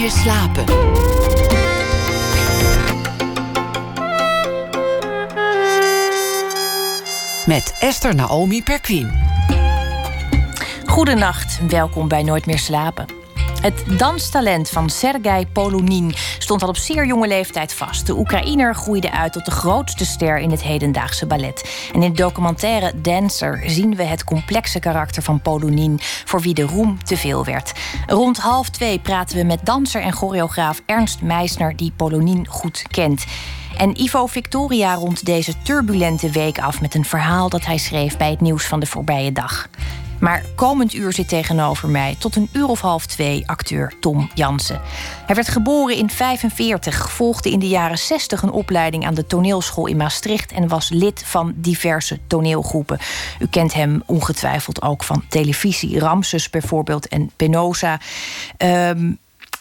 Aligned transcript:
meer 0.00 0.10
slapen. 0.10 0.64
Met 7.46 7.76
Esther 7.78 8.14
Naomi 8.14 8.62
Perquin. 8.62 9.10
Goedenacht, 10.86 11.60
welkom 11.68 12.08
bij 12.08 12.22
Nooit 12.22 12.46
meer 12.46 12.58
slapen. 12.58 13.19
Het 13.60 13.98
danstalent 13.98 14.70
van 14.70 14.90
Sergei 14.90 15.46
Polonin 15.46 16.14
stond 16.38 16.62
al 16.62 16.68
op 16.68 16.76
zeer 16.76 17.06
jonge 17.06 17.28
leeftijd 17.28 17.74
vast. 17.74 18.06
De 18.06 18.18
Oekraïner 18.18 18.74
groeide 18.74 19.12
uit 19.12 19.32
tot 19.32 19.44
de 19.44 19.50
grootste 19.50 20.04
ster 20.04 20.38
in 20.38 20.50
het 20.50 20.62
hedendaagse 20.62 21.26
ballet. 21.26 21.88
En 21.92 22.02
in 22.02 22.12
de 22.12 22.22
documentaire 22.22 23.00
Dancer 23.00 23.62
zien 23.66 23.96
we 23.96 24.02
het 24.02 24.24
complexe 24.24 24.78
karakter 24.78 25.22
van 25.22 25.40
Polonin, 25.40 25.98
voor 26.24 26.40
wie 26.40 26.54
de 26.54 26.62
roem 26.62 27.04
te 27.04 27.16
veel 27.16 27.44
werd. 27.44 27.72
Rond 28.06 28.38
half 28.38 28.68
twee 28.68 28.98
praten 28.98 29.36
we 29.36 29.44
met 29.44 29.66
danser 29.66 30.02
en 30.02 30.12
choreograaf 30.12 30.82
Ernst 30.86 31.22
Meisner, 31.22 31.76
die 31.76 31.92
Polonin 31.96 32.46
goed 32.46 32.82
kent. 32.90 33.24
En 33.76 34.00
Ivo 34.00 34.26
Victoria 34.26 34.94
rond 34.94 35.24
deze 35.24 35.54
turbulente 35.62 36.30
week 36.30 36.58
af 36.58 36.80
met 36.80 36.94
een 36.94 37.04
verhaal 37.04 37.48
dat 37.48 37.66
hij 37.66 37.78
schreef 37.78 38.16
bij 38.16 38.30
het 38.30 38.40
nieuws 38.40 38.64
van 38.64 38.80
de 38.80 38.86
voorbije 38.86 39.32
dag. 39.32 39.68
Maar 40.20 40.44
komend 40.54 40.94
uur 40.94 41.12
zit 41.12 41.28
tegenover 41.28 41.88
mij 41.88 42.16
tot 42.18 42.36
een 42.36 42.48
uur 42.52 42.66
of 42.66 42.80
half 42.80 43.06
twee 43.06 43.48
acteur 43.48 43.92
Tom 44.00 44.30
Jansen. 44.34 44.80
Hij 45.26 45.34
werd 45.34 45.48
geboren 45.48 45.96
in 45.96 46.10
45, 46.10 47.10
volgde 47.10 47.50
in 47.50 47.58
de 47.58 47.68
jaren 47.68 47.98
60 47.98 48.42
een 48.42 48.50
opleiding 48.50 49.06
aan 49.06 49.14
de 49.14 49.26
toneelschool 49.26 49.86
in 49.86 49.96
Maastricht 49.96 50.52
en 50.52 50.68
was 50.68 50.88
lid 50.88 51.22
van 51.26 51.52
diverse 51.56 52.18
toneelgroepen. 52.26 52.98
U 53.38 53.46
kent 53.46 53.74
hem 53.74 54.02
ongetwijfeld 54.06 54.82
ook 54.82 55.02
van 55.02 55.24
televisie, 55.28 55.98
Ramses 55.98 56.50
bijvoorbeeld 56.50 57.08
en 57.08 57.30
Penosa. 57.36 58.00
Um, 58.58 59.18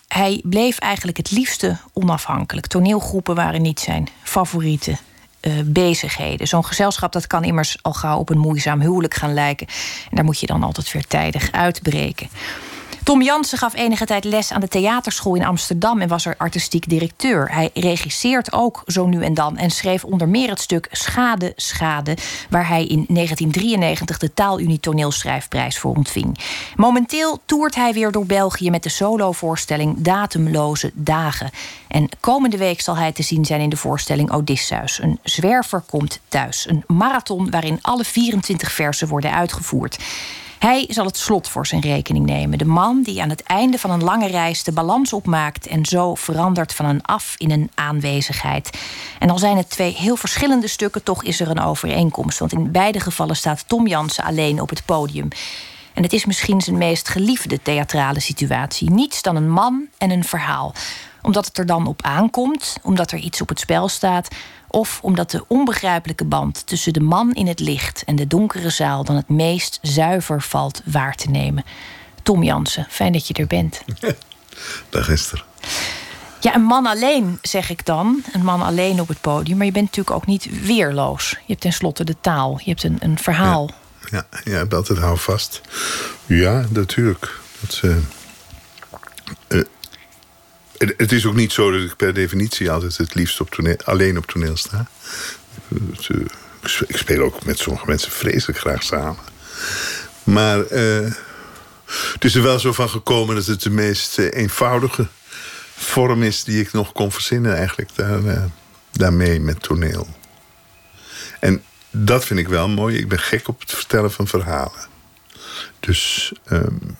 hij 0.07 0.41
bleef 0.43 0.79
eigenlijk 0.79 1.17
het 1.17 1.31
liefste 1.31 1.77
onafhankelijk. 1.93 2.67
Toneelgroepen 2.67 3.35
waren 3.35 3.61
niet 3.61 3.79
zijn 3.79 4.07
favoriete 4.23 4.97
uh, 5.41 5.53
bezigheden. 5.65 6.47
Zo'n 6.47 6.65
gezelschap 6.65 7.11
dat 7.11 7.27
kan 7.27 7.43
immers 7.43 7.77
al 7.81 7.93
gauw 7.93 8.19
op 8.19 8.29
een 8.29 8.37
moeizaam 8.37 8.81
huwelijk 8.81 9.13
gaan 9.13 9.33
lijken. 9.33 9.67
En 10.09 10.15
daar 10.15 10.25
moet 10.25 10.39
je 10.39 10.47
dan 10.47 10.63
altijd 10.63 10.91
weer 10.91 11.07
tijdig 11.07 11.51
uitbreken. 11.51 12.29
Tom 13.09 13.21
Jansen 13.21 13.57
gaf 13.57 13.75
enige 13.75 14.05
tijd 14.05 14.23
les 14.23 14.51
aan 14.51 14.61
de 14.61 14.67
theaterschool 14.67 15.35
in 15.35 15.45
Amsterdam 15.45 16.01
en 16.01 16.07
was 16.07 16.25
er 16.25 16.35
artistiek 16.37 16.89
directeur. 16.89 17.51
Hij 17.51 17.69
regisseert 17.73 18.53
ook 18.53 18.83
zo 18.85 19.07
nu 19.07 19.23
en 19.23 19.33
dan 19.33 19.57
en 19.57 19.69
schreef 19.69 20.03
onder 20.03 20.29
meer 20.29 20.49
het 20.49 20.59
stuk 20.59 20.87
Schade, 20.91 21.53
Schade, 21.55 22.17
waar 22.49 22.67
hij 22.67 22.81
in 22.85 23.05
1993 23.07 24.17
de 24.17 24.33
Taalunie 24.33 24.79
Toneelschrijfprijs 24.79 25.79
voor 25.79 25.95
ontving. 25.95 26.39
Momenteel 26.75 27.39
toert 27.45 27.75
hij 27.75 27.93
weer 27.93 28.11
door 28.11 28.25
België 28.25 28.69
met 28.69 28.83
de 28.83 28.89
solovoorstelling 28.89 30.01
Datumloze 30.01 30.91
Dagen. 30.93 31.49
En 31.87 32.09
komende 32.19 32.57
week 32.57 32.81
zal 32.81 32.97
hij 32.97 33.11
te 33.11 33.23
zien 33.23 33.45
zijn 33.45 33.61
in 33.61 33.69
de 33.69 33.77
voorstelling 33.77 34.31
Odysseus. 34.31 34.99
Een 35.01 35.19
zwerver 35.23 35.81
komt 35.81 36.19
thuis. 36.27 36.67
Een 36.67 36.83
marathon 36.87 37.49
waarin 37.49 37.79
alle 37.81 38.03
24 38.03 38.71
versen 38.71 39.07
worden 39.07 39.33
uitgevoerd. 39.33 39.97
Hij 40.59 40.85
zal 40.89 41.05
het 41.05 41.17
slot 41.17 41.49
voor 41.49 41.67
zijn 41.67 41.81
rekening 41.81 42.25
nemen. 42.25 42.57
De 42.57 42.65
man 42.65 43.01
die 43.01 43.21
aan 43.21 43.29
het 43.29 43.43
einde 43.43 43.77
van 43.77 43.91
een 43.91 44.03
lange 44.03 44.27
reis 44.27 44.63
de 44.63 44.71
balans 44.71 45.13
opmaakt 45.13 45.67
en 45.67 45.85
zo 45.85 46.15
verandert 46.15 46.73
van 46.73 46.85
een 46.85 47.03
af 47.03 47.35
in 47.37 47.51
een 47.51 47.71
aanwezigheid. 47.75 48.77
En 49.19 49.29
al 49.29 49.37
zijn 49.37 49.57
het 49.57 49.69
twee 49.69 49.93
heel 49.93 50.15
verschillende 50.15 50.67
stukken, 50.67 51.03
toch 51.03 51.23
is 51.23 51.39
er 51.39 51.49
een 51.49 51.59
overeenkomst. 51.59 52.39
Want 52.39 52.51
in 52.53 52.71
beide 52.71 52.99
gevallen 52.99 53.35
staat 53.35 53.67
Tom 53.67 53.87
Jansen 53.87 54.23
alleen 54.23 54.61
op 54.61 54.69
het 54.69 54.85
podium. 54.85 55.27
En 55.93 56.03
het 56.03 56.13
is 56.13 56.25
misschien 56.25 56.61
zijn 56.61 56.77
meest 56.77 57.09
geliefde 57.09 57.61
theatrale 57.61 58.19
situatie. 58.19 58.89
Niets 58.89 59.21
dan 59.21 59.35
een 59.35 59.49
man 59.49 59.87
en 59.97 60.09
een 60.09 60.23
verhaal 60.23 60.73
omdat 61.21 61.45
het 61.45 61.57
er 61.57 61.65
dan 61.65 61.87
op 61.87 62.01
aankomt, 62.01 62.77
omdat 62.83 63.11
er 63.11 63.17
iets 63.17 63.41
op 63.41 63.49
het 63.49 63.59
spel 63.59 63.87
staat, 63.87 64.27
of 64.69 64.99
omdat 65.01 65.31
de 65.31 65.45
onbegrijpelijke 65.47 66.25
band 66.25 66.67
tussen 66.67 66.93
de 66.93 66.99
man 66.99 67.33
in 67.33 67.47
het 67.47 67.59
licht 67.59 68.03
en 68.05 68.15
de 68.15 68.27
donkere 68.27 68.69
zaal 68.69 69.03
dan 69.03 69.15
het 69.15 69.29
meest 69.29 69.79
zuiver 69.81 70.41
valt 70.41 70.81
waar 70.85 71.15
te 71.15 71.29
nemen. 71.29 71.63
Tom 72.23 72.43
Jansen, 72.43 72.87
fijn 72.89 73.11
dat 73.11 73.27
je 73.27 73.33
er 73.33 73.47
bent. 73.47 73.81
Dag 74.89 75.09
Esther. 75.09 75.45
Ja, 76.39 76.55
een 76.55 76.61
man 76.61 76.85
alleen, 76.85 77.39
zeg 77.41 77.69
ik 77.69 77.85
dan. 77.85 78.23
Een 78.33 78.43
man 78.43 78.61
alleen 78.61 79.01
op 79.01 79.07
het 79.07 79.21
podium. 79.21 79.57
Maar 79.57 79.65
je 79.65 79.71
bent 79.71 79.85
natuurlijk 79.85 80.15
ook 80.15 80.25
niet 80.25 80.61
weerloos. 80.61 81.29
Je 81.29 81.37
hebt 81.47 81.61
tenslotte 81.61 82.03
de 82.03 82.15
taal. 82.21 82.59
Je 82.63 82.69
hebt 82.69 82.83
een, 82.83 82.97
een 82.99 83.17
verhaal. 83.17 83.69
Ja, 84.09 84.25
ja, 84.31 84.39
je 84.43 84.51
hebt 84.51 84.73
altijd 84.73 84.99
hou 84.99 85.17
vast. 85.17 85.61
Ja, 86.25 86.65
natuurlijk. 86.69 87.39
Dat, 87.59 87.81
uh, 87.83 87.95
het 90.79 91.11
is 91.11 91.25
ook 91.25 91.35
niet 91.35 91.51
zo 91.51 91.71
dat 91.71 91.81
ik 91.81 91.95
per 91.95 92.13
definitie 92.13 92.71
altijd 92.71 92.97
het 92.97 93.15
liefst 93.15 93.41
op 93.41 93.49
toneel, 93.49 93.77
alleen 93.83 94.17
op 94.17 94.25
toneel 94.25 94.57
sta. 94.57 94.87
Ik 96.87 96.97
speel 96.97 97.23
ook 97.23 97.45
met 97.45 97.59
sommige 97.59 97.85
mensen 97.85 98.11
vreselijk 98.11 98.59
graag 98.59 98.83
samen. 98.83 99.23
Maar 100.23 100.71
uh, 100.71 101.11
het 102.13 102.23
is 102.23 102.35
er 102.35 102.41
wel 102.41 102.59
zo 102.59 102.73
van 102.73 102.89
gekomen 102.89 103.35
dat 103.35 103.45
het 103.45 103.61
de 103.61 103.69
meest 103.69 104.19
uh, 104.19 104.27
eenvoudige 104.31 105.07
vorm 105.75 106.23
is 106.23 106.43
die 106.43 106.61
ik 106.61 106.71
nog 106.71 106.91
kon 106.91 107.11
verzinnen, 107.11 107.55
eigenlijk 107.55 107.95
daar, 107.95 108.49
daarmee 108.91 109.39
met 109.39 109.61
toneel. 109.61 110.07
En 111.39 111.63
dat 111.91 112.25
vind 112.25 112.39
ik 112.39 112.47
wel 112.47 112.67
mooi. 112.67 112.97
Ik 112.97 113.07
ben 113.07 113.19
gek 113.19 113.47
op 113.47 113.59
het 113.59 113.71
vertellen 113.71 114.11
van 114.11 114.27
verhalen. 114.27 114.87
Dus. 115.79 116.31
Um, 116.51 116.97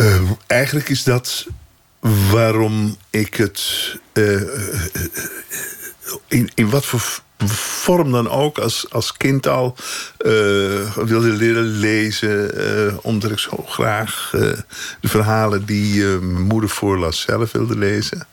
uh, 0.00 0.30
eigenlijk 0.46 0.88
is 0.88 1.04
dat 1.04 1.46
waarom 2.30 2.96
ik 3.10 3.34
het 3.34 3.60
uh, 4.12 4.42
in, 6.26 6.50
in 6.54 6.70
wat 6.70 6.84
voor 6.86 7.20
vorm 7.46 8.12
dan 8.12 8.30
ook 8.30 8.58
als, 8.58 8.86
als 8.90 9.16
kind 9.16 9.46
al 9.46 9.76
wilde 10.94 11.28
leren 11.28 11.64
lezen. 11.64 12.50
Omdat 13.02 13.30
ik 13.30 13.38
zo 13.38 13.64
graag 13.66 14.28
de 15.00 15.08
verhalen 15.08 15.64
die 15.64 16.04
mijn 16.04 16.42
moeder 16.42 16.70
voorlas 16.70 17.20
zelf 17.20 17.52
wilde 17.52 17.78
lezen. 17.78 18.26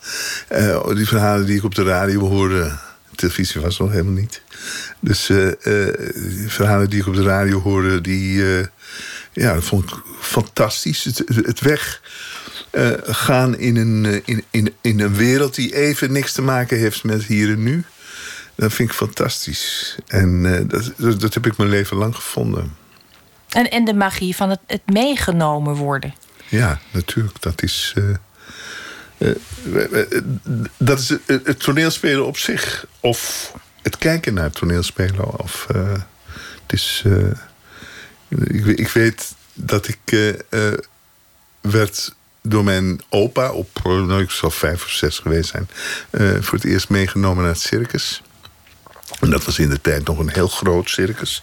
die 0.94 1.08
verhalen 1.08 1.46
die 1.46 1.56
ik 1.56 1.64
op 1.64 1.74
de 1.74 1.82
radio 1.82 2.28
hoorde. 2.28 2.78
Televisie 3.14 3.60
was 3.60 3.78
nog 3.78 3.90
helemaal 3.90 4.12
niet. 4.12 4.42
Dus 5.00 5.24
verhalen 6.46 6.90
die 6.90 7.00
ik 7.00 7.06
op 7.06 7.14
de 7.14 7.22
radio 7.22 7.60
hoorde, 7.60 8.00
die 8.00 8.42
ja, 9.38 9.54
dat 9.54 9.64
vond 9.64 9.90
ik 9.90 9.96
fantastisch. 10.20 11.04
Het, 11.04 11.22
het 11.26 11.60
weg 11.60 12.00
uh, 12.72 12.90
gaan 13.02 13.58
in 13.58 13.76
een, 13.76 14.04
uh, 14.04 14.20
in, 14.24 14.44
in, 14.50 14.74
in 14.80 15.00
een 15.00 15.14
wereld 15.14 15.54
die 15.54 15.74
even 15.74 16.12
niks 16.12 16.32
te 16.32 16.42
maken 16.42 16.78
heeft 16.78 17.04
met 17.04 17.24
hier 17.24 17.50
en 17.50 17.62
nu. 17.62 17.84
Dat 18.54 18.72
vind 18.72 18.88
ik 18.88 18.94
fantastisch. 18.94 19.96
En 20.06 20.44
uh, 20.44 20.60
dat, 20.96 21.20
dat 21.20 21.34
heb 21.34 21.46
ik 21.46 21.56
mijn 21.56 21.70
leven 21.70 21.96
lang 21.96 22.14
gevonden. 22.14 22.76
En, 23.48 23.70
en 23.70 23.84
de 23.84 23.94
magie 23.94 24.36
van 24.36 24.50
het, 24.50 24.60
het 24.66 24.82
meegenomen 24.86 25.74
worden. 25.74 26.14
Ja, 26.48 26.80
natuurlijk. 26.90 27.40
Dat 27.42 27.62
is. 27.62 27.94
dat 30.76 30.98
is 30.98 31.08
het, 31.08 31.20
het, 31.26 31.60
toneelspelen 31.60 32.26
op 32.26 32.36
zich. 32.36 32.86
Of 33.00 33.52
het 33.82 33.98
kijken 33.98 34.34
naar 34.34 34.44
het 34.44 34.54
toneelspelen. 34.54 35.40
Of 35.40 35.66
het 36.66 36.72
is 36.72 37.04
ik, 38.28 38.66
ik 38.66 38.88
weet 38.88 39.34
dat 39.54 39.88
ik 39.88 39.98
uh, 40.04 40.72
werd 41.60 42.14
door 42.42 42.64
mijn 42.64 43.00
opa 43.08 43.52
op, 43.52 43.68
eh, 43.76 43.84
nou, 43.84 44.22
ik 44.22 44.30
zal 44.30 44.50
vijf 44.50 44.84
of 44.84 44.90
zes 44.90 45.18
geweest 45.18 45.50
zijn, 45.50 45.68
voor 46.42 46.58
het 46.58 46.64
eerst 46.64 46.88
meegenomen 46.88 47.42
naar 47.42 47.52
het 47.52 47.62
circus. 47.62 48.22
En 49.20 49.30
dat 49.30 49.44
was 49.44 49.58
in 49.58 49.68
de 49.68 49.80
tijd 49.80 50.06
nog 50.06 50.18
een 50.18 50.32
heel 50.32 50.48
groot 50.48 50.90
circus. 50.90 51.42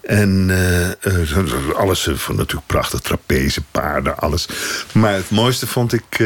En 0.00 0.48
uh, 0.48 1.74
alles 1.74 2.08
van 2.12 2.36
natuurlijk 2.36 2.66
prachtig, 2.66 3.00
trapeze, 3.00 3.62
paarden, 3.70 4.18
alles. 4.18 4.48
Maar 4.92 5.14
het 5.14 5.30
mooiste 5.30 5.66
vond 5.66 5.92
ik 5.92 6.22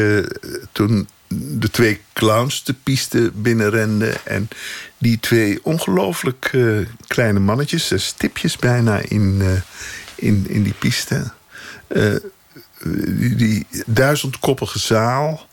toen 0.71 1.07
de 1.33 1.69
twee 1.69 2.01
clowns 2.13 2.63
de 2.63 2.73
piste 2.73 3.31
binnenrenden. 3.35 4.25
En 4.25 4.49
die 4.97 5.19
twee 5.19 5.59
ongelooflijk 5.63 6.49
uh, 6.51 6.87
kleine 7.07 7.39
mannetjes, 7.39 7.91
stipjes 7.95 8.57
bijna 8.57 8.97
in, 8.97 9.41
in, 10.15 10.45
in 10.49 10.63
die 10.63 10.73
piste. 10.79 11.31
die, 12.83 13.35
die 13.35 13.67
duizendkoppige 13.85 14.79
zaal. 14.79 15.47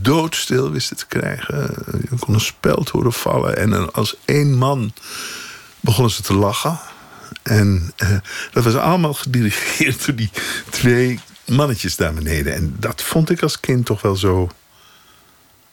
doodstil 0.00 0.70
wisten 0.70 0.96
te 0.96 1.06
krijgen. 1.06 1.74
Je 2.10 2.16
kon 2.18 2.34
een 2.34 2.40
speld 2.40 2.88
horen 2.88 3.12
vallen. 3.12 3.56
En 3.56 3.92
als 3.92 4.16
één 4.24 4.54
man 4.54 4.92
begonnen 5.80 6.12
ze 6.12 6.22
te 6.22 6.34
lachen. 6.34 6.78
En 7.42 7.92
dat 8.52 8.64
was 8.64 8.74
allemaal 8.74 9.14
gedirigeerd 9.14 10.04
door 10.06 10.14
die 10.14 10.30
twee 10.70 11.20
mannetjes 11.46 11.96
daar 11.96 12.14
beneden. 12.14 12.54
En 12.54 12.76
dat 12.78 13.02
vond 13.02 13.30
ik 13.30 13.42
als 13.42 13.60
kind 13.60 13.86
toch 13.86 14.02
wel 14.02 14.16
zo 14.16 14.50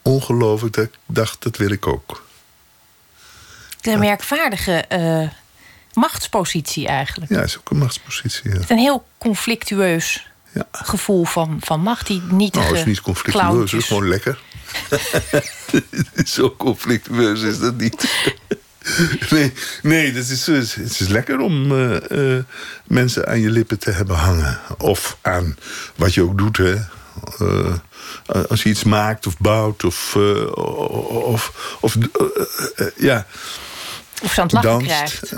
ongelooflijk 0.02 0.74
dat 0.74 0.84
ik 0.84 0.94
dacht, 1.06 1.44
dat 1.44 1.58
wil 1.58 1.70
ik 1.70 1.88
ook. 1.88 2.26
De 3.82 3.98
merkwaardige 3.98 4.86
uh, 4.92 5.30
machtspositie 5.94 6.88
eigenlijk. 6.88 7.32
Ja, 7.32 7.42
is 7.42 7.58
ook 7.58 7.70
een 7.70 7.78
machtspositie. 7.78 8.50
Ja. 8.50 8.56
Het 8.56 8.64
is 8.64 8.70
een 8.70 8.78
heel 8.78 9.06
conflictueus 9.18 10.28
ja. 10.54 10.68
gevoel 10.72 11.24
van, 11.26 11.58
van 11.64 11.82
macht. 11.82 12.08
Die 12.08 12.22
niet 12.22 12.54
Nou, 12.54 12.68
het 12.68 12.78
is 12.78 12.86
niet 12.86 13.02
conflictueus, 13.02 13.72
het 13.72 13.82
is 13.82 13.88
gewoon 13.88 14.08
lekker. 14.08 14.40
Zo 16.26 16.56
conflictueus 16.58 17.42
is 17.42 17.60
dat 17.60 17.78
niet. 17.78 18.08
nee, 19.30 19.54
nee 19.82 20.14
het, 20.14 20.30
is, 20.30 20.48
het 20.48 21.00
is 21.00 21.08
lekker 21.08 21.40
om 21.40 21.72
uh, 21.72 21.96
uh, 22.10 22.44
mensen 22.84 23.28
aan 23.28 23.40
je 23.40 23.50
lippen 23.50 23.80
te 23.80 23.92
hebben 23.92 24.16
hangen. 24.16 24.60
Of 24.78 25.18
aan 25.22 25.58
wat 25.96 26.14
je 26.14 26.24
ook 26.24 26.38
doet, 26.38 26.58
hè. 26.58 26.76
Uh, 27.42 27.76
als 28.50 28.64
je 28.64 28.70
iets 28.70 28.84
maakt 28.84 29.28
of 29.28 29.38
bouwt 29.38 29.84
of, 29.84 30.16
of, 30.16 31.78
of 31.82 31.98
ja... 32.96 33.26
Of 34.24 34.34
ze 34.34 34.42
aan 34.42 34.46
het 34.48 34.54
lachen 34.54 34.72
danst, 34.72 34.86
krijgt. 34.86 35.34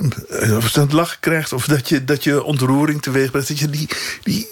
Of 0.55 0.69
ze 0.69 0.79
aan 0.79 0.85
het 0.85 0.93
lachen 0.93 1.19
krijgt. 1.19 1.53
Of 1.53 1.65
dat 1.65 1.89
je, 1.89 2.03
dat 2.03 2.23
je 2.23 2.43
ontroering 2.43 3.01
teweeg 3.01 3.31
brengt. 3.31 3.47
Dat 3.47 3.59
je 3.59 3.69
die, 3.69 3.89
die 4.23 4.47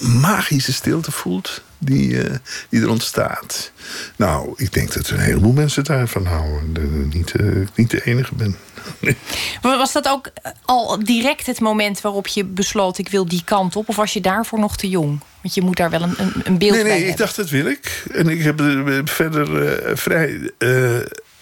magische 0.00 0.72
stilte 0.72 1.12
voelt 1.12 1.62
die, 1.84 2.08
uh, 2.10 2.34
die 2.68 2.82
er 2.82 2.88
ontstaat. 2.88 3.72
Nou, 4.16 4.54
ik 4.56 4.72
denk 4.72 4.92
dat 4.92 5.06
er 5.06 5.14
een 5.14 5.20
heleboel 5.20 5.52
mensen 5.52 5.84
daarvan 5.84 6.26
houden. 6.26 6.72
Dat 6.72 6.82
ik 6.84 7.14
niet, 7.14 7.32
uh, 7.40 7.66
niet 7.74 7.90
de 7.90 8.04
enige 8.04 8.34
ben. 8.34 8.56
Was 9.62 9.92
dat 9.92 10.08
ook 10.08 10.30
al 10.64 11.04
direct 11.04 11.46
het 11.46 11.60
moment 11.60 12.00
waarop 12.00 12.26
je 12.26 12.44
besloot... 12.44 12.98
ik 12.98 13.08
wil 13.08 13.26
die 13.28 13.42
kant 13.44 13.76
op? 13.76 13.88
Of 13.88 13.96
was 13.96 14.12
je 14.12 14.20
daarvoor 14.20 14.58
nog 14.58 14.76
te 14.76 14.88
jong? 14.88 15.20
Want 15.42 15.54
je 15.54 15.62
moet 15.62 15.76
daar 15.76 15.90
wel 15.90 16.02
een, 16.02 16.14
een, 16.16 16.32
een 16.44 16.58
beeld 16.58 16.72
nee, 16.72 16.82
bij 16.82 16.92
nee, 16.92 17.00
Nee, 17.00 17.10
ik 17.10 17.16
dacht 17.16 17.36
dat 17.36 17.50
wil 17.50 17.66
ik. 17.66 18.04
En 18.12 18.28
ik 18.28 18.42
heb 18.42 18.62
verder 19.04 19.78
uh, 19.88 19.96
vrij 19.96 20.50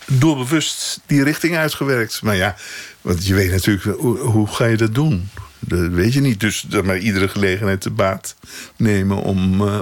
doorbewust 0.06 1.00
die 1.06 1.24
richting 1.24 1.56
uitgewerkt. 1.56 2.22
Maar 2.22 2.36
ja, 2.36 2.56
want 3.00 3.26
je 3.26 3.34
weet 3.34 3.50
natuurlijk, 3.50 3.98
hoe, 3.98 4.18
hoe 4.18 4.46
ga 4.46 4.64
je 4.64 4.76
dat 4.76 4.94
doen? 4.94 5.28
Dat 5.66 5.88
weet 5.88 6.12
je 6.12 6.20
niet. 6.20 6.40
Dus 6.40 6.66
maar 6.84 6.98
iedere 6.98 7.28
gelegenheid 7.28 7.80
te 7.80 7.90
baat 7.90 8.34
nemen 8.76 9.16
om... 9.16 9.62
Uh, 9.62 9.80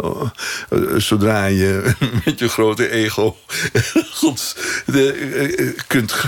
uh, 0.71 0.97
zodra 0.97 1.45
je 1.45 1.95
met 2.25 2.39
je 2.39 2.49
grote 2.49 2.91
ego... 2.91 3.37
gods, 4.21 4.57
de, 4.87 5.17
uh, 5.59 5.79
kunt 5.87 6.25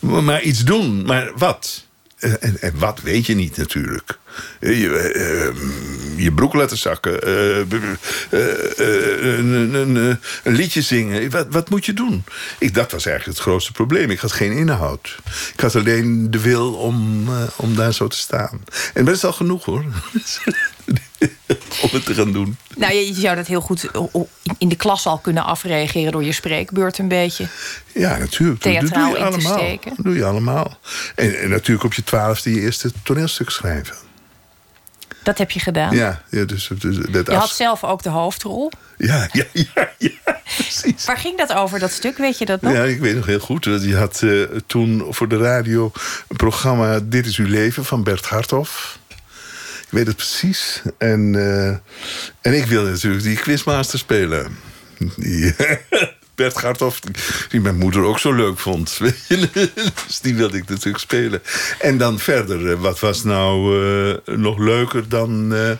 maar 0.00 0.42
iets 0.42 0.64
doen. 0.64 1.04
Maar 1.04 1.30
wat? 1.36 1.86
En, 2.18 2.60
en, 2.60 2.78
wat 2.78 3.00
weet 3.00 3.26
je 3.26 3.34
niet 3.34 3.56
natuurlijk. 3.56 4.18
Je, 4.60 5.52
je 6.16 6.32
broek 6.32 6.54
laten 6.54 6.76
zakken. 6.76 7.28
Een, 7.28 7.98
een, 9.74 10.18
een, 10.44 10.54
liedje 10.54 10.82
zingen. 10.82 11.30
Wat, 11.30 11.46
wat 11.50 11.70
moet 11.70 11.86
je 11.86 11.92
doen? 11.92 12.24
Ik, 12.58 12.74
dat 12.74 12.92
was 12.92 13.06
eigenlijk 13.06 13.38
het 13.38 13.46
grootste 13.46 13.72
probleem. 13.72 14.10
Ik 14.10 14.18
had 14.18 14.32
geen 14.32 14.52
inhoud. 14.52 15.16
Ik 15.52 15.60
had 15.60 15.76
alleen 15.76 16.30
de 16.30 16.40
wil 16.40 16.74
om, 16.74 17.28
om 17.56 17.76
daar 17.76 17.94
zo 17.94 18.06
te 18.06 18.16
staan. 18.16 18.60
En 18.94 19.04
dat 19.04 19.14
is 19.14 19.24
al 19.24 19.32
genoeg 19.32 19.64
hoor. 19.64 19.84
om 21.82 21.88
het 21.92 22.04
te 22.04 22.14
gaan 22.14 22.32
doen. 22.32 22.56
Nou, 22.76 22.94
je 22.94 23.14
zou 23.14 23.36
dat 23.36 23.46
heel 23.46 23.60
goed 23.60 23.90
in 24.58 24.68
de 24.68 24.76
klas 24.76 25.06
al 25.06 25.18
kunnen 25.18 25.44
afreageren 25.44 26.12
door 26.12 26.24
je 26.24 26.32
spreekbeurt 26.32 26.98
een 26.98 27.08
beetje. 27.08 27.46
Ja, 27.92 28.16
natuurlijk. 28.16 28.60
Theatraal 28.60 29.12
dat 29.12 29.14
doe 29.18 29.18
je 29.18 29.24
allemaal. 29.24 29.78
Dat 29.84 30.04
doe 30.04 30.14
je 30.14 30.24
allemaal. 30.24 30.78
En, 31.14 31.40
en, 31.40 31.50
natuurlijk 31.50 31.84
op 31.84 31.94
je 31.94 32.04
twaalfde 32.04 32.54
je 32.54 32.60
eerste 32.60 32.92
toneelstuk 33.02 33.50
schrijven. 33.50 33.96
Dat 35.28 35.38
heb 35.38 35.50
je 35.50 35.60
gedaan? 35.60 35.96
Ja. 35.96 36.22
ja 36.30 36.44
dus, 36.44 36.70
dus, 36.78 36.96
dat 36.96 37.26
je 37.26 37.34
had 37.34 37.50
zelf 37.50 37.84
ook 37.84 38.02
de 38.02 38.08
hoofdrol? 38.08 38.72
Ja, 38.96 39.28
ja, 39.32 39.44
ja, 39.52 39.90
ja, 39.98 40.40
precies. 40.56 41.04
Waar 41.04 41.16
ging 41.16 41.38
dat 41.38 41.52
over, 41.52 41.78
dat 41.78 41.90
stuk? 41.90 42.18
Weet 42.18 42.38
je 42.38 42.44
dat 42.44 42.60
nog? 42.60 42.72
Ja, 42.72 42.82
ik 42.82 43.00
weet 43.00 43.16
nog 43.16 43.26
heel 43.26 43.38
goed. 43.38 43.64
Je 43.64 43.96
had 43.96 44.20
uh, 44.24 44.44
toen 44.66 45.06
voor 45.10 45.28
de 45.28 45.36
radio 45.36 45.92
een 46.28 46.36
programma 46.36 47.00
Dit 47.02 47.26
is 47.26 47.36
uw 47.36 47.46
leven 47.46 47.84
van 47.84 48.02
Bert 48.02 48.26
Harthoff. 48.26 48.98
Ik 49.80 49.88
weet 49.90 50.06
het 50.06 50.16
precies. 50.16 50.82
En, 50.98 51.34
uh, 51.34 51.68
en 52.40 52.56
ik 52.56 52.64
wilde 52.64 52.90
natuurlijk 52.90 53.22
die 53.22 53.36
quizmaster 53.36 53.98
spelen. 53.98 54.56
Bert 56.38 56.58
Garthoff, 56.58 57.00
die 57.48 57.60
mijn 57.60 57.76
moeder 57.76 58.02
ook 58.02 58.18
zo 58.18 58.32
leuk 58.32 58.58
vond. 58.58 58.98
dus 60.06 60.20
die 60.20 60.34
wilde 60.34 60.56
ik 60.56 60.68
natuurlijk 60.68 60.98
spelen. 60.98 61.42
En 61.80 61.98
dan 61.98 62.18
verder, 62.18 62.70
eh, 62.70 62.80
wat 62.80 63.00
was 63.00 63.24
nou 63.24 63.78
uh, 63.78 64.36
nog 64.36 64.58
leuker 64.58 65.08
dan... 65.08 65.52
Uh, 65.52 65.70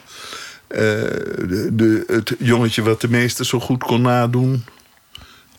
de, 0.67 2.03
het 2.07 2.35
jongetje 2.39 2.81
wat 2.81 3.01
de 3.01 3.09
meester 3.09 3.45
zo 3.45 3.59
goed 3.59 3.83
kon 3.83 4.01
nadoen 4.01 4.65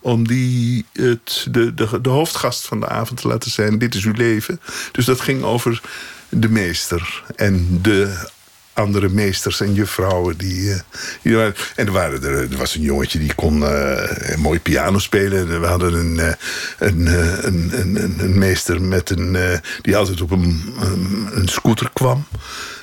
om 0.00 0.26
die 0.29 0.85
het, 0.93 1.46
de, 1.50 1.75
de 2.03 2.08
hoofdgast 2.08 2.67
van 2.67 2.81
de 2.81 2.88
avond 2.88 3.20
te 3.20 3.29
laten 3.29 3.50
zijn. 3.50 3.79
Dit 3.79 3.94
is 3.94 4.05
uw 4.05 4.12
leven. 4.12 4.61
Dus 4.93 5.05
dat 5.05 5.20
ging 5.20 5.43
over 5.43 5.81
de 6.29 6.49
meester 6.49 7.23
en 7.37 7.79
de 7.82 8.29
andere 8.72 9.08
meesters 9.08 9.61
en 9.61 9.75
juffrouwen. 9.75 10.37
Die, 10.37 10.72
eh, 10.72 10.81
die 11.22 11.37
en 11.76 11.87
er, 11.87 11.93
waren 11.93 12.22
er, 12.22 12.56
was 12.56 12.75
een 12.75 12.82
jongetje 12.82 13.19
die 13.19 13.34
kon 13.34 13.62
uh, 13.62 14.37
mooi 14.37 14.61
piano 14.61 14.99
spelen. 14.99 15.50
En 15.50 15.61
we 15.61 15.67
hadden 15.67 15.94
een, 15.94 16.14
uh, 16.14 16.32
een, 16.78 17.06
een, 17.46 17.70
een, 17.72 18.14
een, 18.19 18.38
meester 18.38 18.82
met 18.82 19.11
een, 19.11 19.37
die 19.82 19.96
altijd 19.96 20.20
op 20.20 20.31
een, 20.31 20.75
een 21.32 21.49
scooter 21.49 21.90
kwam. 21.93 22.25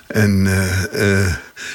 En 0.08 0.48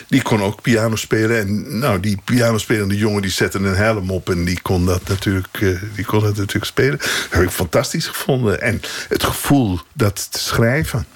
die 0.09 0.23
kon 0.23 0.43
ook 0.43 0.62
piano 0.62 0.97
spelen. 0.97 1.38
En 1.38 1.79
nou, 1.79 2.00
die 2.00 2.19
pianospelende 2.25 2.97
jongen 2.97 3.23
die 3.23 3.31
zette 3.31 3.59
een 3.59 3.76
helm 3.76 4.11
op... 4.11 4.31
en 4.31 4.44
die 4.44 4.61
kon 4.62 4.87
dat 4.87 5.09
natuurlijk, 5.09 5.79
die 5.94 6.05
kon 6.05 6.20
dat 6.20 6.37
natuurlijk 6.37 6.64
spelen. 6.64 6.99
Dat 6.99 7.29
heb 7.31 7.43
ik 7.43 7.50
fantastisch 7.50 8.06
gevonden. 8.06 8.61
En 8.61 8.81
het 9.09 9.23
gevoel 9.23 9.81
dat 9.93 10.32
te 10.32 10.38
schrijven 10.38 11.06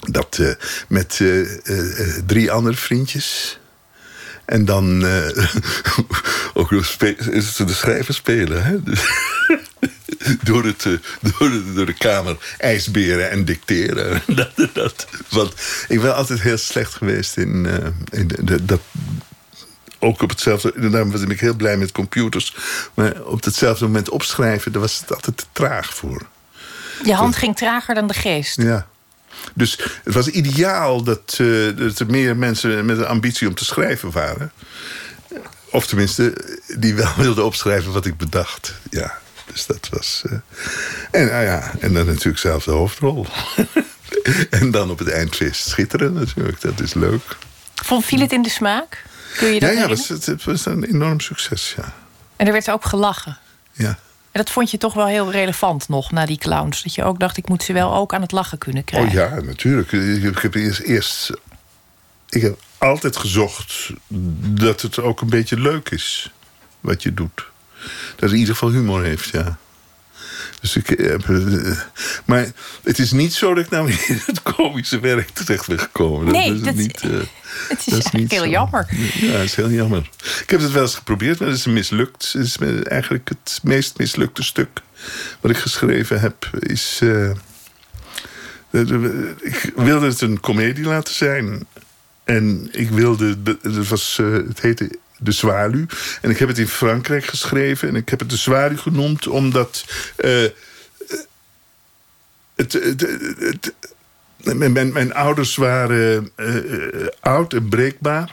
dat 0.00 0.38
uh, 0.40 0.52
met 0.88 1.18
uh, 1.18 1.38
uh, 1.64 2.18
drie 2.26 2.50
andere 2.50 2.76
vriendjes. 2.76 3.58
En 4.44 4.64
dan 4.64 5.04
ook 6.54 6.70
nog 6.70 6.96
de 6.96 7.64
schrijver 7.66 8.14
spelen. 8.14 8.64
Hè? 8.64 8.78
door, 10.42 10.64
het, 10.64 10.82
door, 11.20 11.50
de, 11.50 11.72
door 11.74 11.86
de 11.86 11.94
kamer 11.94 12.36
ijsberen 12.58 13.30
en 13.30 13.44
dicteren. 13.44 14.22
dat, 14.56 14.68
dat. 14.72 15.06
Want 15.28 15.54
ik 15.88 16.00
ben 16.00 16.14
altijd 16.14 16.40
heel 16.40 16.56
slecht 16.56 16.94
geweest 16.94 17.36
in, 17.36 17.66
in 18.10 18.28
de, 18.28 18.44
de, 18.44 18.64
dat 18.64 18.80
ook 20.00 20.22
op 20.22 20.30
hetzelfde... 20.30 20.90
Daarom 20.90 21.10
was 21.10 21.20
ik 21.20 21.40
heel 21.40 21.54
blij 21.54 21.76
met 21.76 21.92
computers. 21.92 22.56
Maar 22.94 23.22
op 23.22 23.44
hetzelfde 23.44 23.84
moment 23.84 24.08
opschrijven... 24.08 24.72
daar 24.72 24.80
was 24.80 25.00
het 25.00 25.14
altijd 25.14 25.36
te 25.36 25.44
traag 25.52 25.94
voor. 25.94 26.26
Je 27.04 27.14
hand 27.14 27.36
ging 27.36 27.56
trager 27.56 27.94
dan 27.94 28.06
de 28.06 28.14
geest. 28.14 28.62
Ja. 28.62 28.86
Dus 29.54 29.78
het 30.04 30.14
was 30.14 30.28
ideaal 30.28 31.02
dat, 31.02 31.38
uh, 31.40 31.76
dat 31.76 31.98
er 31.98 32.06
meer 32.06 32.36
mensen 32.36 32.84
met 32.84 32.98
een 32.98 33.06
ambitie 33.06 33.48
om 33.48 33.54
te 33.54 33.64
schrijven 33.64 34.10
waren. 34.10 34.52
Of 35.70 35.86
tenminste, 35.86 36.34
die 36.78 36.94
wel 36.94 37.12
wilden 37.26 37.44
opschrijven 37.44 37.92
wat 37.92 38.06
ik 38.06 38.16
bedacht. 38.16 38.74
Ja, 38.90 39.18
dus 39.46 39.66
dat 39.66 39.88
was... 39.90 40.22
Uh... 40.26 40.32
En, 41.10 41.26
nou 41.26 41.44
ja, 41.44 41.72
en 41.80 41.94
dan 41.94 42.06
natuurlijk 42.06 42.38
zelf 42.38 42.64
de 42.64 42.70
hoofdrol. 42.70 43.26
en 44.50 44.70
dan 44.70 44.90
op 44.90 44.98
het 44.98 45.10
eindfeest 45.10 45.68
schitteren 45.68 46.12
natuurlijk. 46.12 46.60
Dat 46.60 46.80
is 46.80 46.94
leuk. 46.94 47.36
Vond, 47.74 48.04
viel 48.04 48.20
het 48.20 48.32
in 48.32 48.42
de 48.42 48.48
smaak? 48.48 49.04
Kun 49.36 49.48
je 49.48 49.60
dat 49.60 49.68
ja, 49.68 49.74
ja 49.74 49.88
het, 49.88 50.08
was, 50.08 50.26
het 50.26 50.44
was 50.44 50.66
een 50.66 50.84
enorm 50.84 51.20
succes, 51.20 51.74
ja. 51.76 51.92
En 52.36 52.46
er 52.46 52.52
werd 52.52 52.70
ook 52.70 52.84
gelachen? 52.84 53.38
Ja. 53.72 53.98
En 54.32 54.40
dat 54.40 54.50
vond 54.50 54.70
je 54.70 54.78
toch 54.78 54.94
wel 54.94 55.06
heel 55.06 55.30
relevant 55.30 55.88
nog, 55.88 56.10
na 56.10 56.26
die 56.26 56.38
clowns? 56.38 56.82
Dat 56.82 56.94
je 56.94 57.04
ook 57.04 57.18
dacht, 57.18 57.36
ik 57.36 57.48
moet 57.48 57.62
ze 57.62 57.72
wel 57.72 57.94
ook 57.94 58.14
aan 58.14 58.20
het 58.20 58.32
lachen 58.32 58.58
kunnen 58.58 58.84
krijgen. 58.84 59.08
Oh 59.08 59.14
ja, 59.14 59.40
natuurlijk. 59.40 59.92
Ik 59.92 60.38
heb 60.38 60.54
eerst, 60.54 60.80
eerst 60.80 61.30
ik 62.28 62.42
heb 62.42 62.58
altijd 62.78 63.16
gezocht 63.16 63.90
dat 64.38 64.82
het 64.82 64.98
ook 64.98 65.20
een 65.20 65.30
beetje 65.30 65.60
leuk 65.60 65.90
is 65.90 66.32
wat 66.80 67.02
je 67.02 67.14
doet. 67.14 67.36
Dat 67.36 68.20
het 68.20 68.32
in 68.32 68.38
ieder 68.38 68.54
geval 68.54 68.70
humor 68.70 69.02
heeft, 69.02 69.28
ja. 69.28 69.58
Dus 70.60 70.76
ik 70.76 70.86
heb, 70.86 71.28
eh, 71.28 71.78
maar 72.24 72.46
het 72.82 72.98
is 72.98 73.12
niet 73.12 73.32
zo 73.34 73.54
dat 73.54 73.64
ik 73.64 73.70
nou 73.70 73.90
in 73.90 74.20
het 74.26 74.42
komische 74.42 75.00
werk 75.00 75.28
terecht 75.28 75.68
ben 75.68 75.78
gekomen. 75.78 76.32
Nee, 76.32 76.60
dat, 76.60 76.74
is, 76.74 76.80
niet, 76.80 77.02
uh, 77.02 77.10
het 77.68 77.78
is, 77.78 77.84
dat 77.84 78.04
is 78.04 78.10
niet 78.10 78.30
heel 78.30 78.46
jammer. 78.46 78.86
Ja, 79.20 79.32
het 79.32 79.44
is 79.44 79.54
heel 79.54 79.70
jammer. 79.70 80.10
Ik 80.42 80.50
heb 80.50 80.60
het 80.60 80.72
wel 80.72 80.82
eens 80.82 80.94
geprobeerd, 80.94 81.38
maar 81.38 81.48
het 81.48 81.56
is 81.56 81.66
mislukt. 81.66 82.32
Het 82.32 82.44
is 82.44 82.56
eigenlijk 82.84 83.28
het 83.28 83.60
meest 83.62 83.98
mislukte 83.98 84.42
stuk 84.42 84.80
wat 85.40 85.50
ik 85.50 85.56
geschreven 85.56 86.20
heb. 86.20 86.50
Is, 86.58 87.00
uh, 87.02 87.30
ik 89.40 89.72
wilde 89.76 90.06
het 90.06 90.20
een 90.20 90.40
komedie 90.40 90.84
laten 90.84 91.14
zijn. 91.14 91.66
En 92.24 92.68
ik 92.72 92.90
wilde, 92.90 93.36
het, 93.62 93.88
was, 93.88 94.16
het 94.22 94.60
heette 94.60 94.98
de 95.20 95.32
zwaluw. 95.32 95.86
En 96.20 96.30
ik 96.30 96.38
heb 96.38 96.48
het 96.48 96.58
in 96.58 96.68
Frankrijk 96.68 97.24
geschreven. 97.24 97.88
En 97.88 97.96
ik 97.96 98.08
heb 98.08 98.18
het 98.20 98.30
de 98.30 98.36
zwaluw 98.36 98.76
genoemd 98.76 99.26
omdat... 99.26 99.84
Uh, 100.18 100.46
het, 102.54 102.72
het, 102.72 103.74
mijn, 104.42 105.14
ouders 105.14 105.56
waren 105.56 106.30
uh, 106.36 107.06
oud 107.20 107.52
en 107.52 107.68
breekbaar. 107.68 108.32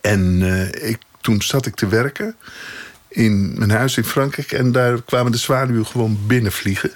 En 0.00 0.42
ik, 0.82 0.98
toen 1.20 1.42
zat 1.42 1.66
ik 1.66 1.74
te 1.74 1.88
werken 1.88 2.36
in 3.08 3.58
mijn 3.58 3.70
huis 3.70 3.96
in 3.96 4.04
Frankrijk. 4.04 4.52
En 4.52 4.72
daar 4.72 5.02
kwamen 5.02 5.32
de 5.32 5.38
zwaluwen 5.38 5.86
gewoon 5.86 6.18
binnenvliegen. 6.26 6.90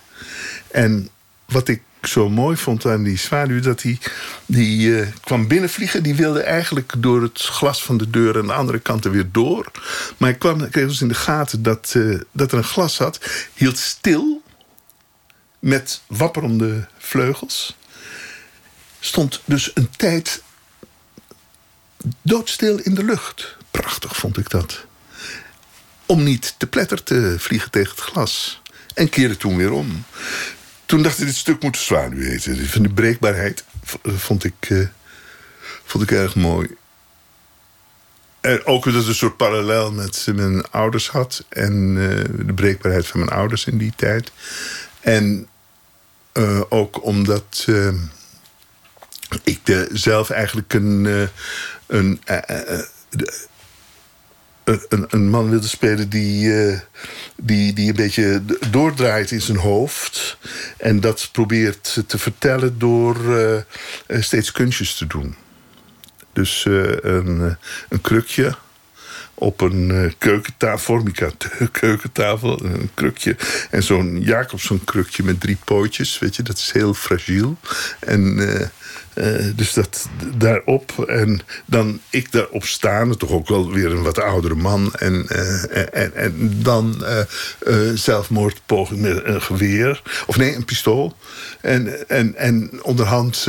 En 0.71 1.09
wat 1.45 1.69
ik 1.69 1.83
zo 2.09 2.29
mooi 2.29 2.57
vond 2.57 2.87
aan 2.87 3.03
die 3.03 3.19
zwaluw... 3.19 3.61
dat 3.61 3.81
die, 3.81 3.99
die 4.47 4.89
uh, 4.89 5.07
kwam 5.21 5.49
binnenvliegen. 5.49 6.03
Die 6.03 6.15
wilde 6.15 6.41
eigenlijk 6.41 6.93
door 6.99 7.23
het 7.23 7.41
glas 7.41 7.83
van 7.83 7.97
de 7.97 8.11
deur... 8.11 8.39
aan 8.39 8.47
de 8.47 8.53
andere 8.53 8.79
kant 8.79 9.05
er 9.05 9.11
weer 9.11 9.29
door. 9.33 9.71
Maar 10.17 10.29
hij 10.29 10.39
kwam, 10.39 10.71
kreeg 10.71 10.89
dus 10.89 11.01
in 11.01 11.09
de 11.09 11.15
gaten 11.15 11.63
dat, 11.63 11.93
uh, 11.97 12.21
dat 12.33 12.53
er 12.53 12.59
een 12.59 12.65
glas 12.65 12.95
zat. 12.95 13.21
Hield 13.55 13.79
stil 13.79 14.43
met 15.59 16.01
wapperende 16.07 16.89
vleugels. 16.99 17.77
Stond 19.01 19.41
dus 19.45 19.71
een 19.75 19.91
tijd 19.97 20.43
doodstil 22.23 22.79
in 22.79 22.95
de 22.95 23.05
lucht. 23.05 23.57
Prachtig 23.71 24.17
vond 24.17 24.39
ik 24.39 24.51
dat. 24.51 24.85
Om 26.07 26.23
niet 26.23 26.55
te 26.59 26.67
pletter 26.67 27.03
te 27.03 27.37
vliegen 27.39 27.71
tegen 27.71 27.91
het 27.91 28.01
glas. 28.01 28.61
En 28.95 29.09
keerde 29.09 29.37
toen 29.37 29.57
weer 29.57 29.73
om. 29.73 30.05
Toen 30.87 31.03
dacht 31.03 31.19
ik, 31.19 31.27
dit 31.27 31.37
stuk 31.37 31.63
moet 31.63 31.77
zwaluw 31.77 32.21
heten. 32.21 32.69
Van 32.69 32.83
de 32.83 32.89
breekbaarheid 32.89 33.65
vond 34.03 34.45
ik, 34.45 34.71
uh, 34.71 34.89
vond 35.85 36.05
ik 36.05 36.11
erg 36.11 36.35
mooi. 36.35 36.77
En 38.41 38.67
ook 38.67 38.85
dat 38.85 38.95
het 38.95 39.07
een 39.07 39.15
soort 39.15 39.37
parallel 39.37 39.93
met 39.93 40.27
mijn 40.35 40.71
ouders 40.71 41.09
had. 41.09 41.45
En 41.49 41.97
uh, 41.97 42.25
de 42.47 42.53
breekbaarheid 42.55 43.07
van 43.07 43.21
mijn 43.21 43.33
ouders 43.33 43.65
in 43.65 43.79
die 43.79 43.93
tijd. 43.97 44.33
En 45.01 45.49
ook 46.69 47.05
omdat 47.05 47.67
ik 49.43 49.61
de, 49.63 49.89
zelf 49.93 50.31
eigenlijk 50.31 50.73
een... 50.75 51.29
een 51.87 52.21
een, 54.67 55.05
een, 55.09 55.29
man 55.29 55.51
wilde 55.51 55.69
spelen 55.69 56.09
die, 56.09 56.45
uh, 56.47 56.79
die, 57.37 57.73
die 57.73 57.89
een 57.89 57.97
beetje 57.97 58.43
doordraait 58.71 59.31
in 59.31 59.41
zijn 59.41 59.57
hoofd. 59.57 60.39
En 60.77 61.01
dat 61.01 61.29
probeert 61.33 62.03
te 62.07 62.19
vertellen 62.19 62.79
door 62.79 63.17
uh, 63.27 63.63
steeds 64.09 64.53
kunstjes 64.53 64.95
te 64.95 65.07
doen. 65.07 65.35
Dus 66.33 66.65
een, 66.65 67.57
een 67.89 68.01
krukje 68.01 68.57
op 69.35 69.61
een 69.61 70.15
keukentafel, 70.19 70.79
formica 70.79 71.31
keukentafel, 71.73 72.65
een 72.65 72.91
krukje. 72.95 73.37
En 73.71 73.83
zo'n 73.83 74.21
Jacobson 74.21 74.85
krukje 74.85 75.23
met 75.23 75.41
drie 75.41 75.59
pootjes, 75.65 76.19
weet 76.19 76.37
je, 76.37 76.43
dat 76.43 76.57
is 76.57 76.73
heel 76.73 76.95
fragiel. 76.95 77.57
En 77.99 78.39
uh, 79.15 79.45
dus 79.55 79.73
dat 79.73 80.09
daarop. 80.37 81.05
En 81.09 81.41
dan 81.67 82.01
ik 82.11 82.33
daarop 82.33 82.65
staan, 82.65 83.17
toch 83.17 83.31
ook 83.31 83.49
wel 83.49 83.73
weer 83.73 83.91
een 83.91 84.03
wat 84.03 84.21
oudere 84.21 84.55
man. 84.55 84.95
En, 84.95 85.27
uh, 85.33 85.63
en, 86.03 86.15
en 86.15 86.63
dan 86.63 87.05
uh, 87.67 87.91
zelfmoordpoging 87.95 89.01
met 89.01 89.25
een 89.25 89.43
geweer. 89.43 90.03
Of 90.27 90.37
nee, 90.37 90.55
een 90.55 90.65
pistool. 90.65 91.17
En, 91.61 92.09
en, 92.09 92.35
en 92.35 92.71
onderhand 92.83 93.49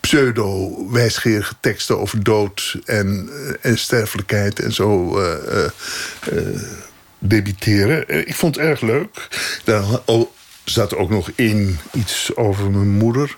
pseudo-wijsgerige 0.00 1.54
teksten 1.60 1.98
over 1.98 2.22
dood 2.22 2.78
en, 2.84 3.30
en 3.60 3.78
sterfelijkheid 3.78 4.60
en 4.60 4.72
zo 4.72 5.20
debiteren. 7.18 8.26
Ik 8.26 8.34
vond 8.34 8.56
het 8.56 8.64
erg 8.64 8.80
leuk. 8.80 9.28
Zat 10.64 10.94
ook 10.94 11.10
nog 11.10 11.30
in 11.34 11.78
iets 11.92 12.36
over 12.36 12.70
mijn 12.70 12.90
moeder. 12.90 13.36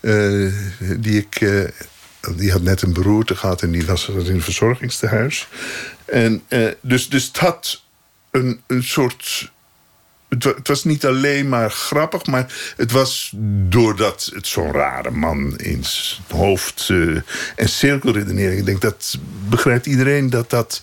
Uh, 0.00 0.52
die 0.96 1.18
ik. 1.18 1.40
Uh, 1.40 1.64
die 2.36 2.52
had 2.52 2.62
net 2.62 2.82
een 2.82 2.92
beroerte 2.92 3.36
gehad 3.36 3.62
en 3.62 3.70
die 3.70 3.86
was 3.86 4.08
in 4.08 4.26
een 4.26 4.42
verzorgingstehuis. 4.42 5.48
En 6.04 6.42
uh, 6.48 6.68
dus, 6.80 7.08
dus 7.08 7.26
het 7.26 7.36
had 7.36 7.82
een, 8.30 8.60
een 8.66 8.82
soort. 8.82 9.50
Het, 10.28 10.44
het, 10.44 10.68
was 10.68 10.84
niet 10.84 11.06
alleen 11.06 11.48
maar 11.48 11.70
grappig, 11.70 12.26
maar 12.26 12.72
het 12.76 12.92
was 12.92 13.32
doordat 13.68 14.30
het 14.34 14.46
zo'n 14.46 14.72
rare 14.72 15.10
man 15.10 15.56
in 15.56 15.84
zijn 15.84 16.22
hoofd 16.28 16.88
en 17.56 17.68
cirkelredenering. 17.68 18.58
Ik 18.58 18.66
denk 18.66 18.80
dat 18.80 19.18
begrijpt 19.48 19.86
iedereen 19.86 20.30
dat 20.30 20.50
dat 20.50 20.82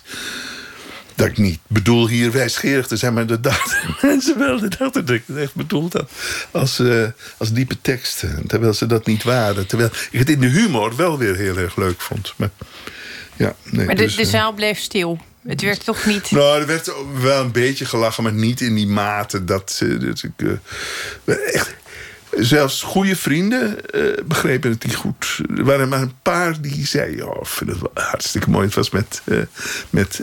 dat 1.16 1.26
ik 1.26 1.38
niet 1.38 1.58
bedoel 1.66 2.08
hier 2.08 2.32
wijsgerig 2.32 2.86
te 2.86 2.96
zijn, 2.96 3.14
maar 3.14 3.26
dat 3.26 3.42
dachten 3.42 3.96
mensen 4.02 4.38
wel. 4.38 4.60
Dat 4.60 4.78
dachten 4.78 5.06
dat 5.06 5.16
ik 5.16 5.22
het 5.26 5.36
echt 5.36 5.54
bedoeld 5.54 5.92
had 5.92 6.10
als, 6.50 6.78
uh, 6.78 7.06
als 7.36 7.52
diepe 7.52 7.80
teksten. 7.80 8.46
Terwijl 8.46 8.74
ze 8.74 8.86
dat 8.86 9.06
niet 9.06 9.22
waren. 9.22 9.66
Terwijl 9.66 9.90
ik 10.10 10.18
het 10.18 10.30
in 10.30 10.40
de 10.40 10.46
humor 10.46 10.96
wel 10.96 11.18
weer 11.18 11.36
heel 11.36 11.56
erg 11.56 11.76
leuk 11.76 12.00
vond. 12.00 12.34
Maar, 12.36 12.50
ja, 13.36 13.54
nee, 13.62 13.86
maar 13.86 13.94
de, 13.94 14.02
dus, 14.02 14.16
de 14.16 14.22
eh, 14.22 14.28
zaal 14.28 14.52
bleef 14.52 14.78
stil. 14.78 15.18
Het 15.46 15.62
werd 15.62 15.84
toch 15.84 16.06
niet. 16.06 16.30
Nou, 16.30 16.60
er 16.60 16.66
werd 16.66 16.92
wel 17.20 17.40
een 17.40 17.52
beetje 17.52 17.84
gelachen, 17.84 18.22
maar 18.22 18.32
niet 18.32 18.60
in 18.60 18.74
die 18.74 18.86
mate 18.86 19.44
dat, 19.44 19.82
dat 20.00 20.22
ik. 20.22 20.30
Uh, 20.36 21.54
echt 21.54 21.74
Zelfs 22.38 22.82
goede 22.82 23.16
vrienden 23.16 23.76
uh, 23.94 24.12
begrepen 24.24 24.70
het 24.70 24.84
niet 24.84 24.94
goed. 24.94 25.40
Er 25.56 25.64
waren 25.64 25.88
maar 25.88 26.00
een 26.00 26.18
paar 26.22 26.60
die 26.60 26.86
zeiden... 26.86 27.28
Oh, 27.28 27.40
ik 27.40 27.46
vind 27.46 27.70
het 27.70 27.80
hartstikke 27.94 28.50
mooi. 28.50 28.64
Het 28.66 28.74
was 28.74 28.90
met... 28.90 29.22
Uh, 29.24 29.42
met 29.90 30.22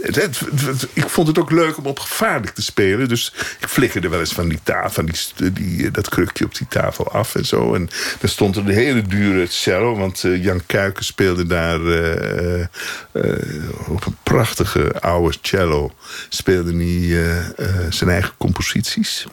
ik 0.94 1.10
vond 1.10 1.28
het 1.28 1.40
ook 1.40 1.52
leuk 1.52 1.78
om 1.78 1.86
op 1.86 2.00
gevaarlijk 2.00 2.54
te 2.54 2.62
spelen. 2.62 3.10
Dus 3.10 3.34
ik 3.60 3.68
flikkerde 3.68 4.10
wel 4.10 4.20
eens 4.20 4.34
van 4.34 4.48
die 4.48 4.60
tafel... 4.64 5.06
Die, 5.06 5.54
die, 5.54 5.92
dat 5.92 6.10
krukje 6.10 6.46
op 6.46 6.58
die 6.58 6.68
tafel 6.68 7.12
af 7.12 7.36
en 7.36 7.46
zo. 7.46 7.74
En 7.74 7.90
dan 8.20 8.30
stond 8.30 8.56
er 8.56 8.62
een 8.62 8.74
hele 8.74 9.02
dure 9.02 9.46
cello. 9.48 9.96
Want 9.96 10.22
Jan 10.22 10.66
Kuiken 10.66 11.04
speelde 11.04 11.46
daar... 11.46 11.80
op 13.88 14.06
een 14.06 14.18
prachtige 14.24 15.02
oude 15.02 15.38
cello... 15.42 15.92
speelde 16.30 16.76
hij 16.76 17.34
zijn 17.90 18.10
eigen 18.10 18.34
composities... 18.38 19.26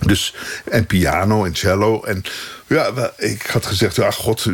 Dus, 0.00 0.34
en 0.64 0.86
piano 0.86 1.44
en 1.44 1.54
cello. 1.54 2.02
En 2.02 2.22
ja, 2.66 3.12
ik 3.16 3.42
had 3.42 3.66
gezegd, 3.66 3.96
ja, 3.96 4.10
god, 4.10 4.46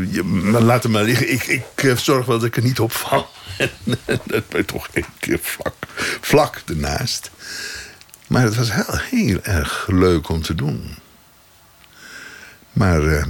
laat 0.42 0.82
hem 0.82 0.92
maar 0.92 1.04
liggen. 1.04 1.32
Ik, 1.32 1.42
ik 1.46 1.64
eh, 1.74 1.96
zorg 1.96 2.26
wel 2.26 2.38
dat 2.38 2.46
ik 2.46 2.56
er 2.56 2.62
niet 2.62 2.80
op 2.80 2.92
val. 2.92 3.28
En 3.58 3.70
dat 4.24 4.48
ben 4.48 4.66
toch 4.66 4.88
een 4.92 5.04
keer 5.18 5.38
vlak, 5.42 5.74
vlak 6.20 6.62
ernaast. 6.66 7.30
Maar 8.26 8.42
het 8.42 8.56
was 8.56 8.70
heel, 8.72 9.42
erg 9.42 9.86
leuk 9.88 10.28
om 10.28 10.42
te 10.42 10.54
doen. 10.54 10.94
Maar 12.72 13.02
uh, 13.02 13.24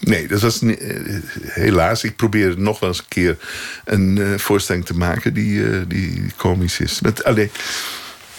nee, 0.00 0.28
dat 0.28 0.40
was 0.40 0.62
uh, 0.62 1.20
helaas. 1.42 2.04
Ik 2.04 2.16
probeerde 2.16 2.60
nog 2.60 2.80
wel 2.80 2.88
eens 2.88 2.98
een 2.98 3.04
keer 3.08 3.36
een 3.84 4.40
voorstelling 4.40 4.86
te 4.86 4.94
maken 4.94 5.34
die, 5.34 5.86
die 5.86 6.32
komisch 6.36 6.80
is. 6.80 7.00
Met, 7.00 7.24
alleen, 7.24 7.50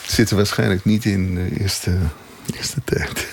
zit 0.07 0.29
er 0.29 0.35
waarschijnlijk 0.35 0.85
niet 0.85 1.05
in 1.05 1.35
de 1.35 1.59
eerste 1.59 1.97
eerste 2.55 2.83
tijd. 2.83 3.27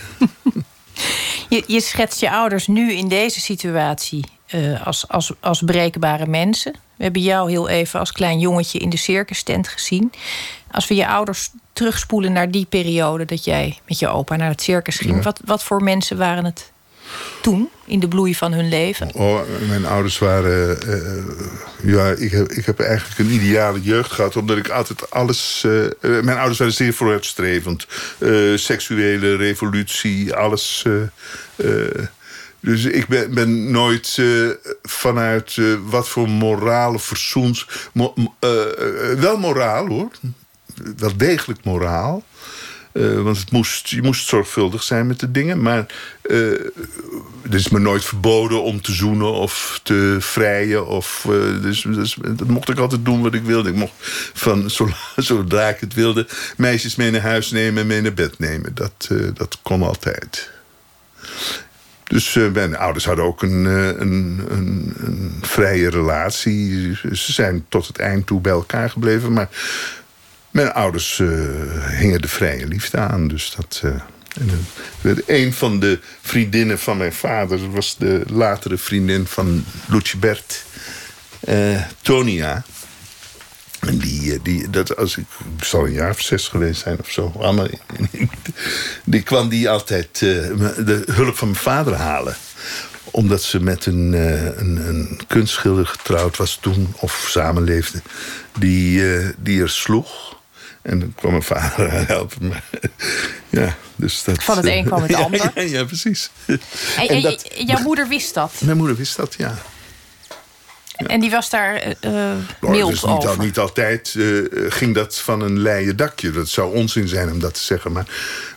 je, 1.49 1.65
je 1.67 1.81
schetst 1.81 2.21
je 2.21 2.31
ouders 2.31 2.67
nu 2.67 2.93
in 2.93 3.09
deze 3.09 3.41
situatie 3.41 4.25
uh, 4.55 4.87
als, 4.87 5.09
als, 5.09 5.33
als 5.41 5.63
breekbare 5.63 6.27
mensen. 6.27 6.73
We 6.97 7.03
hebben 7.03 7.23
jou 7.23 7.51
heel 7.51 7.69
even 7.69 8.01
als 8.01 8.13
klein 8.13 8.39
jongetje 8.39 8.79
in 8.79 8.91
de 8.91 8.97
circus 8.97 9.43
tent 9.43 9.69
gezien. 9.69 10.13
Als 10.71 10.89
we 10.89 10.95
je 10.95 11.09
ouders 11.09 11.51
terugspoelen 11.73 12.33
naar 12.33 12.51
die 12.51 12.67
periode 12.67 13.25
dat 13.25 13.45
jij 13.45 13.79
met 13.87 13.99
je 13.99 14.09
opa 14.09 14.37
naar 14.37 14.51
het 14.51 14.63
circus 14.63 14.99
ging, 14.99 15.23
wat, 15.23 15.41
wat 15.45 15.63
voor 15.63 15.83
mensen 15.83 16.17
waren 16.17 16.45
het 16.45 16.73
toen, 17.41 17.69
in 17.85 18.01
de 18.01 18.09
bloei 18.09 18.35
van 18.35 18.53
hun 18.53 18.69
leven? 18.69 19.11
Oh, 19.15 19.41
mijn 19.69 19.87
ouders 19.87 20.19
waren. 20.19 20.79
Uh, 20.87 21.93
ja, 21.93 22.09
ik 22.09 22.31
heb, 22.31 22.53
ik 22.53 22.67
heb 22.67 22.81
eigenlijk 22.81 23.19
een 23.19 23.31
ideale 23.31 23.83
jeugd 23.83 24.13
gehad, 24.13 24.37
omdat 24.37 24.57
ik 24.57 24.69
altijd 24.69 25.11
alles. 25.11 25.63
Uh, 25.67 25.87
mijn 26.01 26.37
ouders 26.37 26.59
waren 26.59 26.73
zeer 26.73 26.93
vooruitstrevend. 26.93 27.87
Seksuele 28.55 29.37
revolutie, 29.37 30.35
alles. 30.35 30.85
dus 32.61 32.85
ik 32.85 33.07
ben, 33.07 33.35
ben 33.35 33.71
nooit 33.71 34.21
vanuit 34.83 35.59
wat 35.85 36.09
voor 36.09 36.29
morale 36.29 36.99
verzoens. 36.99 37.67
Wel 39.19 39.39
moraal 39.39 39.87
hoor. 39.87 40.11
Wel 40.97 41.17
degelijk 41.17 41.65
moraal. 41.65 42.23
Uh, 42.97 43.23
want 43.23 43.39
het 43.39 43.51
moest, 43.51 43.89
je 43.89 44.03
moest 44.03 44.29
zorgvuldig 44.29 44.83
zijn 44.83 45.07
met 45.07 45.21
de 45.21 45.31
dingen. 45.31 45.63
Maar 45.63 45.87
uh, 46.23 46.59
het 47.43 47.55
is 47.55 47.69
me 47.69 47.79
nooit 47.79 48.05
verboden 48.05 48.63
om 48.63 48.81
te 48.81 48.93
zoenen 48.93 49.33
of 49.33 49.81
te 49.83 50.17
vrijen. 50.21 50.87
Of, 50.87 51.27
uh, 51.29 51.63
dus, 51.63 51.83
dus, 51.83 52.17
dat 52.21 52.49
mocht 52.49 52.69
ik 52.69 52.79
altijd 52.79 53.05
doen 53.05 53.23
wat 53.23 53.35
ik 53.35 53.43
wilde. 53.43 53.69
Ik 53.69 53.75
mocht 53.75 53.93
van 54.35 54.71
zodra 55.17 55.69
ik 55.69 55.81
het 55.81 55.95
wilde 55.95 56.27
meisjes 56.57 56.97
mee 56.97 57.11
naar 57.11 57.21
huis 57.21 57.51
nemen 57.51 57.81
en 57.81 57.87
mee 57.87 58.01
naar 58.01 58.15
bed 58.15 58.39
nemen. 58.39 58.75
Dat, 58.75 59.11
dat 59.35 59.59
kon 59.63 59.83
altijd. 59.83 60.51
Dus 62.05 62.35
mijn 62.53 62.77
ouders 62.77 63.05
hadden 63.05 63.25
ook 63.25 63.43
een, 63.43 63.65
een, 63.65 64.45
een, 64.49 64.95
een, 64.97 65.39
vrije 65.43 65.91
relatie. 65.91 66.95
Ze 67.13 67.33
zijn 67.33 67.65
tot 67.69 67.87
het 67.87 67.99
eind 67.99 68.27
toe 68.27 68.41
bij 68.41 68.53
elkaar 68.53 68.91
gebleven. 68.91 69.33
Maar 69.33 69.49
mijn 70.57 70.73
ouders 70.73 71.19
uh, 71.19 71.29
hingen 71.99 72.21
de 72.21 72.29
vrije 72.29 72.67
liefde 72.67 72.99
aan. 72.99 73.29
Dus 73.29 73.55
dat. 73.57 73.83
Uh, 73.85 73.91
en, 75.03 75.23
een 75.27 75.53
van 75.53 75.81
de 75.81 75.99
vriendinnen 76.23 76.79
van 76.79 76.97
mijn 76.97 77.13
vader 77.13 77.71
was 77.71 77.97
de 77.99 78.23
latere 78.27 78.77
vriendin 78.77 79.27
van 79.27 79.65
Lucibert, 79.87 80.65
uh, 81.49 81.83
Tonia. 82.03 82.65
En 83.81 83.99
die, 83.99 84.43
die 84.43 84.71
dat 84.71 84.97
als 84.97 85.17
ik, 85.17 85.25
zal 85.61 85.87
een 85.87 85.93
jaar 85.93 86.11
of 86.11 86.21
zes 86.21 86.49
geweest 86.49 86.81
zijn 86.81 86.99
of 87.01 87.11
zo. 87.11 87.33
Allemaal, 87.39 87.69
die 89.05 89.23
kwam 89.23 89.49
die 89.49 89.71
altijd 89.71 90.19
de 90.19 91.03
hulp 91.13 91.37
van 91.37 91.49
mijn 91.49 91.61
vader 91.61 91.95
halen 91.95 92.37
omdat 93.11 93.43
ze 93.43 93.63
met 93.63 93.87
een, 93.87 94.13
een, 94.61 94.89
een, 94.89 95.21
kunstschilder 95.27 95.87
getrouwd 95.87 96.37
was 96.37 96.59
toen, 96.61 96.95
of 96.97 97.27
samenleefde, 97.29 98.03
die, 98.59 99.03
die 99.39 99.63
er 99.63 99.71
sloeg. 99.71 100.36
En 100.87 100.99
dan 100.99 101.13
kwam 101.15 101.31
mijn 101.31 101.43
vader 101.43 102.07
helpen 102.07 102.49
me. 102.49 102.55
Ja, 103.49 103.77
dus 103.97 104.25
dat, 104.25 104.43
Van 104.43 104.57
het 104.57 104.67
een 104.67 104.85
kwam 104.85 105.03
het 105.03 105.15
ander. 105.25 105.51
Ja, 105.55 105.63
ja, 105.63 105.85
precies. 105.85 106.31
En, 106.47 106.61
en 107.09 107.23
dat, 107.23 107.51
jouw 107.55 107.81
moeder 107.83 108.09
wist 108.09 108.35
dat? 108.35 108.53
Mijn 108.59 108.77
moeder 108.77 108.97
wist 108.97 109.17
dat, 109.17 109.35
ja. 109.39 109.59
ja. 110.97 111.07
En 111.07 111.21
die 111.21 111.31
was 111.31 111.51
daar 111.51 111.95
uh, 112.01 112.33
mild 112.61 112.91
dus 112.91 113.03
niet, 113.03 113.27
over? 113.27 113.39
niet 113.39 113.59
altijd 113.59 114.15
uh, 114.17 114.47
ging 114.69 114.95
dat 114.95 115.19
van 115.19 115.41
een 115.41 115.59
leien 115.59 115.97
dakje. 115.97 116.31
Dat 116.31 116.49
zou 116.49 116.75
onzin 116.75 117.09
zijn 117.09 117.33
om 117.33 117.41
dat 117.41 117.55
te 117.55 117.63
zeggen. 117.63 117.93
Maar, 117.93 118.07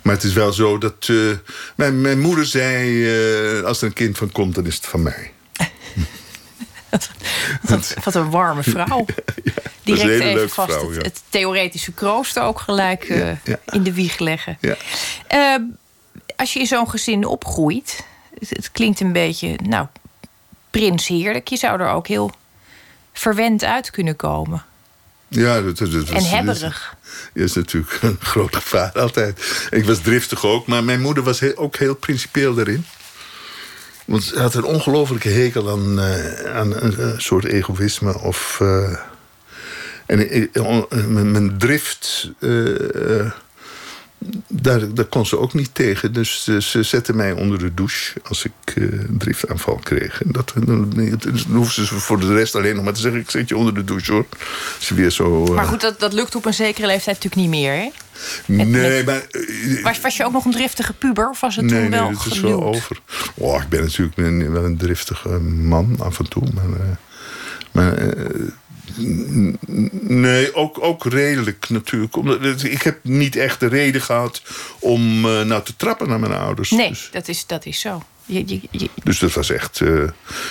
maar 0.01 0.15
het 0.15 0.23
is 0.23 0.33
wel 0.33 0.53
zo 0.53 0.77
dat... 0.77 1.07
Uh, 1.07 1.35
mijn, 1.75 2.01
mijn 2.01 2.19
moeder 2.19 2.45
zei... 2.45 3.63
als 3.63 3.81
er 3.81 3.87
een 3.87 3.93
kind 3.93 4.17
van 4.17 4.31
komt, 4.31 4.55
dan 4.55 4.65
is 4.65 4.75
het 4.75 4.85
van 4.85 5.01
mij. 5.01 5.31
wat, 7.69 7.93
wat, 8.03 8.15
een 8.15 8.29
warme 8.29 8.63
vrouw. 8.63 9.05
Ja, 9.83 9.95
Direct 9.95 10.21
even 10.21 10.49
vast 10.49 10.73
vrouw, 10.73 10.91
het, 10.91 11.03
het, 11.03 11.21
theoretische 11.29 11.91
krooster 11.91 12.43
ook 12.43 12.59
gelijk 12.59 13.09
uh, 13.09 13.43
ja, 13.43 13.59
in 13.65 13.83
de 13.83 13.93
wieg 13.93 14.19
leggen. 14.19 14.57
Uh, 14.61 15.55
als 16.35 16.53
je 16.53 16.59
in 16.59 16.67
zo'n 16.67 16.89
gezin 16.89 17.25
opgroeit, 17.25 18.05
het, 18.39 18.49
het, 18.49 18.71
klinkt 18.71 18.99
een 18.99 19.11
beetje, 19.11 19.55
nou, 19.63 19.87
prins 20.69 21.07
heerlijk. 21.07 21.47
Je 21.47 21.57
zou 21.57 21.79
er 21.79 21.89
ook 21.89 22.07
heel 22.07 22.31
verwend 23.13 23.63
uit 23.63 23.91
kunnen 23.91 24.15
komen. 24.15 24.63
Ja, 25.27 25.61
dat, 25.61 25.77
dat, 25.77 25.91
dat 25.91 26.09
en 26.09 26.23
hebberig. 26.23 26.95
Dat 27.33 27.43
is 27.43 27.53
natuurlijk 27.53 28.01
een 28.01 28.17
groot 28.19 28.55
gevaar 28.55 28.91
altijd. 28.91 29.67
Ik 29.69 29.85
was 29.85 29.99
driftig 29.99 30.45
ook, 30.45 30.67
maar 30.67 30.83
mijn 30.83 31.01
moeder 31.01 31.23
was 31.23 31.39
heel, 31.39 31.55
ook 31.55 31.75
heel 31.75 31.95
principieel 31.95 32.53
daarin. 32.53 32.85
Want 34.09 34.23
ze 34.23 34.39
had 34.39 34.53
een 34.53 34.63
ongelofelijke 34.63 35.29
hekel 35.29 35.69
aan, 35.69 35.99
uh, 35.99 36.55
aan 36.55 36.73
een 36.75 37.21
soort 37.21 37.45
egoïsme. 37.45 38.19
Of, 38.19 38.59
uh, 38.61 38.97
en 40.05 40.35
uh, 40.57 41.05
mijn 41.05 41.57
drift, 41.57 42.31
daar, 44.47 44.93
daar 44.93 45.05
kon 45.05 45.25
ze 45.25 45.39
ook 45.39 45.53
niet 45.53 45.75
tegen. 45.75 46.13
Dus 46.13 46.43
ze 46.43 46.83
zette 46.83 47.13
mij 47.13 47.31
onder 47.31 47.59
de 47.59 47.73
douche 47.73 48.19
als 48.23 48.45
ik 48.45 48.51
een 48.75 49.15
driftaanval 49.17 49.79
kreeg. 49.83 50.23
En 50.23 50.31
dat, 50.31 50.53
dan, 50.65 50.89
dan 50.89 51.55
hoefde 51.55 51.85
ze 51.85 51.95
voor 51.95 52.19
de 52.19 52.33
rest 52.33 52.55
alleen 52.55 52.75
nog 52.75 52.83
maar 52.83 52.93
te 52.93 53.01
zeggen... 53.01 53.21
ik 53.21 53.29
zet 53.29 53.49
je 53.49 53.57
onder 53.57 53.73
de 53.73 53.83
douche, 53.83 54.11
hoor. 54.11 54.25
Ze 54.79 54.93
weer 54.93 55.11
zo, 55.11 55.45
maar 55.45 55.65
goed, 55.65 55.81
dat, 55.81 55.99
dat 55.99 56.13
lukt 56.13 56.35
op 56.35 56.45
een 56.45 56.53
zekere 56.53 56.87
leeftijd 56.87 57.23
natuurlijk 57.23 57.51
niet 57.51 57.61
meer, 57.61 57.73
hè? 57.73 57.89
Nee, 58.45 59.03
maar... 59.03 59.21
Was, 59.83 60.01
was 60.01 60.17
je 60.17 60.25
ook 60.25 60.31
nog 60.31 60.45
een 60.45 60.51
driftige 60.51 60.93
puber? 60.93 61.29
Of 61.29 61.39
was 61.39 61.55
het 61.55 61.65
nee, 61.65 61.81
toen 61.81 61.89
wel 61.89 62.03
nee, 62.09 62.17
het 62.17 62.33
is 62.33 62.39
wel 62.39 62.63
over. 62.63 62.99
Oh, 63.35 63.61
ik 63.61 63.69
ben 63.69 63.81
natuurlijk 63.81 64.17
een, 64.17 64.51
wel 64.51 64.65
een 64.65 64.77
driftige 64.77 65.29
man 65.39 65.95
af 65.99 66.19
en 66.19 66.29
toe. 66.29 66.43
Maar, 66.53 66.65
uh, 66.65 66.85
maar 67.71 68.01
uh, 68.01 69.31
nee, 70.01 70.55
ook, 70.55 70.83
ook 70.83 71.05
redelijk 71.05 71.69
natuurlijk. 71.69 72.15
Omdat, 72.15 72.63
ik 72.63 72.81
heb 72.81 72.99
niet 73.03 73.35
echt 73.35 73.59
de 73.59 73.67
reden 73.67 74.01
gehad 74.01 74.41
om 74.79 75.25
uh, 75.25 75.41
nou 75.41 75.63
te 75.63 75.75
trappen 75.75 76.09
naar 76.09 76.19
mijn 76.19 76.33
ouders. 76.33 76.71
Nee, 76.71 76.89
dus. 76.89 77.09
dat, 77.11 77.27
is, 77.27 77.45
dat 77.45 77.65
is 77.65 77.79
zo. 77.79 78.03
Je, 78.25 78.43
je, 78.45 78.61
je... 78.71 78.89
Dus 79.03 79.19
dat 79.19 79.33
was 79.33 79.49
echt... 79.49 79.81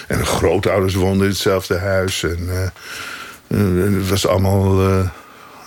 en 0.08 0.26
grootouders 0.26 0.94
woonden 0.94 1.26
in 1.26 1.32
hetzelfde 1.32 1.78
huis. 1.78 2.22
En 2.22 2.48
het 3.94 4.08
was 4.08 4.26
allemaal 4.26 5.10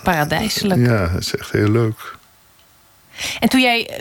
paradijselijk. 0.02 0.86
Ja, 0.86 1.08
dat 1.08 1.20
is 1.20 1.36
echt 1.36 1.52
heel 1.52 1.70
leuk. 1.70 2.16
En 3.40 3.48
toen 3.48 3.60
jij 3.60 4.00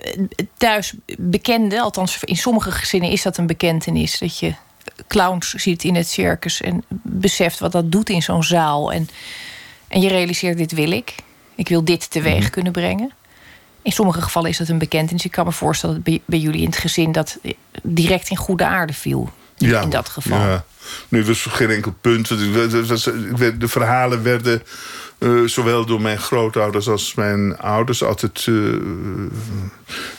thuis 0.58 0.94
bekende, 1.18 1.82
althans 1.82 2.18
in 2.24 2.38
sommige 2.38 2.72
gezinnen 2.72 3.10
is 3.10 3.22
dat 3.22 3.38
een 3.38 3.48
bekentenis, 3.48 4.20
dat 4.20 4.40
je 4.40 4.54
clowns 5.08 5.54
ziet 5.54 5.84
in 5.84 5.96
het 5.96 6.08
circus 6.10 6.62
en 6.62 6.84
beseft 7.02 7.60
wat 7.60 7.72
dat 7.72 7.92
doet 7.92 8.10
in 8.10 8.22
zo'n 8.22 8.44
zaal. 8.44 8.92
En, 8.92 9.10
en 9.88 10.02
je 10.02 10.10
realiseert, 10.10 10.58
dit 10.58 10.72
wil 10.72 10.92
ik. 10.92 11.16
Ik 11.56 11.68
wil 11.68 11.84
dit 11.84 12.12
teweeg 12.12 12.42
-hmm. 12.42 12.50
kunnen 12.50 12.72
brengen. 12.72 13.12
In 13.82 13.92
sommige 13.92 14.22
gevallen 14.22 14.50
is 14.50 14.58
dat 14.58 14.68
een 14.68 14.78
bekentenis. 14.78 15.26
Ik 15.26 15.32
kan 15.32 15.46
me 15.46 15.52
voorstellen 15.52 15.96
dat 15.96 16.04
bij, 16.04 16.22
bij 16.26 16.40
jullie 16.40 16.62
in 16.62 16.66
het 16.66 16.78
gezin 16.78 17.12
dat 17.12 17.38
direct 17.84 18.30
in 18.30 18.38
goede 18.38 18.66
aarde 18.66 18.94
viel. 18.94 19.30
Ja, 19.56 19.82
in 19.82 19.90
dat 19.90 20.10
geval. 20.10 20.40
Ja. 20.40 20.66
Nu 21.08 21.24
was 21.24 21.42
geen 21.42 21.70
enkel 21.70 21.94
punt. 22.02 22.28
De 22.28 23.68
verhalen 23.68 24.24
werden 24.24 24.64
uh, 25.22 25.48
zowel 25.48 25.86
door 25.86 26.02
mijn 26.02 26.18
grootouders 26.18 26.88
als 26.88 27.14
mijn 27.14 27.58
ouders 27.58 28.04
altijd 28.04 28.46
uh, 28.46 28.82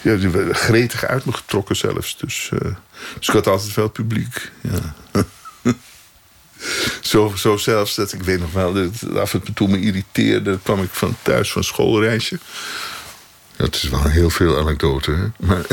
ja, 0.02 0.16
die 0.16 0.28
werden 0.28 0.54
gretig 0.54 1.04
uit 1.04 1.24
me 1.24 1.32
getrokken 1.32 1.76
zelfs. 1.76 2.16
Dus, 2.16 2.50
uh, 2.52 2.60
dus 3.18 3.28
ik 3.28 3.34
had 3.34 3.46
altijd 3.46 3.74
wel 3.74 3.88
publiek. 3.88 4.50
Ja. 4.60 4.94
zo, 7.00 7.32
zo 7.36 7.56
zelfs 7.56 7.94
dat 7.94 8.12
ik 8.12 8.22
weet 8.22 8.40
nog 8.40 8.52
wel, 8.52 8.72
dat 8.72 9.16
af 9.16 9.34
en 9.34 9.52
toe 9.54 9.68
me 9.68 9.80
irriteerde. 9.80 10.58
kwam 10.62 10.82
ik 10.82 10.90
van 10.90 11.16
thuis 11.22 11.52
van 11.52 11.64
schoolreisje. 11.64 12.38
Dat 13.56 13.74
is 13.74 13.88
wel 13.88 14.04
heel 14.04 14.30
veel 14.30 14.58
anekdote. 14.58 15.10
Hè? 15.10 15.46
Maar 15.46 15.64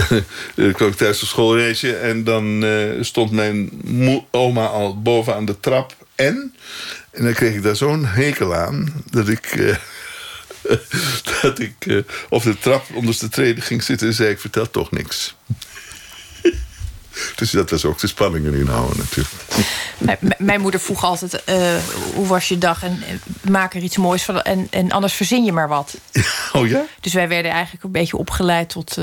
ik 0.68 0.74
kwam 0.74 0.96
thuis 0.96 1.20
van 1.20 1.28
schoolreisje 1.28 1.96
en 1.96 2.24
dan 2.24 2.66
stond 3.02 3.32
mijn 3.32 3.72
oma 4.32 4.66
al 4.66 5.02
boven 5.02 5.36
aan 5.36 5.46
de 5.46 5.60
trap. 5.60 5.96
En 6.16 6.54
en 7.20 7.26
dan 7.26 7.34
kreeg 7.34 7.56
ik 7.56 7.64
daar 7.64 7.76
zo'n 7.76 8.06
hekel 8.06 8.56
aan 8.56 8.94
dat 9.10 9.28
ik. 9.28 9.56
Uh, 9.56 9.76
dat 11.42 11.60
ik 11.60 11.86
uh, 11.86 12.04
op 12.30 12.44
de 12.44 12.58
trap 12.58 12.86
onderste 12.94 13.30
treden 13.30 13.64
ging 13.64 13.84
zitten 13.84 14.08
en 14.08 14.14
zei: 14.14 14.30
Ik 14.30 14.40
vertel 14.40 14.70
toch 14.70 14.92
niks. 14.92 15.36
dus 17.36 17.52
dat 17.52 17.70
was 17.70 17.86
ook 17.86 18.00
de 18.00 18.08
spanning 18.08 18.46
erin 18.46 18.68
houden, 18.68 18.98
natuurlijk. 18.98 20.38
Mijn 20.38 20.62
moeder 20.62 20.80
vroeg 20.80 21.04
altijd: 21.04 21.44
uh, 21.46 21.76
Hoe 22.14 22.28
was 22.28 22.48
je 22.48 22.58
dag? 22.58 22.84
En 22.84 23.04
maak 23.50 23.74
er 23.74 23.82
iets 23.82 23.98
moois 23.98 24.24
van. 24.24 24.42
En, 24.42 24.68
en 24.70 24.92
anders 24.92 25.14
verzin 25.14 25.44
je 25.44 25.52
maar 25.52 25.68
wat. 25.68 25.98
Oh 26.54 26.68
ja? 26.68 26.86
Dus 27.00 27.14
wij 27.14 27.28
werden 27.28 27.52
eigenlijk 27.52 27.84
een 27.84 27.92
beetje 27.92 28.18
opgeleid 28.18 28.70
tot 28.70 28.98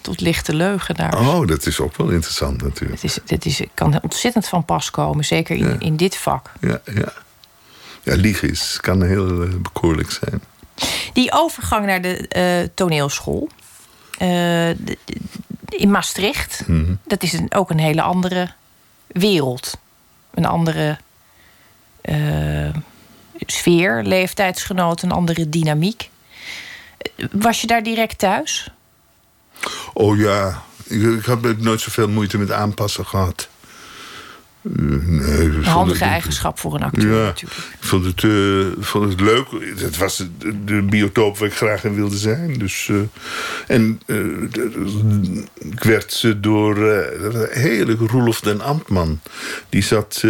tot 0.00 0.20
lichte 0.20 0.54
leugenaars. 0.54 1.16
Oh, 1.16 1.46
dat 1.46 1.66
is 1.66 1.80
ook 1.80 1.96
wel 1.96 2.08
interessant 2.08 2.62
natuurlijk. 2.62 3.02
Het, 3.02 3.10
is, 3.10 3.18
het 3.26 3.46
is, 3.46 3.62
kan 3.74 4.02
ontzettend 4.02 4.48
van 4.48 4.64
pas 4.64 4.90
komen, 4.90 5.24
zeker 5.24 5.56
in, 5.56 5.68
ja. 5.68 5.76
in 5.78 5.96
dit 5.96 6.16
vak. 6.16 6.52
Ja, 6.60 6.80
ja. 6.94 7.12
Ja 8.08 8.20
liegen 8.20 8.50
is, 8.50 8.78
kan 8.80 9.02
heel 9.02 9.44
uh, 9.44 9.54
bekoorlijk 9.54 10.10
zijn. 10.10 10.42
Die 11.12 11.32
overgang 11.32 11.86
naar 11.86 12.02
de 12.02 12.30
uh, 12.36 12.68
toneelschool 12.74 13.48
de, 14.18 14.98
in 15.68 15.90
Maastricht, 15.90 16.62
mm 16.66 16.84
-hmm. 16.84 16.98
dat 17.06 17.22
is 17.22 17.32
een, 17.32 17.54
ook 17.54 17.70
een 17.70 17.78
hele 17.78 18.02
andere 18.02 18.52
wereld. 19.06 19.78
Een 20.34 20.46
andere 20.46 20.98
sfeer, 23.46 24.02
leeftijdsgenoot, 24.02 25.02
een 25.02 25.12
andere 25.12 25.48
dynamiek. 25.48 26.10
Was 27.32 27.60
je 27.60 27.66
daar 27.66 27.82
direct 27.82 28.18
thuis? 28.18 28.70
Oh 29.92 30.18
ja, 30.18 30.62
ik, 30.84 31.02
ik 31.02 31.24
heb 31.24 31.58
nooit 31.58 31.80
zoveel 31.80 32.08
moeite 32.08 32.38
met 32.38 32.52
aanpassen 32.52 33.06
gehad. 33.06 33.48
Uh, 34.76 35.06
nee, 35.06 35.44
een 35.44 35.64
handige 35.64 36.04
het, 36.04 36.12
eigenschap 36.12 36.58
voor 36.58 36.74
een 36.74 36.82
acteur 36.82 37.18
ja, 37.18 37.24
natuurlijk. 37.24 37.60
Ik 37.80 37.86
vond 37.86 38.04
het, 38.04 38.22
uh, 38.22 38.66
vond 38.78 39.10
het 39.10 39.20
leuk. 39.20 39.46
Het 39.76 39.96
was 39.96 40.16
de, 40.16 40.64
de, 40.64 40.82
biotoop 40.82 41.38
waar 41.38 41.48
ik 41.48 41.54
graag 41.54 41.84
in 41.84 41.94
wilde 41.94 42.16
zijn. 42.16 42.58
Dus, 42.58 42.88
uh, 42.88 43.00
en 43.66 44.00
ik 45.58 45.82
werd 45.82 46.34
door 46.36 46.76
heerlijke 47.50 48.06
Roelof 48.06 48.40
den 48.40 48.60
Ambtman. 48.60 49.20
Die 49.68 49.82
zat 49.82 50.24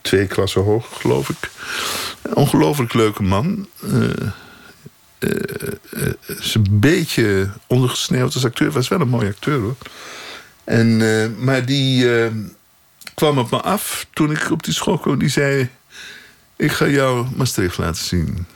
twee 0.00 0.26
klassen 0.26 0.62
hoog, 0.62 1.00
geloof 1.00 1.28
ik. 1.28 1.50
Ongelooflijk 2.34 2.94
leuke 2.94 3.22
man. 3.22 3.68
Uh, 3.84 4.10
uh, 5.18 6.12
is 6.26 6.54
een 6.54 6.66
beetje 6.70 7.50
ondergesneeuwd 7.66 8.34
als 8.34 8.44
acteur. 8.44 8.70
Was 8.70 8.88
wel 8.88 9.00
een 9.00 9.08
mooie 9.08 9.28
acteur 9.28 9.60
hoor. 9.60 9.76
En, 10.66 11.00
uh, 11.00 11.26
maar 11.38 11.64
die 11.64 12.06
kwam 13.14 13.38
op 13.38 13.50
me 13.50 13.60
af 13.60 14.06
toen 14.12 14.30
ik 14.30 14.50
op 14.50 14.62
die 14.62 14.74
school 14.74 14.98
kwam. 14.98 15.18
Die 15.18 15.28
zei: 15.28 15.68
Ik 16.56 16.72
ga 16.72 16.86
jou 16.86 17.26
Maastricht 17.36 17.78
laten 17.78 18.04
zien. 18.04 18.46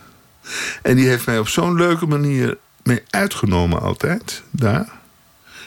En 0.83 0.97
die 0.97 1.09
heeft 1.09 1.27
mij 1.27 1.39
op 1.39 1.49
zo'n 1.49 1.77
leuke 1.77 2.07
manier 2.07 2.59
mee 2.83 3.03
uitgenomen, 3.11 3.81
altijd 3.81 4.43
daar. 4.51 4.89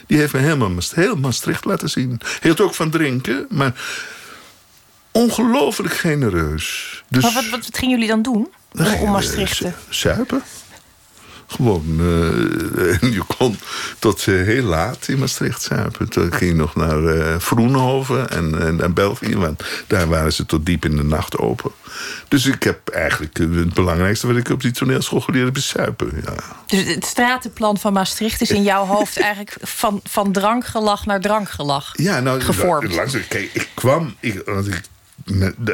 Die 0.07 0.17
heeft 0.17 0.33
mij 0.33 0.41
helemaal 0.41 0.71
heel 0.93 1.15
Maastricht 1.15 1.65
laten 1.65 1.89
zien. 1.89 2.21
Hield 2.41 2.61
ook 2.61 2.73
van 2.73 2.89
drinken, 2.89 3.45
maar 3.49 3.73
ongelooflijk 5.11 5.93
genereus. 5.93 7.03
Dus, 7.09 7.23
maar 7.23 7.33
wat, 7.33 7.49
wat, 7.49 7.65
wat 7.65 7.77
gingen 7.77 7.93
jullie 7.93 8.07
dan 8.07 8.21
doen? 8.21 8.51
Om 9.01 9.11
Maastricht 9.11 9.57
te... 9.57 9.71
Zuipen 9.89 10.43
Gewoon, 11.53 11.83
uh, 11.99 12.99
je 12.99 13.21
kon 13.37 13.57
tot 13.99 14.25
uh, 14.25 14.45
heel 14.45 14.63
laat 14.63 15.07
in 15.07 15.19
Maastricht 15.19 15.61
zuipen. 15.61 16.09
Toen 16.09 16.33
ging 16.33 16.51
je 16.51 16.57
nog 16.57 16.75
naar 16.75 17.41
Vroenhoven 17.41 18.29
en, 18.29 18.79
en, 18.81 18.93
België. 18.93 19.35
Want 19.35 19.63
daar 19.87 20.07
waren 20.07 20.33
ze 20.33 20.45
tot 20.45 20.65
diep 20.65 20.85
in 20.85 20.95
de 20.95 21.03
nacht 21.03 21.37
open. 21.37 21.71
Dus 22.27 22.45
ik 22.45 22.63
heb 22.63 22.89
eigenlijk 22.89 23.37
het 23.37 23.73
belangrijkste 23.73 24.27
wat 24.27 24.35
ik 24.35 24.49
op 24.49 24.61
die 24.61 24.71
toneelschool 24.71 25.21
geleerd 25.21 25.45
heb, 25.45 25.57
is 25.57 25.67
zuipen. 25.67 26.11
Ja. 26.25 26.33
Dus 26.67 26.93
het 26.93 27.05
stratenplan 27.05 27.77
van 27.77 27.93
Maastricht 27.93 28.41
is 28.41 28.51
in 28.51 28.63
jouw 28.63 28.85
hoofd 28.85 29.19
eigenlijk 29.29 29.55
van, 29.61 29.99
van 30.03 30.31
drankgelag 30.31 31.05
naar 31.05 31.21
drankgelag 31.21 31.93
ja, 31.93 32.19
nou, 32.19 32.41
gevormd. 32.41 32.95
Langzaam, 32.95 33.27
kijk, 33.27 33.49
ik 33.53 33.69
kwam, 33.73 34.15
ik, 34.19 34.41
want 34.45 34.67
ik, 34.67 34.81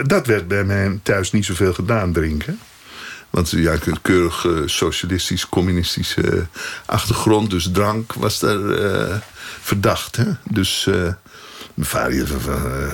dat 0.07 0.27
werd 0.27 0.47
bij 0.47 0.63
mij 0.63 0.99
thuis 1.03 1.31
niet 1.31 1.45
zoveel 1.45 1.73
gedaan, 1.73 2.13
drinken. 2.13 2.59
Want 3.29 3.49
ja, 3.49 3.73
een 3.85 4.01
keurig 4.01 4.43
uh, 4.43 4.61
socialistisch, 4.65 5.49
communistische 5.49 6.47
achtergrond. 6.85 7.49
Dus 7.49 7.69
drank 7.71 8.13
was 8.13 8.39
daar 8.39 8.59
uh, 8.59 9.15
verdacht. 9.61 10.15
Hè? 10.15 10.25
Dus 10.49 10.85
uh, 10.89 11.13
van, 11.79 12.27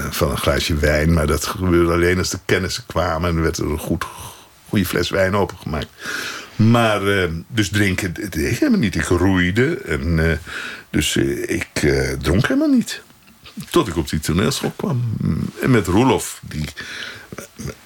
van, 0.09 0.31
een 0.31 0.37
glaasje 0.37 0.75
wijn. 0.75 1.13
Maar 1.13 1.27
dat 1.27 1.45
gebeurde 1.45 1.93
alleen 1.93 2.17
als 2.17 2.29
de 2.29 2.39
kennissen 2.45 2.83
kwamen. 2.85 3.29
En 3.29 3.35
er 3.35 3.41
werd 3.41 3.57
er 3.57 3.65
een 3.65 3.79
goed, 3.79 4.05
goede 4.69 4.85
fles 4.85 5.09
wijn 5.09 5.35
opengemaakt. 5.35 5.89
Maar 6.55 7.01
dus 7.47 7.69
drinken 7.69 8.13
deed 8.13 8.35
ik 8.35 8.59
helemaal 8.59 8.79
niet. 8.79 8.95
Ik 8.95 9.05
roeide. 9.05 9.77
En, 9.77 10.39
dus 10.89 11.15
ik 11.45 11.67
dronk 12.21 12.47
helemaal 12.47 12.75
niet. 12.75 13.01
Tot 13.69 13.87
ik 13.87 13.97
op 13.97 14.09
die 14.09 14.19
toneelschool 14.19 14.73
kwam. 14.75 15.17
En 15.61 15.71
met 15.71 15.87
Roelof, 15.87 16.41
die 16.43 16.65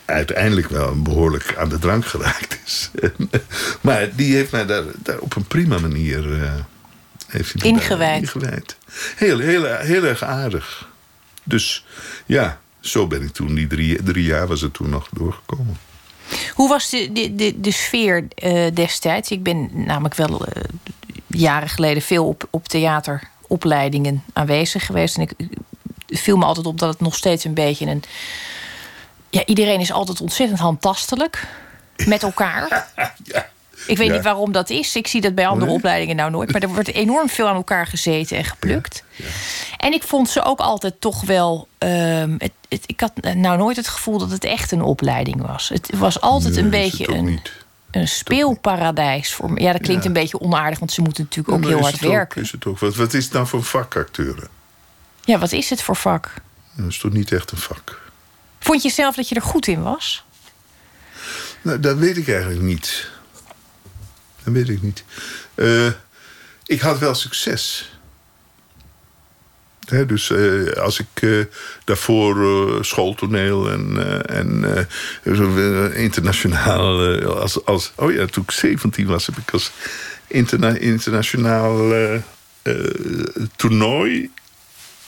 uiteindelijk 0.10 0.70
wel 0.70 1.02
behoorlijk 1.02 1.56
aan 1.58 1.70
de 1.70 1.80
drank 1.80 2.06
geraakt 2.06 2.60
is. 2.66 2.92
maar 3.82 4.16
die 4.16 4.36
heeft 4.36 4.52
mij 4.52 4.66
daar, 4.66 4.84
daar 4.98 5.20
op 5.20 5.36
een 5.36 5.48
prima 5.48 5.78
manier 5.78 6.26
uh, 6.26 6.54
heeft 7.28 7.54
hij 7.54 7.72
ingewijd. 7.72 8.22
ingewijd. 8.22 8.76
Heel, 9.16 9.40
heel, 9.40 9.66
heel 9.66 10.04
erg 10.04 10.24
aardig. 10.24 10.88
Dus 11.44 11.86
ja, 12.26 12.60
zo 12.80 13.08
ben 13.08 13.22
ik 13.22 13.32
toen, 13.32 13.56
die 13.56 13.68
drie, 13.68 14.04
drie 14.04 14.24
jaar 14.24 14.48
was 14.48 14.62
het 14.62 14.74
toen 14.74 14.90
nog 14.90 15.10
doorgekomen. 15.12 15.78
Hoe 16.54 16.70
was 16.70 16.90
de, 16.90 17.12
de, 17.12 17.36
de, 17.36 17.60
de 17.60 17.72
sfeer 17.72 18.28
uh, 18.44 18.68
destijds? 18.74 19.32
Ik 19.32 19.44
ben 19.44 19.70
namelijk 19.74 20.16
wel 20.16 20.42
uh, 20.42 20.64
jaren 21.28 21.70
geleden 21.70 22.02
veel 22.02 22.28
op, 22.28 22.48
op 22.50 22.68
theateropleidingen 22.68 24.24
aanwezig 24.34 24.86
geweest. 24.86 25.16
En 25.16 25.22
ik, 25.22 25.34
ik 25.38 25.50
viel 26.18 26.38
me 26.38 26.46
altijd 26.46 26.66
op 26.66 26.80
dat 26.80 26.90
het 26.90 27.00
nog 27.00 27.16
steeds 27.16 27.44
een 27.44 27.54
beetje 27.54 27.86
een 27.86 28.04
ja, 29.30 29.46
iedereen 29.46 29.80
is 29.80 29.92
altijd 29.92 30.22
ontzettend 30.22 30.60
handtastelijk 30.60 31.48
met 32.06 32.24
elkaar. 32.24 32.88
ja. 33.24 33.50
Ik 33.88 33.98
weet 33.98 34.12
niet 34.12 34.24
waarom 34.24 34.52
dat 34.52 34.70
is. 34.70 34.96
Ik 34.96 35.08
zie 35.08 35.22
dat 35.22 35.36
bij 35.36 35.48
andere 35.48 35.72
opleidingen 35.72 36.16
nou 36.16 36.32
nooit. 36.32 36.52
Maar 36.52 36.62
er 36.62 36.68
wordt 36.68 36.94
enorm 36.94 37.30
veel 37.30 37.48
aan 37.48 37.56
elkaar 37.56 37.88
gezeten 37.88 38.38
en 38.38 38.44
geplukt. 38.44 39.04
Ja, 39.16 39.26
en 39.78 39.94
ik 39.94 40.04
vond 40.04 40.30
ze 40.30 40.44
ook 40.44 40.60
altijd 40.60 41.02
toch 41.02 41.22
wel. 41.22 41.68
Um, 41.78 42.36
het, 42.38 42.52
het, 42.70 42.84
ik 42.86 43.00
had 43.00 43.12
nou 43.36 43.58
nooit 43.58 43.76
het 43.76 43.88
gevoel 43.88 44.18
dat 44.18 44.32
het 44.32 44.44
echt 44.44 44.72
een 44.72 44.82
opleiding 44.82 45.48
was. 45.48 45.70
Het 45.70 45.90
was 45.96 46.22
altijd 46.22 46.58
een 46.58 46.70
beetje 46.70 47.10
een, 47.10 47.40
een 47.92 48.08
speelparadijs 48.08 49.34
voor 49.34 49.52
me. 49.52 49.62
Ja, 49.62 49.72
dat 49.72 49.82
klinkt 49.82 50.06
een 50.06 50.14
beetje 50.14 50.40
onaardig, 50.40 50.80
want 50.80 50.92
ze 50.92 51.02
moeten 51.02 51.24
natuurlijk 51.24 51.56
ook 51.56 51.66
heel 51.66 51.82
hard 51.82 52.00
werken. 52.00 52.42
is 52.42 52.52
het 52.52 52.66
ook. 52.66 52.80
Wat, 52.80 52.96
wat 52.96 53.14
is 53.14 53.24
het 53.24 53.34
nou 53.34 53.48
voor 53.48 53.64
vak, 53.64 53.96
acteuren? 53.96 54.48
Ja, 55.24 55.38
wat 55.38 55.52
is 55.52 55.70
het 55.70 55.82
voor 55.82 55.96
vak? 55.96 56.34
Dat 56.76 56.88
is 56.88 56.98
toch 56.98 57.12
niet 57.12 57.32
echt 57.32 57.52
een 57.52 57.58
vak? 57.58 58.09
Vond 58.60 58.84
je 58.84 58.90
zelf 58.90 59.16
dat 59.16 59.30
je 59.30 59.36
er 59.36 59.42
goed 59.42 59.68
in 59.68 59.82
was? 59.82 60.24
Nou, 61.62 61.80
dat 61.80 61.98
weet 61.98 62.18
ik 62.18 62.28
eigenlijk 62.28 62.62
niet. 62.62 63.10
Dat 64.44 64.54
weet 64.54 64.70
ik 64.70 64.82
niet. 64.82 65.04
Uh, 65.56 65.92
ik 66.66 66.82
had 66.82 67.00
wel 67.00 67.16
succes. 67.16 67.94
Dus 70.08 70.30
uh, 70.30 70.72
als 70.72 71.00
ik 71.00 71.22
uh, 71.22 71.46
daarvoor 71.84 72.86
schooltoneel 72.86 73.72
en, 73.72 73.98
en 74.28 74.88
internationaal... 75.96 77.22
als, 77.26 77.66
als, 77.66 77.92
oh 77.96 78.14
ja, 78.14 78.26
toen 78.26 78.44
ik 78.44 78.52
17 78.52 79.08
was, 79.08 79.26
heb 79.26 79.38
ik 79.38 79.52
als 79.52 79.72
interna 80.28 80.70
internationaal 80.70 81.94
toernooi 83.56 84.32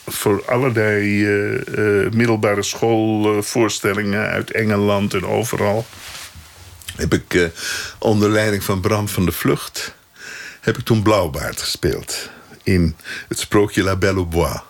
voor 0.06 0.44
allerlei 0.46 1.24
uh, 1.24 2.10
middelbare 2.10 2.62
schoolvoorstellingen 2.62 4.26
uit 4.26 4.50
Engeland 4.50 5.14
en 5.14 5.26
overal. 5.26 5.86
Heb 6.96 7.14
ik 7.14 7.34
uh, 7.34 7.46
onder 7.98 8.30
leiding 8.30 8.64
van 8.64 8.80
Bram 8.80 9.08
van 9.08 9.24
de 9.24 9.32
Vlucht... 9.32 9.94
heb 10.60 10.78
ik 10.78 10.84
toen 10.84 11.02
Blauwbaard 11.02 11.60
gespeeld. 11.60 12.30
In 12.62 12.96
het 13.28 13.38
sprookje 13.38 13.82
La 13.82 13.96
Belle 13.96 14.16
au 14.16 14.26
Bois. 14.26 14.60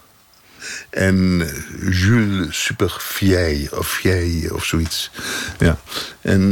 En 0.90 1.48
Jules 1.90 2.64
Superfiei 2.64 3.68
of 3.70 3.88
Fiei 3.88 4.50
of 4.50 4.64
zoiets. 4.64 5.10
Ja. 5.58 5.78
En 6.20 6.48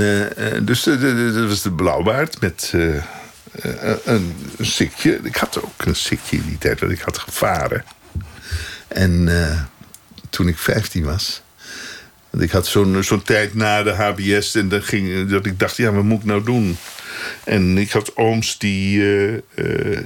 dus 0.64 0.82
dat 0.82 1.48
was 1.48 1.62
de 1.62 1.72
Blauwbaard 1.72 2.40
met... 2.40 2.72
een, 3.52 4.34
een 4.56 4.66
sikje. 4.66 5.20
Ik 5.22 5.36
had 5.36 5.62
ook 5.62 5.84
een 5.84 5.96
sikje 5.96 6.36
in 6.36 6.44
die 6.46 6.58
tijd 6.58 6.78
dat 6.78 6.90
ik 6.90 7.00
had 7.00 7.18
gevaren. 7.18 7.84
En 8.90 9.26
uh, 9.26 9.60
toen 10.30 10.48
ik 10.48 10.58
15 10.58 11.04
was. 11.04 11.42
Ik 12.38 12.50
had 12.50 12.66
zo'n 12.66 13.22
tijd 13.24 13.54
na 13.54 13.82
de 13.82 13.90
HBS 13.90 14.54
en 14.54 14.82
ging, 14.82 15.28
dat 15.28 15.46
ik 15.46 15.58
dacht, 15.58 15.76
ja, 15.76 15.92
wat 15.92 16.04
moet 16.04 16.18
ik 16.18 16.24
nou 16.24 16.44
doen? 16.44 16.76
En 17.44 17.78
ik 17.78 17.90
had 17.90 18.16
ooms 18.16 18.58
die 18.58 18.98
uh, 18.98 19.38
uh, 19.54 19.98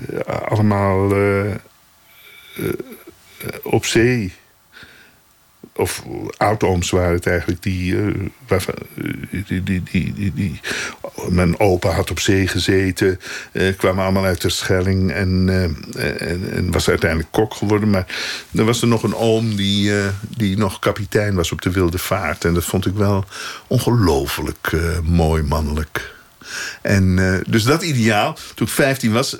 allemaal 0.44 1.12
op 3.62 3.84
zee 3.84 4.32
of 5.76 6.02
oud-ooms 6.36 6.90
waren 6.90 7.14
het 7.14 7.26
eigenlijk, 7.26 7.62
die, 7.62 7.94
uh, 7.94 8.14
waarvan, 8.46 8.74
die, 9.30 9.62
die, 9.62 9.82
die, 9.82 10.32
die, 10.34 10.60
Mijn 11.28 11.60
opa 11.60 11.90
had 11.90 12.10
op 12.10 12.20
zee 12.20 12.48
gezeten, 12.48 13.20
uh, 13.52 13.76
kwamen 13.76 14.02
allemaal 14.02 14.24
uit 14.24 14.40
de 14.40 14.48
Schelling 14.48 15.12
en, 15.12 15.46
uh, 15.48 15.62
en, 16.30 16.52
en, 16.52 16.70
was 16.70 16.88
uiteindelijk 16.88 17.30
kok 17.32 17.54
geworden. 17.54 17.90
Maar 17.90 18.06
er 18.54 18.64
was 18.64 18.82
er 18.82 18.88
nog 18.88 19.02
een 19.02 19.14
oom 19.14 19.56
die, 19.56 19.92
die 20.36 20.56
nog 20.56 20.78
kapitein 20.78 21.34
was 21.34 21.52
op 21.52 21.62
de 21.62 21.70
Wilde 21.70 21.98
Vaart. 21.98 22.44
En 22.44 22.54
dat 22.54 22.64
vond 22.64 22.86
ik 22.86 22.94
wel 22.94 23.24
ongelooflijk 23.66 24.72
mooi 25.02 25.42
mannelijk. 25.42 26.12
En 26.82 27.16
dus 27.48 27.62
dat 27.62 27.82
ideaal, 27.82 28.36
toen 28.54 28.66
ik 28.66 28.72
15 28.72 29.12
was, 29.12 29.36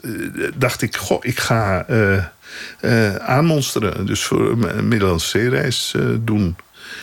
dacht 0.55 0.83
ik, 0.83 0.97
goh, 0.97 1.25
ik 1.25 1.39
ga 1.39 1.87
uh, 2.81 3.15
aanmonsteren. 3.15 4.07
Dus 4.07 4.25
voor 4.25 4.51
een 4.51 4.89
Middellandse 4.89 5.29
zeereis 5.29 5.93
uh, 5.97 6.17
doen. 6.21 6.57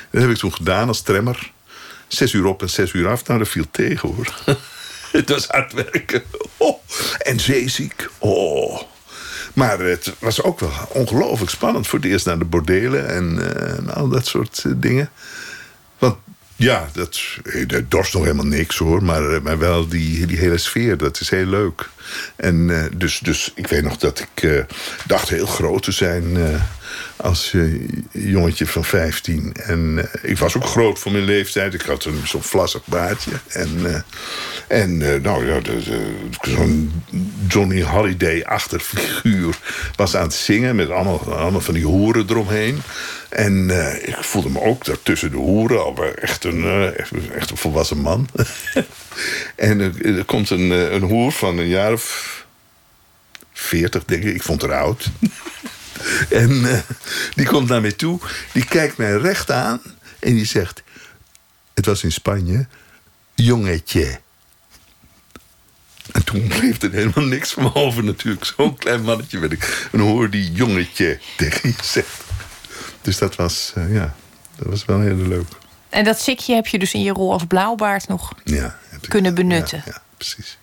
Dat 0.10 0.22
heb 0.22 0.32
ik 0.32 0.38
toen 0.38 0.54
gedaan 0.54 0.88
als 0.88 1.02
tremmer. 1.02 1.52
Zes 2.08 2.34
uur 2.34 2.46
op 2.46 2.62
en 2.62 2.70
zes 2.70 2.94
uur 2.94 3.08
af. 3.08 3.28
Nou, 3.28 3.40
dat 3.40 3.48
viel 3.48 3.66
tegen 3.72 4.10
hoor. 4.10 4.34
het 5.12 5.30
was 5.30 5.48
hard 5.48 5.74
werken. 5.74 6.24
Oh. 6.58 6.78
En 7.18 7.40
zeeziek. 7.40 8.10
Oh. 8.18 8.82
Maar 9.54 9.80
het 9.80 10.14
was 10.20 10.44
ook 10.44 10.60
wel 10.60 10.72
ongelooflijk 10.90 11.52
spannend. 11.52 11.88
Voor 11.88 12.00
het 12.00 12.08
eerst 12.08 12.26
naar 12.26 12.40
de 12.40 12.46
bordelen 12.46 13.10
en, 13.10 13.56
en 13.78 13.94
al 13.94 14.08
dat 14.08 14.26
soort 14.26 14.64
dingen. 14.68 15.10
Ja, 16.62 16.90
dat, 16.94 17.20
dat 17.68 17.92
dorst 17.92 18.14
nog 18.14 18.24
helemaal 18.24 18.46
niks 18.46 18.78
hoor. 18.78 19.04
Maar, 19.04 19.42
maar 19.42 19.58
wel 19.58 19.88
die, 19.88 20.26
die 20.26 20.38
hele 20.38 20.58
sfeer, 20.58 20.98
dat 20.98 21.20
is 21.20 21.30
heel 21.30 21.46
leuk. 21.46 21.90
En 22.36 22.56
uh, 22.70 22.84
dus, 22.96 23.20
dus 23.20 23.52
ik 23.56 23.68
weet 23.68 23.84
nog 23.84 23.98
dat 23.98 24.20
ik 24.20 24.44
uh, 24.44 24.64
dacht 25.06 25.30
heel 25.30 25.46
groot 25.46 25.84
te 25.84 25.92
zijn 25.92 26.38
als 27.22 27.56
jongetje 28.12 28.68
van 28.68 28.86
15. 28.86 29.54
En 29.54 30.10
ik 30.22 30.38
was 30.38 30.56
ook 30.56 30.66
groot 30.66 31.00
voor 31.00 31.12
mijn 31.12 31.24
leeftijd. 31.24 31.74
Ik 31.74 31.82
had 31.82 32.08
zo'n 32.24 32.44
vlassig 32.44 32.86
baardje. 32.86 33.32
En, 33.48 34.06
en 34.68 34.98
nou 35.22 35.48
ja, 35.48 35.60
zo'n 36.42 37.04
Johnny 37.48 37.84
Holiday-achtig 37.84 38.84
figuur 38.84 39.58
was 39.96 40.16
aan 40.16 40.24
het 40.24 40.34
zingen 40.34 40.76
met 40.76 40.90
allemaal, 40.90 41.36
allemaal 41.36 41.62
van 41.62 41.74
die 41.74 41.86
hoeren 41.86 42.26
eromheen. 42.30 42.82
En 43.30 43.70
ik 44.06 44.18
voelde 44.20 44.50
me 44.50 44.62
ook 44.62 44.86
daar 44.86 45.02
tussen 45.04 45.32
de 45.32 45.38
hoeren 45.38 45.84
al 45.84 46.06
echt 46.16 46.44
een, 46.44 46.94
echt, 47.34 47.50
een 47.52 47.58
volwassen 47.58 47.98
man. 47.98 48.28
en 49.56 49.80
er, 49.80 50.26
komt 50.26 50.50
een, 50.50 50.70
een 50.94 51.04
hoer 51.04 51.32
van 51.32 51.58
een 51.58 51.68
jaar 51.68 51.94
of 51.94 52.46
veertig, 53.54 54.06
denk 54.06 54.24
ik. 54.24 54.36
Ik 54.36 54.44
vond 54.44 54.62
haar 54.62 54.74
oud. 54.74 55.10
En 56.30 56.52
uh, 56.52 56.80
die 57.36 57.46
komt 57.46 57.70
naar 57.70 57.82
mij 57.82 57.92
toe. 57.92 58.20
Die 58.52 58.66
kijkt 58.66 58.98
mij 58.98 59.18
recht 59.18 59.52
aan. 59.52 59.82
En 60.20 60.34
die 60.34 60.46
zegt... 60.46 60.84
Het 61.74 61.86
was 61.86 62.04
in 62.04 62.12
Spanje. 62.12 62.68
Jongetje. 63.36 64.20
En 66.12 66.24
toen 66.24 66.48
bleef 66.48 66.82
er 66.82 66.92
helemaal 66.92 67.26
niks 67.26 67.52
van 67.52 67.76
over 67.76 68.04
natuurlijk. 68.04 68.46
Zo'n 68.46 68.78
klein 68.78 69.02
mannetje 69.02 69.40
ben 69.40 69.52
ik. 69.52 69.88
En 69.92 70.00
hoor 70.00 70.30
die 70.30 70.52
jongetje 70.52 71.20
tegen 71.38 71.70
je 71.70 71.84
zegt. 71.84 72.24
Dus 73.02 73.18
dat 73.18 73.36
was, 73.36 73.74
uh, 73.78 73.94
ja, 73.94 74.16
dat 74.56 74.68
was 74.68 74.86
wel 74.86 75.00
heel 75.00 75.16
leuk. 75.16 75.48
En 75.90 76.04
dat 76.04 76.20
sikje 76.20 76.56
heb 76.56 76.68
je 76.68 76.80
dus 76.80 76.94
in 76.94 77.02
je 77.02 77.12
rol 77.12 77.32
als 77.32 77.46
blauwbaard 77.48 78.08
nog 78.08 78.34
ja, 78.44 78.80
kunnen 79.08 79.36
benutten? 79.36 79.82
Ja, 79.86 79.92
ja 79.92 80.02
precies. 80.18 80.58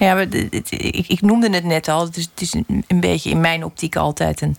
Ja, 0.00 0.18
ik, 0.18 1.08
ik, 1.08 1.20
noemde 1.20 1.50
het 1.50 1.64
net 1.64 1.88
al. 1.88 2.04
Het 2.04 2.16
is, 2.16 2.28
het 2.30 2.40
is 2.40 2.54
een, 2.54 2.84
een, 2.86 3.00
beetje 3.00 3.30
in 3.30 3.40
mijn 3.40 3.64
optiek 3.64 3.96
altijd 3.96 4.40
een, 4.40 4.56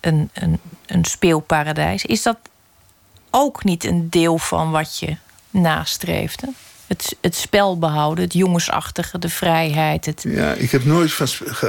een, 0.00 0.30
een, 0.32 0.58
een 0.86 1.04
speelparadijs. 1.04 2.04
Is 2.04 2.22
dat 2.22 2.36
ook 3.30 3.64
niet 3.64 3.84
een 3.84 4.10
deel 4.10 4.38
van 4.38 4.70
wat 4.70 4.98
je 4.98 5.16
nastreefde? 5.50 6.48
Het, 6.86 7.16
het 7.20 7.34
spel 7.34 7.78
behouden, 7.78 8.24
het 8.24 8.32
jongensachtige, 8.32 9.18
de 9.18 9.28
vrijheid. 9.28 10.06
Het... 10.06 10.24
Ja, 10.28 10.52
ik 10.52 10.70
heb 10.70 10.84
nooit 10.84 11.12
van 11.12 11.26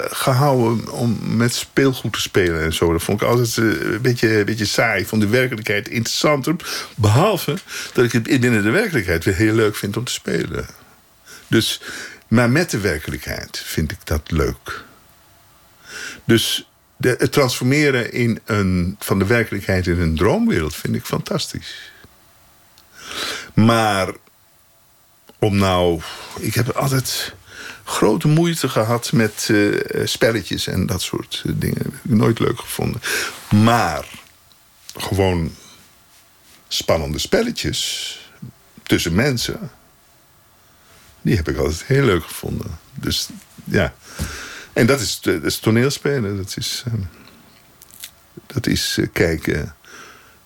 gehouden 0.09 0.91
om 0.91 1.17
met 1.21 1.53
speelgoed 1.53 2.13
te 2.13 2.21
spelen 2.21 2.63
en 2.63 2.73
zo. 2.73 2.91
Dat 2.91 3.03
vond 3.03 3.21
ik 3.21 3.27
altijd 3.27 3.57
eh, 3.57 3.63
een 3.63 4.01
beetje, 4.01 4.39
een 4.39 4.45
beetje 4.45 4.65
saai. 4.65 5.01
Ik 5.01 5.07
vond 5.07 5.21
de 5.21 5.27
werkelijkheid 5.27 5.87
interessanter. 5.87 6.55
Behalve 6.95 7.57
dat 7.93 8.05
ik 8.05 8.11
het 8.11 8.23
binnen 8.23 8.63
de 8.63 8.69
werkelijkheid 8.69 9.25
weer 9.25 9.35
heel 9.35 9.53
leuk 9.53 9.75
vind 9.75 9.97
om 9.97 10.03
te 10.03 10.11
spelen. 10.11 10.65
Dus, 11.47 11.81
maar 12.33 12.49
met 12.49 12.69
de 12.69 12.79
werkelijkheid 12.79 13.59
vind 13.59 13.91
ik 13.91 13.97
dat 14.03 14.31
leuk. 14.31 14.83
Dus 16.23 16.69
het 16.97 17.31
transformeren 17.31 18.11
in 18.11 18.39
een, 18.45 18.95
van 18.99 19.19
de 19.19 19.25
werkelijkheid 19.25 19.87
in 19.87 19.99
een 19.99 20.15
droomwereld 20.15 20.75
vind 20.75 20.95
ik 20.95 21.05
fantastisch. 21.05 21.91
Maar 23.53 24.13
om 25.39 25.57
nou... 25.57 26.01
Ik 26.39 26.53
heb 26.53 26.69
altijd 26.69 27.33
grote 27.83 28.27
moeite 28.27 28.69
gehad 28.69 29.11
met 29.11 29.47
uh, 29.51 29.81
spelletjes 30.05 30.67
en 30.67 30.85
dat 30.85 31.01
soort 31.01 31.43
eh, 31.45 31.51
dingen. 31.55 31.99
Nooit 32.01 32.39
leuk 32.39 32.59
gevonden. 32.59 33.01
Maar 33.49 34.05
gewoon 34.95 35.55
spannende 36.67 37.19
spelletjes 37.19 38.17
tussen 38.83 39.15
mensen... 39.15 39.71
die 41.23 41.35
heb 41.35 41.49
ik 41.49 41.57
altijd 41.57 41.83
heel 41.85 42.05
leuk 42.05 42.23
gevonden. 42.23 42.79
Dus 42.93 43.29
ja... 43.63 43.93
En 44.73 44.85
dat 44.85 44.99
is, 44.99 45.19
dat 45.21 45.43
is 45.43 45.57
toneelspelen. 45.57 46.37
Dat 46.37 46.53
is, 46.57 46.83
dat 48.47 48.67
is 48.67 48.99
kijken 49.11 49.75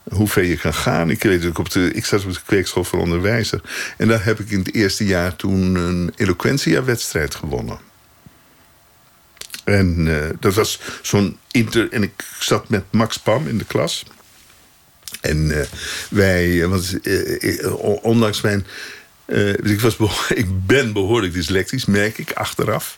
hoe 0.09 0.27
ver 0.27 0.43
je 0.43 0.57
kan 0.57 0.73
gaan. 0.73 1.09
Ik, 1.09 1.23
weet, 1.23 1.43
ik, 1.43 1.57
op 1.57 1.69
de, 1.69 1.91
ik 1.93 2.05
zat 2.05 2.25
op 2.25 2.33
de 2.33 2.39
kweekschool 2.45 2.83
van 2.83 2.99
onderwijzer. 2.99 3.61
En 3.97 4.07
daar 4.07 4.25
heb 4.25 4.39
ik 4.39 4.49
in 4.49 4.59
het 4.59 4.73
eerste 4.73 5.05
jaar 5.05 5.35
toen 5.35 5.75
een 5.75 6.11
Eloquentia-wedstrijd 6.15 7.35
gewonnen. 7.35 7.79
En 9.63 10.05
uh, 10.05 10.25
dat 10.39 10.53
was 10.53 10.79
zo'n 11.01 11.37
inter... 11.51 11.91
En 11.91 12.03
ik 12.03 12.25
zat 12.39 12.69
met 12.69 12.83
Max 12.91 13.19
Pam 13.19 13.47
in 13.47 13.57
de 13.57 13.65
klas. 13.65 14.05
En 15.21 15.67
wij... 16.09 16.67
Want 16.67 16.99
ondanks 18.01 18.41
mijn 18.41 18.65
uh, 19.27 19.49
ik, 19.49 19.81
was 19.81 19.97
ik 20.43 20.65
ben 20.65 20.93
behoorlijk 20.93 21.33
dyslectisch, 21.33 21.85
merk 21.85 22.17
ik 22.17 22.31
achteraf. 22.31 22.97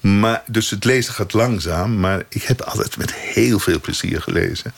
Maar, 0.00 0.42
dus 0.46 0.70
het 0.70 0.84
lezen 0.84 1.14
gaat 1.14 1.32
langzaam, 1.32 2.00
maar 2.00 2.24
ik 2.28 2.42
heb 2.42 2.60
altijd 2.60 2.96
met 2.96 3.14
heel 3.14 3.58
veel 3.58 3.80
plezier 3.80 4.22
gelezen. 4.22 4.72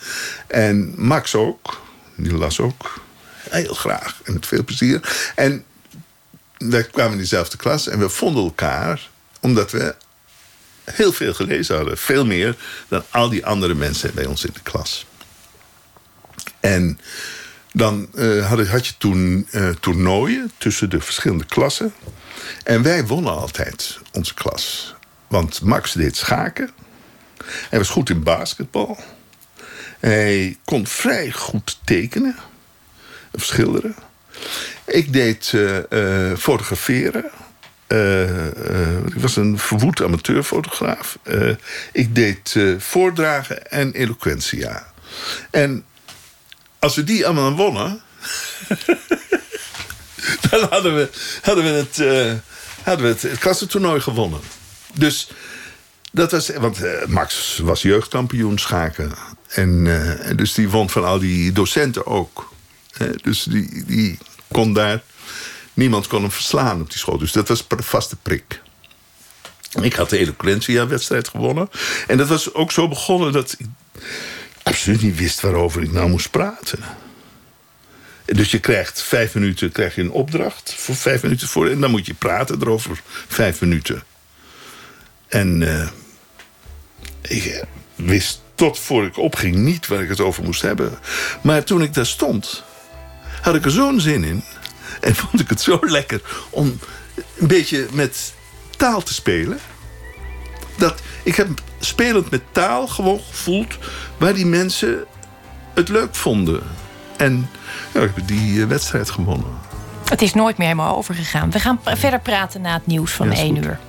En 0.47 0.93
Max 0.97 1.35
ook, 1.35 1.81
die 2.15 2.33
las 2.33 2.59
ook 2.59 3.01
heel 3.49 3.73
graag 3.73 4.19
en 4.23 4.33
met 4.33 4.45
veel 4.45 4.63
plezier. 4.63 5.31
En 5.35 5.63
wij 6.57 6.83
kwamen 6.83 7.11
in 7.11 7.17
dezelfde 7.17 7.57
klas 7.57 7.87
en 7.87 7.99
we 7.99 8.09
vonden 8.09 8.43
elkaar 8.43 9.09
omdat 9.39 9.71
we 9.71 9.95
heel 10.83 11.13
veel 11.13 11.33
gelezen 11.33 11.75
hadden. 11.75 11.97
Veel 11.97 12.25
meer 12.25 12.55
dan 12.87 13.03
al 13.09 13.29
die 13.29 13.45
andere 13.45 13.73
mensen 13.73 14.13
bij 14.13 14.25
ons 14.25 14.45
in 14.45 14.53
de 14.53 14.61
klas. 14.63 15.05
En 16.59 16.99
dan 17.71 18.09
had, 18.41 18.67
had, 18.67 18.87
je 18.87 18.93
toen 18.97 19.47
uh, 19.51 19.69
toernooien 19.69 20.51
tussen 20.57 20.89
de 20.89 21.01
verschillende 21.01 21.45
klassen. 21.45 21.93
En 22.63 22.81
wij 22.81 23.05
wonnen 23.05 23.37
altijd 23.37 23.99
onze 24.13 24.33
klas. 24.33 24.95
Want 25.27 25.61
Max 25.61 25.93
deed 25.93 26.17
schaken. 26.17 26.69
Hij 27.69 27.79
was 27.79 27.89
goed 27.89 28.09
in 28.09 28.23
basketbal. 28.23 28.97
Hij 29.99 30.57
kon 30.65 30.87
vrij 30.87 31.31
goed 31.31 31.79
tekenen. 31.83 32.35
Of 33.31 33.43
schilderen. 33.43 33.95
Ik 34.85 35.13
deed 35.13 35.51
uh, 35.55 36.35
fotograferen. 36.37 37.23
ik 39.05 39.15
was 39.15 39.35
een 39.35 39.57
verwoed 39.57 40.01
amateurfotograaf. 40.01 41.17
ik 41.91 42.15
deed 42.15 42.55
voordragen 42.77 43.71
en 43.71 43.91
eloquentia. 43.91 44.91
En 45.51 45.83
als 46.79 46.95
we 46.95 47.03
die 47.03 47.25
allemaal 47.25 47.55
wonnen... 47.55 48.01
dan 50.49 50.67
hadden 50.69 50.95
we, 50.95 51.09
hadden 51.41 51.63
het, 51.73 51.97
uh, 51.97 52.33
hadden 52.83 53.05
we 53.05 53.11
het, 53.11 53.39
het 53.59 54.03
gewonnen. 54.03 54.39
Dus 54.93 55.29
dat 56.11 56.31
was... 56.31 56.49
Want 56.49 56.83
uh, 56.83 57.05
Max 57.05 57.57
was 57.57 57.81
jeugdkampioen 57.81 58.57
schaken. 58.57 59.13
En 59.47 59.85
uh, 59.85 60.35
dus 60.35 60.53
die 60.53 60.69
won 60.69 60.89
van 60.89 61.05
al 61.05 61.19
die 61.19 61.51
docenten 61.51 62.05
ook. 62.05 62.53
dus 63.21 63.43
die, 63.43 63.85
die 63.85 64.17
kon 64.47 64.73
daar... 64.73 65.01
Niemand 65.73 66.07
kon 66.07 66.21
hem 66.21 66.31
verslaan 66.31 66.81
op 66.81 66.89
die 66.89 66.99
school. 66.99 67.17
Dus 67.17 67.31
dat 67.31 67.47
was 67.47 67.65
een 67.67 67.83
vaste 67.83 68.15
prik. 68.15 68.61
Ik 69.81 69.93
had 69.93 70.09
de 70.09 70.17
Eloquentia-wedstrijd 70.17 71.27
gewonnen. 71.27 71.69
En 72.07 72.17
dat 72.17 72.27
was 72.27 72.53
ook 72.53 72.71
zo 72.71 72.87
begonnen 72.87 73.31
dat 73.31 73.57
absoluut 74.69 75.01
niet 75.01 75.17
wist 75.17 75.39
waarover 75.39 75.81
ik 75.81 75.91
nou 75.91 76.09
moest 76.09 76.31
praten. 76.31 76.79
Dus 78.25 78.51
je 78.51 78.59
krijgt 78.59 79.01
vijf 79.01 79.33
minuten 79.33 79.71
krijg 79.71 79.95
je 79.95 80.01
een 80.01 80.11
opdracht 80.11 80.73
voor 80.73 80.95
vijf 80.95 81.23
minuten 81.23 81.47
voor. 81.47 81.69
En 81.69 81.79
dan 81.79 81.91
moet 81.91 82.05
je 82.05 82.13
praten 82.13 82.61
erover 82.61 83.01
vijf 83.27 83.61
minuten. 83.61 84.03
En 85.27 85.61
uh, 85.61 85.87
ik 87.21 87.63
wist 87.95 88.41
tot 88.55 88.79
voor 88.79 89.05
ik 89.05 89.17
opging 89.17 89.55
niet 89.55 89.87
waar 89.87 90.01
ik 90.01 90.09
het 90.09 90.19
over 90.19 90.43
moest 90.43 90.61
hebben. 90.61 90.99
Maar 91.41 91.63
toen 91.63 91.81
ik 91.81 91.93
daar 91.93 92.05
stond, 92.05 92.63
had 93.41 93.55
ik 93.55 93.65
er 93.65 93.71
zo'n 93.71 93.99
zin 93.99 94.23
in. 94.23 94.43
En 95.01 95.15
vond 95.21 95.39
ik 95.39 95.49
het 95.49 95.61
zo 95.61 95.79
lekker 95.81 96.21
om 96.49 96.79
een 97.37 97.47
beetje 97.47 97.87
met 97.91 98.33
taal 98.77 99.03
te 99.03 99.13
spelen. 99.13 99.59
Dat 100.79 101.01
ik 101.23 101.35
heb 101.35 101.47
spelend 101.79 102.29
met 102.29 102.41
taal 102.51 102.87
gewoon 102.87 103.19
gevoeld 103.29 103.77
waar 104.17 104.33
die 104.33 104.45
mensen 104.45 105.05
het 105.73 105.89
leuk 105.89 106.15
vonden. 106.15 106.63
En 107.17 107.49
ja, 107.93 108.01
ik 108.01 108.11
heb 108.15 108.27
die 108.27 108.61
eh, 108.61 108.67
wedstrijd 108.67 109.09
gewonnen. 109.09 109.57
Het 110.05 110.21
is 110.21 110.33
nooit 110.33 110.57
meer 110.57 110.67
helemaal 110.67 110.97
overgegaan. 110.97 111.51
We 111.51 111.59
gaan 111.59 111.79
verder 111.83 112.19
praten 112.19 112.61
na 112.61 112.73
het 112.73 112.87
nieuws 112.87 113.11
van 113.11 113.31
ja, 113.31 113.37
1 113.37 113.55
uur. 113.55 113.79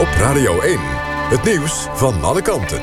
Op 0.00 0.08
Radio 0.18 0.60
1, 0.60 0.78
het 1.30 1.44
nieuws 1.44 1.86
van 1.94 2.24
alle 2.24 2.42
kanten. 2.42 2.82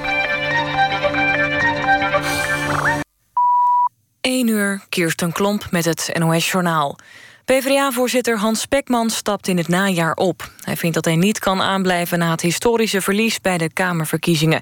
1 4.21 4.47
uur, 4.47 4.81
Kirsten 4.89 5.31
Klomp 5.31 5.67
met 5.71 5.85
het 5.85 6.11
NOS-journaal. 6.19 6.97
PvdA-voorzitter 7.45 8.37
Hans 8.37 8.61
Spekman 8.61 9.09
stapt 9.09 9.47
in 9.47 9.57
het 9.57 9.67
najaar 9.67 10.13
op. 10.13 10.51
Hij 10.71 10.79
vindt 10.79 10.95
dat 10.95 11.05
hij 11.05 11.15
niet 11.15 11.39
kan 11.39 11.61
aanblijven 11.61 12.19
na 12.19 12.31
het 12.31 12.41
historische 12.41 13.01
verlies 13.01 13.41
bij 13.41 13.57
de 13.57 13.73
Kamerverkiezingen. 13.73 14.61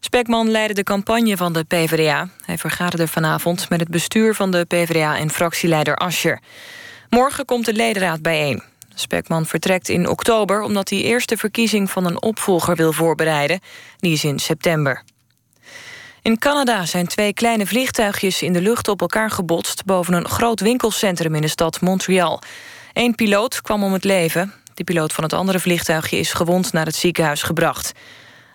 Spekman 0.00 0.50
leidde 0.50 0.74
de 0.74 0.82
campagne 0.82 1.36
van 1.36 1.52
de 1.52 1.64
PvdA. 1.64 2.28
Hij 2.44 2.58
vergaderde 2.58 3.08
vanavond 3.08 3.68
met 3.68 3.80
het 3.80 3.88
bestuur 3.88 4.34
van 4.34 4.50
de 4.50 4.64
PvdA 4.64 5.16
en 5.16 5.30
fractieleider 5.30 5.96
Ascher. 5.96 6.40
Morgen 7.08 7.44
komt 7.44 7.64
de 7.64 7.72
ledenraad 7.72 8.22
bijeen. 8.22 8.62
Spekman 8.94 9.46
vertrekt 9.46 9.88
in 9.88 10.08
oktober 10.08 10.62
omdat 10.62 10.90
hij 10.90 11.02
eerst 11.02 11.28
de 11.28 11.36
verkiezing 11.36 11.90
van 11.90 12.06
een 12.06 12.22
opvolger 12.22 12.76
wil 12.76 12.92
voorbereiden. 12.92 13.60
Die 13.98 14.12
is 14.12 14.24
in 14.24 14.38
september. 14.38 15.02
In 16.22 16.38
Canada 16.38 16.86
zijn 16.86 17.06
twee 17.06 17.32
kleine 17.32 17.66
vliegtuigjes 17.66 18.42
in 18.42 18.52
de 18.52 18.60
lucht 18.60 18.88
op 18.88 19.00
elkaar 19.00 19.30
gebotst... 19.30 19.84
boven 19.84 20.14
een 20.14 20.28
groot 20.28 20.60
winkelcentrum 20.60 21.34
in 21.34 21.42
de 21.42 21.48
stad 21.48 21.80
Montreal. 21.80 22.42
Eén 22.92 23.14
piloot 23.14 23.62
kwam 23.62 23.84
om 23.84 23.92
het 23.92 24.04
leven. 24.04 24.59
De 24.80 24.86
piloot 24.86 25.12
van 25.12 25.24
het 25.24 25.32
andere 25.32 25.60
vliegtuigje 25.60 26.18
is 26.18 26.32
gewond 26.32 26.72
naar 26.72 26.86
het 26.86 26.94
ziekenhuis 26.94 27.42
gebracht. 27.42 27.92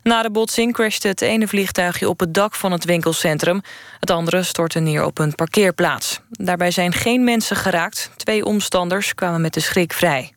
Na 0.03 0.21
de 0.21 0.31
botsing 0.31 0.73
crashte 0.73 1.07
het 1.07 1.21
ene 1.21 1.47
vliegtuigje 1.47 2.09
op 2.09 2.19
het 2.19 2.33
dak 2.33 2.55
van 2.55 2.71
het 2.71 2.85
winkelcentrum. 2.85 3.61
Het 3.99 4.09
andere 4.09 4.43
stortte 4.43 4.79
neer 4.79 5.05
op 5.05 5.19
een 5.19 5.35
parkeerplaats. 5.35 6.19
Daarbij 6.29 6.71
zijn 6.71 6.93
geen 6.93 7.23
mensen 7.23 7.55
geraakt. 7.55 8.11
Twee 8.15 8.45
omstanders 8.45 9.13
kwamen 9.13 9.41
met 9.41 9.53
de 9.53 9.59
schrik 9.59 9.93
vrij. 9.93 10.33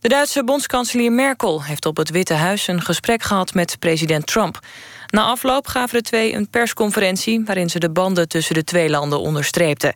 De 0.00 0.08
Duitse 0.08 0.44
bondskanselier 0.44 1.12
Merkel 1.12 1.62
heeft 1.62 1.86
op 1.86 1.96
het 1.96 2.10
Witte 2.10 2.34
Huis... 2.34 2.66
een 2.66 2.82
gesprek 2.82 3.22
gehad 3.22 3.54
met 3.54 3.78
president 3.78 4.26
Trump. 4.26 4.58
Na 5.06 5.22
afloop 5.22 5.66
gaven 5.66 5.96
de 5.98 6.04
twee 6.04 6.34
een 6.34 6.50
persconferentie... 6.50 7.42
waarin 7.44 7.70
ze 7.70 7.78
de 7.78 7.90
banden 7.90 8.28
tussen 8.28 8.54
de 8.54 8.64
twee 8.64 8.90
landen 8.90 9.20
onderstreepten. 9.20 9.94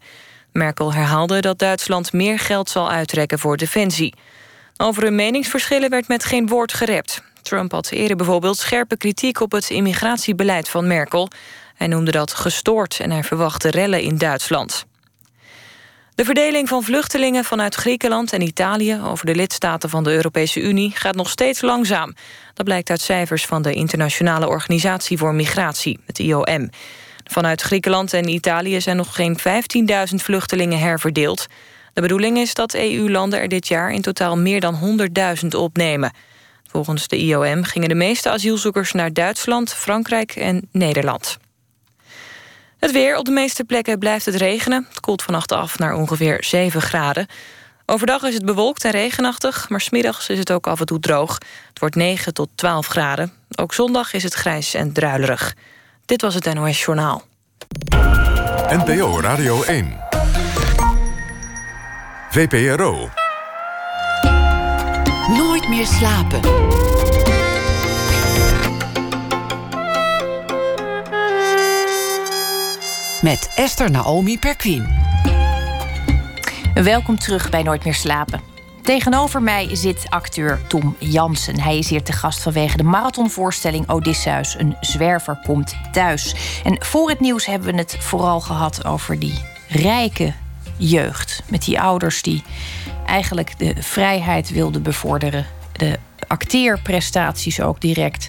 Merkel 0.52 0.92
herhaalde 0.92 1.40
dat 1.40 1.58
Duitsland 1.58 2.12
meer 2.12 2.38
geld 2.38 2.70
zal 2.70 2.90
uittrekken 2.90 3.38
voor 3.38 3.56
defensie. 3.56 4.14
Over 4.76 5.02
hun 5.02 5.14
meningsverschillen 5.14 5.90
werd 5.90 6.08
met 6.08 6.24
geen 6.24 6.48
woord 6.48 6.72
gerept. 6.72 7.22
Trump 7.42 7.72
had 7.72 7.90
eerder 7.90 8.16
bijvoorbeeld 8.16 8.58
scherpe 8.58 8.96
kritiek 8.96 9.40
op 9.40 9.52
het 9.52 9.70
immigratiebeleid 9.70 10.68
van 10.68 10.86
Merkel. 10.86 11.28
Hij 11.74 11.86
noemde 11.86 12.10
dat 12.10 12.34
gestoord 12.34 13.00
en 13.00 13.10
hij 13.10 13.24
verwachtte 13.24 13.70
rellen 13.70 14.00
in 14.00 14.18
Duitsland. 14.18 14.86
De 16.14 16.24
verdeling 16.24 16.68
van 16.68 16.82
vluchtelingen 16.82 17.44
vanuit 17.44 17.74
Griekenland 17.74 18.32
en 18.32 18.40
Italië... 18.40 19.00
over 19.04 19.26
de 19.26 19.34
lidstaten 19.34 19.90
van 19.90 20.04
de 20.04 20.12
Europese 20.12 20.60
Unie 20.60 20.92
gaat 20.94 21.14
nog 21.14 21.30
steeds 21.30 21.60
langzaam. 21.60 22.14
Dat 22.54 22.64
blijkt 22.64 22.90
uit 22.90 23.00
cijfers 23.00 23.46
van 23.46 23.62
de 23.62 23.72
Internationale 23.72 24.48
Organisatie 24.48 25.18
voor 25.18 25.34
Migratie, 25.34 25.98
het 26.06 26.18
IOM. 26.18 26.70
Vanuit 27.24 27.60
Griekenland 27.62 28.12
en 28.12 28.28
Italië 28.28 28.80
zijn 28.80 28.96
nog 28.96 29.14
geen 29.14 29.38
15.000 30.08 30.14
vluchtelingen 30.14 30.78
herverdeeld. 30.78 31.46
De 31.96 32.02
bedoeling 32.02 32.38
is 32.38 32.54
dat 32.54 32.74
EU-landen 32.74 33.40
er 33.40 33.48
dit 33.48 33.68
jaar 33.68 33.92
in 33.92 34.00
totaal 34.00 34.38
meer 34.38 34.60
dan 34.60 34.98
100.000 35.42 35.48
opnemen. 35.48 36.12
Volgens 36.66 37.08
de 37.08 37.16
IOM 37.16 37.64
gingen 37.64 37.88
de 37.88 37.94
meeste 37.94 38.30
asielzoekers 38.30 38.92
naar 38.92 39.12
Duitsland, 39.12 39.74
Frankrijk 39.74 40.30
en 40.30 40.68
Nederland. 40.72 41.38
Het 42.78 42.92
weer. 42.92 43.16
Op 43.16 43.24
de 43.24 43.30
meeste 43.30 43.64
plekken 43.64 43.98
blijft 43.98 44.26
het 44.26 44.34
regenen. 44.34 44.86
Het 44.88 45.00
koelt 45.00 45.22
vannacht 45.22 45.52
af 45.52 45.78
naar 45.78 45.94
ongeveer 45.94 46.44
7 46.44 46.82
graden. 46.82 47.26
Overdag 47.86 48.22
is 48.22 48.34
het 48.34 48.44
bewolkt 48.44 48.84
en 48.84 48.90
regenachtig, 48.90 49.68
maar 49.68 49.80
smiddags 49.80 50.28
is 50.28 50.38
het 50.38 50.52
ook 50.52 50.66
af 50.66 50.80
en 50.80 50.86
toe 50.86 51.00
droog. 51.00 51.38
Het 51.68 51.78
wordt 51.78 51.94
9 51.94 52.34
tot 52.34 52.48
12 52.54 52.86
graden. 52.86 53.32
Ook 53.60 53.74
zondag 53.74 54.12
is 54.12 54.22
het 54.22 54.34
grijs 54.34 54.74
en 54.74 54.92
druilerig. 54.92 55.54
Dit 56.06 56.20
was 56.20 56.34
het 56.34 56.54
NOS 56.54 56.84
Journaal. 56.84 57.22
NPO 58.68 59.20
Radio 59.20 59.62
1. 59.62 60.05
VPRO. 62.36 63.08
Nooit 65.36 65.68
meer 65.68 65.86
slapen. 65.86 66.40
Met 73.22 73.52
Esther 73.54 73.90
Naomi 73.90 74.38
Perquin. 74.38 74.86
Welkom 76.74 77.18
terug 77.18 77.50
bij 77.50 77.62
Nooit 77.62 77.84
meer 77.84 77.94
slapen. 77.94 78.40
Tegenover 78.82 79.42
mij 79.42 79.76
zit 79.76 80.06
acteur 80.08 80.60
Tom 80.66 80.96
Jansen. 80.98 81.60
Hij 81.60 81.78
is 81.78 81.88
hier 81.88 82.02
te 82.02 82.12
gast 82.12 82.42
vanwege 82.42 82.76
de 82.76 82.82
marathonvoorstelling 82.82 83.88
Odysseus. 83.88 84.58
Een 84.58 84.76
zwerver 84.80 85.38
komt 85.44 85.76
thuis. 85.92 86.34
En 86.64 86.84
voor 86.84 87.08
het 87.08 87.20
nieuws 87.20 87.46
hebben 87.46 87.72
we 87.72 87.78
het 87.78 87.96
vooral 87.98 88.40
gehad 88.40 88.84
over 88.84 89.18
die 89.18 89.42
rijke 89.68 90.32
jeugd. 90.76 91.42
Met 91.48 91.64
die 91.64 91.80
ouders 91.80 92.22
die 92.22 92.42
eigenlijk 93.06 93.58
de 93.58 93.74
vrijheid 93.78 94.50
wilden 94.50 94.82
bevorderen. 94.82 95.46
De 95.72 95.98
acteerprestaties 96.26 97.60
ook 97.60 97.80
direct 97.80 98.28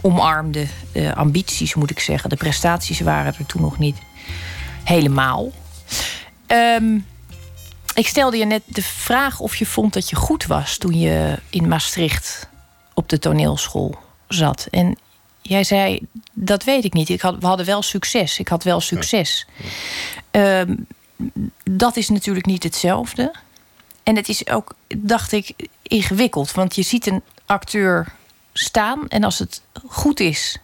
omarmden. 0.00 0.68
De 0.92 1.14
ambities 1.14 1.74
moet 1.74 1.90
ik 1.90 2.00
zeggen. 2.00 2.30
De 2.30 2.36
prestaties 2.36 3.00
waren 3.00 3.34
er 3.38 3.46
toen 3.46 3.62
nog 3.62 3.78
niet 3.78 3.96
helemaal. 4.84 5.52
Um, 6.46 7.06
ik 7.94 8.06
stelde 8.06 8.36
je 8.36 8.44
net 8.44 8.62
de 8.66 8.82
vraag 8.82 9.40
of 9.40 9.56
je 9.56 9.66
vond 9.66 9.92
dat 9.92 10.10
je 10.10 10.16
goed 10.16 10.46
was 10.46 10.76
toen 10.76 10.98
je 10.98 11.38
in 11.50 11.68
Maastricht 11.68 12.48
op 12.94 13.08
de 13.08 13.18
toneelschool 13.18 13.98
zat. 14.28 14.66
En 14.70 14.98
jij 15.42 15.64
zei, 15.64 16.00
dat 16.32 16.64
weet 16.64 16.84
ik 16.84 16.92
niet. 16.92 17.08
Ik 17.08 17.20
had, 17.20 17.36
we 17.40 17.46
hadden 17.46 17.66
wel 17.66 17.82
succes. 17.82 18.38
Ik 18.38 18.48
had 18.48 18.64
wel 18.64 18.80
succes. 18.80 19.46
Ehm, 20.30 20.74
dat 21.64 21.96
is 21.96 22.08
natuurlijk 22.08 22.46
niet 22.46 22.62
hetzelfde. 22.62 23.34
En 24.02 24.16
het 24.16 24.28
is 24.28 24.48
ook, 24.48 24.74
dacht 24.96 25.32
ik, 25.32 25.54
ingewikkeld. 25.82 26.52
Want 26.52 26.74
je 26.74 26.82
ziet 26.82 27.06
een 27.06 27.22
acteur 27.46 28.14
staan 28.52 29.08
en 29.08 29.24
als 29.24 29.38
het 29.38 29.62
goed 29.88 30.20
is, 30.20 30.58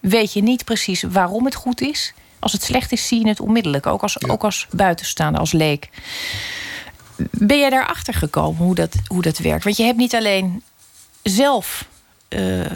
weet 0.00 0.32
je 0.32 0.42
niet 0.42 0.64
precies 0.64 1.02
waarom 1.02 1.44
het 1.44 1.54
goed 1.54 1.80
is. 1.80 2.12
Als 2.38 2.52
het 2.52 2.62
slecht 2.62 2.92
is, 2.92 3.06
zie 3.06 3.20
je 3.20 3.28
het 3.28 3.40
onmiddellijk. 3.40 3.86
Ook 3.86 4.02
als, 4.02 4.28
ook 4.28 4.44
als 4.44 4.66
buitenstaander, 4.70 5.40
als 5.40 5.52
leek. 5.52 5.88
Ben 7.30 7.58
jij 7.58 7.70
daarachter 7.70 8.14
gekomen 8.14 8.62
hoe 8.62 8.74
dat, 8.74 8.94
hoe 9.06 9.22
dat 9.22 9.38
werkt? 9.38 9.64
Want 9.64 9.76
je 9.76 9.82
hebt 9.82 9.98
niet 9.98 10.14
alleen 10.14 10.62
zelf 11.22 11.88
uh, 12.28 12.66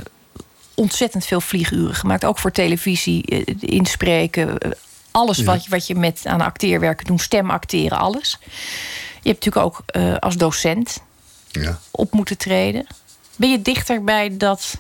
ontzettend 0.75 1.27
veel 1.27 1.41
vlieguren 1.41 1.95
gemaakt, 1.95 2.25
ook 2.25 2.39
voor 2.39 2.51
televisie, 2.51 3.25
uh, 3.33 3.43
inspreken, 3.61 4.67
uh, 4.67 4.73
alles 5.13 5.39
ja. 5.39 5.45
wat, 5.45 5.65
je, 5.65 5.71
wat 5.71 5.87
je 5.87 5.95
met 5.95 6.21
aan 6.25 6.41
acteerwerken 6.41 7.07
doet, 7.07 7.21
stem 7.21 7.51
acteren, 7.51 7.99
alles. 7.99 8.39
Je 9.23 9.29
hebt 9.29 9.45
natuurlijk 9.45 9.67
ook 9.67 9.83
als 10.19 10.37
docent 10.37 11.03
ja. 11.51 11.79
op 11.91 12.13
moeten 12.13 12.37
treden. 12.39 12.87
Ben 13.37 13.51
je 13.51 13.63
dichter 13.63 14.05
bij 14.05 14.37
dat 14.37 14.75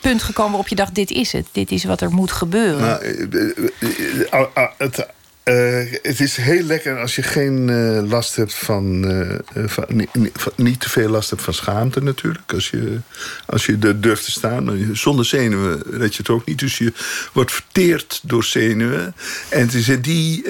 punt 0.00 0.22
gekomen 0.22 0.50
waarop 0.50 0.68
je 0.68 0.74
dacht: 0.74 0.94
dit 0.94 1.10
is 1.10 1.32
het, 1.32 1.46
dit 1.52 1.70
is 1.70 1.84
wat 1.84 2.00
er 2.00 2.10
moet 2.10 2.32
gebeuren? 2.32 2.80
Nou, 2.80 4.48
het 4.78 5.06
uh, 5.44 5.92
het 6.02 6.20
is 6.20 6.36
heel 6.36 6.62
lekker 6.62 7.00
als 7.00 7.16
je 7.16 7.22
geen 7.22 7.68
uh, 7.68 8.10
last 8.10 8.36
hebt 8.36 8.54
van, 8.54 9.10
uh, 9.10 9.38
van, 9.66 10.08
niet, 10.56 10.80
te 10.80 10.90
veel 10.90 11.08
last 11.08 11.30
hebt 11.30 11.42
van 11.42 11.54
schaamte 11.54 12.02
natuurlijk. 12.02 12.52
Als 12.52 12.70
je, 12.70 12.98
als 13.46 13.66
je 13.66 13.76
er 13.80 14.00
durft 14.00 14.24
te 14.24 14.30
staan. 14.30 14.90
Zonder 14.92 15.24
zenuwen 15.24 15.82
red 15.90 16.12
je 16.14 16.18
het 16.18 16.28
ook 16.28 16.44
niet. 16.44 16.58
Dus 16.58 16.78
je 16.78 16.92
wordt 17.32 17.52
verteerd 17.52 18.20
door 18.22 18.44
zenuwen. 18.44 19.14
En 19.48 19.60
het 19.60 19.74
is 19.74 20.00
die, 20.00 20.44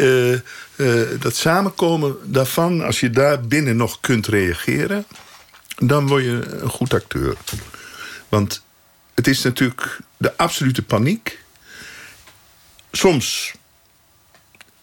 dat 1.18 1.36
samenkomen 1.36 2.16
daarvan, 2.24 2.84
als 2.84 3.00
je 3.00 3.10
daar 3.10 3.40
binnen 3.40 3.76
nog 3.76 4.00
kunt 4.00 4.26
reageren, 4.26 5.04
dan 5.76 6.06
word 6.06 6.24
je 6.24 6.58
een 6.60 6.70
goed 6.70 6.94
acteur. 6.94 7.36
Want 8.28 8.62
het 9.14 9.26
is 9.26 9.42
natuurlijk 9.42 9.98
de 10.16 10.36
absolute 10.36 10.82
paniek. 10.82 11.38
Soms 12.92 13.54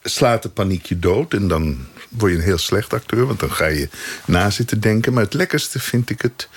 slaat 0.04 0.44
de 0.44 0.50
paniek 0.50 0.86
je 0.86 1.00
dood. 1.00 1.34
En 1.34 1.48
dan 1.48 1.88
word 2.10 2.32
je 2.32 2.38
een 2.38 2.44
heel 2.44 2.58
slecht 2.58 2.94
acteur, 2.94 3.26
want 3.26 3.40
dan 3.40 3.52
ga 3.52 3.66
je 3.66 3.90
na 4.26 4.50
zitten 4.50 4.80
denken. 4.80 5.14
Maar 5.14 5.24
het 5.24 5.34
lekkerste 5.34 5.80
vind 5.80 6.10
ik 6.10 6.22
het. 6.22 6.50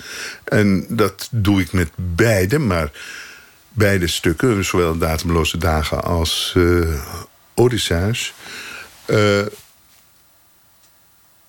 En 0.44 0.87
dat 0.88 1.28
doe 1.31 1.61
ik 1.61 1.72
met 1.72 1.90
beide, 1.96 2.59
maar 2.59 2.90
beide 3.68 4.07
stukken, 4.07 4.64
zowel 4.64 4.98
Datumloze 4.98 5.59
Dagen 5.59 6.02
als 6.05 6.55
uh, 6.57 7.00
Odysseus. 7.55 8.35
Uh, 9.07 9.40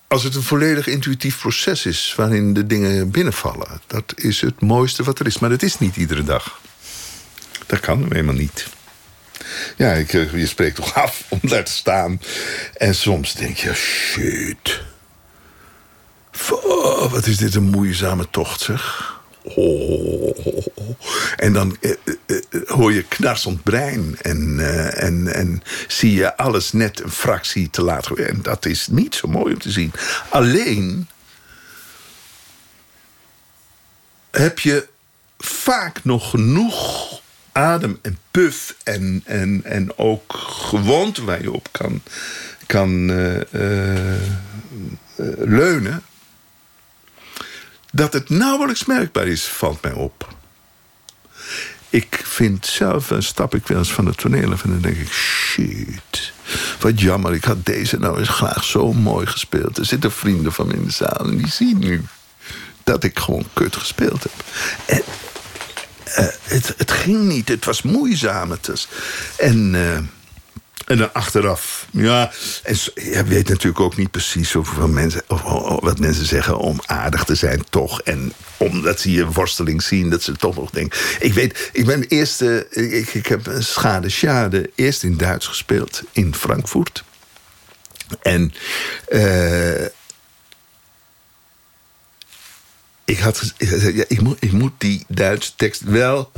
als 0.06 0.22
het 0.22 0.34
een 0.34 0.42
volledig 0.42 0.86
intuïtief 0.86 1.38
proces 1.38 1.86
is 1.86 2.14
waarin 2.16 2.54
de 2.54 2.66
dingen 2.66 3.10
binnenvallen. 3.10 3.80
Dat 3.86 4.12
is 4.16 4.40
het 4.40 4.60
mooiste 4.60 5.02
wat 5.02 5.18
er 5.18 5.26
is. 5.26 5.38
Maar 5.38 5.50
dat 5.50 5.62
is 5.62 5.78
niet 5.78 5.96
iedere 5.96 6.24
dag. 6.24 6.60
Dat 7.66 7.80
kan 7.80 8.02
helemaal 8.02 8.34
niet. 8.34 8.68
Ja, 9.76 9.92
ik, 9.92 10.12
eh, 10.12 10.34
je 10.34 10.46
spreekt 10.46 10.76
toch 10.76 10.94
af 11.04 11.24
om 11.28 11.38
daar 11.42 11.64
te 11.64 11.72
staan. 11.72 12.20
En 12.76 12.94
soms 12.94 13.34
denk 13.34 13.56
je, 13.56 13.74
shit. 13.74 14.82
Wat 17.10 17.26
is 17.26 17.36
dit 17.36 17.54
een 17.54 17.70
moeizame 17.70 18.30
tocht, 18.30 18.60
zeg. 18.60 19.12
Oh. 19.42 20.36
En 21.36 21.52
dan 21.52 21.76
eh, 21.80 21.90
eh, 21.90 22.36
eh, 22.48 22.60
hoor 22.66 22.92
je 22.92 23.02
knarsend 23.02 23.62
brein. 23.62 24.16
En, 24.22 24.56
uh, 24.58 25.02
en, 25.02 25.34
en 25.34 25.62
zie 25.88 26.14
je 26.14 26.36
alles 26.36 26.72
net 26.72 27.02
een 27.02 27.10
fractie 27.10 27.70
te 27.70 27.82
laat. 27.82 28.18
En 28.18 28.42
dat 28.42 28.66
is 28.66 28.86
niet 28.86 29.14
zo 29.14 29.28
mooi 29.28 29.52
om 29.52 29.60
te 29.60 29.70
zien. 29.70 29.92
Alleen 30.28 31.08
heb 34.30 34.58
je 34.58 34.88
vaak 35.38 36.04
nog 36.04 36.30
genoeg 36.30 37.22
adem 37.54 37.98
en 38.02 38.18
puf 38.30 38.74
en, 38.82 39.22
en, 39.24 39.60
en 39.64 39.98
ook 39.98 40.34
gewoonte 40.36 41.24
waar 41.24 41.42
je 41.42 41.52
op 41.52 41.68
kan, 41.70 42.02
kan 42.66 43.10
uh, 43.10 43.36
uh, 43.52 44.20
leunen. 45.38 46.02
Dat 47.92 48.12
het 48.12 48.28
nauwelijks 48.28 48.84
merkbaar 48.84 49.26
is, 49.26 49.44
valt 49.44 49.82
mij 49.82 49.92
op. 49.92 50.34
Ik 51.90 52.20
vind 52.24 52.66
zelf, 52.66 53.08
dan 53.08 53.22
stap 53.22 53.54
ik 53.54 53.66
wel 53.66 53.78
eens 53.78 53.92
van 53.92 54.06
het 54.06 54.16
toneel 54.16 54.52
af 54.52 54.64
en 54.64 54.70
dan 54.70 54.80
denk 54.80 54.96
ik, 54.96 55.12
shit. 55.12 56.32
Wat 56.80 57.00
jammer, 57.00 57.34
ik 57.34 57.44
had 57.44 57.66
deze 57.66 57.98
nou 57.98 58.18
eens 58.18 58.28
graag 58.28 58.64
zo 58.64 58.92
mooi 58.92 59.26
gespeeld. 59.26 59.78
Er 59.78 59.84
zitten 59.84 60.12
vrienden 60.12 60.52
van 60.52 60.66
me 60.66 60.72
in 60.72 60.84
de 60.84 60.90
zaal 60.90 61.26
en 61.26 61.36
die 61.36 61.50
zien 61.50 61.78
nu 61.78 62.02
dat 62.84 63.04
ik 63.04 63.18
gewoon 63.18 63.46
kut 63.52 63.76
gespeeld 63.76 64.22
heb. 64.22 64.44
En 64.86 65.02
het, 66.42 66.74
het, 66.76 66.90
ging 66.90 67.22
niet. 67.22 67.48
Het 67.48 67.64
was 67.64 67.82
moeizaam. 67.82 68.50
Het 68.50 68.88
en, 69.36 69.74
uh, 69.74 69.96
en 70.86 70.96
dan 70.96 71.12
achteraf, 71.12 71.86
ja, 71.90 72.32
en 72.62 72.76
je 72.94 73.24
weet 73.24 73.48
natuurlijk 73.48 73.80
ook 73.80 73.96
niet 73.96 74.10
precies 74.10 74.52
hoeveel 74.52 74.88
mensen, 74.88 75.22
of, 75.28 75.42
wat 75.80 75.98
mensen 75.98 76.26
zeggen 76.26 76.58
om 76.58 76.80
aardig 76.86 77.24
te 77.24 77.34
zijn, 77.34 77.64
toch. 77.70 78.00
En 78.00 78.32
omdat 78.56 79.00
ze 79.00 79.12
je 79.12 79.26
worsteling 79.26 79.82
zien, 79.82 80.10
dat 80.10 80.22
ze 80.22 80.36
toch 80.36 80.56
nog 80.56 80.70
denken. 80.70 81.00
Ik 81.18 81.34
weet, 81.34 81.70
ik 81.72 81.86
ben 81.86 82.02
eerste, 82.02 82.66
ik, 82.70 83.14
ik 83.14 83.26
heb 83.26 83.50
Schade 83.58 84.08
Schade 84.08 84.70
eerst 84.74 85.02
in 85.02 85.16
Duits 85.16 85.46
gespeeld 85.46 86.02
in 86.12 86.34
Frankfurt. 86.34 87.04
En 88.22 88.54
uh, 89.08 89.84
ik 93.04 93.18
had 93.18 93.38
gezegd, 93.58 93.94
ja, 93.94 94.04
ik, 94.08 94.52
moet, 94.52 94.72
die 94.78 95.04
Duitse 95.08 95.52
tekst 95.56 95.82
wel 95.82 96.32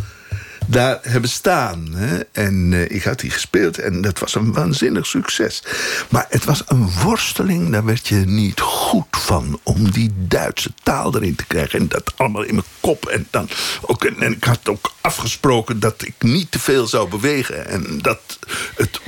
daar 0.67 0.99
hebben 1.03 1.31
staan. 1.31 1.95
Hè? 1.95 2.21
En 2.33 2.73
uh, 2.73 2.91
ik 2.91 3.03
had 3.03 3.21
die 3.21 3.31
gespeeld 3.31 3.79
en 3.79 4.01
dat 4.01 4.19
was 4.19 4.35
een 4.35 4.53
waanzinnig 4.53 5.07
succes. 5.07 5.63
Maar 6.09 6.27
het 6.29 6.45
was 6.45 6.63
een 6.67 6.91
worsteling, 7.03 7.73
daar 7.73 7.85
werd 7.85 8.09
je 8.09 8.17
niet 8.17 8.61
goed 8.61 9.07
van... 9.11 9.61
om 9.63 9.91
die 9.91 10.13
Duitse 10.17 10.71
taal 10.83 11.15
erin 11.15 11.35
te 11.35 11.47
krijgen. 11.47 11.79
En 11.79 11.89
dat 11.89 12.13
allemaal 12.17 12.43
in 12.43 12.55
mijn 12.55 12.67
kop. 12.81 13.07
En, 13.07 13.27
dan 13.31 13.49
ook, 13.81 14.05
en 14.05 14.33
ik 14.33 14.45
had 14.45 14.69
ook 14.69 14.93
afgesproken 15.01 15.81
dat 15.81 16.03
ik 16.03 16.15
niet 16.19 16.51
te 16.51 16.59
veel 16.59 16.87
zou 16.87 17.09
bewegen... 17.09 17.67
en 17.67 17.99
dat 18.03 18.39
het 18.77 19.01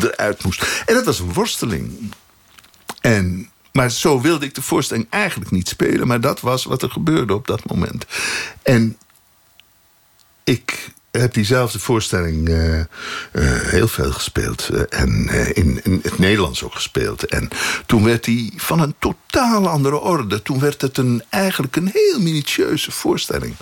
eruit 0.00 0.44
moest. 0.44 0.82
En 0.86 0.94
dat 0.94 1.04
was 1.04 1.18
een 1.18 1.32
worsteling. 1.32 2.12
En 3.00 3.51
maar 3.72 3.90
zo 3.90 4.20
wilde 4.20 4.46
ik 4.46 4.54
de 4.54 4.62
voorstelling 4.62 5.06
eigenlijk 5.10 5.50
niet 5.50 5.68
spelen. 5.68 6.06
Maar 6.06 6.20
dat 6.20 6.40
was 6.40 6.64
wat 6.64 6.82
er 6.82 6.90
gebeurde 6.90 7.34
op 7.34 7.46
dat 7.46 7.68
moment. 7.68 8.06
En 8.62 8.96
ik 10.44 10.90
heb 11.10 11.34
diezelfde 11.34 11.78
voorstelling 11.78 12.48
uh, 12.48 12.78
uh, 12.78 12.84
heel 13.60 13.88
veel 13.88 14.12
gespeeld. 14.12 14.68
Uh, 14.72 14.82
en 14.88 15.28
in, 15.54 15.80
in, 15.84 16.00
het 16.02 16.18
Nederlands 16.18 16.62
ook 16.62 16.74
gespeeld. 16.74 17.24
En 17.26 17.48
toen 17.86 18.04
werd 18.04 18.24
die 18.24 18.52
van 18.56 18.80
een 18.80 18.94
totaal 18.98 19.68
andere 19.68 19.98
orde. 19.98 20.42
Toen 20.42 20.60
werd 20.60 20.80
het 20.80 20.98
een, 20.98 21.22
eigenlijk 21.28 21.76
een 21.76 21.90
heel 21.92 22.20
minutieuze 22.20 22.90
voorstelling. 22.90 23.54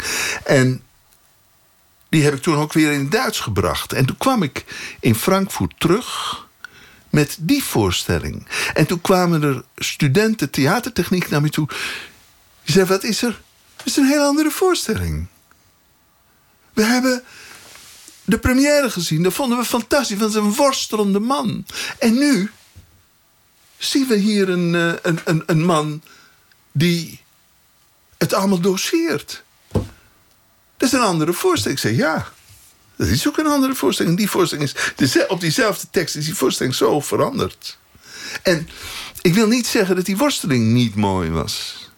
En 0.44 0.82
die 2.08 2.24
heb 2.24 2.34
ik 2.34 2.42
toen 2.42 2.56
ook 2.56 2.72
weer 2.72 2.92
in 2.92 3.00
het 3.00 3.12
Duits 3.12 3.40
gebracht. 3.40 3.92
En 3.92 4.06
toen 4.06 4.16
kwam 4.16 4.42
ik 4.42 4.64
in 5.00 5.14
Frankfurt 5.14 5.74
terug 5.78 6.48
met 7.11 7.36
die 7.40 7.64
voorstelling. 7.64 8.46
En 8.74 8.86
toen 8.86 9.00
kwamen 9.00 9.42
er 9.42 9.64
studenten 9.76 10.50
theatertechniek 10.50 11.28
naar 11.28 11.40
me 11.40 11.50
toe. 11.50 11.68
Die 12.64 12.84
wat 12.84 13.04
is 13.04 13.22
er? 13.22 13.40
Het 13.76 13.86
is 13.86 13.96
een 13.96 14.06
heel 14.06 14.22
andere 14.22 14.50
voorstelling. 14.50 15.26
We 16.72 16.82
hebben 16.82 17.22
de 18.24 18.38
première 18.38 18.90
gezien. 18.90 19.22
Dat 19.22 19.32
vonden 19.32 19.58
we 19.58 19.64
fantastisch. 19.64 20.18
Dat 20.18 20.28
is 20.28 20.34
een 20.34 20.54
worstelende 20.54 21.20
man. 21.20 21.66
En 21.98 22.14
nu 22.14 22.50
zien 23.78 24.06
we 24.06 24.16
hier 24.16 24.48
een, 24.48 24.74
eh, 24.74 24.92
een, 25.02 25.20
een, 25.24 25.42
een 25.46 25.64
man 25.64 26.02
die 26.72 27.20
het 28.18 28.32
allemaal 28.32 28.61
doseert. 28.61 29.42
Dat 30.76 30.88
is 30.88 30.92
een 30.92 31.00
andere 31.00 31.32
voorstelling. 31.32 31.78
Ik 31.78 31.88
zeg 31.88 31.96
ja. 31.96 32.32
Dat 33.01 33.09
is 33.09 33.28
ook 33.28 33.38
een 33.38 33.46
andere 33.46 33.74
voorstelling. 33.74 34.16
Die 34.16 34.30
voorstelling 34.30 34.72
is, 34.96 35.26
op 35.26 35.40
diezelfde 35.40 35.86
tekst 35.90 36.16
is 36.16 36.24
die 36.24 36.34
voorstelling 36.34 36.74
zo 36.74 37.01
veranderd. 37.01 37.78
En 38.42 38.68
ik 39.20 39.34
wil 39.34 39.46
niet 39.46 39.66
zeggen 39.66 39.96
dat 39.96 40.05
die 40.05 40.16
worsteling 40.16 40.72
niet 40.72 40.94
mooi 40.94 41.30
was. 41.30 41.88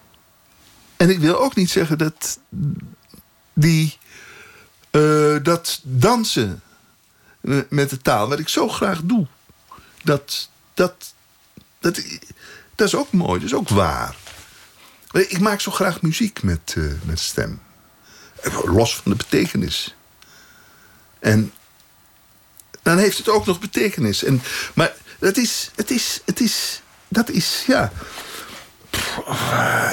En 0.97 1.11
ik 1.11 1.19
wil 1.19 1.41
ook 1.41 1.55
niet 1.55 1.71
zeggen 1.71 1.99
dat 1.99 2.39
die 3.53 3.99
uh, 4.91 5.37
dat 5.43 5.81
dansen 5.83 6.63
met 7.69 7.91
de 7.91 7.99
taal, 8.03 8.29
wat 8.29 8.39
ik 8.39 8.49
zo 8.49 8.69
graag 8.69 9.01
doe, 9.05 9.27
dat, 10.03 10.49
dat, 10.75 11.15
dat, 11.79 11.99
is 12.77 12.95
ook 12.95 13.13
mooi, 13.13 13.41
dat 13.41 13.49
is 13.49 13.55
ook 13.55 13.69
waar. 13.69 14.17
Ik 15.13 15.41
maak 15.41 15.61
zo 15.61 15.71
graag 15.71 16.03
muziek 16.03 16.43
met, 16.43 16.75
uh, 16.79 16.93
met 17.05 17.21
stem. 17.21 17.61
Los 18.65 18.97
van 18.97 19.13
de 19.13 19.17
betekenis. 19.17 19.95
En 21.23 21.53
dan 22.83 22.99
heeft 22.99 23.19
het 23.19 23.29
ook 23.29 23.47
nog 23.47 23.61
betekenis. 23.61 24.25
En, 24.25 24.43
maar 24.75 24.93
dat 25.19 25.37
is, 25.37 25.71
het 25.75 25.91
is, 25.91 26.21
het 26.25 26.41
is, 26.41 26.83
dat 27.09 27.31
is, 27.31 27.65
ja. 27.67 27.93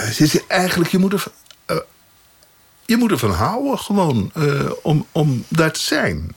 Het 0.05 0.19
is 0.19 0.47
eigenlijk, 0.47 0.91
je 0.91 0.97
moet 0.97 1.13
er, 1.13 1.25
uh, 1.67 1.77
je 2.86 2.97
moet 2.97 3.11
ervan 3.11 3.32
houden 3.32 3.80
gewoon 3.80 4.32
uh, 4.36 4.71
om, 4.82 5.07
om 5.11 5.45
daar 5.47 5.71
te 5.71 5.80
zijn. 5.80 6.34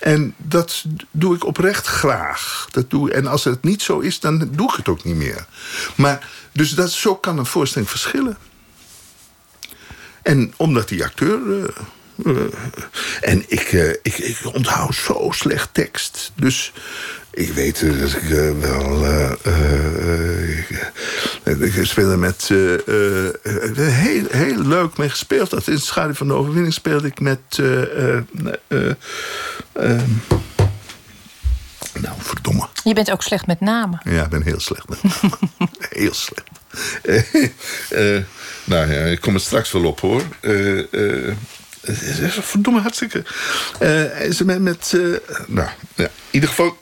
En 0.00 0.34
dat 0.36 0.84
doe 1.10 1.34
ik 1.34 1.44
oprecht 1.44 1.86
graag. 1.86 2.68
Dat 2.70 2.90
doe, 2.90 3.12
en 3.12 3.26
als 3.26 3.44
het 3.44 3.62
niet 3.62 3.82
zo 3.82 3.98
is, 3.98 4.20
dan 4.20 4.48
doe 4.52 4.70
ik 4.70 4.76
het 4.76 4.88
ook 4.88 5.04
niet 5.04 5.16
meer. 5.16 5.46
Maar, 5.96 6.28
dus 6.52 6.70
dat, 6.70 6.92
zo 6.92 7.16
kan 7.16 7.38
een 7.38 7.46
voorstelling 7.46 7.90
verschillen. 7.90 8.38
En 10.22 10.52
omdat 10.56 10.88
die 10.88 11.04
acteur... 11.04 11.38
Uh, 11.46 11.64
en 13.20 13.44
ik, 13.48 13.72
ik, 14.02 14.18
ik 14.18 14.38
onthoud 14.54 14.94
zo 14.94 15.28
slecht 15.30 15.68
tekst. 15.74 16.32
Dus 16.34 16.72
ik 17.30 17.52
weet 17.52 17.80
dat 18.00 18.12
ik 18.12 18.22
uh, 18.22 18.50
wel. 18.60 19.04
Uh, 19.04 20.58
ik 21.76 21.84
speelde 21.84 22.16
met. 22.16 22.48
heel, 22.48 24.24
heel 24.30 24.62
leuk 24.62 24.96
mee 24.96 25.08
gespeeld. 25.08 25.50
Dat 25.50 25.66
in 25.66 25.78
schaduw 25.78 26.14
van 26.14 26.26
de 26.26 26.34
overwinning 26.34 26.74
speelde 26.74 27.06
ik 27.06 27.20
met. 27.20 27.40
nou, 31.92 32.14
verdomme. 32.18 32.68
Je 32.84 32.94
bent 32.94 33.10
ook 33.10 33.22
slecht 33.22 33.46
met 33.46 33.60
namen. 33.60 34.00
Ja, 34.04 34.24
ik 34.24 34.30
ben 34.30 34.42
heel 34.42 34.60
slecht 34.60 34.88
met 34.88 35.02
namen. 35.02 35.38
heel 35.90 36.14
slecht. 36.14 36.48
nou 38.64 38.92
ja, 38.92 39.04
ik 39.04 39.20
kom 39.20 39.34
er 39.34 39.40
straks 39.40 39.72
wel 39.72 39.84
op 39.84 40.00
hoor. 40.00 40.22
Verdomme 42.40 42.80
hartstikke. 42.80 43.24
ze 44.32 44.42
met. 44.44 44.60
met 44.60 44.92
nou, 45.46 45.68
ja, 45.94 46.04
in 46.04 46.10
ieder 46.30 46.48
geval 46.48 46.78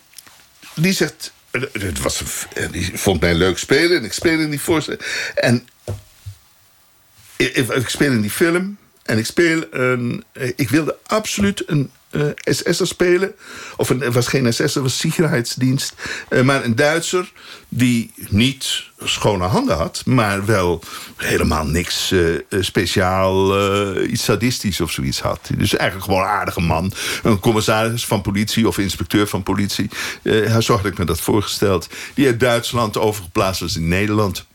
die 0.75 0.93
zegt... 0.93 1.33
Het 1.73 2.01
was, 2.01 2.23
die 2.71 2.91
vond 2.95 3.21
mij 3.21 3.35
leuk 3.35 3.59
spelen 3.59 3.99
en 3.99 4.05
ik 4.05 4.13
speel 4.13 4.39
in 4.39 4.51
die 4.51 4.61
voorstelling. 4.61 5.03
En 5.35 5.69
ik, 7.37 7.57
ik 7.57 7.89
speel 7.89 8.13
in 8.13 8.21
die 8.21 8.31
film 8.31 8.79
en 9.03 9.19
ik 9.19 9.27
speel 9.27 9.65
een... 9.71 10.25
Ik 10.57 10.69
wilde 10.69 10.97
absoluut 11.07 11.63
een 11.67 11.91
uh, 12.11 12.23
SS'er 12.45 12.87
spelen. 12.87 13.35
Of 13.77 13.91
een, 13.91 14.01
het 14.01 14.15
was 14.15 14.27
geen 14.27 14.53
SS'er, 14.53 14.83
was 14.83 14.99
Sicherheidsdienst. 14.99 15.95
Uh, 16.31 16.43
maar 16.43 16.65
een 16.65 16.77
Duitser 16.77 17.33
die 17.69 18.13
niet 18.29 18.83
schone 19.05 19.45
handen 19.45 19.77
had... 19.77 20.03
maar 20.05 20.47
wel 20.47 20.83
helemaal 21.17 21.67
niks 21.67 22.13
uh, 22.13 22.39
speciaal, 22.61 24.03
iets 24.03 24.25
sadistisch 24.25 24.81
of 24.81 24.91
zoiets 24.91 25.21
had. 25.21 25.51
Dus 25.57 25.77
eigenlijk 25.77 26.11
gewoon 26.11 26.25
een 26.25 26.35
aardige 26.35 26.61
man. 26.61 26.93
Een 27.23 27.41
commissaris 27.41 28.07
van 28.07 28.23
politie 28.23 28.69
of 28.69 28.79
inspecteur 28.79 29.27
van 29.27 29.43
politie. 29.43 29.91
zo 30.61 30.77
had 30.77 30.85
ik 30.85 30.99
me 30.99 31.05
dat 31.05 31.21
voorgesteld. 31.21 31.89
Die 32.15 32.27
uit 32.27 32.41
Duitsland 32.41 32.97
overgeplaatst 32.99 33.61
was 33.61 33.77
in 33.77 33.89
Nederland. 33.89 34.47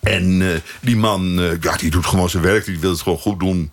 En 0.00 0.42
die 0.80 0.96
man, 0.96 1.22
ja, 1.60 1.76
die 1.76 1.90
doet 1.90 2.06
gewoon 2.06 2.30
zijn 2.30 2.42
werk. 2.42 2.64
Die 2.64 2.78
wil 2.78 2.90
het 2.90 3.00
gewoon 3.00 3.18
goed 3.18 3.40
doen. 3.40 3.72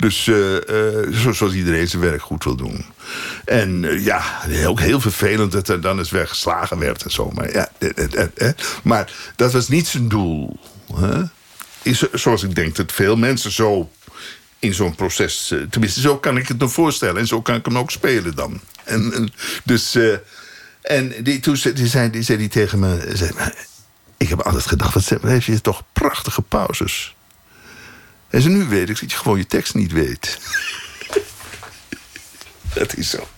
Dus 0.00 0.26
uh, 0.26 0.54
uh, 0.54 1.32
zoals 1.32 1.52
iedereen 1.52 1.88
zijn 1.88 2.02
werk 2.02 2.22
goed 2.22 2.44
wil 2.44 2.56
doen. 2.56 2.84
En 3.44 3.82
uh, 3.82 4.04
ja, 4.04 4.22
ook 4.66 4.80
heel 4.80 5.00
vervelend 5.00 5.52
dat 5.52 5.68
er 5.68 5.80
dan 5.80 5.98
eens 5.98 6.10
weggeslagen 6.10 6.78
werd 6.78 7.02
en 7.02 7.10
zo. 7.10 7.30
Maar, 7.30 7.52
ja, 7.52 7.68
maar 8.82 9.12
dat 9.36 9.52
was 9.52 9.68
niet 9.68 9.86
zijn 9.86 10.08
doel. 10.08 10.58
Hè? 10.94 11.22
Is, 11.82 12.04
zoals 12.12 12.42
ik 12.42 12.54
denk 12.54 12.76
dat 12.76 12.92
veel 12.92 13.16
mensen 13.16 13.52
zo 13.52 13.90
in 14.58 14.74
zo'n 14.74 14.94
proces... 14.94 15.54
tenminste, 15.70 16.00
zo 16.00 16.18
kan 16.18 16.36
ik 16.36 16.48
het 16.48 16.58
me 16.58 16.68
voorstellen. 16.68 17.16
En 17.16 17.26
zo 17.26 17.42
kan 17.42 17.54
ik 17.54 17.64
hem 17.64 17.78
ook 17.78 17.90
spelen 17.90 18.34
dan. 18.34 18.60
En, 18.84 19.32
dus... 19.64 19.98
en 20.82 21.14
die, 21.22 21.40
toen 21.40 21.58
die 21.74 21.86
zei, 21.86 22.10
die 22.10 22.36
die 22.36 22.48
tegen 22.48 22.78
me... 22.78 23.10
Zei, 23.14 23.30
ik 24.16 24.28
heb 24.28 24.40
altijd 24.40 24.66
gedacht, 24.66 24.94
wat 24.94 25.22
heeft 25.22 25.46
je 25.46 25.60
toch 25.60 25.82
prachtige 25.92 26.42
pauzes... 26.42 27.14
En 28.30 28.42
ze 28.42 28.48
nu 28.48 28.64
weet 28.64 28.88
ik 28.88 29.00
dat 29.00 29.10
je 29.10 29.16
gewoon 29.16 29.38
je 29.38 29.46
tekst 29.46 29.74
niet 29.74 29.92
weet. 29.92 30.38
dat 32.74 32.96
is 32.96 33.10
zo. 33.10 33.28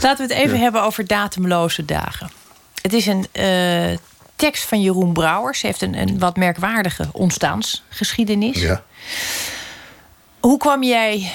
Laten 0.00 0.28
we 0.28 0.34
het 0.34 0.42
even 0.42 0.60
hebben 0.60 0.82
over 0.82 1.06
datumloze 1.06 1.84
dagen. 1.84 2.30
Het 2.82 2.92
is 2.92 3.06
een 3.06 3.26
uh, 3.32 3.98
tekst 4.36 4.64
van 4.64 4.82
Jeroen 4.82 5.12
Brouwers. 5.12 5.58
Ze 5.58 5.66
heeft 5.66 5.82
een, 5.82 5.98
een 5.98 6.18
wat 6.18 6.36
merkwaardige 6.36 7.08
ontstaansgeschiedenis. 7.12 8.60
Ja. 8.60 8.82
Hoe 10.40 10.58
kwam 10.58 10.82
jij 10.82 11.32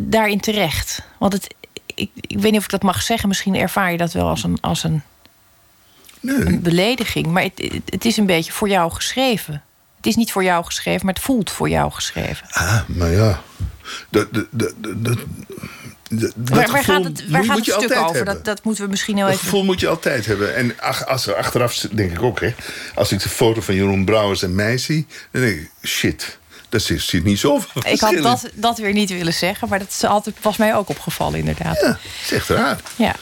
daarin 0.00 0.40
terecht? 0.40 1.02
Want 1.18 1.32
het, 1.32 1.54
ik, 1.94 2.10
ik 2.14 2.38
weet 2.38 2.50
niet 2.50 2.60
of 2.60 2.64
ik 2.64 2.70
dat 2.70 2.82
mag 2.82 3.02
zeggen. 3.02 3.28
Misschien 3.28 3.54
ervaar 3.54 3.90
je 3.90 3.96
dat 3.96 4.12
wel 4.12 4.28
als 4.28 4.42
een, 4.42 4.58
als 4.60 4.84
een, 4.84 5.02
nee. 6.20 6.46
een 6.46 6.62
belediging. 6.62 7.26
Maar 7.26 7.42
het, 7.42 7.82
het 7.88 8.04
is 8.04 8.16
een 8.16 8.26
beetje 8.26 8.52
voor 8.52 8.68
jou 8.68 8.92
geschreven. 8.92 9.62
Het 10.04 10.12
is 10.12 10.18
niet 10.18 10.32
voor 10.32 10.44
jou 10.44 10.64
geschreven, 10.64 11.06
maar 11.06 11.14
het 11.14 11.22
voelt 11.22 11.50
voor 11.50 11.68
jou 11.68 11.92
geschreven. 11.92 12.46
Ah, 12.50 12.80
maar 12.86 13.10
ja. 13.10 13.42
Dat, 14.10 14.28
dat, 14.32 14.46
dat, 14.50 14.74
dat, 15.00 15.18
waar, 16.36 16.70
waar 16.70 16.84
gaat 16.84 17.04
het, 17.04 17.28
waar 17.28 17.44
gaat 17.44 17.56
het 17.56 17.64
stuk 17.64 17.96
over? 17.96 18.24
Dat, 18.24 18.44
dat 18.44 18.64
moeten 18.64 18.84
we 18.84 18.90
misschien 18.90 19.16
heel 19.16 19.24
dat 19.24 19.34
even... 19.34 19.44
gevoel 19.44 19.64
moet 19.64 19.80
je 19.80 19.88
altijd 19.88 20.26
hebben. 20.26 20.54
En 20.54 20.80
ach, 20.80 21.06
als 21.06 21.26
er 21.26 21.34
achteraf, 21.34 21.74
denk 21.74 22.12
ik 22.12 22.22
ook, 22.22 22.40
hè. 22.40 22.54
Als 22.94 23.12
ik 23.12 23.22
de 23.22 23.28
foto 23.28 23.60
van 23.60 23.74
Jeroen 23.74 24.04
Brouwers 24.04 24.42
en 24.42 24.54
mij 24.54 24.78
zie... 24.78 25.06
dan 25.30 25.42
denk 25.42 25.60
ik, 25.60 25.70
shit, 25.82 26.38
dat 26.68 26.82
zit 26.82 27.24
niet 27.24 27.38
zo 27.38 27.60
Ik 27.84 28.00
had 28.00 28.22
dat, 28.22 28.50
dat 28.54 28.78
weer 28.78 28.92
niet 28.92 29.10
willen 29.10 29.34
zeggen... 29.34 29.68
maar 29.68 29.78
dat 29.78 29.90
is 29.90 30.04
altijd, 30.04 30.36
was 30.42 30.56
mij 30.56 30.74
ook 30.74 30.88
opgevallen, 30.88 31.38
inderdaad. 31.38 31.80
Ja, 31.80 31.86
dat 31.86 31.98
is 32.24 32.32
echt 32.32 32.48
raar. 32.48 32.80
Ja. 32.96 33.14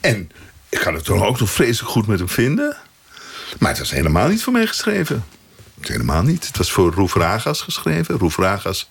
En 0.00 0.30
ik 0.68 0.78
kan 0.78 0.94
het 0.94 1.04
toch 1.04 1.22
ook 1.22 1.40
nog 1.40 1.50
vreselijk 1.50 1.92
goed 1.92 2.06
met 2.06 2.18
hem 2.18 2.28
vinden. 2.28 2.76
Maar 3.58 3.70
het 3.70 3.78
was 3.78 3.90
helemaal 3.90 4.28
niet 4.28 4.42
voor 4.42 4.52
mij 4.52 4.66
geschreven. 4.66 5.24
Helemaal 5.86 6.22
niet. 6.22 6.46
Het 6.46 6.56
was 6.56 6.70
voor 6.70 6.92
Roef 6.92 7.14
Ragas 7.14 7.60
geschreven. 7.60 8.18
Roef 8.18 8.36
Ragas 8.36 8.86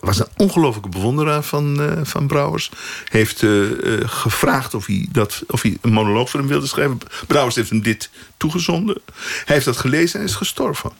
was 0.00 0.18
een 0.18 0.28
ongelofelijke 0.36 0.88
bewonderaar 0.88 1.42
van, 1.42 1.80
uh, 1.80 2.00
van 2.02 2.26
Brouwers. 2.26 2.70
Heeft 3.04 3.42
uh, 3.42 4.00
gevraagd 4.08 4.74
of 4.74 4.86
hij, 4.86 5.08
dat, 5.10 5.42
of 5.46 5.62
hij 5.62 5.78
een 5.80 5.92
monoloog 5.92 6.30
voor 6.30 6.40
hem 6.40 6.48
wilde 6.48 6.66
schrijven. 6.66 6.98
Brouwers 7.26 7.56
heeft 7.56 7.70
hem 7.70 7.82
dit 7.82 8.10
toegezonden. 8.36 9.00
Hij 9.44 9.54
heeft 9.54 9.64
dat 9.64 9.76
gelezen 9.76 10.20
en 10.20 10.26
is 10.26 10.34
gestorven. 10.34 10.92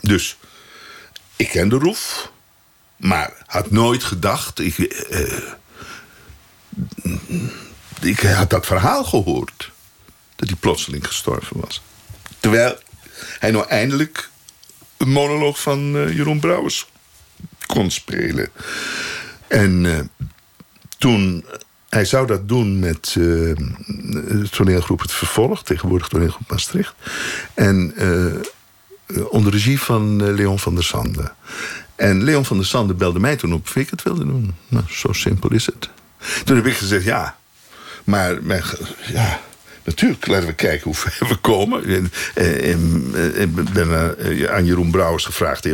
Dus 0.00 0.36
ik 1.36 1.48
kende 1.48 1.78
Roef, 1.78 2.30
maar 2.96 3.32
had 3.46 3.70
nooit 3.70 4.04
gedacht. 4.04 4.58
Ik, 4.58 4.76
ik 8.00 8.20
had 8.20 8.50
dat 8.50 8.66
verhaal 8.66 9.04
gehoord. 9.04 9.70
Dat 10.36 10.48
hij 10.48 10.58
plotseling 10.58 11.06
gestorven 11.06 11.60
was. 11.60 11.82
Terwijl 12.40 12.78
hij 13.38 13.50
nou 13.50 13.68
eindelijk 13.68 14.30
een 14.96 15.10
monoloog 15.10 15.60
van 15.60 15.96
uh, 15.96 16.16
Jeroen 16.16 16.40
Brouwers 16.40 16.86
kon 17.66 17.90
spelen. 17.90 18.48
En 19.46 19.84
uh, 19.84 19.98
toen... 20.98 21.44
Hij 21.88 22.04
zou 22.04 22.26
dat 22.26 22.48
doen 22.48 22.78
met 22.78 23.12
de 23.12 24.48
toneelgroep 24.50 25.00
Het 25.00 25.12
Vervolg. 25.12 25.62
Tegenwoordig 25.62 26.08
toneelgroep 26.08 26.50
Maastricht. 26.50 26.94
En 27.54 27.94
onder 29.28 29.52
regie 29.52 29.80
van 29.80 30.32
Leon 30.34 30.58
van 30.58 30.74
der 30.74 30.84
Sande. 30.84 31.32
En 31.96 32.24
Leon 32.24 32.44
van 32.44 32.56
der 32.56 32.66
Sande 32.66 32.94
belde 32.94 33.20
mij 33.20 33.36
toen 33.36 33.52
op 33.52 33.66
of 33.66 33.76
ik 33.76 33.90
het 33.90 34.02
wilde 34.02 34.24
doen. 34.24 34.54
Nou, 34.68 34.84
zo 34.90 35.12
simpel 35.12 35.52
is 35.52 35.66
het. 35.66 35.88
Toen 36.44 36.56
heb 36.56 36.66
ik 36.66 36.76
gezegd, 36.76 37.04
ja. 37.04 37.36
Maar, 38.04 38.42
maar 38.42 38.74
ja, 39.12 39.40
natuurlijk, 39.88 40.26
laten 40.26 40.46
we 40.46 40.54
kijken 40.54 40.84
hoe 40.84 40.94
ver 40.94 41.28
we 41.28 41.36
komen. 41.36 41.84
En, 41.84 42.10
ik 43.34 43.72
ben 43.72 44.16
aan 44.50 44.64
Jeroen 44.64 44.90
Brouwers 44.90 45.24
gevraagd... 45.24 45.68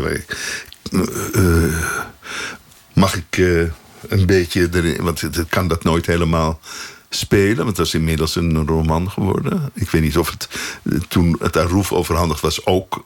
mag 2.93 3.17
ik 3.17 3.37
een 4.09 4.27
beetje 4.27 4.69
erin... 4.73 5.03
want 5.03 5.21
het 5.21 5.47
kan 5.49 5.69
dat 5.69 5.85
nooit 5.85 6.07
helemaal 6.07 6.61
spelen. 7.09 7.65
Want 7.65 7.77
dat 7.77 7.87
is 7.87 7.95
inmiddels 7.95 8.37
een 8.37 8.67
roman 8.67 9.11
geworden. 9.11 9.71
Ik 9.75 9.91
weet 9.91 10.03
niet 10.03 10.19
of 10.19 10.31
het 10.31 10.49
toen 11.09 11.37
het 11.41 11.59
aan 11.59 11.67
Roef 11.67 11.93
overhandigd 11.93 12.41
was... 12.41 12.67
ook 12.67 13.05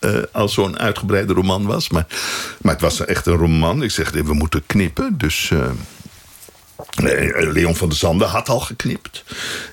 uh, 0.00 0.22
als 0.32 0.54
zo'n 0.54 0.78
uitgebreide 0.78 1.32
roman 1.32 1.66
was. 1.66 1.90
Maar, 1.90 2.06
maar 2.60 2.72
het 2.72 2.82
was 2.82 3.04
echt 3.04 3.26
een 3.26 3.36
roman. 3.36 3.82
Ik 3.82 3.90
zeg, 3.90 4.10
we 4.10 4.34
moeten 4.34 4.62
knippen. 4.66 5.18
Dus 5.18 5.52
Leon 7.52 7.76
van 7.76 7.88
der 7.88 7.98
Zanden 7.98 8.28
had 8.28 8.48
al 8.48 8.60
geknipt. 8.60 9.24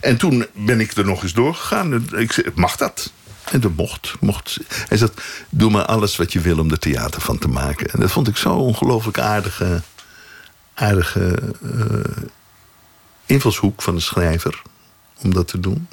En 0.02 0.18
toen 0.18 0.46
ben 0.54 0.80
ik 0.80 0.92
er 0.92 1.06
nog 1.06 1.24
eens 1.24 1.34
doorgegaan. 1.34 2.18
Ik 2.18 2.32
zei, 2.32 2.48
mag 2.56 2.76
dat? 2.76 3.12
En 3.52 3.60
dat 3.60 3.76
mocht, 3.76 4.14
mocht. 4.20 4.58
Hij 4.88 4.98
zei, 4.98 5.10
doe 5.50 5.72
maar 5.72 5.86
alles 5.86 6.16
wat 6.16 6.34
je 6.34 6.40
wil 6.40 6.60
om 6.60 6.72
er 6.72 6.80
theater 6.80 7.22
van 7.22 7.38
te 7.38 7.48
maken. 7.48 7.88
En 7.88 8.00
dat 8.00 8.12
vond 8.12 8.28
ik 8.28 8.38
zo 8.38 8.56
ongelooflijk 8.56 9.20
aardige... 9.20 9.82
aardige 10.74 11.54
uh, 11.62 12.26
invalshoek 13.26 13.82
van 13.82 13.96
de 13.96 14.02
schrijver 14.02 14.62
om 15.24 15.34
dat 15.34 15.48
te 15.48 15.60
doen. 15.60 15.88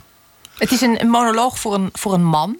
Het 0.59 0.73
is 0.73 0.81
een 0.81 1.09
monoloog 1.09 1.59
voor 1.59 1.75
een, 1.75 1.89
voor 1.93 2.14
een 2.14 2.25
man. 2.25 2.57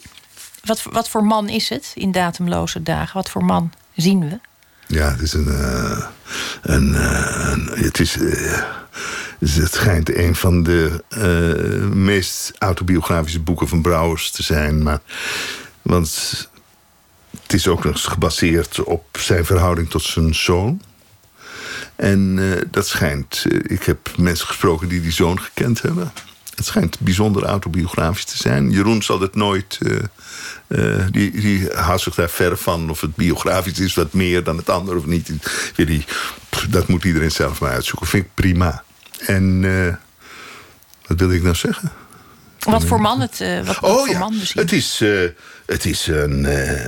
Wat, 0.64 0.82
wat 0.82 1.09
voor 1.09 1.24
man 1.24 1.48
is 1.48 1.68
het 1.68 1.92
in 1.94 2.12
datumloze 2.12 2.82
dagen? 2.82 3.14
Wat 3.14 3.30
voor 3.30 3.44
man 3.44 3.72
zien 3.94 4.28
we? 4.28 4.38
Ja, 4.87 5.11
het 5.11 5.20
is 5.20 5.32
een. 5.32 5.49
Een, 6.62 6.89
uh, 6.89 7.51
een, 7.51 7.70
het 7.74 8.01
is. 8.01 8.16
Uh, 8.16 8.62
het 9.39 9.74
schijnt 9.74 10.16
een 10.16 10.34
van 10.34 10.62
de 10.62 11.05
meest 11.93 12.53
autobiografische 12.59 13.41
boeken 13.41 13.68
van 13.68 13.82
Brouwers 13.82 14.30
te 14.30 14.43
zijn. 14.43 14.82
Maar, 14.82 15.01
want 15.82 16.49
het 17.43 17.53
is 17.53 17.68
ook 17.68 17.84
nog 17.84 18.03
gebaseerd 18.03 18.84
op 18.84 19.18
zijn 19.18 19.45
verhouding 19.45 19.91
tot 19.91 20.03
zijn 20.03 20.34
zoon. 20.34 20.82
En 21.97 22.39
dat 22.70 22.87
schijnt. 22.87 23.45
ik 23.49 23.82
heb 23.82 24.16
mensen 24.16 24.47
gesproken 24.47 24.89
die 24.89 25.01
die 25.01 25.12
zoon 25.12 25.41
gekend 25.41 25.82
hebben. 25.82 26.12
Het 26.57 26.66
schijnt 26.66 27.00
bijzonder 27.00 27.42
autobiografisch 27.42 28.24
te 28.24 28.36
zijn. 28.36 28.70
Jeroen 28.70 29.02
zal 29.02 29.20
het 29.20 29.34
nooit 29.34 29.78
uh, 30.68 31.07
die, 31.11 31.40
die 31.40 31.68
houdt 31.74 32.02
zich 32.02 32.14
daar 32.14 32.30
ver 32.30 32.57
van 32.57 32.90
of 32.90 33.00
het 33.00 33.14
biografisch 33.14 33.78
is 33.78 33.94
wat 33.94 34.12
meer 34.12 34.44
dan 34.44 34.57
het 34.57 34.70
andere 34.70 34.98
of 34.98 35.07
niet. 35.07 35.32
Die, 35.76 36.04
dat 36.68 36.88
moet 36.88 37.04
iedereen 37.04 37.30
zelf 37.30 37.61
maar 37.61 37.70
uitzoeken. 37.70 38.07
Vind 38.07 38.24
ik 38.24 38.30
prima. 38.34 38.84
En 39.18 39.62
uh, 39.62 39.94
wat 41.07 41.18
wil 41.18 41.30
ik 41.30 41.42
nou 41.42 41.54
zeggen? 41.54 41.92
Wat 42.59 42.84
voor 42.84 43.00
man 43.00 43.20
het 43.20 43.38
wat, 43.64 43.80
oh, 43.80 43.98
voor 43.98 44.09
ja. 44.09 44.18
man 44.18 44.34
Het 44.54 44.72
is, 44.72 45.02
het 45.66 45.84
is 45.84 46.07
een, 46.07 46.44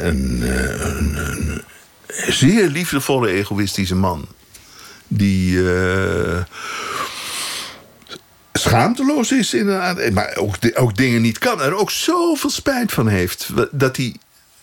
een, 0.06 0.42
een, 0.42 1.16
een, 1.16 1.62
zeer 2.28 2.68
liefdevolle, 2.68 3.28
egoïstische 3.28 3.94
man. 3.94 4.28
Die 5.08 5.62
schaamteloos 8.52 9.32
is 9.32 9.54
inderdaad. 9.54 10.10
Maar 10.10 10.36
ook, 10.36 10.54
ook 10.74 10.96
dingen 10.96 11.22
niet 11.22 11.38
kan. 11.38 11.60
Er 11.60 11.74
ook 11.74 11.90
zoveel 11.90 12.50
spijt 12.50 12.92
van 12.92 13.08
heeft. 13.08 13.48
Dat 13.70 13.96
hij 13.96 14.14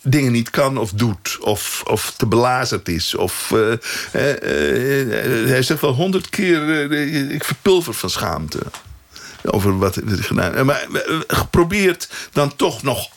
dingen 0.01 0.31
niet 0.31 0.49
kan 0.49 0.77
of 0.77 0.91
doet. 0.91 1.37
Of, 1.41 1.83
of 1.87 2.13
te 2.17 2.25
belazerd 2.25 2.89
is. 2.89 3.15
Of, 3.15 3.51
uh, 3.53 3.71
uh, 3.71 3.77
hij 5.47 5.61
zegt 5.61 5.81
wel 5.81 5.93
honderd 5.93 6.29
keer... 6.29 6.91
ik 7.31 7.43
verpulver 7.43 7.93
van 7.93 8.09
schaamte 8.09 8.59
over 9.51 9.77
wat 9.77 9.95
er 9.95 10.03
gedaan 10.23 10.65
Maar 10.65 10.87
geprobeerd 11.27 12.09
dan 12.31 12.55
toch 12.55 12.83
nog, 12.83 13.09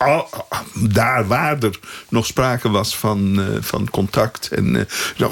daar 0.74 1.26
waar 1.26 1.62
er 1.62 1.78
nog 2.08 2.26
sprake 2.26 2.70
was 2.70 2.96
van, 2.96 3.40
uh, 3.40 3.46
van 3.60 3.90
contact. 3.90 4.48
En 4.48 4.74
uh, 4.74 4.82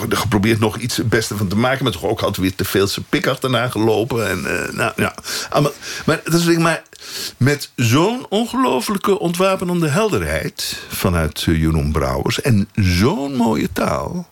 geprobeerd 0.09 0.59
nog 0.59 0.77
iets 0.77 0.97
het 0.97 1.09
beste 1.09 1.37
van 1.37 1.49
te 1.49 1.57
maken. 1.57 1.85
Maar 1.85 1.93
toch 1.93 2.05
ook 2.05 2.21
altijd 2.21 2.37
weer 2.37 2.55
te 2.55 2.65
veel 2.65 2.87
zijn 2.87 3.07
pik 3.09 3.27
achterna 3.27 3.69
gelopen. 3.69 4.29
En, 4.29 4.43
nou, 4.77 4.93
ja. 4.97 5.15
maar 6.05 6.21
dat 6.25 6.35
is 6.35 6.57
maar 6.57 6.83
met 7.37 7.71
zo'n 7.77 8.27
ongelofelijke 8.29 9.19
ontwapenende 9.19 9.89
helderheid 9.89 10.79
vanuit 10.89 11.43
Jeroen 11.43 11.93
Brouwers. 11.93 12.41
En 12.41 12.69
zo'n 12.75 13.35
mooie 13.35 13.73
taal. 13.73 14.29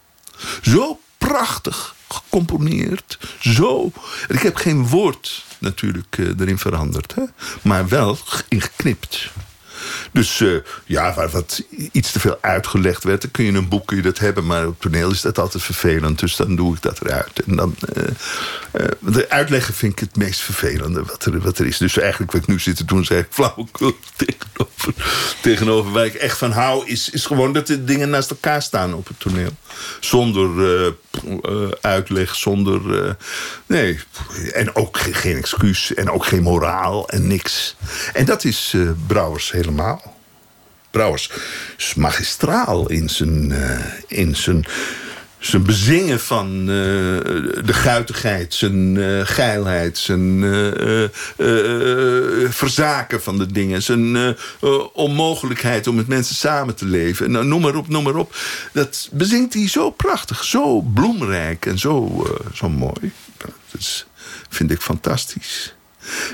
Zo 0.62 0.98
prachtig 1.18 1.94
gecomponeerd. 2.08 3.18
Zo. 3.40 3.90
Ik 4.28 4.40
heb 4.40 4.56
geen 4.56 4.88
woord 4.88 5.44
natuurlijk 5.64 6.16
uh, 6.18 6.40
erin 6.40 6.58
veranderd. 6.58 7.14
Hè? 7.14 7.22
Maar 7.62 7.88
wel 7.88 8.18
ingeknipt. 8.48 9.30
Dus 10.12 10.40
uh, 10.40 10.58
ja, 10.84 11.14
waar 11.14 11.30
wat 11.30 11.62
iets 11.92 12.12
te 12.12 12.20
veel 12.20 12.38
uitgelegd 12.40 13.04
werd... 13.04 13.22
dan 13.22 13.30
kun 13.30 13.44
je 13.44 13.50
in 13.50 13.56
een 13.56 13.68
boek 13.68 13.86
kun 13.86 13.96
je 13.96 14.02
dat 14.02 14.18
hebben... 14.18 14.46
maar 14.46 14.66
op 14.66 14.80
toneel 14.80 15.10
is 15.10 15.20
dat 15.20 15.38
altijd 15.38 15.62
vervelend. 15.62 16.18
Dus 16.18 16.36
dan 16.36 16.56
doe 16.56 16.74
ik 16.74 16.82
dat 16.82 17.00
eruit. 17.00 17.42
En 17.46 17.56
dan, 17.56 17.76
uh, 17.96 18.04
de 18.98 19.30
uitleggen 19.30 19.74
vind 19.74 19.92
ik 19.92 19.98
het 19.98 20.16
meest 20.16 20.40
vervelende 20.40 21.02
wat 21.04 21.24
er, 21.24 21.40
wat 21.40 21.58
er 21.58 21.66
is. 21.66 21.78
Dus 21.78 21.98
eigenlijk 21.98 22.32
wat 22.32 22.42
ik 22.42 22.48
nu 22.48 22.58
zit 22.58 22.76
te 22.76 22.84
doen... 22.84 23.04
zeg 23.04 23.18
ik 23.18 23.26
flauwekul 23.30 23.96
tegenover, 24.16 24.94
tegenover 25.42 25.92
waar 25.92 26.06
ik 26.06 26.14
echt 26.14 26.38
van 26.38 26.52
hou... 26.52 26.86
Is, 26.86 27.10
is 27.10 27.26
gewoon 27.26 27.52
dat 27.52 27.66
de 27.66 27.84
dingen 27.84 28.10
naast 28.10 28.30
elkaar 28.30 28.62
staan 28.62 28.94
op 28.94 29.08
het 29.08 29.20
toneel. 29.20 29.50
Zonder 30.00 30.94
uitleg, 31.80 32.34
zonder... 32.34 33.16
nee, 33.66 34.00
en 34.52 34.76
ook 34.76 34.98
geen 34.98 35.36
excuus 35.36 35.94
en 35.94 36.10
ook 36.10 36.26
geen 36.26 36.42
moraal 36.42 37.08
en 37.08 37.26
niks. 37.26 37.76
En 38.12 38.24
dat 38.24 38.44
is 38.44 38.74
Brouwers 39.06 39.50
helemaal. 39.50 40.14
Brouwers 40.94 41.30
is 41.76 41.94
magistraal 41.94 42.90
in 42.90 43.08
zijn, 43.08 43.50
uh, 43.50 43.78
in 44.06 44.36
zijn, 44.36 44.64
zijn 45.46 45.62
bezingen 45.62 46.20
van 46.20 46.60
uh, 46.60 46.66
de 46.66 47.72
guitigheid, 47.72 48.54
zijn 48.54 48.94
uh, 48.94 49.26
geilheid, 49.26 49.98
zijn 49.98 50.40
verzaken 52.52 53.22
van 53.22 53.38
de 53.38 53.46
dingen, 53.46 53.82
zijn 53.82 54.36
onmogelijkheid 54.92 55.86
om 55.86 55.94
met 55.94 56.08
mensen 56.08 56.34
samen 56.34 56.74
te 56.74 56.84
leven. 56.84 57.30
Nou, 57.30 57.44
noem 57.44 57.60
maar 57.60 57.74
op, 57.74 57.88
noem 57.88 58.04
maar 58.04 58.16
op. 58.16 58.36
Dat 58.72 59.08
bezingt 59.12 59.54
hij 59.54 59.68
zo 59.68 59.90
prachtig, 59.90 60.44
zo 60.44 60.80
bloemrijk 60.80 61.66
en 61.66 61.78
zo, 61.78 62.26
zo 62.54 62.68
mooi. 62.68 63.12
Dat 63.36 63.50
is, 63.78 64.06
vind 64.48 64.70
ik 64.70 64.80
fantastisch. 64.80 65.74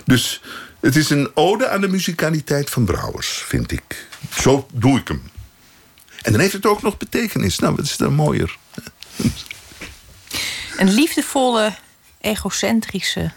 Dus 0.04 0.40
het 0.80 0.96
is 0.96 1.10
een 1.10 1.30
ode 1.34 1.68
aan 1.68 1.80
de 1.80 1.88
muzikaliteit 1.88 2.70
van 2.70 2.84
Brouwers, 2.84 3.28
vind 3.28 3.72
ik. 3.72 4.06
Zo 4.40 4.66
doe 4.72 4.98
ik 4.98 5.08
hem. 5.08 5.22
En 6.22 6.32
dan 6.32 6.40
heeft 6.40 6.52
het 6.52 6.66
ook 6.66 6.82
nog 6.82 6.96
betekenis. 6.96 7.58
Nou, 7.58 7.74
wat 7.74 7.84
is 7.84 7.96
dan 7.96 8.14
mooier? 8.14 8.58
Een 10.76 10.90
liefdevolle, 10.90 11.72
egocentrische 12.20 13.30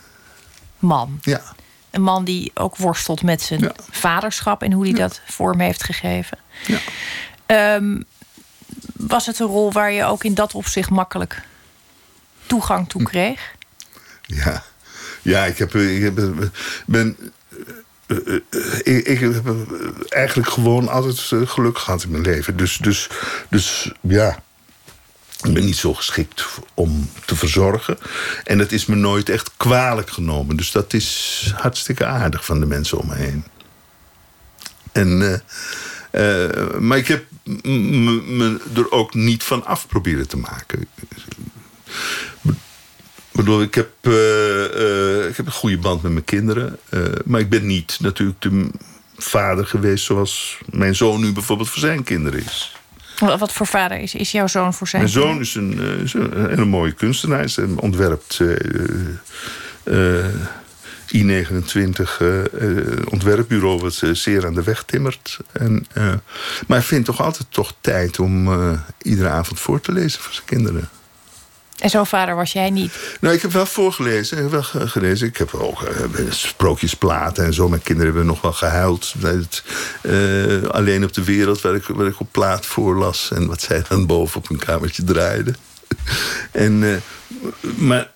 man. 0.79 1.19
Ja. 1.21 1.41
Een 1.89 2.01
man 2.01 2.23
die 2.23 2.51
ook 2.53 2.77
worstelt 2.77 3.21
met 3.21 3.41
zijn 3.41 3.59
ja. 3.59 3.71
vaderschap 3.91 4.63
en 4.63 4.71
hoe 4.71 4.83
hij 4.83 4.91
ja. 4.91 4.97
dat 4.97 5.21
vorm 5.25 5.59
heeft 5.59 5.83
gegeven. 5.83 6.37
Ja. 6.65 7.75
Um, 7.75 8.05
was 8.93 9.25
het 9.25 9.39
een 9.39 9.47
rol 9.47 9.71
waar 9.71 9.91
je 9.91 10.03
ook 10.03 10.23
in 10.23 10.33
dat 10.33 10.53
opzicht 10.53 10.89
makkelijk 10.89 11.41
toegang 12.45 12.89
toe 12.89 13.03
kreeg? 13.03 13.55
Ja. 14.21 14.63
Ja, 15.21 15.45
ik, 15.45 15.57
heb, 15.57 15.75
ik 15.75 16.03
heb, 16.03 16.15
ben 16.85 17.17
ik, 18.83 19.07
ik, 19.07 19.19
heb 19.19 19.55
eigenlijk 20.09 20.49
gewoon 20.49 20.87
altijd 20.87 21.49
geluk 21.49 21.77
gehad 21.77 22.03
in 22.03 22.11
mijn 22.11 22.23
leven. 22.23 22.57
Dus, 22.57 22.77
dus, 22.77 23.09
dus 23.49 23.91
ja, 24.01 24.42
ik 25.43 25.53
ben 25.53 25.65
niet 25.65 25.77
zo 25.77 25.93
geschikt 25.93 26.45
om 26.73 27.09
te 27.25 27.35
verzorgen. 27.35 27.97
En 28.43 28.57
dat 28.57 28.71
is 28.71 28.85
me 28.85 28.95
nooit 28.95 29.29
echt 29.29 29.51
kwalijk 29.57 30.09
genomen. 30.09 30.55
Dus 30.55 30.71
dat 30.71 30.93
is 30.93 31.51
hartstikke 31.55 32.05
aardig 32.05 32.45
van 32.45 32.59
de 32.59 32.65
mensen 32.65 32.97
om 32.97 33.07
me 33.07 33.15
heen. 33.15 33.43
En, 34.91 35.21
uh, 35.21 36.45
uh, 36.45 36.79
maar 36.79 36.97
ik 36.97 37.07
heb 37.07 37.25
me 37.63 38.59
er 38.75 38.91
ook 38.91 39.13
niet 39.13 39.43
van 39.43 39.65
af 39.65 39.87
proberen 39.87 40.27
te 40.27 40.37
maken. 40.37 40.87
Ik 42.41 43.39
bedoel, 43.39 43.61
ik 43.61 43.75
heb, 43.75 43.89
uh, 44.01 45.27
ik 45.27 45.37
heb 45.37 45.45
een 45.45 45.51
goede 45.51 45.77
band 45.77 46.01
met 46.01 46.11
mijn 46.11 46.25
kinderen. 46.25 46.79
maar 47.25 47.39
ik 47.39 47.49
ben 47.49 47.65
niet 47.65 47.97
natuurlijk 47.99 48.41
de 48.41 48.69
vader 49.17 49.65
geweest 49.65 50.05
zoals 50.05 50.57
mijn 50.69 50.95
zoon 50.95 51.21
nu 51.21 51.31
bijvoorbeeld 51.31 51.69
voor 51.69 51.79
zijn 51.79 52.03
kinderen 52.03 52.43
is. 52.43 52.82
Wat 53.23 53.53
voor 53.53 53.67
vader 53.67 53.99
is, 53.99 54.15
is 54.15 54.31
jouw 54.31 54.47
zoon 54.47 54.73
voor 54.73 54.87
zijn? 54.87 55.01
Mijn 55.01 55.13
zoon 55.13 55.39
is 55.39 55.55
een, 55.55 55.79
is 56.03 56.13
een 56.13 56.47
hele 56.49 56.65
mooie 56.65 56.91
kunstenaar. 56.91 57.51
Hij 57.55 57.67
ontwerpt 57.75 58.39
I29 61.15 61.21
ontwerpbureau... 63.09 63.79
wat 63.79 64.01
zeer 64.11 64.45
aan 64.45 64.53
de 64.53 64.63
weg 64.63 64.83
timmert. 64.83 65.39
En, 65.51 65.87
maar 66.67 66.77
hij 66.77 66.81
vindt 66.81 67.05
toch 67.05 67.21
altijd 67.21 67.47
toch 67.49 67.73
tijd 67.81 68.19
om 68.19 68.49
iedere 69.01 69.29
avond 69.29 69.59
voor 69.59 69.81
te 69.81 69.91
lezen 69.91 70.21
voor 70.21 70.33
zijn 70.33 70.45
kinderen. 70.45 70.89
En 71.79 71.89
zo'n 71.89 72.05
vader 72.05 72.35
was 72.35 72.51
jij 72.51 72.69
niet? 72.69 73.17
Nou, 73.19 73.35
ik 73.35 73.41
heb 73.41 73.51
wel 73.51 73.65
voorgelezen. 73.65 74.37
Ik 74.37 74.43
heb 74.43 74.51
wel 74.51 74.87
gelezen. 74.87 75.27
Ik 75.27 75.37
heb 75.37 75.53
ook 75.53 75.81
uh, 75.81 76.31
sprookjesplaten 76.31 77.45
en 77.45 77.53
zo. 77.53 77.69
Mijn 77.69 77.81
kinderen 77.81 78.13
hebben 78.13 78.31
nog 78.31 78.41
wel 78.41 78.53
gehuild. 78.53 79.13
Uh, 80.03 80.63
alleen 80.63 81.03
op 81.03 81.13
de 81.13 81.23
wereld, 81.23 81.61
waar 81.61 81.75
ik, 81.75 81.83
waar 81.83 82.07
ik 82.07 82.19
op 82.19 82.27
plaat 82.31 82.65
voorlas. 82.65 83.31
En 83.31 83.47
wat 83.47 83.61
zij 83.61 83.83
dan 83.89 84.05
boven 84.05 84.37
op 84.37 84.49
een 84.49 84.59
kamertje 84.59 85.03
draaiden. 85.03 85.55
en, 86.51 86.81
uh, 86.81 86.95
maar 87.77 88.11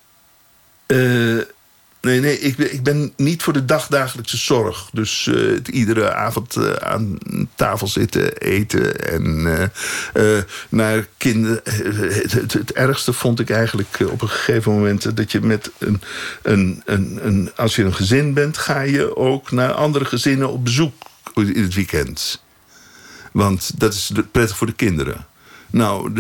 Nee, 2.08 2.20
nee, 2.20 2.40
ik 2.40 2.58
ik 2.58 2.84
ben 2.84 3.14
niet 3.16 3.44
voor 3.44 3.54
de 3.54 3.66
dagdagelijkse 3.66 4.38
zorg. 4.38 4.90
Dus 4.94 5.26
uh, 5.26 5.58
iedere 5.72 6.14
avond 6.14 6.56
uh, 6.56 6.72
aan 6.72 7.18
tafel 7.56 7.88
zitten, 7.88 8.38
eten 8.38 9.10
en 9.10 9.24
uh, 10.14 10.38
naar 10.70 11.08
kinderen. 11.18 11.62
Het, 11.64 12.32
het, 12.32 12.54
het, 12.54 12.72
ergste 12.72 13.14
vond 13.14 13.40
ik 13.40 13.50
eigenlijk 13.50 13.98
op 14.12 14.22
een 14.22 14.30
gegeven 14.30 14.72
moment 14.72 15.18
dat 15.18 15.32
je 15.32 15.42
met 15.42 15.72
een, 15.78 16.02
een, 16.42 16.82
een, 16.86 17.20
een. 17.22 17.52
Als 17.56 17.76
je 17.76 17.84
een 17.84 17.94
gezin 17.94 18.34
bent, 18.34 18.58
ga 18.58 18.82
je 18.82 19.16
ook 19.16 19.52
naar 19.52 19.72
andere 19.72 20.06
gezinnen 20.06 20.50
op 20.50 20.64
bezoek 20.64 20.94
in 21.34 21.64
het 21.64 21.74
weekend. 21.74 22.44
Want 23.32 23.80
dat 23.80 23.94
is 23.94 24.12
prettig 24.32 24.58
voor 24.58 24.68
de 24.68 24.74
kinderen. 24.74 25.26
Nou, 25.70 26.12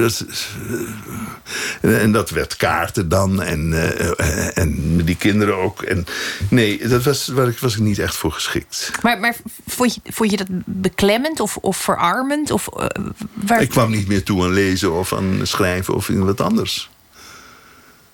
uh, 1.81 2.01
en 2.01 2.11
dat 2.11 2.29
werd 2.29 2.55
kaarten 2.55 3.09
dan. 3.09 3.41
En, 3.41 3.71
uh, 3.71 4.57
en 4.57 4.97
die 5.05 5.15
kinderen 5.15 5.55
ook. 5.55 5.81
En, 5.81 6.05
nee, 6.49 6.87
dat 6.87 7.03
was, 7.03 7.27
waar 7.27 7.47
ik, 7.47 7.59
was 7.59 7.73
ik 7.73 7.79
niet 7.79 7.99
echt 7.99 8.15
voor 8.15 8.31
geschikt. 8.31 8.91
Maar, 9.01 9.19
maar 9.19 9.35
vond, 9.67 9.93
je, 9.93 10.01
vond 10.03 10.31
je 10.31 10.37
dat 10.37 10.47
beklemmend 10.65 11.39
of, 11.39 11.57
of 11.57 11.77
verarmend? 11.77 12.51
Of, 12.51 12.69
uh, 12.77 12.85
waar... 13.33 13.61
Ik 13.61 13.69
kwam 13.69 13.91
niet 13.91 14.07
meer 14.07 14.23
toe 14.23 14.43
aan 14.43 14.53
lezen 14.53 14.93
of 14.93 15.13
aan 15.13 15.39
schrijven 15.43 15.93
of 15.93 16.09
in 16.09 16.25
wat 16.25 16.41
anders. 16.41 16.89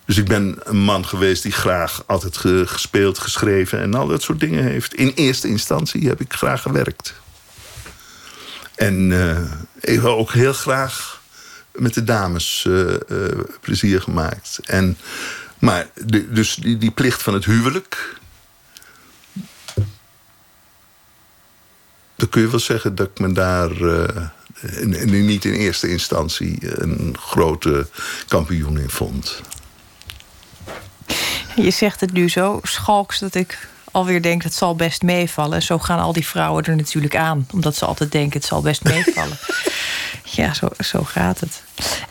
Dus 0.05 0.17
ik 0.17 0.25
ben 0.25 0.59
een 0.63 0.83
man 0.83 1.05
geweest 1.05 1.43
die 1.43 1.51
graag 1.51 2.03
altijd 2.07 2.37
gespeeld, 2.65 3.19
geschreven 3.19 3.79
en 3.79 3.93
al 3.93 4.07
dat 4.07 4.21
soort 4.21 4.39
dingen 4.39 4.63
heeft. 4.63 4.93
In 4.93 5.11
eerste 5.15 5.47
instantie 5.47 6.07
heb 6.07 6.21
ik 6.21 6.33
graag 6.33 6.61
gewerkt. 6.61 7.13
En 8.75 9.11
ik 9.79 9.99
wil 9.99 10.17
ook 10.17 10.31
heel 10.31 10.53
graag 10.53 11.22
met 11.73 11.93
de 11.93 12.03
dames 12.03 12.65
uh, 12.67 12.93
uh, 13.09 13.27
plezier 13.61 14.01
gemaakt. 14.01 14.59
En, 14.65 14.97
maar 15.59 15.87
de, 16.05 16.31
dus 16.31 16.55
die, 16.55 16.77
die 16.77 16.91
plicht 16.91 17.23
van 17.23 17.33
het 17.33 17.45
huwelijk. 17.45 18.15
Dan 22.15 22.29
kun 22.29 22.41
je 22.41 22.49
wel 22.49 22.59
zeggen 22.59 22.95
dat 22.95 23.09
ik 23.09 23.19
me 23.19 23.31
daar 23.31 23.71
uh, 23.71 24.07
niet 25.05 25.45
in 25.45 25.53
eerste 25.53 25.89
instantie 25.89 26.81
een 26.81 27.15
grote 27.19 27.87
kampioen 28.27 28.79
in 28.79 28.89
vond. 28.89 29.41
Je 31.55 31.71
zegt 31.71 31.99
het 31.99 32.13
nu 32.13 32.29
zo 32.29 32.59
schalks 32.63 33.19
dat 33.19 33.35
ik 33.35 33.67
alweer 33.93 34.21
denk 34.21 34.43
het 34.43 34.53
zal 34.53 34.75
best 34.75 35.01
meevallen. 35.01 35.61
Zo 35.61 35.79
gaan 35.79 35.99
al 35.99 36.13
die 36.13 36.27
vrouwen 36.27 36.63
er 36.63 36.75
natuurlijk 36.75 37.15
aan. 37.15 37.47
Omdat 37.53 37.75
ze 37.75 37.85
altijd 37.85 38.11
denken 38.11 38.39
het 38.39 38.47
zal 38.47 38.61
best 38.61 38.83
meevallen. 38.93 39.37
ja, 40.23 40.53
zo, 40.53 40.67
zo 40.79 41.03
gaat 41.03 41.39
het. 41.39 41.63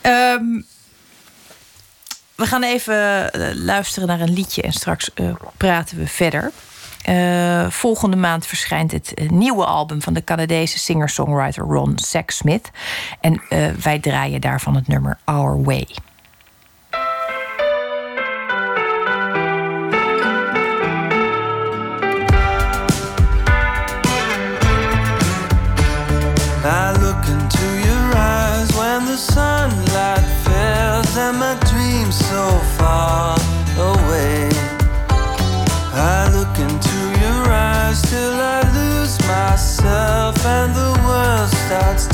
Um, 0.02 0.66
we 2.34 2.46
gaan 2.46 2.62
even 2.62 3.30
uh, 3.36 3.48
luisteren 3.54 4.08
naar 4.08 4.20
een 4.20 4.32
liedje 4.32 4.62
en 4.62 4.72
straks 4.72 5.10
uh, 5.14 5.34
praten 5.56 5.98
we 5.98 6.06
verder. 6.06 6.50
Uh, 7.08 7.70
volgende 7.70 8.16
maand 8.16 8.46
verschijnt 8.46 8.92
het 8.92 9.14
nieuwe 9.30 9.64
album 9.64 10.02
van 10.02 10.12
de 10.12 10.24
Canadese 10.24 10.78
singer-songwriter 10.78 11.64
Ron 11.64 11.92
Sexsmith. 11.98 12.70
En 13.20 13.42
wij 13.82 13.98
draaien 13.98 14.40
daarvan 14.40 14.74
het 14.74 14.88
nummer 14.88 15.18
Our 15.24 15.62
Way. 15.62 15.86
World 41.72 42.11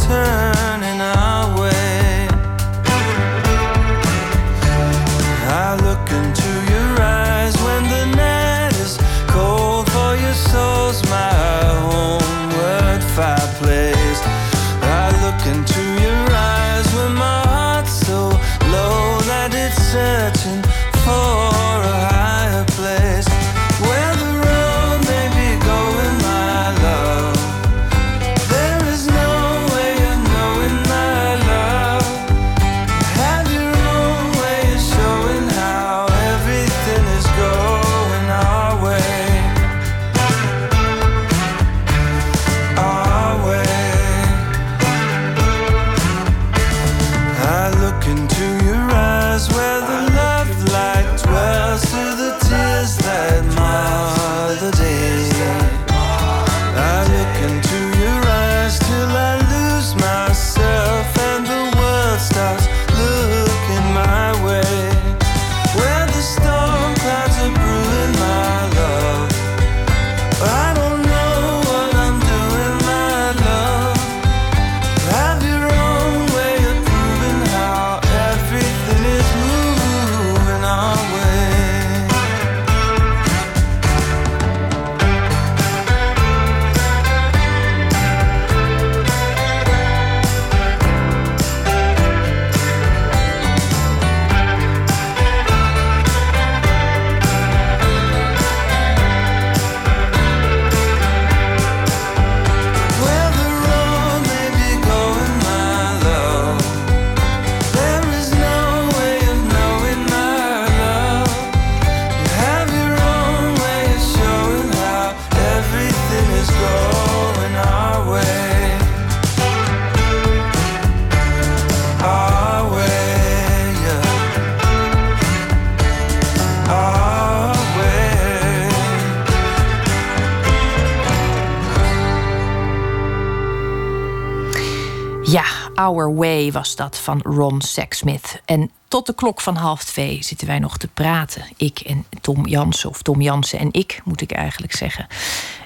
Our 135.89 136.15
Way 136.15 136.53
was 136.53 136.77
dat 136.77 136.99
van 136.99 137.21
Ron 137.23 137.61
Sexsmith. 137.61 138.41
En 138.45 138.71
tot 138.89 139.07
de 139.07 139.15
klok 139.15 139.41
van 139.41 139.57
half 139.57 139.85
twee 139.85 140.23
zitten 140.23 140.47
wij 140.47 140.59
nog 140.59 140.77
te 140.77 140.89
praten. 140.89 141.45
Ik 141.57 141.79
en 141.79 142.05
Tom 142.21 142.47
Jansen, 142.47 142.89
of 142.89 143.03
Tom 143.03 143.21
Jansen 143.21 143.59
en 143.59 143.69
ik, 143.73 144.01
moet 144.05 144.21
ik 144.21 144.33
eigenlijk 144.33 144.73
zeggen. 144.73 145.07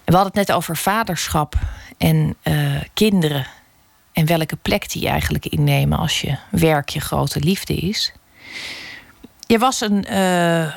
En 0.04 0.12
we 0.12 0.14
hadden 0.14 0.32
het 0.38 0.48
net 0.48 0.56
over 0.56 0.76
vaderschap 0.76 1.54
en 1.98 2.36
uh, 2.42 2.80
kinderen. 2.94 3.46
En 4.12 4.26
welke 4.26 4.56
plek 4.56 4.90
die 4.90 5.08
eigenlijk 5.08 5.46
innemen 5.46 5.98
als 5.98 6.20
je 6.20 6.36
werk 6.50 6.88
je 6.88 7.00
grote 7.00 7.40
liefde 7.40 7.74
is. 7.74 8.12
Je 9.46 9.58
was 9.58 9.80
een, 9.80 10.06
uh, 10.10 10.76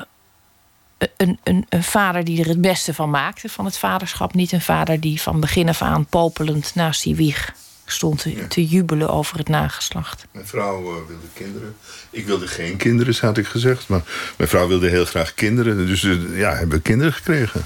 een, 1.17 1.39
een, 1.43 1.65
een, 1.69 1.83
vader 1.83 2.23
die 2.23 2.39
er 2.39 2.49
het 2.49 2.61
beste 2.61 2.93
van 2.93 3.09
maakte 3.09 3.49
van 3.49 3.65
het 3.65 3.77
vaderschap. 3.77 4.33
Niet 4.33 4.51
een 4.51 4.61
vader 4.61 4.99
die 4.99 5.21
van 5.21 5.39
begin 5.39 5.69
af 5.69 5.81
aan 5.81 6.05
popelend 6.05 6.75
naast 6.75 7.03
die 7.03 7.15
wieg 7.15 7.53
stond 7.85 8.21
te, 8.21 8.47
te 8.47 8.65
jubelen 8.65 9.09
over 9.09 9.37
het 9.37 9.47
nageslacht. 9.47 10.25
Mijn 10.31 10.47
vrouw 10.47 10.81
uh, 10.81 11.07
wilde 11.07 11.27
kinderen. 11.33 11.75
Ik 12.09 12.25
wilde 12.25 12.47
geen 12.47 12.77
kinderen, 12.77 13.15
had 13.19 13.37
ik 13.37 13.47
gezegd. 13.47 13.87
Maar 13.87 14.01
mijn 14.37 14.49
vrouw 14.49 14.67
wilde 14.67 14.89
heel 14.89 15.05
graag 15.05 15.33
kinderen. 15.33 15.87
Dus 15.87 16.03
uh, 16.03 16.37
ja, 16.37 16.55
hebben 16.55 16.77
we 16.77 16.83
kinderen 16.83 17.13
gekregen. 17.13 17.65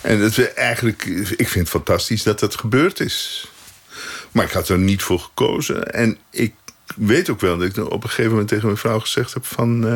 En 0.00 0.20
dat 0.20 0.34
we 0.34 0.48
eigenlijk, 0.48 1.04
ik 1.36 1.48
vind 1.48 1.54
het 1.54 1.68
fantastisch 1.68 2.22
dat 2.22 2.40
dat 2.40 2.56
gebeurd 2.56 3.00
is. 3.00 3.48
Maar 4.32 4.44
ik 4.44 4.50
had 4.52 4.68
er 4.68 4.78
niet 4.78 5.02
voor 5.02 5.20
gekozen. 5.20 5.92
En 5.92 6.18
ik 6.30 6.54
weet 6.96 7.30
ook 7.30 7.40
wel 7.40 7.58
dat 7.58 7.68
ik 7.68 7.76
op 7.76 8.02
een 8.02 8.08
gegeven 8.08 8.30
moment 8.30 8.48
tegen 8.48 8.66
mijn 8.66 8.78
vrouw 8.78 9.00
gezegd 9.00 9.34
heb 9.34 9.46
van... 9.46 9.86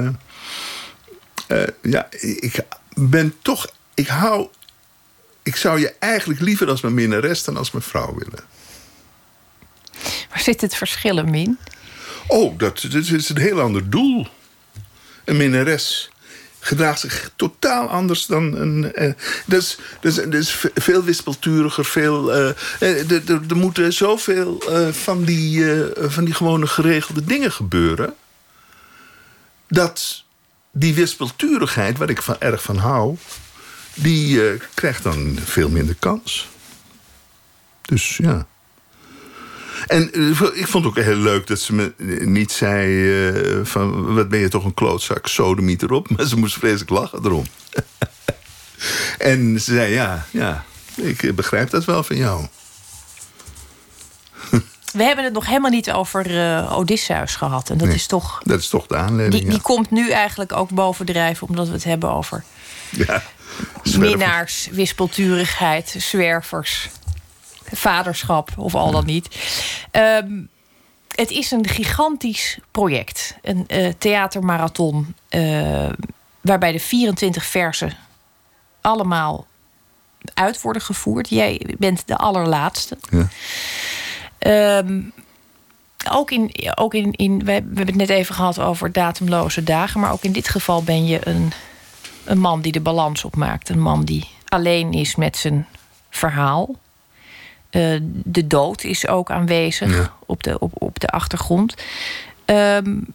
Uh, 1.49 1.62
ja, 1.82 2.09
ik 2.20 2.61
ben 2.95 3.34
toch... 3.43 3.70
Ik 3.95 4.07
hou... 4.07 4.49
Ik 5.43 5.57
zou 5.57 5.80
je 5.80 5.95
eigenlijk 5.99 6.41
liever 6.41 6.68
als 6.68 6.80
mijn 6.80 6.95
minnares 6.95 7.45
dan 7.45 7.57
als 7.57 7.70
mijn 7.70 7.84
vrouw 7.84 8.14
willen. 8.14 8.45
Waar 10.28 10.40
zit 10.40 10.61
het 10.61 10.74
verschil 10.74 11.18
in, 11.18 11.30
Min? 11.30 11.59
Oh, 12.26 12.59
dat, 12.59 12.82
is 12.92 13.28
een 13.28 13.38
heel 13.38 13.61
ander 13.61 13.90
doel. 13.90 14.26
Een 15.24 15.36
minnares 15.36 16.11
gedraagt 16.61 17.01
zich 17.01 17.30
totaal 17.36 17.88
anders 17.88 18.26
dan 18.26 18.57
een. 18.57 18.92
Dat, 19.46 19.61
is, 19.62 19.78
dat 20.01 20.34
is 20.34 20.64
veel 20.74 21.05
wispelturiger. 21.05 21.84
Veel, 21.84 22.34
uh, 22.34 23.11
er, 23.11 23.42
er 23.49 23.57
moeten 23.57 23.92
zoveel 23.92 24.62
uh, 24.68 24.88
van, 24.88 25.24
die, 25.24 25.64
van 25.96 26.24
die 26.24 26.34
gewone 26.34 26.66
geregelde 26.66 27.24
dingen 27.24 27.53
gebeuren. 27.53 28.14
Dat 29.68 30.24
die 30.72 30.94
wispelturigheid, 30.94 31.99
waar 31.99 32.11
ik 32.11 32.22
van, 32.22 32.36
erg 32.38 32.62
van 32.62 32.76
hou, 32.76 33.16
die 33.94 34.40
krijgt 34.74 35.03
dan 35.03 35.38
veel 35.44 35.68
minder 35.68 35.94
kans. 35.99 36.49
Dus 37.82 38.16
ja. 38.16 38.46
En 39.87 40.11
uh, 40.12 40.41
ik 40.41 40.66
vond 40.66 40.85
het 40.85 40.99
ook 40.99 41.05
heel 41.05 41.16
leuk 41.16 41.47
dat 41.47 41.61
ze 41.61 41.74
me 41.74 41.93
niet 42.24 42.53
zei... 42.53 42.89
Uh, 43.31 43.64
van, 43.64 44.14
wat 44.14 44.29
ben 44.29 44.39
je 44.39 44.49
toch 44.49 44.64
een 44.64 44.74
klootzak, 44.74 45.26
sodemiet 45.26 45.83
erop. 45.83 46.09
Maar 46.16 46.26
ze 46.26 46.37
moest 46.37 46.59
vreselijk 46.59 46.91
lachen 46.91 47.24
erom. 47.24 47.45
en 49.18 49.61
ze 49.61 49.72
zei, 49.74 49.93
ja, 49.93 50.26
ja, 50.31 50.64
ik 50.95 51.35
begrijp 51.35 51.70
dat 51.70 51.85
wel 51.85 52.03
van 52.03 52.16
jou. 52.16 52.47
We 54.93 55.03
hebben 55.03 55.24
het 55.24 55.33
nog 55.33 55.47
helemaal 55.47 55.70
niet 55.70 55.93
over 55.93 56.31
uh, 56.31 56.79
Odysseus 56.79 57.37
gehad. 57.37 57.70
En 57.70 57.79
dat 57.79 57.87
nee, 57.87 57.97
is 57.97 58.07
toch... 58.07 58.41
Dat 58.45 58.59
is 58.59 58.68
toch 58.68 58.87
de 58.87 58.97
aanleiding, 58.97 59.51
Die, 59.51 59.61
komt 59.61 59.91
nu 59.91 60.11
eigenlijk 60.11 60.53
ook 60.53 60.70
bovendrijven... 60.70 61.49
omdat 61.49 61.66
we 61.66 61.72
het 61.72 61.85
hebben 61.85 62.11
over... 62.11 62.45
Ja, 62.91 63.22
minnaars, 63.97 64.68
wispelturigheid, 64.70 65.95
zwervers 65.99 66.89
vaderschap 67.73 68.51
of 68.57 68.75
al 68.75 68.91
dan 68.91 69.07
niet. 69.07 69.29
Um, 69.93 70.49
het 71.14 71.31
is 71.31 71.51
een 71.51 71.66
gigantisch 71.66 72.59
project. 72.71 73.37
Een 73.43 73.64
uh, 73.69 73.89
theatermarathon. 73.99 75.14
Uh, 75.31 75.89
waarbij 76.41 76.73
de 76.73 76.81
24 76.81 77.45
versen 77.45 77.93
allemaal 78.81 79.47
uit 80.35 80.61
worden 80.61 80.83
gevoerd. 80.83 81.29
Jij 81.29 81.75
bent 81.79 82.07
de 82.07 82.16
allerlaatste. 82.16 82.99
Ja. 83.11 84.79
Um, 84.79 85.12
ook 86.11 86.31
in, 86.31 86.53
ook 86.75 86.95
in, 86.95 87.12
in 87.12 87.45
we 87.45 87.53
hebben 87.53 87.87
het 87.87 87.95
net 87.95 88.09
even 88.09 88.35
gehad 88.35 88.61
over 88.61 88.93
datumloze 88.93 89.62
dagen. 89.62 90.01
Maar 90.01 90.12
ook 90.12 90.23
in 90.23 90.33
dit 90.33 90.49
geval 90.49 90.83
ben 90.83 91.07
je 91.07 91.29
een, 91.29 91.53
een 92.25 92.39
man 92.39 92.61
die 92.61 92.73
de 92.73 92.81
balans 92.81 93.25
opmaakt. 93.25 93.69
Een 93.69 93.81
man 93.81 94.05
die 94.05 94.29
alleen 94.45 94.93
is 94.93 95.16
met 95.16 95.37
zijn 95.37 95.66
verhaal. 96.11 96.75
Uh, 97.71 97.99
de 98.03 98.47
dood 98.47 98.85
is 98.85 99.07
ook 99.07 99.31
aanwezig 99.31 99.97
ja. 99.97 100.16
op, 100.27 100.43
de, 100.43 100.59
op, 100.59 100.73
op 100.75 101.01
de 101.01 101.07
achtergrond. 101.07 101.75
Um, 102.47 103.07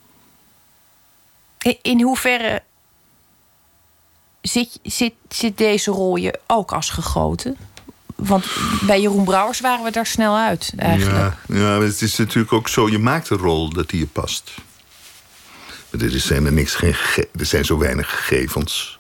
in 1.82 2.02
hoeverre 2.02 2.62
zit, 4.42 4.80
zit, 4.84 5.14
zit 5.30 5.58
deze 5.58 5.92
rol 5.92 6.16
je 6.16 6.40
ook 6.48 6.72
als 6.72 6.90
gegoten? 6.90 7.58
Want 8.16 8.46
bij 8.82 9.02
Jeroen 9.02 9.24
Brouwers 9.24 9.60
waren 9.60 9.84
we 9.84 9.92
daar 9.92 10.06
snel 10.06 10.38
uit, 10.38 10.74
eigenlijk. 10.78 11.36
Ja, 11.48 11.56
ja 11.56 11.82
het 11.82 12.02
is 12.02 12.18
natuurlijk 12.18 12.54
ook 12.54 12.70
zo, 12.70 12.90
je 12.90 13.00
maakt 13.00 13.30
een 13.30 13.38
rol 13.38 13.70
dat 13.70 13.90
die 13.90 14.00
je 14.00 14.08
past. 14.08 14.52
Er 15.90 16.20
zijn 16.20 16.46
er, 16.46 16.54
niks, 16.54 16.76
geen, 16.76 16.96
er 17.40 17.46
zijn 17.46 17.66
zo 17.66 17.78
weinig 17.78 18.10
gegevens. 18.10 19.00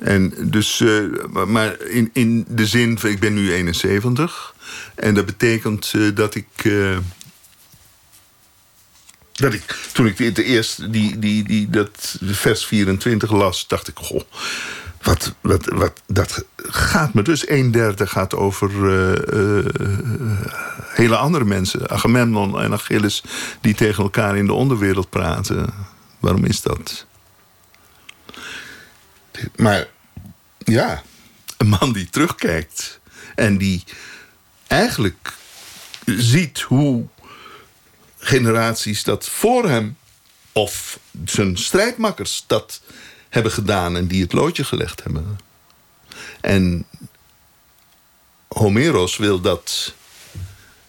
En 0.00 0.34
dus, 0.40 0.80
uh, 0.80 1.24
maar 1.46 1.80
in, 1.80 2.10
in 2.12 2.44
de 2.48 2.66
zin 2.66 2.98
van, 2.98 3.10
ik 3.10 3.20
ben 3.20 3.34
nu 3.34 3.52
71. 3.52 4.54
En 4.94 5.14
dat 5.14 5.26
betekent 5.26 5.92
uh, 5.96 6.14
dat 6.14 6.34
ik. 6.34 6.46
Uh, 6.62 6.96
dat 9.32 9.52
ik, 9.52 9.88
toen 9.92 10.06
ik 10.06 10.34
de 10.34 10.44
eerste, 10.44 10.90
die, 10.90 11.18
die, 11.18 11.44
die, 11.44 11.70
dat 11.70 12.18
vers 12.22 12.66
24 12.66 13.32
las, 13.32 13.66
dacht 13.66 13.88
ik, 13.88 13.94
goh, 13.98 14.22
wat, 15.02 15.34
wat, 15.40 15.64
wat, 15.64 16.02
dat 16.06 16.44
gaat 16.56 17.14
me 17.14 17.22
dus. 17.22 17.48
Een 17.48 17.70
derde 17.70 18.06
gaat 18.06 18.34
over 18.34 18.70
hele 20.88 21.16
andere 21.16 21.44
mensen. 21.44 21.90
Agamemnon 21.90 22.60
en 22.60 22.72
Achilles, 22.72 23.22
die 23.60 23.74
tegen 23.74 24.02
elkaar 24.02 24.36
in 24.36 24.46
de 24.46 24.52
onderwereld 24.52 25.10
praten. 25.10 25.74
Waarom 26.20 26.44
is 26.44 26.62
dat? 26.62 27.06
Maar 29.56 29.86
ja, 30.58 31.02
een 31.56 31.68
man 31.68 31.92
die 31.92 32.10
terugkijkt 32.10 33.00
en 33.34 33.58
die 33.58 33.84
eigenlijk 34.66 35.32
ziet 36.04 36.60
hoe 36.60 37.06
generaties 38.18 39.02
dat 39.04 39.28
voor 39.28 39.68
hem 39.68 39.96
of 40.52 40.98
zijn 41.24 41.56
strijdmakkers 41.56 42.44
dat 42.46 42.80
hebben 43.28 43.52
gedaan 43.52 43.96
en 43.96 44.06
die 44.06 44.22
het 44.22 44.32
loodje 44.32 44.64
gelegd 44.64 45.02
hebben. 45.02 45.38
En 46.40 46.86
Homeros 48.48 49.16
wil 49.16 49.40
dat 49.40 49.94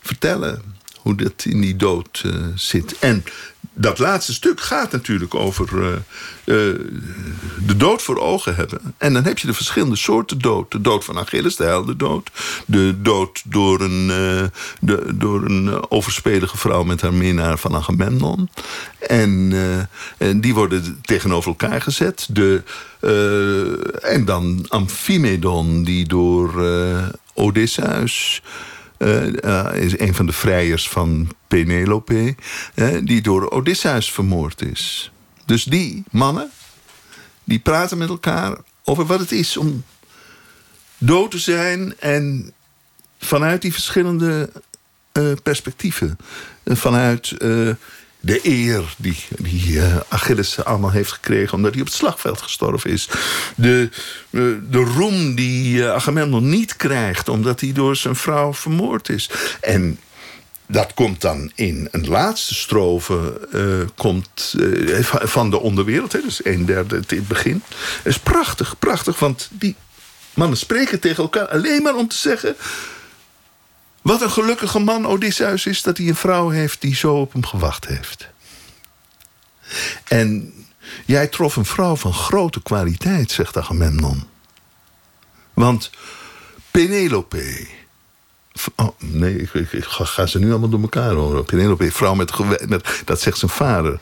vertellen, 0.01 0.75
hoe 0.99 1.15
dat 1.15 1.45
in 1.45 1.61
die 1.61 1.75
dood 1.75 2.21
uh, 2.25 2.47
zit. 2.55 2.99
En 2.99 3.23
dat 3.75 3.99
laatste 3.99 4.33
stuk 4.33 4.61
gaat 4.61 4.91
natuurlijk 4.91 5.35
over 5.35 5.67
uh, 5.73 5.87
uh, 5.87 5.95
de 7.65 7.77
dood 7.77 8.01
voor 8.01 8.19
ogen 8.19 8.55
hebben. 8.55 8.95
En 8.97 9.13
dan 9.13 9.23
heb 9.23 9.37
je 9.37 9.47
de 9.47 9.53
verschillende 9.53 9.95
soorten 9.95 10.39
dood. 10.39 10.71
De 10.71 10.81
dood 10.81 11.03
van 11.03 11.17
Achilles, 11.17 11.55
de 11.55 11.63
heldendood. 11.63 12.29
De 12.65 13.01
dood 13.01 13.41
door 13.45 13.81
een, 13.81 14.09
uh, 14.09 14.43
de, 14.79 15.15
door 15.15 15.45
een 15.45 15.91
overspelige 15.91 16.57
vrouw 16.57 16.83
met 16.83 17.01
haar 17.01 17.13
minnaar 17.13 17.57
van 17.57 17.75
Agamemnon. 17.75 18.49
En, 18.99 19.53
en 20.17 20.41
die 20.41 20.53
worden 20.53 20.99
tegenover 21.01 21.49
elkaar 21.49 21.81
gezet. 21.81 22.27
De, 22.29 22.63
en 24.01 24.25
dan 24.25 24.65
Amphimedon, 24.67 25.83
die 25.83 26.07
door 26.07 26.65
Odysseus... 27.33 28.41
Uh, 28.97 29.25
uh, 29.25 29.69
is 29.73 29.99
een 29.99 30.15
van 30.15 30.25
de 30.25 30.31
vrijers 30.31 30.89
van 30.89 31.27
Penelope, 31.47 32.35
die 33.03 33.21
door 33.21 33.49
Odysseus 33.49 34.11
vermoord 34.11 34.61
is. 34.61 35.11
Dus 35.45 35.63
die 35.63 36.03
mannen, 36.11 36.51
die 37.43 37.59
praten 37.59 37.97
met 37.97 38.09
elkaar 38.09 38.57
over 38.83 39.05
wat 39.05 39.19
het 39.19 39.31
is 39.31 39.57
om 39.57 39.83
dood 40.97 41.31
te 41.31 41.39
zijn 41.39 41.99
en 41.99 42.53
vanuit 43.19 43.61
die 43.61 43.73
verschillende 43.73 44.51
perspectieven, 45.43 46.17
vanuit 46.65 47.35
de 48.25 48.39
eer 48.43 48.95
die, 48.97 49.17
die 49.37 49.71
uh, 49.71 49.97
Achilles 50.07 50.63
allemaal 50.63 50.91
heeft 50.91 51.11
gekregen... 51.11 51.53
omdat 51.53 51.71
hij 51.71 51.81
op 51.81 51.87
het 51.87 51.95
slagveld 51.95 52.41
gestorven 52.41 52.89
is. 52.89 53.09
De, 53.55 53.89
uh, 54.29 54.55
de 54.69 54.77
roem 54.77 55.35
die 55.35 55.77
uh, 55.77 55.91
Agamemnon 55.91 56.49
niet 56.49 56.75
krijgt... 56.75 57.29
omdat 57.29 57.59
hij 57.59 57.71
door 57.71 57.95
zijn 57.95 58.15
vrouw 58.15 58.53
vermoord 58.53 59.09
is. 59.09 59.29
En 59.61 59.99
dat 60.67 60.93
komt 60.93 61.21
dan 61.21 61.51
in 61.55 61.87
een 61.91 62.07
laatste 62.07 62.55
strofe 62.55 63.47
komt, 63.95 64.55
van 65.07 65.49
de 65.49 65.59
onderwereld. 65.59 66.11
Hè, 66.11 66.21
dus 66.21 66.45
een 66.45 66.65
derde 66.65 66.95
het 66.95 67.27
begin. 67.27 67.63
Dat 68.03 68.13
is 68.13 68.19
prachtig, 68.19 68.75
prachtig. 68.79 69.19
Want 69.19 69.49
die 69.51 69.75
mannen 70.33 70.57
spreken 70.57 70.99
tegen 70.99 71.23
elkaar 71.23 71.47
alleen 71.47 71.83
maar 71.83 71.95
om 71.95 72.07
te 72.07 72.15
zeggen... 72.15 72.55
Wat 74.05 74.21
een 74.21 74.31
gelukkige 74.31 74.79
man 74.79 75.07
Odysseus 75.07 75.65
is 75.65 75.81
dat 75.81 75.97
hij 75.97 76.07
een 76.07 76.15
vrouw 76.15 76.49
heeft 76.49 76.81
die 76.81 76.95
zo 76.95 77.15
op 77.15 77.33
hem 77.33 77.45
gewacht 77.45 77.87
heeft. 77.87 78.27
En 80.07 80.53
jij 81.05 81.27
trof 81.27 81.55
een 81.55 81.65
vrouw 81.65 81.95
van 81.95 82.13
grote 82.13 82.61
kwaliteit, 82.61 83.31
zegt 83.31 83.57
Agamemnon. 83.57 84.23
Want 85.53 85.89
Penelope. 86.71 87.67
Oh, 88.75 88.89
nee, 88.99 89.49
ik, 89.71 89.85
ga, 89.85 90.25
ze 90.25 90.39
nu 90.39 90.49
allemaal 90.49 90.69
door 90.69 90.81
elkaar 90.81 91.13
horen. 91.13 91.45
Penelope, 91.45 91.91
vrouw 91.91 92.15
met, 92.15 92.67
met 92.67 93.01
dat 93.05 93.21
zegt 93.21 93.37
zijn 93.37 93.51
vader. 93.51 93.99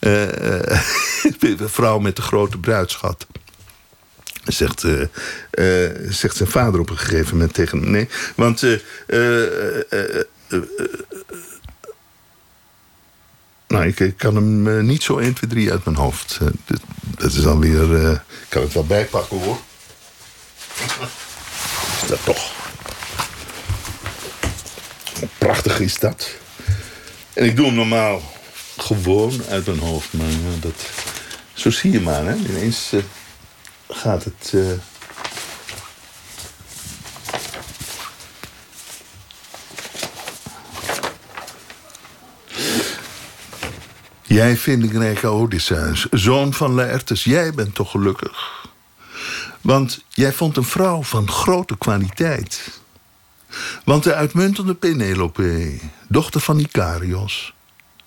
Uh, 0.00 1.66
vrouw 1.78 1.98
met 1.98 2.16
de 2.16 2.22
grote 2.22 2.58
bruidschat. 2.58 3.26
Zegt, 4.44 4.82
uh, 4.82 5.00
uh, 5.00 5.90
zegt 6.08 6.36
zijn 6.36 6.48
vader 6.48 6.80
op 6.80 6.90
een 6.90 6.98
gegeven 6.98 7.36
moment 7.36 7.54
tegen 7.54 7.78
hem. 7.78 7.90
Nee, 7.90 8.08
want. 8.34 8.62
nou, 13.66 13.86
ik, 13.86 14.14
kan 14.16 14.34
hem 14.34 14.86
niet 14.86 15.02
zo 15.02 15.18
1, 15.18 15.34
2, 15.34 15.50
3 15.50 15.70
uit 15.70 15.84
mijn 15.84 15.96
hoofd. 15.96 16.38
Dat, 16.38 16.80
dat, 17.18 17.32
is 17.32 17.46
alweer. 17.46 18.12
ik 18.12 18.46
kan 18.48 18.62
het 18.62 18.72
wel 18.72 18.86
bijpakken 18.86 19.38
hoor. 19.38 19.58
Dat 22.08 22.24
toch? 22.24 22.52
Prachtig 25.38 25.80
is 25.80 25.98
dat. 25.98 26.30
En 27.32 27.44
ik 27.44 27.56
doe 27.56 27.66
hem 27.66 27.74
normaal 27.74 28.22
gewoon 28.76 29.42
uit 29.48 29.66
mijn 29.66 29.78
hoofd. 29.78 30.12
Maar 30.12 30.26
dat, 30.60 30.90
zo 31.52 31.70
zie 31.70 31.92
je 31.92 32.00
maar. 32.00 32.24
Hè? 32.24 32.34
Ineens 32.34 32.92
gaat 33.94 34.24
het... 34.24 34.52
Uh... 34.54 34.72
Jij 44.22 44.56
vindingrijke 44.56 45.26
Odysseus, 45.26 46.06
zoon 46.10 46.52
van 46.52 46.72
Laertes, 46.72 47.24
jij 47.24 47.52
bent 47.52 47.74
toch 47.74 47.90
gelukkig? 47.90 48.66
Want 49.60 50.04
jij 50.08 50.32
vond 50.32 50.56
een 50.56 50.64
vrouw 50.64 51.02
van 51.02 51.30
grote 51.30 51.78
kwaliteit. 51.78 52.80
Want 53.84 54.04
de 54.04 54.14
uitmuntende 54.14 54.74
Penelope, 54.74 55.78
dochter 56.08 56.40
van 56.40 56.58
Icarios, 56.58 57.54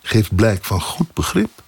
geeft 0.01 0.35
blijk 0.35 0.65
van 0.65 0.81
goed 0.81 1.13
begrip. 1.13 1.63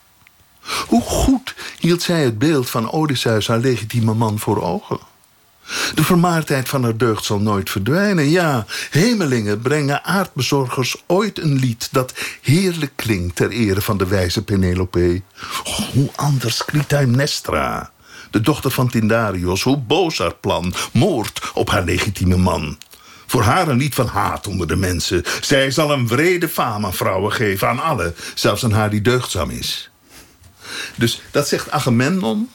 Hoe 0.88 1.02
goed 1.02 1.56
hield 1.80 2.02
zij 2.02 2.24
het 2.24 2.40
beeld 2.40 2.70
van 2.70 2.92
Odysseus, 2.92 3.48
haar 3.48 3.60
legitieme 3.60 4.14
man, 4.14 4.40
voor 4.40 4.62
ogen? 4.62 5.00
De 5.96 6.04
vermaardheid 6.04 6.70
van 6.70 6.84
haar 6.84 6.98
deugd 6.98 7.24
zal 7.26 7.40
nooit 7.40 7.70
verdwijnen. 7.70 8.30
Ja, 8.30 8.66
hemelingen 8.90 9.62
brengen 9.62 10.04
aardbezorgers 10.04 11.04
ooit 11.08 11.40
een 11.40 11.56
lied 11.56 11.88
dat 11.92 12.14
heerlijk 12.42 12.92
klinkt 12.96 13.36
ter 13.36 13.50
ere 13.50 13.82
van 13.82 13.98
de 13.98 14.08
wijze 14.08 14.44
Penelope. 14.44 15.22
hoe 15.94 16.10
anders 16.16 16.66
Clytemnestra, 16.66 17.92
de 18.32 18.42
dochter 18.42 18.72
van 18.72 18.90
Tindarios, 18.90 19.64
hoe 19.64 19.78
boos 19.78 20.18
haar 20.18 20.36
plan, 20.36 20.74
moord 20.94 21.52
op 21.54 21.70
haar 21.70 21.84
legitieme 21.84 22.38
man. 22.38 22.78
Voor 23.26 23.42
haar 23.42 23.68
een 23.68 23.78
lied 23.78 23.96
van 23.96 24.08
haat 24.08 24.48
onder 24.48 24.68
de 24.68 24.76
mensen. 24.76 25.24
Zij 25.42 25.72
zal 25.72 25.92
een 25.92 26.08
wrede 26.08 26.50
faam 26.50 26.86
aan 26.86 26.94
vrouwen 26.94 27.32
geven, 27.32 27.68
aan 27.68 27.80
alle, 27.80 28.14
zelfs 28.34 28.64
aan 28.64 28.72
haar 28.72 28.90
die 28.90 29.02
deugdzaam 29.02 29.50
is. 29.50 29.90
Dus 30.96 31.22
dat 31.32 31.48
zegt 31.48 31.72
Agamemnon 31.72 32.50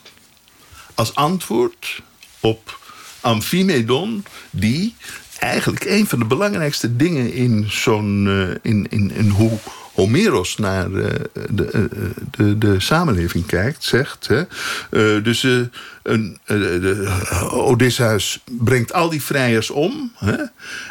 als 0.94 1.14
antwoord 1.14 2.02
op 2.40 2.78
Amphimedon, 3.20 4.24
die 4.50 4.94
eigenlijk 5.38 5.84
een 5.84 6.06
van 6.06 6.18
de 6.18 6.24
belangrijkste 6.24 6.96
dingen 6.96 7.32
in 7.32 7.66
zo'n. 7.70 8.24
Uh, 8.26 8.48
in, 8.62 8.86
in, 8.90 9.10
in 9.10 9.28
hoe 9.28 9.58
Homeros 9.94 10.56
naar 10.56 10.90
uh, 10.90 11.06
de, 11.50 11.70
uh, 11.72 12.10
de, 12.30 12.58
de 12.58 12.80
samenleving 12.80 13.46
kijkt, 13.46 13.84
zegt. 13.84 14.28
Hè, 14.28 15.22
dus 15.22 15.46
een, 16.02 16.38
Odysseus 17.50 18.40
brengt 18.44 18.92
al 18.92 19.08
die 19.08 19.22
vrijers 19.22 19.70
om. 19.70 20.12
Hè? 20.16 20.36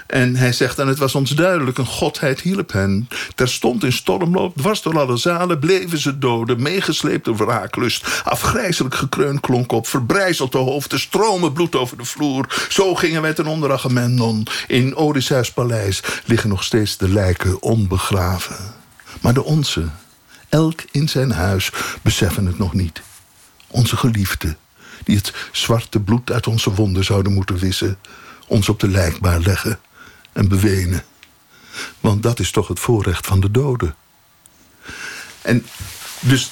En 0.07 0.35
hij 0.35 0.53
zegt 0.53 0.75
dan, 0.77 0.87
het 0.87 0.97
was 0.97 1.15
ons 1.15 1.29
duidelijk, 1.29 1.77
een 1.77 1.85
godheid 1.85 2.41
hielp 2.41 2.71
hen. 2.71 3.07
Terstond 3.35 3.83
in 3.83 3.93
stormloop, 3.93 4.57
dwars 4.57 4.81
door 4.81 4.99
alle 4.99 5.17
zalen, 5.17 5.59
bleven 5.59 5.97
ze 5.97 6.17
doden. 6.17 6.61
Meegesleept 6.61 7.25
door 7.25 7.37
wraaklust. 7.37 8.21
Afgrijzelijk 8.23 8.95
gekreun 8.95 9.39
klonk 9.39 9.71
op, 9.71 9.87
verbrijzeld 9.87 10.51
de 10.51 10.57
hoofden, 10.57 10.99
stromen 10.99 11.53
bloed 11.53 11.75
over 11.75 11.97
de 11.97 12.05
vloer. 12.05 12.65
Zo 12.69 12.95
gingen 12.95 13.21
wij 13.21 13.33
ten 13.33 13.47
onder 13.47 13.71
Agamemnon. 13.71 14.47
In 14.67 14.95
Odysseus 14.95 15.51
paleis 15.51 16.03
liggen 16.25 16.49
nog 16.49 16.63
steeds 16.63 16.97
de 16.97 17.09
lijken 17.09 17.61
onbegraven. 17.61 18.80
Maar 19.21 19.33
de 19.33 19.43
onze, 19.43 19.89
elk 20.49 20.81
in 20.91 21.09
zijn 21.09 21.31
huis, 21.31 21.71
beseffen 22.01 22.45
het 22.45 22.57
nog 22.57 22.73
niet. 22.73 23.01
Onze 23.67 23.97
geliefde, 23.97 24.55
die 25.03 25.17
het 25.17 25.33
zwarte 25.51 25.99
bloed 25.99 26.31
uit 26.31 26.47
onze 26.47 26.73
wonden 26.73 27.03
zouden 27.03 27.33
moeten 27.33 27.57
wissen, 27.57 27.99
ons 28.47 28.69
op 28.69 28.79
de 28.79 28.87
lijkbaar 28.87 29.39
leggen 29.39 29.79
en 30.33 30.47
bewenen. 30.47 31.03
Want 31.99 32.23
dat 32.23 32.39
is 32.39 32.51
toch 32.51 32.67
het 32.67 32.79
voorrecht 32.79 33.25
van 33.25 33.39
de 33.39 33.51
doden. 33.51 33.95
En 35.41 35.65
dus 36.19 36.51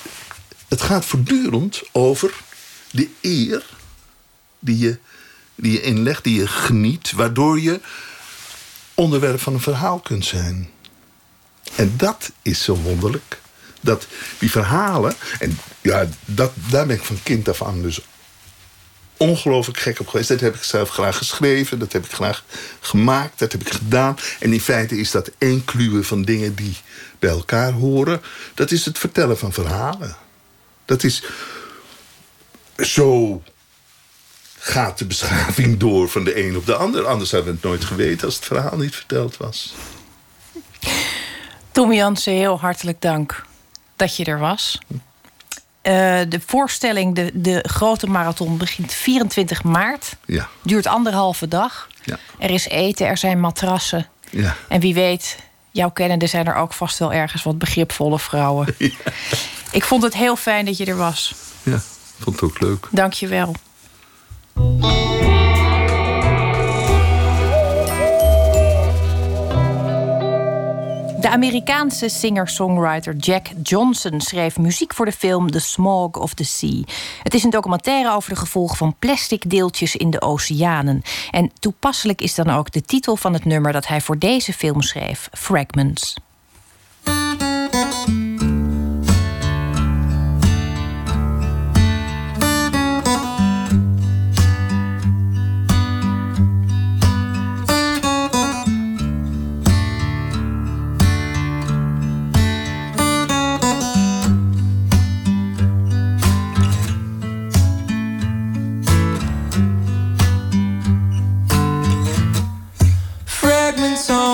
het 0.68 0.82
gaat 0.82 1.06
voortdurend 1.06 1.82
over 1.92 2.34
de 2.92 3.10
eer 3.22 3.66
die 4.60 4.78
je, 4.78 5.00
die 5.56 5.72
je 5.72 5.82
inlegt, 5.82 6.24
die 6.24 6.40
je 6.40 6.48
geniet, 6.48 7.12
waardoor 7.12 7.60
je 7.60 7.82
onderwerp 8.94 9.40
van 9.40 9.54
een 9.54 9.60
verhaal 9.60 10.00
kunt 10.00 10.26
zijn. 10.26 10.70
En 11.76 11.94
dat 11.98 12.32
is 12.42 12.64
zo 12.64 12.76
wonderlijk. 12.76 13.40
Dat 13.82 14.08
die 14.40 14.52
verhalen, 14.52 15.16
en 15.40 15.60
ja, 15.82 16.08
dat, 16.26 16.52
daar 16.70 16.86
ben 16.86 16.96
ik 16.96 17.04
van 17.04 17.20
kind 17.24 17.50
af 17.50 17.64
aan 17.64 17.82
dus 17.82 18.02
ongelooflijk 19.18 19.80
gek 19.80 20.00
op 20.00 20.08
geweest. 20.08 20.30
Dat 20.30 20.40
heb 20.40 20.56
ik 20.56 20.64
zelf 20.64 20.90
graag 20.90 21.18
geschreven, 21.18 21.80
dat 21.80 21.94
heb 21.94 22.06
ik 22.06 22.12
graag 22.12 22.44
gemaakt, 22.80 23.40
dat 23.40 23.52
heb 23.52 23.62
ik 23.62 23.74
gedaan. 23.74 24.18
En 24.40 24.54
in 24.54 24.62
feite 24.62 24.98
is 24.98 25.12
dat 25.12 25.32
één 25.38 25.66
kluwe 25.66 26.04
van 26.04 26.24
dingen 26.24 26.56
die 26.56 26.78
bij 27.20 27.30
elkaar 27.30 27.72
horen. 27.72 28.22
Dat 28.54 28.72
is 28.72 28.86
het 28.86 28.98
vertellen 28.98 29.38
van 29.38 29.54
verhalen. 29.54 30.16
Dat 30.86 31.04
is 31.04 31.24
zo 32.78 33.42
gaat 34.60 34.98
de 34.98 35.06
beschaving 35.06 35.80
door 35.80 36.10
van 36.10 36.24
de 36.24 36.46
een 36.46 36.58
op 36.58 36.66
de 36.66 36.76
ander. 36.76 37.06
Anders 37.06 37.32
hadden 37.32 37.50
we 37.50 37.56
het 37.56 37.66
nooit 37.66 37.86
geweten 37.86 38.26
als 38.26 38.36
het 38.36 38.46
verhaal 38.46 38.78
niet 38.78 38.96
verteld 38.96 39.38
was. 39.38 39.74
Tom 41.80 41.94
Jansen, 41.94 42.34
heel 42.34 42.60
hartelijk 42.60 43.02
dank 43.02 43.46
dat 43.96 44.16
je 44.16 44.26
er 44.26 44.40
was. 44.40 44.80
Uh, 44.90 45.00
de 46.30 46.42
voorstelling, 46.46 47.16
de, 47.16 47.32
de 47.34 47.64
grote 47.68 48.08
marathon, 48.08 48.58
begint 48.58 48.94
24 48.94 49.64
maart. 49.64 50.16
Ja. 50.26 50.48
Duurt 50.62 50.88
anderhalve 50.88 51.48
dag. 51.48 51.88
Ja. 52.04 52.18
Er 52.40 52.50
is 52.50 52.68
eten, 52.68 53.08
er 53.08 53.18
zijn 53.18 53.40
matrassen. 53.40 54.08
Ja. 54.30 54.56
En 54.68 54.80
wie 54.80 54.94
weet, 54.94 55.38
jouw 55.72 55.90
kennende 55.90 56.28
zijn 56.28 56.48
er 56.48 56.56
ook 56.56 56.74
vast 56.74 57.00
wel 57.00 57.14
ergens 57.14 57.44
wat 57.44 57.58
begripvolle 57.58 58.20
vrouwen. 58.20 58.68
Ja. 58.78 59.12
Ik 59.72 59.84
vond 59.84 60.04
het 60.04 60.14
heel 60.14 60.36
fijn 60.36 60.66
dat 60.66 60.78
je 60.78 60.86
er 60.86 60.98
was. 60.98 61.36
Ja, 61.64 61.82
vond 62.20 62.40
het 62.40 62.50
ook 62.50 62.60
leuk. 62.60 62.88
Dank 62.92 63.14
je 63.14 63.28
wel. 63.28 63.56
De 71.20 71.30
Amerikaanse 71.30 72.10
singer-songwriter 72.10 73.16
Jack 73.16 73.48
Johnson 73.64 74.22
schreef 74.22 74.58
muziek 74.58 74.94
voor 74.94 75.06
de 75.06 75.12
film 75.12 75.52
The 75.52 75.60
Smog 75.60 76.16
of 76.16 76.34
the 76.34 76.44
Sea. 76.44 76.84
Het 77.24 77.34
is 77.34 77.44
een 77.44 77.50
documentaire 77.50 78.14
over 78.14 78.30
de 78.30 78.36
gevolgen 78.36 78.78
van 78.78 78.96
plastic 79.00 79.50
deeltjes 79.50 79.96
in 79.96 80.10
de 80.10 80.22
oceanen. 80.22 81.02
En 81.32 81.52
toepasselijk 81.60 82.22
is 82.22 82.36
dan 82.36 82.50
ook 82.50 82.72
de 82.72 82.82
titel 82.82 83.16
van 83.16 83.34
het 83.34 83.46
nummer 83.46 83.72
dat 83.72 83.88
hij 83.88 84.02
voor 84.02 84.18
deze 84.18 84.54
film 84.54 84.82
schreef: 84.82 85.30
Fragments. 85.32 86.16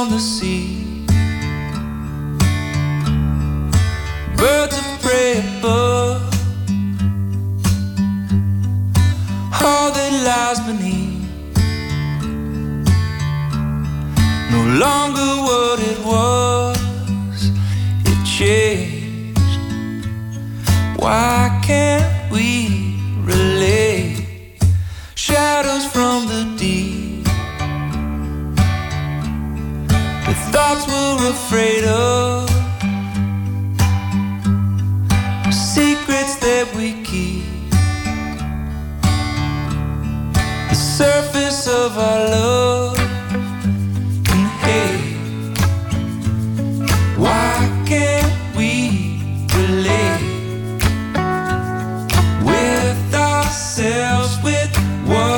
on 0.06 0.12
the 0.12 0.20
sea. 0.20 1.06
Birds 4.38 4.78
of 4.78 5.01
prey 5.01 5.39
above, 5.58 6.22
all 9.62 9.89
that 9.97 10.14
lies 10.28 10.60
beneath. 10.68 11.58
No 14.51 14.62
longer 14.84 15.30
what 15.47 15.80
it 15.91 15.99
was, 16.06 17.51
it 18.06 18.20
changed. 18.38 19.60
Why 21.01 21.62
can't 21.64 22.32
we 22.32 22.99
relate 23.24 24.60
shadows 25.16 25.86
from 25.86 26.28
the 26.28 26.55
Thoughts 30.56 30.88
we're 30.88 31.32
afraid 31.32 31.84
of, 31.84 32.49
secrets 35.53 36.38
that 36.38 36.66
we 36.78 36.93
keep. 37.03 37.43
The 40.70 40.76
surface 40.76 41.68
of 41.68 41.97
our 41.97 42.30
love 42.30 42.97
and 44.32 44.47
hate. 44.64 45.58
Why 47.18 47.53
can't 47.86 48.34
we 48.56 49.20
relate 49.60 50.24
with 52.45 53.14
ourselves, 53.14 54.41
with 54.41 54.74
what 55.06 55.34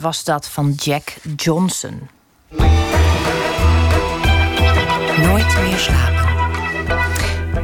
Was 0.00 0.24
dat 0.24 0.48
van 0.48 0.72
Jack 0.72 1.14
Johnson. 1.36 2.08
Nooit 5.16 5.60
meer 5.62 5.78
slapen. 5.78 6.20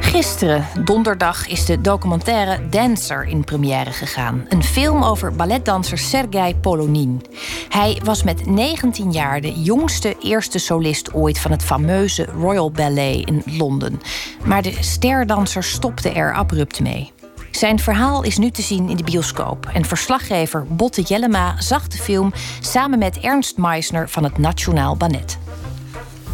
Gisteren, 0.00 0.66
donderdag, 0.84 1.46
is 1.46 1.64
de 1.64 1.80
documentaire 1.80 2.68
Dancer 2.68 3.24
in 3.24 3.44
première 3.44 3.90
gegaan. 3.90 4.46
Een 4.48 4.62
film 4.62 5.02
over 5.04 5.36
balletdanser 5.36 5.98
Sergei 5.98 6.56
Polonin. 6.56 7.22
Hij 7.68 8.00
was 8.04 8.22
met 8.22 8.46
19 8.46 9.12
jaar 9.12 9.40
de 9.40 9.52
jongste 9.52 10.16
eerste 10.20 10.58
solist 10.58 11.14
ooit 11.14 11.38
van 11.38 11.50
het 11.50 11.62
fameuze 11.62 12.24
Royal 12.24 12.70
Ballet 12.70 13.28
in 13.28 13.42
Londen. 13.44 14.00
Maar 14.44 14.62
de 14.62 14.76
sterdanser 14.80 15.62
stopte 15.64 16.10
er 16.10 16.34
abrupt 16.34 16.80
mee. 16.80 17.12
Zijn 17.56 17.78
verhaal 17.78 18.22
is 18.22 18.38
nu 18.38 18.50
te 18.50 18.62
zien 18.62 18.88
in 18.88 18.96
de 18.96 19.04
bioscoop. 19.04 19.70
En 19.72 19.84
verslaggever 19.84 20.66
Botte 20.66 21.02
Jellema 21.02 21.60
zag 21.60 21.88
de 21.88 21.98
film 21.98 22.32
samen 22.60 22.98
met 22.98 23.18
Ernst 23.18 23.56
Meisner 23.56 24.08
van 24.08 24.24
het 24.24 24.38
Nationaal 24.38 24.96
Ballet. 24.96 25.38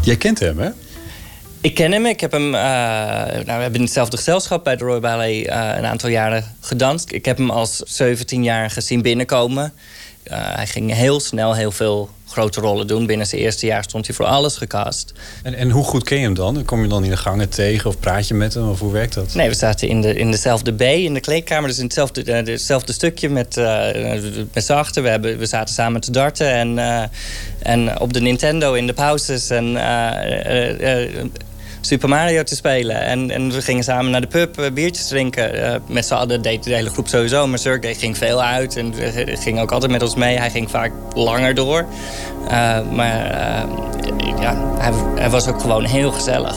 Jij 0.02 0.16
kent 0.16 0.38
hem, 0.38 0.58
hè? 0.58 0.70
Ik 1.60 1.74
ken 1.74 1.92
hem. 1.92 2.06
Ik 2.06 2.20
heb 2.20 2.32
hem. 2.32 2.54
eh, 2.54 2.60
nou, 2.60 3.44
we 3.44 3.52
hebben 3.52 3.74
in 3.74 3.80
hetzelfde 3.82 4.16
gezelschap 4.16 4.64
bij 4.64 4.76
de 4.76 4.84
Royal 4.84 5.00
Ballet 5.00 5.46
eh, 5.46 5.74
een 5.76 5.84
aantal 5.84 6.10
jaren 6.10 6.56
gedanst. 6.60 7.12
Ik 7.12 7.24
heb 7.24 7.36
hem 7.36 7.50
als 7.50 8.02
17-jarige 8.02 8.80
zien 8.80 9.02
binnenkomen. 9.02 9.72
Eh, 10.22 10.38
hij 10.54 10.66
ging 10.66 10.92
heel 10.92 11.20
snel 11.20 11.54
heel 11.54 11.72
veel 11.72 12.10
grote 12.26 12.60
rollen 12.60 12.86
doen. 12.86 13.06
Binnen 13.06 13.26
zijn 13.26 13.40
eerste 13.40 13.66
jaar 13.66 13.82
stond 13.82 14.06
hij 14.06 14.14
voor 14.14 14.24
alles 14.24 14.56
gecast. 14.56 15.12
En, 15.42 15.54
en 15.54 15.70
hoe 15.70 15.84
goed 15.84 16.04
ken 16.04 16.16
je 16.16 16.22
hem 16.22 16.34
dan? 16.34 16.64
Kom 16.64 16.82
je 16.82 16.88
dan 16.88 17.04
in 17.04 17.10
de 17.10 17.16
gangen 17.16 17.48
tegen 17.48 17.90
of 17.90 17.98
praat 18.00 18.28
je 18.28 18.34
met 18.34 18.54
hem? 18.54 18.68
Of 18.68 18.80
hoe 18.80 18.92
werkt 18.92 19.14
dat? 19.14 19.34
Nee, 19.34 19.48
we 19.48 19.54
zaten 19.54 19.88
in, 19.88 20.00
de, 20.00 20.14
in 20.14 20.30
dezelfde 20.30 20.72
B, 20.72 20.80
in 20.80 21.14
de 21.14 21.20
kleedkamer. 21.20 21.68
Dus 21.68 21.78
in 21.78 21.84
hetzelfde, 21.84 22.24
eh, 22.24 22.46
hetzelfde 22.46 22.92
stukje 22.92 23.28
met, 23.28 23.56
eh 23.56 24.20
met 24.52 24.64
z'n 24.64 24.72
achter. 24.72 25.02
We, 25.02 25.08
hebben, 25.08 25.38
we 25.38 25.46
zaten 25.46 25.74
samen 25.74 26.00
te 26.00 26.10
darten 26.10 26.50
en, 26.52 27.10
en 27.58 28.00
op 28.00 28.12
de 28.12 28.20
Nintendo 28.20 28.72
in 28.72 28.86
de 28.86 28.92
pauzes. 28.92 29.50
En, 29.50 29.76
Super 31.86 32.08
Mario 32.08 32.42
te 32.42 32.54
spelen. 32.54 33.00
En, 33.00 33.30
en 33.30 33.50
we 33.50 33.62
gingen 33.62 33.84
samen 33.84 34.10
naar 34.10 34.20
de 34.20 34.26
pub 34.26 34.58
eh, 34.58 34.72
biertjes 34.72 35.08
drinken. 35.08 35.72
Eh, 35.72 35.80
met 35.86 36.06
z'n 36.06 36.14
allen 36.14 36.42
deed 36.42 36.64
de 36.64 36.74
hele 36.74 36.90
groep 36.90 37.08
sowieso. 37.08 37.46
Maar 37.46 37.58
Sergej 37.58 37.94
ging 37.94 38.18
veel 38.18 38.42
uit 38.42 38.76
en 38.76 38.94
ging 39.38 39.60
ook 39.60 39.72
altijd 39.72 39.90
met 39.90 40.02
ons 40.02 40.14
mee. 40.14 40.38
Hij 40.38 40.50
ging 40.50 40.70
vaak 40.70 40.92
langer 41.14 41.54
door. 41.54 41.86
Eh, 42.48 42.90
maar 42.90 43.30
ja, 44.40 44.74
hij, 45.18 45.30
was 45.30 45.48
ook 45.48 45.60
gewoon 45.60 45.84
heel 45.84 46.12
gezellig. 46.12 46.56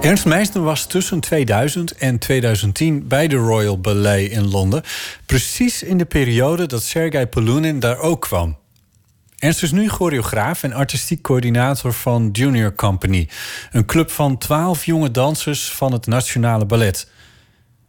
Ernst 0.00 0.24
Meisner 0.24 0.62
was 0.62 0.86
tussen 0.86 1.20
2000 1.20 1.94
en 1.94 2.18
2010 2.18 3.08
bij 3.08 3.28
de 3.28 3.36
Royal 3.36 3.80
Ballet 3.80 4.30
in 4.30 4.50
Londen. 4.50 4.82
Precies 5.26 5.82
in 5.82 5.98
de 5.98 6.04
periode 6.04 6.66
dat 6.66 6.82
Sergei 6.82 7.26
Polunin 7.26 7.80
daar 7.80 7.98
ook 7.98 8.20
kwam. 8.20 8.56
Ernst 9.38 9.62
is 9.62 9.72
nu 9.72 9.88
choreograaf 9.88 10.62
en 10.62 10.72
artistiek 10.72 11.22
coördinator 11.22 11.92
van 11.92 12.28
Junior 12.32 12.74
Company. 12.74 13.28
Een 13.72 13.86
club 13.86 14.10
van 14.10 14.38
12 14.38 14.84
jonge 14.84 15.10
dansers 15.10 15.70
van 15.70 15.92
het 15.92 16.06
Nationale 16.06 16.66
Ballet. 16.66 17.08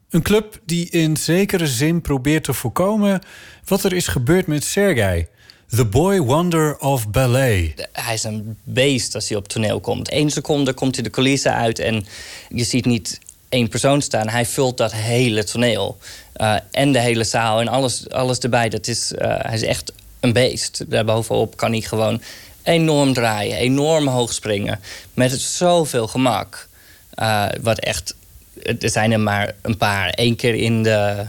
Een 0.09 0.21
club 0.21 0.59
die 0.65 0.89
in 0.89 1.17
zekere 1.17 1.67
zin 1.67 2.01
probeert 2.01 2.43
te 2.43 2.53
voorkomen 2.53 3.21
wat 3.65 3.83
er 3.83 3.93
is 3.93 4.07
gebeurd 4.07 4.47
met 4.47 4.63
Sergei. 4.63 5.27
The 5.69 5.85
boy 5.85 6.19
wonder 6.19 6.77
of 6.77 7.09
ballet. 7.09 7.87
Hij 7.91 8.13
is 8.13 8.23
een 8.23 8.57
beest 8.63 9.15
als 9.15 9.29
hij 9.29 9.37
op 9.37 9.47
toneel 9.47 9.79
komt. 9.79 10.11
Eén 10.11 10.29
seconde 10.29 10.73
komt 10.73 10.95
hij 10.95 11.03
de 11.03 11.09
coulissen 11.09 11.53
uit 11.53 11.79
en 11.79 12.05
je 12.49 12.63
ziet 12.63 12.85
niet 12.85 13.19
één 13.49 13.69
persoon 13.69 14.01
staan. 14.01 14.29
Hij 14.29 14.45
vult 14.45 14.77
dat 14.77 14.93
hele 14.93 15.43
toneel. 15.43 15.97
Uh, 16.37 16.55
en 16.71 16.91
de 16.91 16.99
hele 16.99 17.23
zaal 17.23 17.59
en 17.59 17.67
alles, 17.67 18.09
alles 18.09 18.39
erbij. 18.39 18.69
Dat 18.69 18.87
is, 18.87 19.11
uh, 19.11 19.19
hij 19.21 19.53
is 19.53 19.63
echt 19.63 19.91
een 20.19 20.33
beest. 20.33 20.83
Daarbovenop 20.87 21.57
kan 21.57 21.71
hij 21.71 21.81
gewoon 21.81 22.21
enorm 22.63 23.13
draaien, 23.13 23.57
enorm 23.57 24.07
hoog 24.07 24.33
springen. 24.33 24.79
Met 25.13 25.31
zoveel 25.31 26.07
gemak. 26.07 26.67
Uh, 27.19 27.45
wat 27.61 27.79
echt. 27.79 28.15
Er 28.63 28.89
zijn 28.89 29.11
er 29.11 29.19
maar 29.19 29.55
een 29.61 29.77
paar. 29.77 30.11
Eén 30.15 30.35
keer 30.35 30.55
in 30.55 30.83
de 30.83 31.25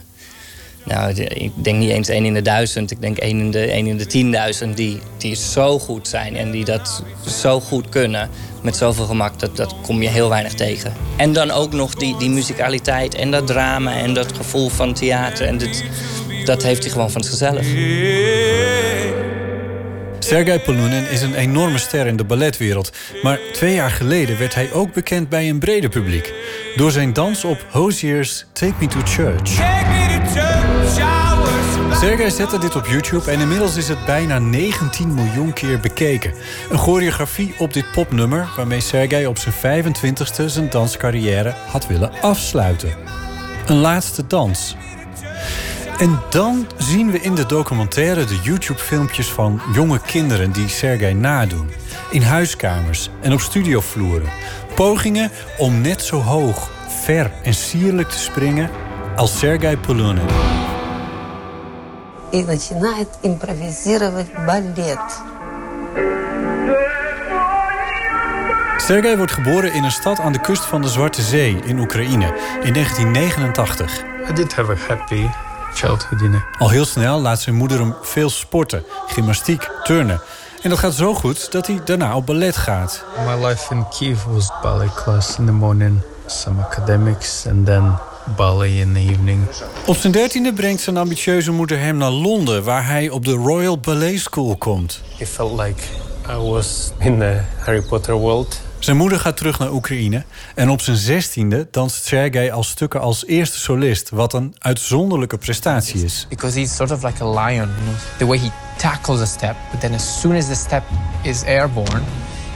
nou, 0.84 1.14
ik 1.20 1.52
denk 1.64 1.78
niet 1.78 1.90
eens 1.90 2.08
één 2.08 2.24
in 2.24 2.34
de 2.34 2.42
duizend. 2.42 2.90
Ik 2.90 3.00
denk 3.00 3.18
één 3.18 3.38
in 3.38 3.50
de, 3.50 3.64
één 3.64 3.86
in 3.86 3.96
de 3.96 4.06
tienduizend 4.06 4.76
die, 4.76 4.98
die 5.18 5.34
zo 5.34 5.78
goed 5.78 6.08
zijn 6.08 6.36
en 6.36 6.50
die 6.50 6.64
dat 6.64 7.02
zo 7.26 7.60
goed 7.60 7.88
kunnen. 7.88 8.30
Met 8.62 8.76
zoveel 8.76 9.04
gemak, 9.04 9.38
dat, 9.38 9.56
dat 9.56 9.74
kom 9.82 10.02
je 10.02 10.08
heel 10.08 10.28
weinig 10.28 10.54
tegen. 10.54 10.92
En 11.16 11.32
dan 11.32 11.50
ook 11.50 11.72
nog 11.72 11.94
die, 11.94 12.16
die 12.16 12.30
muzikaliteit 12.30 13.14
en 13.14 13.30
dat 13.30 13.46
drama 13.46 13.96
en 13.96 14.14
dat 14.14 14.32
gevoel 14.32 14.68
van 14.68 14.94
theater. 14.94 15.46
En 15.46 15.58
dit, 15.58 15.84
dat 16.50 16.62
heeft 16.62 16.82
hij 16.82 16.92
gewoon 16.92 17.10
van 17.10 17.24
zichzelf. 17.24 17.64
Sergei 20.18 20.58
Polunin 20.58 21.10
is 21.10 21.22
een 21.22 21.34
enorme 21.34 21.78
ster 21.78 22.06
in 22.06 22.16
de 22.16 22.24
balletwereld. 22.24 22.92
Maar 23.22 23.38
twee 23.52 23.74
jaar 23.74 23.90
geleden 23.90 24.38
werd 24.38 24.54
hij 24.54 24.72
ook 24.72 24.92
bekend 24.92 25.28
bij 25.28 25.48
een 25.48 25.58
breder 25.58 25.90
publiek. 25.90 26.32
Door 26.76 26.90
zijn 26.90 27.12
dans 27.12 27.44
op 27.44 27.64
Hozier's 27.70 28.46
Take 28.52 28.74
Me 28.80 28.86
to 28.86 29.00
Church. 29.04 29.50
Sergei 32.00 32.30
zette 32.30 32.58
dit 32.58 32.76
op 32.76 32.86
YouTube 32.86 33.30
en 33.30 33.40
inmiddels 33.40 33.76
is 33.76 33.88
het 33.88 34.04
bijna 34.04 34.38
19 34.38 35.14
miljoen 35.14 35.52
keer 35.52 35.80
bekeken. 35.80 36.32
Een 36.70 36.78
choreografie 36.78 37.54
op 37.58 37.72
dit 37.72 37.84
popnummer 37.92 38.48
waarmee 38.56 38.80
Sergei 38.80 39.26
op 39.26 39.38
zijn 39.38 39.84
25ste 39.84 40.44
zijn 40.46 40.70
danscarrière 40.70 41.54
had 41.66 41.86
willen 41.86 42.12
afsluiten. 42.20 42.94
Een 43.66 43.76
laatste 43.76 44.26
dans. 44.26 44.76
En 45.99 46.19
dan 46.29 46.67
zien 46.77 47.11
we 47.11 47.19
in 47.19 47.35
de 47.35 47.45
documentaire 47.45 48.25
de 48.25 48.39
YouTube-filmpjes 48.43 49.27
van 49.27 49.61
jonge 49.73 49.99
kinderen 50.05 50.51
die 50.51 50.67
Sergei 50.67 51.13
nadoen. 51.13 51.69
In 52.11 52.21
huiskamers 52.21 53.09
en 53.21 53.33
op 53.33 53.39
studiovloeren. 53.39 54.29
Pogingen 54.75 55.31
om 55.57 55.81
net 55.81 56.01
zo 56.01 56.21
hoog, 56.21 56.69
ver 57.03 57.31
en 57.43 57.53
sierlijk 57.53 58.09
te 58.09 58.19
springen 58.19 58.69
als 59.15 59.39
Sergei 59.39 59.77
Polunin. 59.77 60.27
И 62.31 62.43
начинает 62.43 63.07
импровизировать 63.21 64.31
балет. 64.45 65.23
Sergei 68.77 69.17
wordt 69.17 69.31
geboren 69.31 69.73
in 69.73 69.83
een 69.83 69.91
stad 69.91 70.19
aan 70.19 70.31
de 70.31 70.41
kust 70.41 70.65
van 70.65 70.81
de 70.81 70.87
Zwarte 70.87 71.21
Zee 71.21 71.59
in 71.63 71.79
Oekraïne 71.79 72.25
in 72.63 72.73
1989. 72.73 74.03
I 74.29 74.33
did 74.33 74.55
have 74.55 74.71
a 74.71 74.75
happy 74.87 75.27
you 75.74 75.96
know. 76.18 76.40
Al 76.58 76.68
heel 76.68 76.84
snel 76.84 77.20
laat 77.20 77.40
zijn 77.40 77.54
moeder 77.54 77.78
hem 77.78 77.94
veel 78.02 78.30
sporten, 78.30 78.84
gymnastiek, 79.06 79.68
turnen. 79.84 80.20
En 80.62 80.70
dat 80.70 80.78
gaat 80.78 80.94
zo 80.94 81.14
goed 81.14 81.52
dat 81.52 81.66
hij 81.66 81.80
daarna 81.84 82.16
op 82.16 82.26
ballet 82.26 82.56
gaat. 82.56 83.04
My 83.26 83.46
life 83.46 83.74
in 83.74 83.88
Kiev 83.88 84.24
was 84.24 84.50
ballet 84.62 84.94
class 84.94 85.38
in 85.38 85.46
the 85.46 85.52
morning, 85.52 86.00
some 86.26 86.62
academics, 86.62 87.46
and 87.46 87.66
then 87.66 87.98
ballet 88.36 88.70
in 88.70 88.92
the 88.92 88.98
evening. 88.98 89.46
Op 89.86 89.96
zijn 89.96 90.12
dertiende 90.12 90.52
brengt 90.52 90.82
zijn 90.82 90.96
ambitieuze 90.96 91.50
moeder 91.52 91.78
hem 91.78 91.96
naar 91.96 92.10
Londen... 92.10 92.64
waar 92.64 92.86
hij 92.86 93.10
op 93.10 93.24
de 93.24 93.32
Royal 93.32 93.78
Ballet 93.78 94.20
School 94.20 94.56
komt. 94.56 95.00
It 95.16 95.28
felt 95.28 95.60
like 95.60 95.82
I 96.28 96.36
was 96.36 96.92
in 96.98 97.18
the 97.18 97.40
Harry 97.58 97.82
Potter 97.82 98.14
world. 98.14 98.60
Zijn 98.80 98.96
moeder 98.96 99.20
gaat 99.20 99.36
terug 99.36 99.58
naar 99.58 99.72
Oekraïne... 99.72 100.24
en 100.54 100.70
op 100.70 100.80
zijn 100.80 100.96
zestiende 100.96 101.68
danst 101.70 102.06
Sergei 102.06 102.50
al 102.50 102.62
stukken 102.62 103.00
als 103.00 103.26
eerste 103.26 103.58
solist... 103.58 104.10
wat 104.10 104.32
een 104.32 104.54
uitzonderlijke 104.58 105.38
prestatie 105.38 106.04
is. 106.04 106.26
because 106.28 106.58
he's 106.58 106.76
sort 106.76 106.90
of 106.90 107.02
like 107.02 107.24
a 107.24 107.30
lion. 107.30 107.68
You 107.68 107.82
know? 107.82 107.94
The 108.18 108.26
way 108.26 108.38
he 108.38 108.48
tackles 108.76 109.20
a 109.20 109.24
step, 109.26 109.56
but 109.70 109.80
then 109.80 109.92
as 109.94 110.20
soon 110.20 110.36
as 110.36 110.46
the 110.46 110.54
step 110.54 110.82
is 111.22 111.42
airborne, 111.42 112.02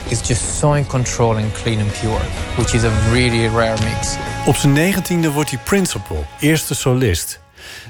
he's 0.07 0.27
just 0.27 0.57
so 0.57 0.73
in 0.73 0.85
control 0.85 1.35
and 1.35 1.51
clean 1.51 1.79
and 1.79 1.99
pure, 1.99 2.21
which 2.57 2.73
is 2.73 2.83
a 2.83 2.91
really 3.11 3.47
rare 3.47 3.83
mix. 3.83 4.15
Op 4.45 4.55
zijn 4.55 4.73
negentiende 4.73 5.31
wordt 5.31 5.49
hij 5.49 5.59
principal, 5.63 6.25
eerste 6.39 6.75
solist. 6.75 7.39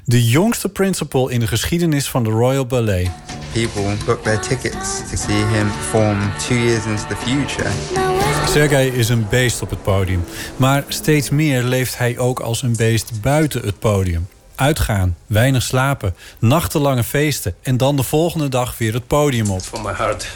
De 0.03 0.27
jongste 0.27 0.69
principal 0.69 1.27
in 1.27 1.39
de 1.39 1.47
geschiedenis 1.47 2.09
van 2.09 2.23
de 2.23 2.29
Royal 2.29 2.65
Ballet. 2.65 3.09
People 3.53 3.95
book 4.05 4.23
their 4.23 4.39
tickets 4.39 4.99
to 5.09 5.15
see 5.17 5.45
him 5.45 5.67
perform 5.67 6.17
two 6.47 6.55
years 6.55 6.85
into 6.85 7.07
the 7.07 7.15
future. 7.15 8.14
Sergei 8.47 8.89
is 8.89 9.09
een 9.09 9.27
beest 9.29 9.61
op 9.61 9.69
het 9.69 9.83
podium. 9.83 10.25
Maar 10.57 10.83
steeds 10.87 11.29
meer 11.29 11.63
leeft 11.63 11.97
hij 11.97 12.17
ook 12.17 12.39
als 12.39 12.61
een 12.61 12.75
beest 12.75 13.21
buiten 13.21 13.61
het 13.61 13.79
podium. 13.79 14.27
Uitgaan, 14.55 15.17
weinig 15.25 15.63
slapen, 15.63 16.15
nachtenlange 16.39 17.03
feesten... 17.03 17.55
en 17.61 17.77
dan 17.77 17.95
de 17.95 18.03
volgende 18.03 18.49
dag 18.49 18.77
weer 18.77 18.93
het 18.93 19.07
podium 19.07 19.49
op. 19.49 19.61
For 19.61 19.81
my 19.81 19.93
heart. 19.93 20.27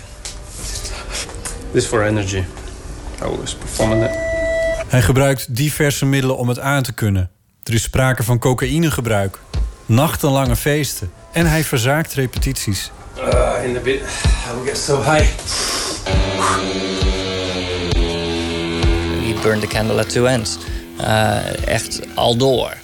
This 1.72 1.86
for 1.86 2.03
energy. 2.03 2.43
I 3.24 3.38
was 3.39 3.55
performing 3.55 4.03
it. 4.03 4.12
Hij 4.88 5.01
gebruikt 5.01 5.55
diverse 5.55 6.05
middelen 6.05 6.38
om 6.38 6.49
het 6.49 6.60
aan 6.60 6.84
te 6.84 6.93
kunnen. 6.93 7.30
Er 7.64 7.74
is 7.74 7.84
sprake 7.84 8.24
van 8.24 8.39
cocaïnegebruik, 8.39 9.39
nachtenlange 9.86 10.55
feesten... 10.55 11.12
en 11.32 11.45
hij 11.45 11.64
verzaakt 11.64 12.14
repetities. 12.14 12.91
Uh, 13.18 13.64
in 13.64 13.74
the 13.74 13.80
bit, 13.80 14.01
I 14.01 14.55
will 14.55 14.66
get 14.66 14.78
so 14.78 15.01
high. 15.01 15.28
He 19.39 19.45
burned 19.45 19.61
the 19.61 19.75
candle 19.75 19.99
at 19.99 20.09
two 20.09 20.25
ends. 20.25 20.57
Uh, 21.01 21.67
echt 21.67 21.99
al 22.15 22.35
door. 22.35 22.77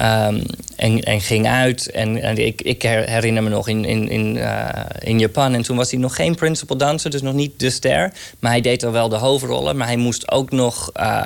Um, 0.00 0.42
en, 0.76 1.00
en 1.00 1.20
ging 1.20 1.46
uit. 1.46 1.90
En, 1.90 2.22
en 2.22 2.46
ik, 2.46 2.62
ik 2.62 2.82
her- 2.82 3.08
herinner 3.08 3.42
me 3.42 3.48
nog 3.48 3.68
in, 3.68 3.84
in, 3.84 4.08
in, 4.08 4.36
uh, 4.36 4.68
in 4.98 5.18
Japan. 5.18 5.54
En 5.54 5.62
toen 5.62 5.76
was 5.76 5.90
hij 5.90 6.00
nog 6.00 6.14
geen 6.16 6.34
principal 6.34 6.76
dancer, 6.76 7.10
dus 7.10 7.22
nog 7.22 7.34
niet 7.34 7.58
de 7.60 7.70
ster. 7.70 8.12
Maar 8.38 8.50
hij 8.50 8.60
deed 8.60 8.84
al 8.84 8.92
wel 8.92 9.08
de 9.08 9.16
hoofdrollen. 9.16 9.76
Maar 9.76 9.86
hij 9.86 9.96
moest 9.96 10.30
ook 10.30 10.50
nog 10.50 10.90
uh, 10.96 11.22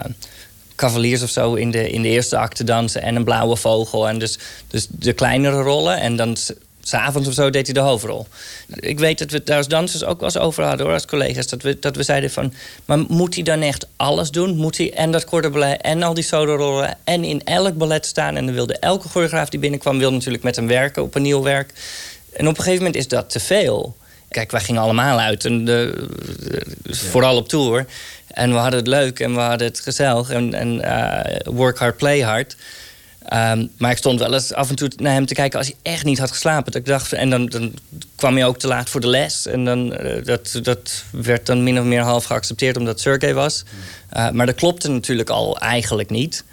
cavaliers 0.74 1.22
of 1.22 1.30
zo 1.30 1.54
in 1.54 1.70
de, 1.70 1.90
in 1.90 2.02
de 2.02 2.08
eerste 2.08 2.36
acte 2.36 2.64
dansen. 2.64 3.02
En 3.02 3.16
een 3.16 3.24
blauwe 3.24 3.56
vogel. 3.56 4.08
En 4.08 4.18
dus, 4.18 4.38
dus 4.66 4.86
de 4.90 5.12
kleinere 5.12 5.62
rollen. 5.62 6.00
En 6.00 6.16
dan 6.16 6.36
s'avonds 6.82 7.28
of 7.28 7.34
zo 7.34 7.50
deed 7.50 7.64
hij 7.66 7.74
de 7.74 7.80
hoofdrol. 7.80 8.26
Ik 8.74 8.98
weet 8.98 9.18
dat 9.18 9.30
we 9.30 9.36
het 9.36 9.46
daar 9.46 9.56
als 9.56 9.68
dansers 9.68 10.04
ook 10.04 10.20
wel 10.20 10.28
eens 10.28 10.38
over 10.38 10.64
hadden 10.64 10.84
hoor, 10.86 10.94
als 10.94 11.06
collega's. 11.06 11.46
Dat 11.46 11.62
we, 11.62 11.76
dat 11.80 11.96
we 11.96 12.02
zeiden 12.02 12.30
van, 12.30 12.52
maar 12.84 12.98
moet 13.08 13.34
hij 13.34 13.42
dan 13.44 13.60
echt 13.62 13.86
alles 13.96 14.30
doen? 14.30 14.56
Moet 14.56 14.76
hij 14.76 14.92
en 14.92 15.10
dat 15.10 15.24
korte 15.24 15.50
ballet 15.50 15.80
en 15.80 16.02
al 16.02 16.14
die 16.14 16.24
solorollen 16.24 16.96
en 17.04 17.24
in 17.24 17.44
elk 17.44 17.74
ballet 17.76 18.06
staan? 18.06 18.36
En 18.36 18.46
dan 18.46 18.54
wilde 18.54 18.78
elke 18.78 19.08
choreograaf 19.08 19.48
die 19.48 19.60
binnenkwam, 19.60 19.98
wilde 19.98 20.16
natuurlijk 20.16 20.44
met 20.44 20.56
hem 20.56 20.66
werken 20.66 21.02
op 21.02 21.14
een 21.14 21.22
nieuw 21.22 21.42
werk. 21.42 21.72
En 22.32 22.46
op 22.48 22.56
een 22.56 22.62
gegeven 22.62 22.84
moment 22.84 22.96
is 22.96 23.08
dat 23.08 23.30
te 23.30 23.40
veel. 23.40 23.96
Kijk, 24.28 24.50
wij 24.50 24.60
gingen 24.60 24.80
allemaal 24.82 25.18
uit, 25.18 25.44
en 25.44 25.64
de, 25.64 26.06
de- 26.82 26.94
vooral 26.94 27.36
op 27.36 27.48
tour. 27.48 27.86
En 28.26 28.50
we 28.52 28.56
hadden 28.58 28.78
het 28.78 28.88
leuk 28.88 29.20
en 29.20 29.34
we 29.34 29.40
hadden 29.40 29.66
het 29.66 29.80
gezellig. 29.80 30.30
En, 30.30 30.54
en 30.54 30.80
eh, 30.80 31.36
work 31.52 31.78
hard, 31.78 31.96
play 31.96 32.20
hard. 32.20 32.56
Ehm, 33.30 33.66
maar 33.76 33.90
ik 33.90 33.96
stond 33.96 34.18
wel 34.18 34.34
eens 34.34 34.52
af 34.52 34.68
en 34.68 34.76
toe 34.76 34.90
naar 34.96 35.12
hem 35.12 35.26
te 35.26 35.34
kijken 35.34 35.58
als 35.58 35.66
hij 35.66 35.92
echt 35.92 36.04
niet 36.04 36.18
had 36.18 36.30
geslapen. 36.30 36.72
Ik 36.72 36.86
dacht, 36.86 37.12
en 37.12 37.30
dan, 37.30 37.46
dan 37.46 37.74
kwam 38.16 38.34
hij 38.34 38.46
ook 38.46 38.58
te 38.58 38.66
laat 38.66 38.90
voor 38.90 39.00
de 39.00 39.06
les. 39.06 39.46
En 39.46 39.64
dan, 39.64 39.94
eh, 39.94 40.24
dat, 40.24 40.58
dat 40.62 41.04
werd 41.10 41.46
dan 41.46 41.62
min 41.62 41.78
of 41.78 41.84
meer 41.84 42.00
half 42.00 42.24
geaccepteerd 42.24 42.76
omdat 42.76 43.00
Sergey 43.00 43.34
was. 43.34 43.64
Uh, 44.16 44.30
maar 44.30 44.46
dat 44.46 44.54
klopte 44.54 44.88
natuurlijk 44.88 45.30
al 45.30 45.58
eigenlijk 45.58 46.10
niet. 46.10 46.44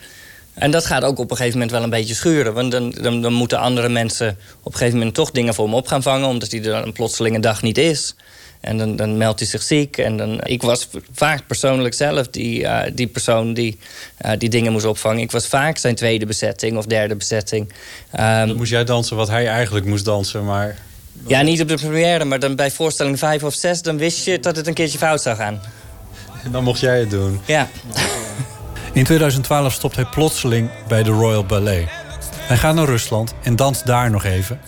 En 0.53 0.71
dat 0.71 0.85
gaat 0.85 1.03
ook 1.03 1.19
op 1.19 1.31
een 1.31 1.37
gegeven 1.37 1.59
moment 1.59 1.75
wel 1.75 1.83
een 1.83 1.89
beetje 1.89 2.15
schuren. 2.15 2.53
Want 2.53 2.71
dan, 2.71 2.91
dan, 3.01 3.21
dan 3.21 3.33
moeten 3.33 3.59
andere 3.59 3.89
mensen 3.89 4.37
op 4.63 4.71
een 4.71 4.77
gegeven 4.77 4.97
moment 4.97 5.15
toch 5.15 5.31
dingen 5.31 5.53
voor 5.53 5.65
hem 5.65 5.73
op 5.73 5.87
gaan 5.87 6.03
vangen. 6.03 6.27
Omdat 6.27 6.51
hij 6.51 6.59
er 6.59 6.71
dan 6.71 6.83
een 6.83 6.93
plotselinge 6.93 7.39
dag 7.39 7.61
niet 7.61 7.77
is. 7.77 8.15
En 8.61 8.77
dan, 8.77 8.95
dan 8.95 9.17
meldt 9.17 9.39
hij 9.39 9.47
zich 9.47 9.61
ziek. 9.61 9.97
En 9.97 10.17
dan, 10.17 10.43
ik 10.43 10.61
was 10.61 10.89
vaak 11.11 11.47
persoonlijk 11.47 11.93
zelf 11.93 12.27
die, 12.27 12.61
uh, 12.61 12.79
die 12.93 13.07
persoon 13.07 13.53
die 13.53 13.79
uh, 14.25 14.31
die 14.37 14.49
dingen 14.49 14.71
moest 14.71 14.85
opvangen. 14.85 15.21
Ik 15.21 15.31
was 15.31 15.47
vaak 15.47 15.77
zijn 15.77 15.95
tweede 15.95 16.25
bezetting 16.25 16.77
of 16.77 16.85
derde 16.85 17.15
bezetting. 17.15 17.73
Um, 18.19 18.47
dan 18.47 18.55
moest 18.55 18.71
jij 18.71 18.83
dansen 18.83 19.15
wat 19.15 19.27
hij 19.27 19.47
eigenlijk 19.47 19.85
moest 19.85 20.05
dansen, 20.05 20.45
maar... 20.45 20.77
Ja, 21.27 21.41
niet 21.41 21.61
op 21.61 21.67
de 21.67 21.75
première, 21.75 22.25
maar 22.25 22.39
dan 22.39 22.55
bij 22.55 22.71
voorstelling 22.71 23.19
vijf 23.19 23.43
of 23.43 23.53
zes... 23.53 23.81
dan 23.81 23.97
wist 23.97 24.25
je 24.25 24.39
dat 24.39 24.55
het 24.55 24.67
een 24.67 24.73
keertje 24.73 24.97
fout 24.97 25.21
zou 25.21 25.35
gaan. 25.35 25.61
En 26.43 26.51
dan 26.51 26.63
mocht 26.63 26.79
jij 26.79 26.99
het 26.99 27.09
doen. 27.09 27.41
Ja. 27.45 27.69
In 28.93 29.03
2012 29.03 29.73
stopt 29.73 29.95
hij 29.95 30.05
plotseling 30.05 30.69
bij 30.87 31.03
de 31.03 31.09
Royal 31.09 31.45
Ballet. 31.45 31.87
Hij 32.47 32.57
gaat 32.57 32.75
naar 32.75 32.85
Rusland 32.85 33.33
en 33.43 33.55
danst 33.55 33.85
daar 33.85 34.09
nog 34.09 34.23
even. 34.23 34.59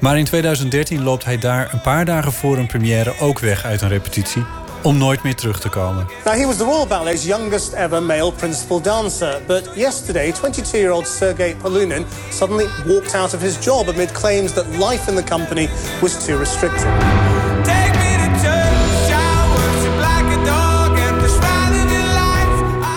Maar 0.00 0.18
in 0.18 0.24
2013 0.24 1.02
loopt 1.02 1.24
hij 1.24 1.38
daar 1.38 1.72
een 1.72 1.80
paar 1.80 2.04
dagen 2.04 2.32
voor 2.32 2.58
een 2.58 2.66
première 2.66 3.18
ook 3.20 3.38
weg 3.38 3.64
uit 3.64 3.80
een 3.80 3.88
repetitie 3.88 4.44
om 4.82 4.98
nooit 4.98 5.22
meer 5.22 5.34
terug 5.34 5.60
te 5.60 5.68
komen. 5.68 6.06
Now, 6.24 6.34
he 6.34 6.46
was 6.46 6.56
the 6.56 6.64
Royal 6.64 6.86
Ballet's 6.86 7.24
youngest 7.24 7.72
ever 7.72 8.02
male 8.02 8.32
principal 8.32 8.80
dancer. 8.80 9.40
But 9.46 9.70
yesterday, 9.74 10.32
22-year-old 10.32 11.08
Sergei 11.08 11.56
Polunin 11.56 12.06
suddenly 12.30 12.66
walked 12.86 13.14
out 13.14 13.34
of 13.34 13.40
his 13.40 13.64
job 13.64 13.88
amid 13.88 14.12
claims 14.12 14.52
that 14.52 14.66
life 14.66 15.10
in 15.10 15.16
the 15.16 15.24
company 15.24 15.68
was 16.00 16.24
too 16.24 16.38
restrictive. 16.38 16.86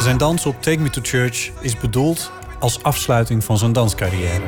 Zijn 0.01 0.17
dans 0.17 0.45
op 0.45 0.61
Take 0.61 0.79
Me 0.79 0.89
to 0.89 1.01
Church 1.03 1.51
is 1.59 1.77
bedoeld 1.77 2.31
als 2.61 2.83
afsluiting 2.83 3.43
van 3.43 3.57
zijn 3.57 3.73
danscarrière. 3.73 4.41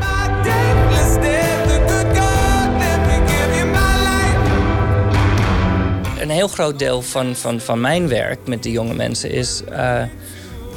Een 6.20 6.30
heel 6.30 6.48
groot 6.48 6.80
deel 6.80 7.02
van, 7.02 7.36
van, 7.36 7.60
van 7.60 7.82
mijn 7.82 8.08
werk 8.08 8.48
met 8.48 8.64
die 8.64 8.72
jonge 8.72 8.94
mensen 8.94 9.32
is 9.32 9.62
uh, 9.72 10.02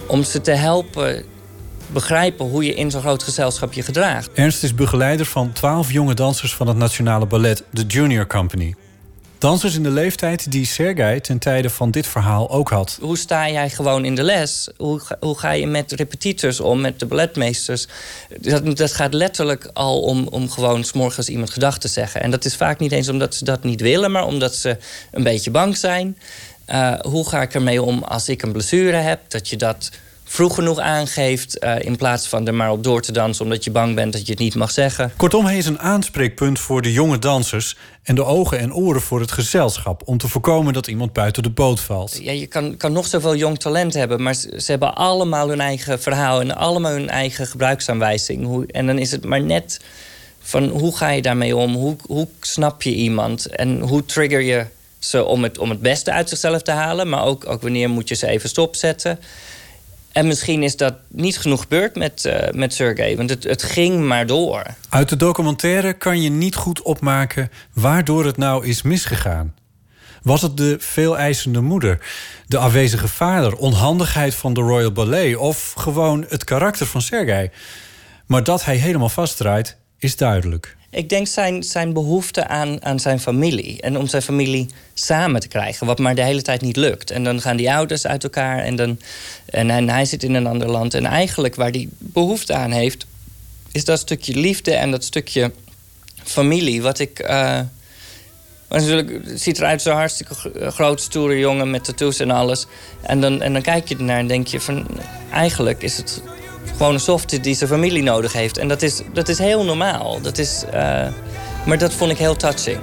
om 0.07 0.23
ze 0.23 0.41
te 0.41 0.51
helpen 0.51 1.25
begrijpen 1.87 2.47
hoe 2.47 2.65
je 2.65 2.75
in 2.75 2.91
zo'n 2.91 3.01
groot 3.01 3.23
gezelschap 3.23 3.73
je 3.73 3.83
gedraagt. 3.83 4.31
Ernst 4.33 4.63
is 4.63 4.75
begeleider 4.75 5.27
van 5.27 5.53
12 5.53 5.93
jonge 5.93 6.15
dansers 6.15 6.55
van 6.55 6.67
het 6.67 6.77
Nationale 6.77 7.27
Ballet, 7.27 7.65
de 7.71 7.83
Junior 7.83 8.27
Company. 8.27 8.75
Dansers 9.39 9.75
in 9.75 9.83
de 9.83 9.91
leeftijd 9.91 10.51
die 10.53 10.67
Sergei 10.67 11.21
ten 11.21 11.39
tijde 11.39 11.71
van 11.71 11.91
dit 11.91 12.07
verhaal 12.07 12.51
ook 12.51 12.69
had. 12.69 12.99
Hoe 13.01 13.17
sta 13.19 13.51
jij 13.51 13.71
gewoon 13.71 14.05
in 14.05 14.15
de 14.15 14.23
les? 14.23 14.69
Hoe, 14.77 15.01
ga- 15.01 15.17
hoe 15.21 15.39
ga 15.39 15.51
je 15.51 15.67
met 15.67 15.93
repetitors 15.93 16.61
om, 16.61 16.81
met 16.81 16.99
de 17.01 17.07
balletmeesters? 17.07 17.87
Dat, 18.41 18.77
dat 18.77 18.93
gaat 18.93 19.15
letterlijk 19.15 19.71
al 19.73 20.01
om, 20.01 20.27
om 20.27 20.51
gewoon 20.51 20.85
's 20.85 20.93
morgens 20.93 21.29
iemand 21.29 21.51
gedag 21.51 21.79
te 21.79 21.89
zeggen. 21.89 22.23
En 22.23 22.31
dat 22.31 22.45
is 22.45 22.57
vaak 22.57 22.79
niet 22.79 22.93
eens 22.93 23.09
omdat 23.09 23.35
ze 23.35 23.45
dat 23.45 23.63
niet 23.63 23.81
willen, 23.81 24.11
maar 24.11 24.27
omdat 24.27 24.55
ze 24.55 24.77
een 25.11 25.23
beetje 25.23 25.51
bang 25.51 25.77
zijn. 25.77 26.19
Eh, 26.65 26.93
hoe 27.01 27.29
ga 27.29 27.43
ik 27.43 27.55
ermee 27.55 27.83
om 27.83 28.03
als 28.03 28.29
ik 28.29 28.43
een 28.43 28.53
blessure 28.53 28.97
heb? 28.97 29.21
Dat 29.31 29.49
je 29.49 29.57
dat 29.57 29.91
vroeg 30.29 30.55
genoeg 30.55 30.79
aangeeft 30.79 31.59
eh, 31.59 31.75
in 31.79 31.97
plaats 31.97 32.29
van 32.29 32.47
er 32.47 32.55
maar 32.55 32.71
op 32.71 32.85
door 32.85 33.01
te 33.01 33.13
dansen 33.13 33.45
omdat 33.45 33.65
je 33.65 33.71
bang 33.71 33.95
bent 33.95 34.13
dat 34.13 34.27
je 34.27 34.33
het 34.33 34.41
niet 34.41 34.55
mag 34.55 34.71
zeggen. 34.71 35.13
Kortom, 35.17 35.45
hij 35.45 35.57
is 35.57 35.67
een 35.67 35.79
aanspreekpunt 35.79 36.59
voor 36.59 36.83
de 36.83 36.93
jonge 36.93 37.19
dansers 37.19 37.77
en 38.03 38.15
de 38.15 38.25
ogen 38.25 38.59
en 38.59 38.75
oren 38.75 39.01
voor 39.01 39.21
het 39.21 39.33
gezelschap 39.33 40.03
om 40.05 40.19
te 40.19 40.29
voorkomen 40.29 40.73
dat 40.73 40.87
iemand 40.87 41.13
buiten 41.13 41.43
de 41.43 41.51
boot 41.51 41.81
valt. 41.81 42.19
Ja, 42.23 42.33
je 42.33 42.47
kan, 42.47 42.77
kan 42.77 42.93
nog 42.93 43.07
zoveel 43.07 43.37
jong 43.37 43.59
talent 43.59 43.95
hebben, 43.95 44.23
maar 44.23 44.35
ze, 44.35 44.61
ze 44.61 44.71
hebben 44.71 44.95
allemaal 44.95 45.49
hun 45.49 45.61
eigen 45.61 46.01
verhaal 46.01 46.41
en 46.41 46.57
allemaal 46.57 46.93
hun 46.93 47.09
eigen 47.09 47.47
gebruiksaanwijzing. 47.47 48.45
Hoe, 48.45 48.67
en 48.67 48.87
dan 48.87 48.99
is 48.99 49.11
het 49.11 49.25
maar 49.25 49.43
net 49.43 49.81
van 50.41 50.69
hoe 50.69 50.97
ga 50.97 51.09
je 51.09 51.23
daarmee 51.23 51.57
om? 51.57 51.75
Hoe, 51.75 51.97
hoe 52.07 52.29
snap 52.41 52.83
je 52.83 52.95
iemand? 52.95 53.47
En 53.47 53.81
hoe 53.81 54.05
trigger 54.05 54.41
je 54.41 54.67
ze 54.99 55.25
om 55.25 55.43
het, 55.43 55.59
om 55.59 55.71
het 55.71 55.81
beste 55.81 56.13
uit 56.13 56.29
zichzelf 56.29 56.63
te 56.63 56.71
halen, 56.71 57.09
maar 57.09 57.25
ook, 57.25 57.49
ook 57.49 57.63
wanneer 57.63 57.91
moet 57.91 58.09
je 58.09 58.15
ze 58.15 58.27
even 58.27 58.49
stopzetten? 58.49 59.19
En 60.17 60.27
misschien 60.27 60.63
is 60.63 60.77
dat 60.77 60.95
niet 61.09 61.39
genoeg 61.39 61.61
gebeurd 61.61 61.97
met, 61.97 62.25
eh, 62.25 62.53
met 62.53 62.75
Sergey, 62.75 63.17
want 63.17 63.31
het, 63.31 63.45
het 63.45 63.63
ging 63.63 64.05
maar 64.05 64.27
door. 64.27 64.63
Uit 64.89 65.09
de 65.09 65.17
documentaire 65.17 65.93
kan 65.93 66.23
je 66.23 66.31
niet 66.31 66.55
goed 66.55 66.83
opmaken 66.83 67.51
waardoor 67.73 68.25
het 68.25 68.37
nou 68.37 68.67
is 68.67 68.83
misgegaan. 68.83 69.55
Was 70.23 70.43
het 70.43 70.57
de 70.57 70.77
veel 70.79 71.19
eisende 71.19 71.61
moeder, 71.61 71.99
de 72.47 72.59
afwezige 72.59 73.09
vader, 73.09 73.57
onhandigheid 73.57 74.35
van 74.35 74.55
de 74.55 74.61
Royal 74.61 74.93
Ballet 74.93 75.37
of 75.37 75.73
gewoon 75.77 76.25
het 76.29 76.45
karakter 76.45 76.87
van 76.87 77.03
Sergei? 77.03 77.51
Maar 78.27 78.45
dat 78.45 78.65
hij 78.65 78.77
helemaal 78.77 79.09
vastdraait, 79.09 79.77
is 79.99 80.17
duidelijk. 80.17 80.77
Ik 80.91 81.09
denk 81.09 81.27
zijn, 81.27 81.63
zijn 81.63 81.93
behoefte 81.93 82.47
aan, 82.47 82.85
aan 82.85 83.01
zijn 83.01 83.21
familie. 83.21 83.81
En 83.81 83.99
om 83.99 84.07
zijn 84.07 84.23
familie 84.23 84.67
samen 84.95 85.41
te 85.41 85.49
krijgen. 85.49 85.87
Wat 85.87 85.99
maar 85.99 86.15
de 86.15 86.23
hele 86.23 86.43
tijd 86.43 86.61
niet 86.61 86.77
lukt. 86.77 87.11
En 87.11 87.25
dan 87.25 87.41
gaan 87.41 87.57
die 87.57 87.73
ouders 87.73 88.07
uit 88.07 88.25
elkaar. 88.25 88.59
En, 88.59 88.77
dan, 88.77 88.99
en, 89.47 89.89
hij 89.89 90.05
zit 90.05 90.23
in 90.23 90.35
een 90.35 90.47
ander 90.47 90.71
land. 90.71 90.95
En 90.95 91.07
eigenlijk 91.07 91.55
waar 91.55 91.71
hij 91.71 91.89
behoefte 91.99 92.55
aan 92.55 92.71
heeft... 92.71 93.07
is 93.73 93.85
dat 93.85 93.99
stukje 93.99 94.35
liefde 94.35 94.75
en 94.75 94.91
dat 94.91 95.05
stukje 95.05 95.53
familie. 96.23 96.83
Wat 96.83 96.99
ik... 96.99 97.29
maar 97.29 97.71
natuurlijk 98.69 99.23
ziet 99.35 99.59
eruit 99.59 99.83
zo'n 99.83 99.95
hartstikke 99.95 100.35
gro- 100.35 100.71
groot, 100.71 101.01
stoere 101.01 101.39
jongen 101.39 101.71
met 101.71 101.85
tattoos 101.85 102.19
en 102.19 102.31
alles. 102.31 102.67
En 103.03 103.21
dan, 103.21 103.43
en 103.43 103.53
dan 103.53 103.63
kijk 103.63 103.89
je 103.89 103.97
ernaar 103.97 104.19
en 104.19 104.27
denk 104.27 104.47
je 104.47 104.61
van... 104.61 104.87
Eigenlijk 105.33 105.83
is 105.83 105.97
het 105.97 106.23
gewoon 106.77 106.95
een 106.95 107.01
softie 107.01 107.41
die 107.41 107.55
zijn 107.55 107.71
familie 107.71 108.03
nodig 108.03 108.33
heeft. 108.33 108.59
En 108.59 108.69
dat 108.69 108.83
is, 108.83 109.03
dat 109.13 109.29
is 109.29 109.39
heel 109.39 109.65
normaal. 109.65 110.21
Dat 110.21 110.39
is, 110.39 110.65
eh, 110.71 111.07
maar 111.67 111.79
dat 111.79 111.95
vond 111.95 112.11
ik 112.11 112.19
heel 112.19 112.37
touching. 112.37 112.79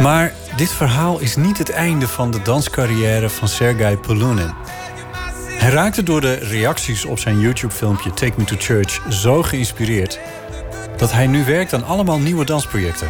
Maar 0.00 0.32
dit 0.56 0.70
verhaal 0.70 1.18
is 1.18 1.36
niet 1.36 1.58
het 1.58 1.70
einde 1.70 2.08
van 2.08 2.30
de 2.30 2.42
danscarrière 2.42 3.30
van 3.30 3.48
Sergei 3.48 3.96
Polunin. 3.96 4.52
Hij 5.48 5.70
raakte 5.70 6.02
door 6.02 6.20
de 6.20 6.34
reacties 6.34 7.04
op 7.04 7.18
zijn 7.18 7.40
YouTube-filmpje 7.40 8.14
Take 8.14 8.32
Me 8.36 8.44
to 8.44 8.56
Church 8.58 9.00
zo 9.08 9.42
geïnspireerd 9.42 10.20
dat 10.96 11.12
hij 11.12 11.26
nu 11.26 11.44
werkt 11.44 11.72
aan 11.72 11.84
allemaal 11.84 12.18
nieuwe 12.18 12.44
dansprojecten. 12.44 13.08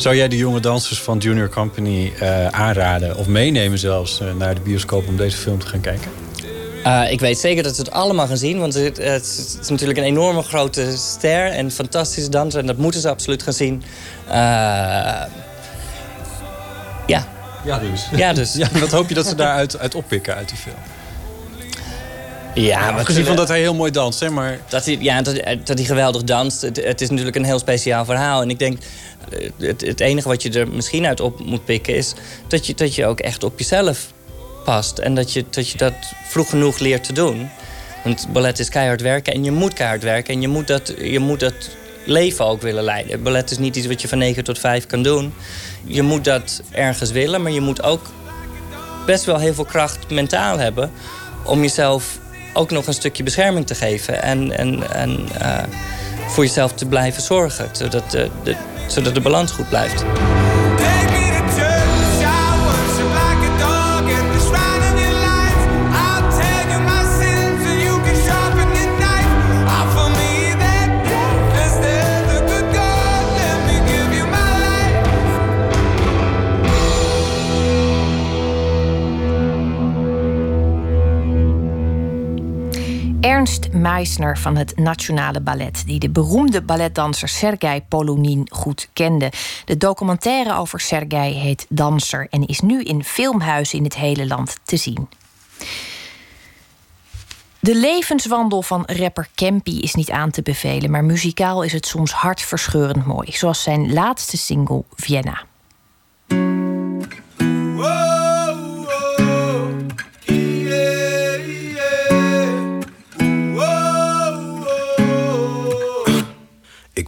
Zou 0.00 0.16
jij 0.16 0.28
de 0.28 0.36
jonge 0.36 0.60
dansers 0.60 1.00
van 1.02 1.18
Junior 1.18 1.48
Company 1.48 2.12
eh, 2.18 2.46
aanraden 2.46 3.16
of 3.16 3.26
meenemen 3.26 3.78
zelfs 3.78 4.20
eh, 4.20 4.32
naar 4.34 4.54
de 4.54 4.60
bioscoop 4.60 5.08
om 5.08 5.16
deze 5.16 5.36
film 5.36 5.58
te 5.58 5.66
gaan 5.66 5.80
kijken? 5.80 6.10
Eh, 6.84 7.10
ik 7.12 7.20
weet 7.20 7.38
zeker 7.38 7.62
dat 7.62 7.74
ze 7.74 7.80
het 7.80 7.90
allemaal 7.90 8.26
gaan 8.26 8.36
zien. 8.36 8.58
Want 8.58 8.74
het, 8.74 8.96
het 8.96 9.24
is- 9.24 9.52
het 9.52 9.62
is 9.62 9.68
natuurlijk 9.68 9.98
een 9.98 10.04
enorme 10.04 10.42
grote 10.42 10.96
ster 10.96 11.46
en 11.46 11.64
een 11.64 11.70
fantastische 11.70 12.30
danser. 12.30 12.60
En 12.60 12.66
dat 12.66 12.76
moeten 12.76 13.00
ze 13.00 13.08
absoluut 13.08 13.42
gaan 13.42 13.52
zien. 13.52 13.82
Eh, 14.28 14.34
ja. 17.06 17.28
Ja, 17.64 17.78
dus. 17.78 18.08
Ja, 18.16 18.32
dus. 18.32 18.54
Ja, 18.62 18.68
wat 18.80 18.90
hoop 18.90 19.08
je 19.08 19.14
dat 19.14 19.26
ze 19.26 19.34
daaruit 19.34 19.78
uit 19.78 19.94
oppikken 19.94 20.34
uit 20.34 20.48
die 20.48 20.58
film? 20.58 20.76
Ja, 22.54 22.90
maar 22.90 23.04
gezien 23.04 23.24
van 23.24 23.36
dat 23.36 23.48
hij 23.48 23.60
heel 23.60 23.74
mooi 23.74 23.90
danst, 23.90 24.20
hè, 24.20 24.30
maar... 24.30 24.58
Dat 24.68 24.84
hij, 24.84 24.96
ja, 25.00 25.22
dat, 25.22 25.34
dat 25.64 25.78
hij 25.78 25.84
geweldig 25.84 26.24
danst. 26.24 26.62
Het, 26.62 26.84
het 26.84 27.00
is 27.00 27.10
natuurlijk 27.10 27.36
een 27.36 27.44
heel 27.44 27.58
speciaal 27.58 28.04
verhaal. 28.04 28.42
En 28.42 28.50
ik 28.50 28.58
denk, 28.58 28.78
eh, 29.30 29.50
het, 29.56 29.80
het 29.80 30.00
enige 30.00 30.28
wat 30.28 30.42
je 30.42 30.50
er 30.50 30.68
misschien 30.68 31.06
uit 31.06 31.20
op 31.20 31.44
moet 31.44 31.64
pikken... 31.64 31.94
is 31.94 32.14
dat 32.48 32.66
je, 32.66 32.74
dat 32.74 32.94
je 32.94 33.06
ook 33.06 33.20
echt 33.20 33.44
op 33.44 33.58
jezelf 33.58 34.12
past. 34.64 34.98
En 34.98 35.14
dat 35.14 35.32
je, 35.32 35.44
dat 35.50 35.68
je 35.68 35.78
dat 35.78 35.94
vroeg 36.28 36.48
genoeg 36.48 36.78
leert 36.78 37.04
te 37.04 37.12
doen. 37.12 37.50
Want 38.04 38.26
ballet 38.32 38.58
is 38.58 38.68
keihard 38.68 39.00
werken 39.00 39.32
en 39.32 39.44
je 39.44 39.52
moet 39.52 39.72
keihard 39.72 40.02
werken. 40.02 40.34
En 40.34 40.40
je 40.40 40.48
moet 40.48 40.66
dat, 40.66 40.94
je 40.98 41.18
moet 41.18 41.40
dat 41.40 41.54
leven 42.04 42.44
ook 42.44 42.62
willen 42.62 42.84
leiden. 42.84 43.22
Ballet 43.22 43.50
is 43.50 43.58
niet 43.58 43.76
iets 43.76 43.86
wat 43.86 44.02
je 44.02 44.08
van 44.08 44.18
9 44.18 44.44
tot 44.44 44.58
5 44.58 44.86
kan 44.86 45.02
doen. 45.02 45.34
Je 45.84 46.02
moet 46.02 46.24
dat 46.24 46.62
ergens 46.70 47.10
willen, 47.10 47.42
maar 47.42 47.52
je 47.52 47.60
moet 47.60 47.82
ook 47.82 48.10
best 49.06 49.24
wel 49.24 49.38
heel 49.38 49.54
veel 49.54 49.64
kracht 49.64 50.10
mentaal 50.10 50.58
hebben 50.58 50.90
om 51.44 51.60
jezelf 51.60 52.18
ook 52.52 52.70
nog 52.70 52.86
een 52.86 52.94
stukje 52.94 53.22
bescherming 53.22 53.66
te 53.66 53.74
geven 53.74 54.22
en, 54.22 54.58
en, 54.58 54.92
en 54.92 55.28
eh, 55.38 55.62
voor 56.28 56.44
jezelf 56.44 56.72
te 56.72 56.86
blijven 56.86 57.22
zorgen, 57.22 57.68
zodat 57.72 58.10
de, 58.10 58.30
de, 58.42 58.56
zodat 58.86 59.14
de 59.14 59.20
balans 59.20 59.52
goed 59.52 59.68
blijft. 59.68 60.04
Ernst 83.40 83.72
Meisner 83.72 84.38
van 84.38 84.56
het 84.56 84.76
Nationale 84.76 85.40
Ballet, 85.40 85.82
die 85.86 85.98
de 85.98 86.10
beroemde 86.10 86.62
balletdanser 86.62 87.28
Sergei 87.28 87.82
Polunin 87.88 88.46
goed 88.52 88.88
kende. 88.92 89.32
De 89.64 89.76
documentaire 89.76 90.54
over 90.54 90.80
Sergei 90.80 91.34
heet 91.34 91.66
Danser 91.68 92.26
en 92.30 92.46
is 92.46 92.60
nu 92.60 92.82
in 92.82 93.04
filmhuizen 93.04 93.78
in 93.78 93.84
het 93.84 93.94
hele 93.94 94.26
land 94.26 94.58
te 94.64 94.76
zien. 94.76 95.08
De 97.60 97.74
levenswandel 97.74 98.62
van 98.62 98.84
rapper 98.86 99.28
Campy 99.34 99.78
is 99.78 99.94
niet 99.94 100.10
aan 100.10 100.30
te 100.30 100.42
bevelen, 100.42 100.90
maar 100.90 101.04
muzikaal 101.04 101.62
is 101.62 101.72
het 101.72 101.86
soms 101.86 102.12
hartverscheurend 102.12 103.06
mooi, 103.06 103.32
zoals 103.32 103.62
zijn 103.62 103.92
laatste 103.92 104.36
single 104.36 104.84
Vienna. 104.94 105.48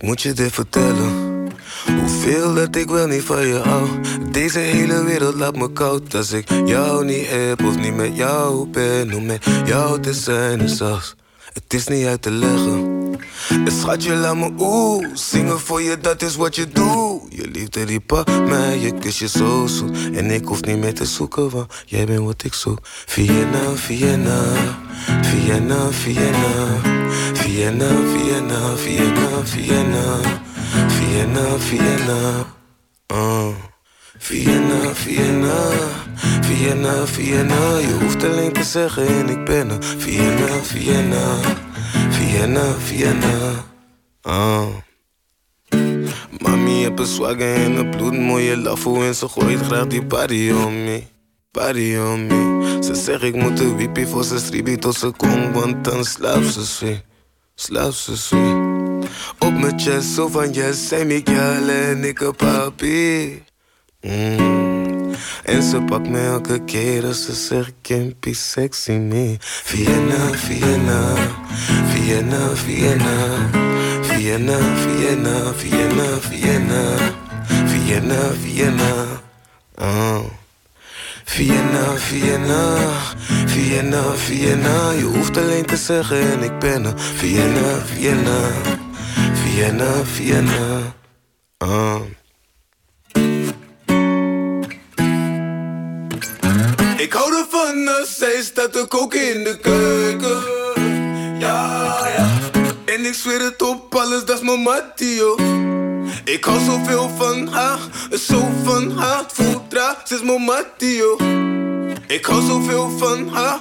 Moet 0.02 0.22
je 0.22 0.32
dit 0.32 0.52
vertellen. 0.52 1.30
Hoeveel 2.00 2.54
dat 2.54 2.76
ik 2.76 2.88
wel 2.88 3.06
niet 3.06 3.22
van 3.22 3.46
je 3.46 3.54
hou. 3.54 3.88
Deze 4.30 4.58
hele 4.58 5.04
wereld 5.04 5.34
laat 5.34 5.56
me 5.56 5.72
koud. 5.72 6.14
Als 6.14 6.32
ik 6.32 6.48
jou 6.66 7.04
niet 7.04 7.28
heb 7.28 7.64
of 7.64 7.78
niet 7.78 7.94
met 7.94 8.16
jou 8.16 8.66
ben. 8.66 9.14
Om 9.14 9.26
met 9.26 9.44
jou 9.64 10.00
te 10.00 10.14
zijn 10.14 10.60
is. 10.60 10.78
Het 11.52 11.74
is 11.74 11.86
niet 11.86 12.06
uit 12.06 12.22
te 12.22 12.30
leggen. 12.30 13.00
En 13.48 13.72
schatje, 13.72 14.14
laat 14.14 14.36
me 14.36 14.50
oeh. 14.58 15.06
Zingen 15.14 15.60
voor 15.60 15.82
je, 15.82 15.98
dat 16.00 16.22
is 16.22 16.36
wat 16.36 16.54
je 16.56 16.68
doet. 16.68 17.22
Je 17.28 17.48
liefde 17.52 17.84
die 17.84 18.00
pakt 18.00 18.46
mij, 18.46 18.78
je 18.78 18.98
kus 18.98 19.18
je 19.18 19.28
zo 19.28 19.66
zoet. 19.66 19.96
En 20.14 20.30
ik 20.30 20.44
hoef 20.44 20.62
niet 20.62 20.78
meer 20.78 20.94
te 20.94 21.06
zoeken, 21.06 21.50
want 21.50 21.72
jij 21.86 22.06
bent 22.06 22.24
wat 22.24 22.44
ik 22.44 22.54
zoek. 22.54 22.78
Vienna, 22.82 23.74
Vienna, 23.74 24.54
Vienna, 25.22 25.90
Vienna. 25.90 27.01
Vienna, 27.44 27.90
Vienna, 28.14 28.74
Vienna, 28.76 29.42
Vienna. 29.44 30.20
Vienna, 30.88 31.58
Vienna. 31.58 32.46
Uh. 33.12 33.54
Vienna, 34.18 34.92
Vienna, 34.94 35.56
Vienna, 36.42 37.06
Vienna. 37.06 37.78
Je 37.78 37.96
hoeft 38.00 38.24
alleen 38.24 38.52
te 38.52 38.62
zeggen 38.62 39.06
en 39.06 39.28
ik 39.28 39.44
ben 39.44 39.70
er. 39.70 39.78
Vienna, 39.98 40.62
Vienna, 40.62 41.40
Vienna, 42.10 42.74
Vienna. 42.78 43.64
Uh. 44.26 44.66
Mami, 46.38 46.82
heb 46.82 46.98
een 46.98 47.06
swagger 47.06 47.54
en 47.54 47.76
een 47.76 47.90
bloed, 47.90 48.18
mooie 48.18 48.56
lafo 48.56 49.02
en 49.02 49.14
ze 49.14 49.28
gooit 49.28 49.60
graag 49.60 49.86
die 49.86 50.02
body 50.02 50.50
om 50.50 50.84
me. 50.84 51.02
body 51.52 51.96
on 51.96 52.26
me. 52.26 52.78
Ze 52.82 52.94
zegt 52.94 53.22
ik 53.22 53.34
moet 53.34 53.56
de 53.56 53.74
wiepie 53.74 54.06
voor 54.06 54.24
ze 54.24 54.38
stribi 54.38 54.76
tot 54.76 54.94
ze 54.94 55.10
kom, 55.16 55.52
want 55.52 55.84
dan 55.84 56.04
slaapt 56.04 56.52
ze 56.52 56.66
sweet. 56.66 57.11
Slaapt 57.62 57.94
ze 57.94 58.16
sweet. 58.16 59.10
Op 59.38 59.52
mijn 59.54 59.80
chest, 59.80 60.14
zo 60.14 60.28
van 60.28 60.50
yes, 60.50 60.88
zij 60.88 61.04
me 61.04 61.20
girl 61.24 61.68
en 61.68 62.04
ik 62.04 62.20
een 62.20 62.36
papi. 62.36 63.42
Mm. 64.00 65.14
En 65.44 65.62
ze 65.62 65.82
pakt 65.86 66.08
me 66.08 66.26
elke 66.26 66.64
keer 66.64 67.06
als 67.06 67.24
ze 67.24 67.32
zegt 67.32 67.72
Kimpy 67.80 68.32
sexy 68.32 68.92
me. 68.92 69.36
Vienna, 69.40 70.30
Vienna, 70.30 71.14
Vienna, 71.92 72.54
Vienna. 72.54 73.50
Vienna, 74.02 74.58
Vienna, 74.58 75.52
Vienna, 75.52 76.20
Vienna. 76.20 77.12
Vienna, 77.66 78.30
Vienna. 78.42 79.06
Oh. 79.74 80.41
Vienna, 81.36 81.96
Vienna, 81.96 82.88
Vienna, 83.46 84.02
Vienna. 84.16 84.90
Je 84.90 85.02
hoeft 85.02 85.36
alleen 85.36 85.66
te 85.66 85.76
zeggen 85.76 86.20
en 86.20 86.42
ik 86.42 86.58
ben 86.58 86.84
er. 86.84 86.92
Vienna, 86.96 87.78
Vienna, 87.84 88.50
Vienna, 89.32 90.04
Vienna. 90.04 90.94
Oh. 91.58 92.00
Ik 96.96 97.12
hou 97.12 97.36
ervan 97.36 97.88
als 97.98 98.16
zij 98.16 98.42
staat 98.42 98.72
te 98.72 98.84
koken 98.88 99.34
in 99.34 99.44
de 99.44 99.58
keuken. 99.58 100.42
Ja, 101.38 102.08
ja. 102.16 102.28
En 102.84 103.04
ik 103.04 103.14
zweer 103.14 103.40
het 103.40 103.62
op 103.62 103.94
alles, 103.94 104.24
dat 104.24 104.36
is 104.36 104.44
mijn 104.44 104.60
mattio. 104.60 105.36
Ik 106.24 106.44
hou 106.44 106.60
zoveel 106.60 107.08
van 107.08 107.46
haar, 107.46 107.78
zo 108.18 108.48
van 108.64 108.90
haar. 108.90 109.24
Voedra, 109.26 109.96
ze 110.04 110.14
is 110.14 110.22
mijn 110.22 110.42
mattio. 110.42 111.16
Ik 112.06 112.24
hou 112.24 112.42
zoveel 112.42 112.90
van 112.90 113.28
haar. 113.28 113.60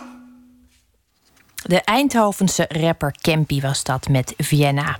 De 1.63 1.81
Eindhovense 1.81 2.65
rapper 2.69 3.15
Campy 3.21 3.61
was 3.61 3.83
dat 3.83 4.07
met 4.07 4.33
Vienna. 4.37 4.97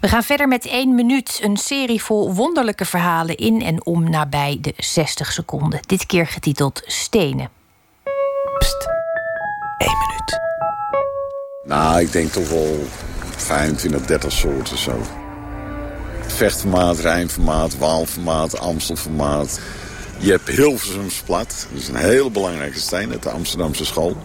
We 0.00 0.08
gaan 0.08 0.22
verder 0.22 0.48
met 0.48 0.66
één 0.66 0.94
minuut. 0.94 1.40
Een 1.42 1.56
serie 1.56 2.02
vol 2.02 2.34
wonderlijke 2.34 2.84
verhalen 2.84 3.36
in 3.36 3.62
en 3.62 3.86
om 3.86 4.10
nabij 4.10 4.58
de 4.60 4.74
60 4.76 5.32
seconden. 5.32 5.80
Dit 5.86 6.06
keer 6.06 6.26
getiteld 6.26 6.82
Stenen. 6.86 7.50
Pst, 8.58 8.88
één 9.78 9.98
minuut. 9.98 10.40
Nou, 11.64 12.00
ik 12.00 12.12
denk 12.12 12.32
toch 12.32 12.48
wel 12.48 12.86
25, 13.36 14.06
30 14.06 14.32
soorten 14.32 14.78
zo. 14.78 15.00
Vechtformaat, 16.36 16.98
Rijnformaat, 16.98 17.78
Waalformaat, 17.78 18.58
Amstelformaat. 18.58 19.60
Je 20.18 20.30
hebt 20.30 20.48
Hilversums 20.48 21.22
plat. 21.24 21.66
Dat 21.72 21.80
is 21.80 21.88
een 21.88 21.96
hele 21.96 22.30
belangrijke 22.30 22.78
steen 22.78 23.10
uit 23.10 23.22
de 23.22 23.30
Amsterdamse 23.30 23.84
school. 23.84 24.16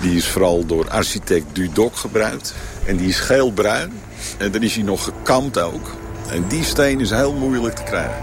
Die 0.00 0.16
is 0.16 0.28
vooral 0.28 0.66
door 0.66 0.90
architect 0.90 1.44
Dudok 1.52 1.96
gebruikt. 1.96 2.54
En 2.86 2.96
die 2.96 3.08
is 3.08 3.20
geelbruin. 3.20 3.92
En 4.38 4.52
dan 4.52 4.62
is 4.62 4.74
hij 4.74 4.84
nog 4.84 5.04
gekamd 5.04 5.58
ook. 5.58 5.90
En 6.30 6.48
die 6.48 6.64
steen 6.64 7.00
is 7.00 7.10
heel 7.10 7.34
moeilijk 7.34 7.74
te 7.74 7.82
krijgen. 7.82 8.22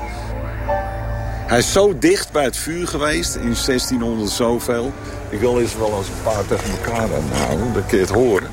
Hij 1.48 1.58
is 1.58 1.72
zo 1.72 1.98
dicht 1.98 2.32
bij 2.32 2.44
het 2.44 2.58
vuur 2.58 2.88
geweest 2.88 3.36
in 3.36 3.56
1600 3.66 4.30
zoveel. 4.30 4.94
Ik 5.30 5.40
wil 5.40 5.60
eens 5.60 5.76
wel 5.76 5.98
eens 5.98 6.08
een 6.08 6.24
paar 6.24 6.46
tegen 6.46 6.72
elkaar 6.72 7.10
aanhouden, 7.16 7.74
dan 7.74 7.86
kun 7.86 7.98
je 7.98 8.04
het 8.04 8.14
horen. 8.14 8.50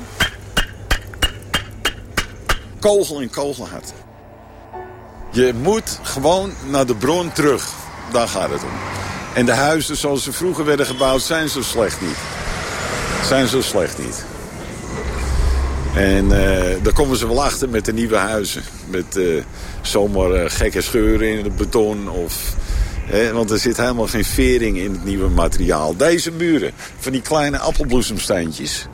Kogel 2.79 3.21
in 3.21 3.29
kogel 3.29 3.67
had. 3.67 3.93
Je 5.37 5.53
moet 5.61 5.99
gewoon 6.01 6.51
naar 6.69 6.85
de 6.85 6.95
bron 6.95 7.31
terug. 7.31 7.69
Daar 8.11 8.27
gaat 8.27 8.49
het 8.49 8.63
om. 8.63 8.69
En 9.33 9.45
de 9.45 9.53
huizen 9.53 9.97
zoals 9.97 10.23
ze 10.23 10.31
vroeger 10.31 10.65
werden 10.65 10.85
gebouwd 10.85 11.21
zijn 11.21 11.49
zo 11.49 11.61
slecht 11.61 12.01
niet. 12.01 12.17
Zijn 13.25 13.47
zo 13.47 13.61
slecht 13.61 13.97
niet. 13.97 14.25
En 15.95 16.25
uh, 16.25 16.83
daar 16.83 16.93
komen 16.93 17.17
ze 17.17 17.27
wel 17.27 17.43
achter 17.43 17.69
met 17.69 17.85
de 17.85 17.93
nieuwe 17.93 18.15
huizen. 18.15 18.63
Met 18.89 19.15
uh, 19.15 19.43
zomaar 19.81 20.31
uh, 20.31 20.49
gekke 20.49 20.81
scheuren 20.81 21.29
in 21.29 21.43
het 21.43 21.55
beton. 21.55 22.09
Of, 22.09 22.55
want 23.33 23.51
er 23.51 23.59
zit 23.59 23.77
helemaal 23.77 24.07
geen 24.07 24.25
vering 24.25 24.77
in 24.77 24.91
het 24.91 25.05
nieuwe 25.05 25.29
materiaal. 25.29 25.95
Deze 25.95 26.31
muren, 26.31 26.71
van 26.99 27.11
die 27.11 27.21
kleine 27.21 27.57
appelbloesemsteintjes. 27.57 28.87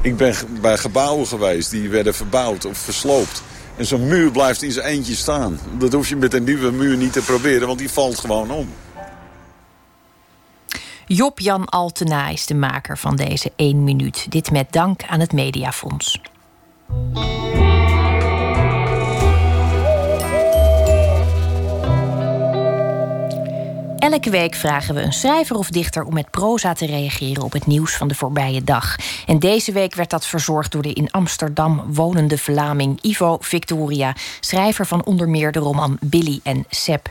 Ik 0.00 0.16
ben 0.16 0.34
bij 0.60 0.78
gebouwen 0.78 1.26
geweest 1.26 1.70
die 1.70 1.88
werden 1.88 2.14
verbouwd 2.14 2.64
of 2.64 2.78
versloopt. 2.78 3.42
En 3.80 3.86
zo'n 3.86 4.06
muur 4.06 4.30
blijft 4.30 4.62
in 4.62 4.72
zijn 4.72 4.86
eentje 4.86 5.14
staan. 5.14 5.58
Dat 5.78 5.92
hoef 5.92 6.08
je 6.08 6.16
met 6.16 6.34
een 6.34 6.44
nieuwe 6.44 6.70
muur 6.70 6.96
niet 6.96 7.12
te 7.12 7.22
proberen, 7.22 7.66
want 7.66 7.78
die 7.78 7.90
valt 7.90 8.18
gewoon 8.18 8.50
om. 8.50 8.68
Job 11.06 11.38
Jan 11.38 11.64
Altena 11.64 12.28
is 12.28 12.46
de 12.46 12.54
maker 12.54 12.98
van 12.98 13.16
deze 13.16 13.52
1 13.56 13.84
minuut. 13.84 14.26
Dit 14.28 14.50
met 14.50 14.72
dank 14.72 15.02
aan 15.02 15.20
het 15.20 15.32
Mediafonds. 15.32 16.20
Elke 24.00 24.30
week 24.30 24.54
vragen 24.54 24.94
we 24.94 25.00
een 25.00 25.12
schrijver 25.12 25.56
of 25.56 25.68
dichter 25.68 26.04
om 26.04 26.14
met 26.14 26.30
proza 26.30 26.72
te 26.72 26.86
reageren 26.86 27.42
op 27.42 27.52
het 27.52 27.66
nieuws 27.66 27.96
van 27.96 28.08
de 28.08 28.14
voorbije 28.14 28.64
dag. 28.64 28.96
En 29.26 29.38
deze 29.38 29.72
week 29.72 29.94
werd 29.94 30.10
dat 30.10 30.26
verzorgd 30.26 30.72
door 30.72 30.82
de 30.82 30.92
in 30.92 31.10
Amsterdam 31.10 31.94
wonende 31.94 32.38
Vlaming 32.38 33.02
Ivo 33.02 33.38
Victoria, 33.40 34.12
schrijver 34.40 34.86
van 34.86 35.04
onder 35.04 35.28
meer 35.28 35.52
de 35.52 35.58
roman 35.58 35.98
Billy 36.00 36.40
en 36.44 36.64
Seb. 36.68 37.08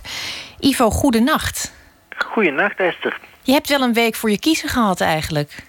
Ivo, 0.60 0.90
goedenacht. 0.90 1.74
Goedenacht, 2.18 2.80
Esther. 2.80 3.20
Je 3.41 3.52
hebt 3.52 3.70
wel 3.70 3.82
een 3.82 3.94
week 3.94 4.16
voor 4.16 4.30
je 4.30 4.40
kiezen 4.40 4.70
gehad 4.70 5.02
eigenlijk. 5.02 5.64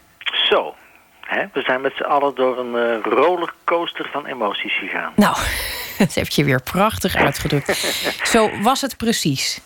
Zo. 0.48 0.74
Hè? 1.20 1.44
We 1.52 1.60
zijn 1.60 1.80
met 1.80 1.92
z'n 1.96 2.02
allen 2.02 2.34
door 2.34 2.58
een 2.58 2.74
uh, 2.74 3.12
rollercoaster 3.12 4.08
van 4.12 4.26
emoties 4.26 4.78
gegaan. 4.78 5.12
Nou, 5.16 5.36
dat 5.98 6.14
heb 6.14 6.28
je 6.28 6.44
weer 6.44 6.62
prachtig 6.62 7.16
uitgedrukt. 7.16 7.76
Zo 8.32 8.50
was 8.62 8.80
het 8.80 8.96
precies. 8.96 9.60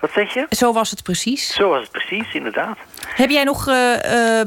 Wat 0.00 0.10
zeg 0.12 0.34
je? 0.34 0.46
Zo 0.50 0.72
was 0.72 0.90
het 0.90 1.02
precies. 1.02 1.54
Zo 1.54 1.68
was 1.68 1.80
het 1.80 1.90
precies, 1.90 2.34
inderdaad. 2.34 2.78
Heb 3.14 3.30
jij 3.30 3.44
nog 3.44 3.68
uh, 3.68 3.74
uh, 4.04 4.40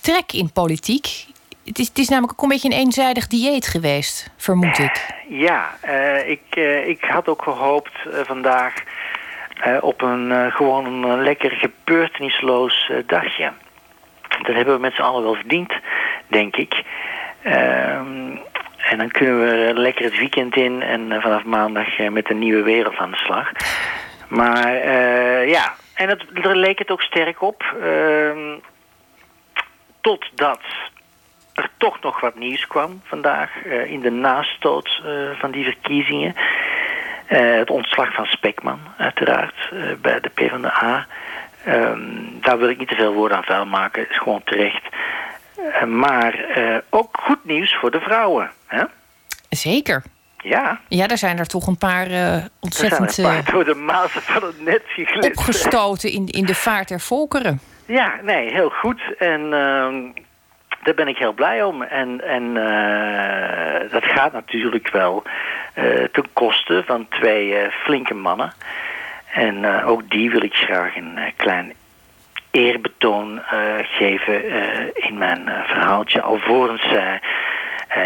trek 0.00 0.32
in 0.32 0.52
politiek? 0.52 1.24
Het 1.64 1.78
is, 1.78 1.88
het 1.88 1.98
is 1.98 2.08
namelijk 2.08 2.32
ook 2.32 2.42
een 2.42 2.48
beetje 2.48 2.68
een 2.68 2.78
eenzijdig 2.78 3.26
dieet 3.26 3.66
geweest, 3.66 4.30
vermoed 4.36 4.78
ik. 4.78 5.06
Ja, 5.28 5.74
uh, 5.84 6.28
ik, 6.28 6.56
ik 6.86 7.04
had 7.04 7.28
ook 7.28 7.42
gehoopt 7.42 7.92
vandaag 8.24 8.74
op 9.80 10.02
een 10.02 10.52
gewoon 10.52 10.86
een 10.86 11.22
lekker 11.22 11.50
gebeurtenisloos 11.50 12.90
dagje. 13.06 13.52
Dat 14.42 14.54
hebben 14.54 14.74
we 14.74 14.80
met 14.80 14.94
z'n 14.94 15.02
allen 15.02 15.22
wel 15.22 15.34
verdiend, 15.34 15.72
denk 16.26 16.56
ik. 16.56 16.82
Ehm, 17.42 18.36
en 18.76 18.98
dan 18.98 19.10
kunnen 19.10 19.40
we 19.40 19.72
lekker 19.74 20.04
het 20.04 20.18
weekend 20.18 20.56
in 20.56 20.82
en 20.82 21.20
vanaf 21.20 21.44
maandag 21.44 21.98
met 22.10 22.30
een 22.30 22.38
nieuwe 22.38 22.62
wereld 22.62 22.96
aan 22.96 23.10
de 23.10 23.16
slag. 23.16 23.52
Maar 24.28 24.74
uh, 24.74 25.48
ja, 25.48 25.74
en 25.94 26.08
het, 26.08 26.24
leek 26.42 26.78
het 26.78 26.90
ook 26.90 27.02
sterk 27.02 27.42
op. 27.42 27.74
Uh, 27.82 28.52
totdat 30.00 30.60
er 31.54 31.70
toch 31.76 32.00
nog 32.00 32.20
wat 32.20 32.34
nieuws 32.34 32.66
kwam 32.66 33.00
vandaag 33.04 33.50
uh, 33.64 33.90
in 33.90 34.00
de 34.00 34.10
nastoot 34.10 35.02
van 35.38 35.50
die 35.50 35.64
verkiezingen. 35.64 36.34
het 37.26 37.70
ontslag 37.70 38.12
van 38.12 38.26
Spekman, 38.26 38.80
uiteraard, 38.96 39.72
bij 40.00 40.20
de 40.20 40.28
PvdA. 40.28 41.06
Um, 41.68 42.38
daar 42.40 42.58
wil 42.58 42.68
ik 42.68 42.78
niet 42.78 42.88
te 42.88 42.94
veel 42.94 43.12
woorden 43.12 43.36
aan 43.36 43.44
vuil 43.44 43.66
maken, 43.66 44.10
is 44.10 44.18
gewoon 44.18 44.44
terecht. 44.44 44.82
maar 45.86 46.34
ook 46.90 47.18
goed 47.22 47.44
nieuws 47.44 47.74
voor 47.74 47.90
de 47.90 48.00
vrouwen. 48.00 48.50
Hè? 48.66 48.84
Zeker. 49.48 50.02
Ja. 50.48 50.80
Ja, 50.88 51.08
er 51.08 51.18
zijn 51.18 51.38
er 51.38 51.46
toch 51.46 51.66
een 51.66 51.78
paar 51.78 52.10
uh, 52.10 52.36
ontzettend... 52.60 53.18
Een 53.18 53.24
paar 53.24 53.52
door 53.52 53.64
de 53.64 53.74
mazen 53.74 54.22
van 54.22 54.42
het 54.42 54.60
net. 54.60 54.82
Opgestoten 55.20 56.12
in, 56.12 56.26
in 56.26 56.44
de 56.44 56.54
vaart 56.54 56.88
der 56.88 57.00
volkeren. 57.00 57.60
Ja, 57.86 58.14
nee, 58.22 58.52
heel 58.52 58.70
goed. 58.70 59.00
En 59.18 59.40
uh, 59.40 60.12
daar 60.82 60.94
ben 60.94 61.08
ik 61.08 61.16
heel 61.18 61.32
blij 61.32 61.62
om. 61.62 61.82
En, 61.82 62.24
en 62.24 62.42
uh, 62.42 63.90
dat 63.90 64.04
gaat 64.04 64.32
natuurlijk 64.32 64.90
wel 64.90 65.22
ten 66.12 66.26
koste 66.32 66.82
van 66.86 67.08
twee 67.08 67.70
flinke 67.70 68.14
mannen. 68.14 68.52
En 69.32 69.84
ook 69.84 70.10
die 70.10 70.30
wil 70.30 70.42
ik 70.42 70.54
graag 70.54 70.96
een 70.96 71.18
klein 71.36 71.72
eerbetoon 72.50 73.42
geven 73.82 74.44
in 74.94 75.18
mijn 75.18 75.50
verhaaltje... 75.66 76.22
alvorens 76.22 76.82
zij 76.82 77.20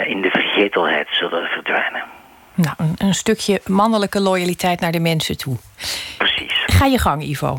in 0.06 0.20
de 0.20 0.30
vergetelheid 0.30 1.08
zullen 1.10 1.48
verdwijnen. 1.48 2.18
Nou, 2.54 2.74
een, 2.78 2.94
een, 2.98 3.14
stukje 3.14 3.60
mannelijke 3.66 4.20
loyaliteit 4.20 4.80
naar 4.80 4.92
de 4.92 5.00
mensen 5.00 5.36
toe. 5.38 5.56
Precies. 6.18 6.62
Ga 6.66 6.86
je 6.86 6.98
gang, 6.98 7.22
Ivo. 7.22 7.58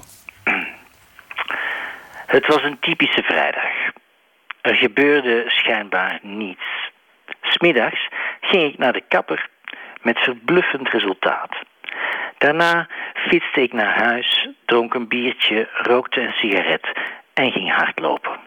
Het 2.26 2.47
was 2.47 2.63
een 2.63 2.80
typische 2.80 3.23
vrijdag. 3.23 3.72
Er 4.61 4.76
gebeurde 4.76 5.43
schijnbaar 5.47 6.19
niets. 6.22 6.91
Smiddags 7.41 8.09
ging 8.41 8.73
ik 8.73 8.77
naar 8.77 8.93
de 8.93 9.03
kapper 9.07 9.49
met 10.01 10.18
verbluffend 10.19 10.89
resultaat. 10.89 11.55
Daarna 12.38 12.88
fietste 13.13 13.61
ik 13.61 13.73
naar 13.73 14.03
huis, 14.03 14.49
dronk 14.65 14.93
een 14.93 15.07
biertje, 15.07 15.69
rookte 15.73 16.22
een 16.22 16.34
sigaret 16.34 16.88
en 17.34 17.51
ging 17.51 17.76
hardlopen. 17.76 18.39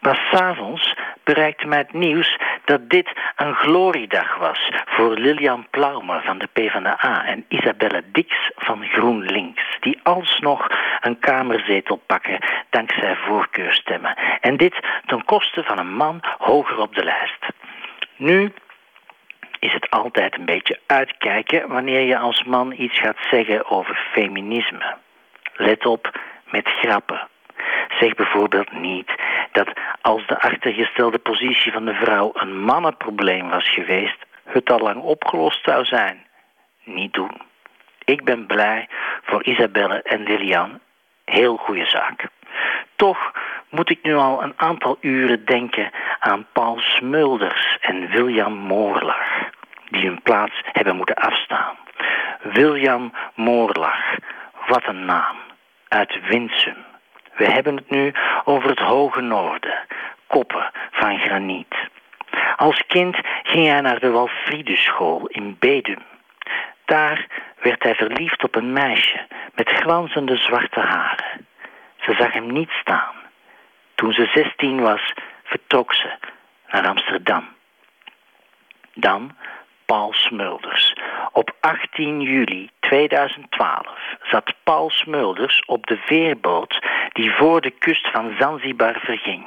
Pas 0.00 0.18
s'avonds 0.30 0.94
bereikte 1.24 1.66
mij 1.66 1.78
het 1.78 1.92
nieuws 1.92 2.36
dat 2.68 2.90
dit 2.90 3.12
een 3.36 3.54
gloriedag 3.54 4.36
was 4.36 4.70
voor 4.86 5.16
Lilian 5.16 5.66
Plaume 5.70 6.20
van 6.20 6.38
de 6.38 6.48
PvdA 6.52 7.24
en 7.24 7.44
Isabelle 7.48 8.02
Dix 8.12 8.50
van 8.56 8.84
GroenLinks, 8.84 9.62
die 9.80 10.00
alsnog 10.02 10.66
een 11.00 11.18
kamerzetel 11.18 11.96
pakken 11.96 12.38
dankzij 12.70 13.16
voorkeurstemmen. 13.16 14.16
En 14.40 14.56
dit 14.56 14.74
ten 15.06 15.24
koste 15.24 15.62
van 15.64 15.78
een 15.78 15.94
man 15.94 16.20
hoger 16.38 16.78
op 16.78 16.94
de 16.94 17.04
lijst. 17.04 17.46
Nu 18.16 18.52
is 19.58 19.72
het 19.72 19.90
altijd 19.90 20.38
een 20.38 20.44
beetje 20.44 20.80
uitkijken 20.86 21.68
wanneer 21.68 22.02
je 22.02 22.18
als 22.18 22.44
man 22.44 22.72
iets 22.76 22.98
gaat 22.98 23.18
zeggen 23.30 23.70
over 23.70 24.08
feminisme. 24.12 24.96
Let 25.54 25.86
op 25.86 26.20
met 26.44 26.68
grappen. 26.68 27.28
Zeg 27.98 28.14
bijvoorbeeld 28.14 28.72
niet 28.72 29.10
dat 29.52 29.68
als 30.00 30.26
de 30.26 30.40
achtergestelde 30.40 31.18
positie 31.18 31.72
van 31.72 31.84
de 31.84 31.94
vrouw 31.94 32.30
een 32.34 32.60
mannenprobleem 32.60 33.48
was 33.48 33.70
geweest, 33.70 34.16
het 34.44 34.70
al 34.70 34.78
lang 34.78 35.02
opgelost 35.02 35.64
zou 35.64 35.84
zijn. 35.84 36.26
Niet 36.84 37.12
doen. 37.12 37.40
Ik 38.04 38.24
ben 38.24 38.46
blij 38.46 38.88
voor 39.22 39.44
Isabelle 39.44 40.02
en 40.02 40.22
Lilian. 40.22 40.80
Heel 41.24 41.56
goede 41.56 41.86
zaak. 41.86 42.24
Toch 42.96 43.32
moet 43.68 43.90
ik 43.90 44.02
nu 44.02 44.14
al 44.14 44.42
een 44.42 44.54
aantal 44.56 44.96
uren 45.00 45.44
denken 45.44 45.90
aan 46.18 46.46
Paul 46.52 46.80
Smulders 46.80 47.76
en 47.80 48.08
William 48.08 48.52
Moorlag, 48.52 49.50
die 49.90 50.06
hun 50.06 50.22
plaats 50.22 50.60
hebben 50.72 50.96
moeten 50.96 51.16
afstaan. 51.16 51.76
William 52.42 53.12
Moorlag, 53.34 54.00
wat 54.66 54.86
een 54.86 55.04
naam, 55.04 55.36
uit 55.88 56.18
Winsum. 56.28 56.76
We 57.38 57.44
hebben 57.44 57.76
het 57.76 57.90
nu 57.90 58.12
over 58.44 58.68
het 58.70 58.78
hoge 58.78 59.20
noorden, 59.20 59.78
koppen 60.26 60.70
van 60.90 61.18
graniet. 61.18 61.74
Als 62.56 62.86
kind 62.86 63.16
ging 63.42 63.66
hij 63.66 63.80
naar 63.80 64.00
de 64.00 64.10
Walfriedenschool 64.10 65.26
in 65.26 65.56
Bedum. 65.58 66.02
Daar 66.84 67.26
werd 67.60 67.82
hij 67.82 67.94
verliefd 67.94 68.44
op 68.44 68.54
een 68.54 68.72
meisje 68.72 69.26
met 69.54 69.68
glanzende 69.68 70.36
zwarte 70.36 70.80
haren. 70.80 71.46
Ze 72.00 72.14
zag 72.18 72.32
hem 72.32 72.52
niet 72.52 72.70
staan. 72.70 73.14
Toen 73.94 74.12
ze 74.12 74.30
16 74.34 74.80
was, 74.80 75.12
vertrok 75.44 75.94
ze 75.94 76.10
naar 76.68 76.86
Amsterdam. 76.88 77.48
Dan 78.94 79.36
Paul 79.92 80.12
Smulders. 80.12 80.94
Op 81.32 81.56
18 81.60 82.20
juli 82.20 82.70
2012 82.80 83.86
zat 84.22 84.54
Paul 84.62 84.90
Smulders 84.90 85.62
op 85.66 85.86
de 85.86 85.96
veerboot 85.96 86.86
die 87.12 87.30
voor 87.30 87.60
de 87.60 87.70
kust 87.70 88.10
van 88.10 88.34
Zanzibar 88.38 89.00
verging. 89.00 89.46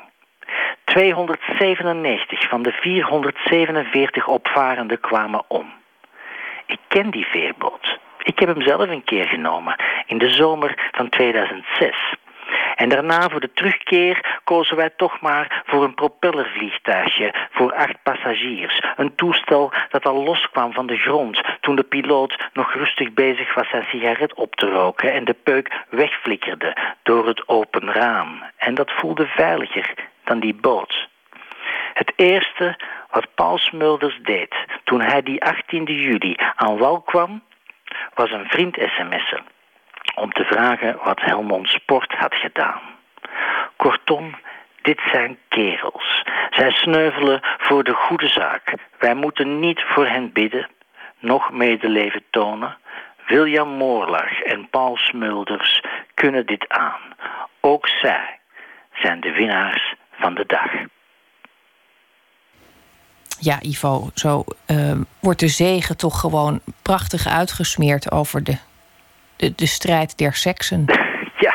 297 0.83 2.49
van 2.49 2.61
de 2.61 2.71
447 2.71 4.27
opvarenden 4.27 4.99
kwamen 4.99 5.43
om. 5.47 5.73
Ik 6.65 6.79
ken 6.87 7.09
die 7.09 7.25
veerboot. 7.25 7.99
Ik 8.23 8.39
heb 8.39 8.49
hem 8.49 8.61
zelf 8.61 8.89
een 8.89 9.03
keer 9.03 9.25
genomen 9.25 9.75
in 10.05 10.17
de 10.17 10.29
zomer 10.29 10.89
van 10.91 11.09
2006. 11.09 12.15
En 12.81 12.89
daarna 12.89 13.29
voor 13.29 13.39
de 13.39 13.53
terugkeer 13.53 14.39
kozen 14.43 14.75
wij 14.75 14.89
toch 14.89 15.19
maar 15.19 15.63
voor 15.65 15.83
een 15.83 15.93
propellervliegtuigje 15.93 17.33
voor 17.51 17.73
acht 17.73 18.03
passagiers. 18.03 18.81
Een 18.95 19.15
toestel 19.15 19.71
dat 19.89 20.05
al 20.05 20.23
loskwam 20.23 20.73
van 20.73 20.87
de 20.87 20.97
grond 20.97 21.41
toen 21.59 21.75
de 21.75 21.83
piloot 21.83 22.49
nog 22.53 22.73
rustig 22.73 23.13
bezig 23.13 23.53
was 23.53 23.69
zijn 23.69 23.85
sigaret 23.89 24.33
op 24.33 24.55
te 24.55 24.69
roken 24.69 25.13
en 25.13 25.25
de 25.25 25.35
peuk 25.43 25.83
wegflikkerde 25.89 26.75
door 27.03 27.27
het 27.27 27.47
open 27.47 27.91
raam. 27.91 28.43
En 28.57 28.75
dat 28.75 28.91
voelde 28.91 29.27
veiliger 29.27 29.93
dan 30.23 30.39
die 30.39 30.55
boot. 30.55 31.09
Het 31.93 32.13
eerste 32.15 32.77
wat 33.11 33.27
Paul 33.35 33.57
Smulders 33.57 34.19
deed 34.21 34.55
toen 34.83 35.01
hij 35.01 35.21
die 35.21 35.43
18 35.43 35.83
juli 35.83 36.35
aan 36.55 36.77
wal 36.77 37.01
kwam, 37.01 37.43
was 38.13 38.31
een 38.31 38.47
vriend 38.47 38.75
sms'en 38.75 39.43
om 40.15 40.31
te 40.31 40.43
vragen 40.43 40.97
wat 41.03 41.21
Helmond 41.21 41.67
Sport 41.67 42.13
had 42.13 42.35
gedaan. 42.35 42.81
Kortom, 43.75 44.35
dit 44.81 44.99
zijn 45.11 45.37
kerels. 45.47 46.23
Zij 46.49 46.71
sneuvelen 46.71 47.39
voor 47.57 47.83
de 47.83 47.93
goede 47.93 48.27
zaak. 48.27 48.73
Wij 48.99 49.15
moeten 49.15 49.59
niet 49.59 49.81
voor 49.87 50.07
hen 50.07 50.31
bidden, 50.33 50.69
nog 51.19 51.51
medeleven 51.51 52.23
tonen. 52.29 52.77
William 53.27 53.69
Moorlag 53.69 54.41
en 54.41 54.69
Paul 54.69 54.97
Smulders 54.97 55.83
kunnen 56.13 56.45
dit 56.45 56.69
aan. 56.69 57.01
Ook 57.59 57.87
zij 57.87 58.39
zijn 58.93 59.19
de 59.19 59.31
winnaars 59.31 59.95
van 60.11 60.33
de 60.33 60.45
dag. 60.45 60.71
Ja, 63.39 63.61
Ivo, 63.61 64.09
zo 64.13 64.43
uh, 64.67 64.91
wordt 65.19 65.39
de 65.39 65.47
zegen 65.47 65.97
toch 65.97 66.19
gewoon 66.19 66.61
prachtig 66.81 67.27
uitgesmeerd 67.27 68.11
over 68.11 68.43
de, 68.43 68.57
de, 69.41 69.53
de 69.55 69.65
strijd 69.65 70.17
der 70.17 70.35
seksen. 70.35 70.85
Ja, 71.37 71.53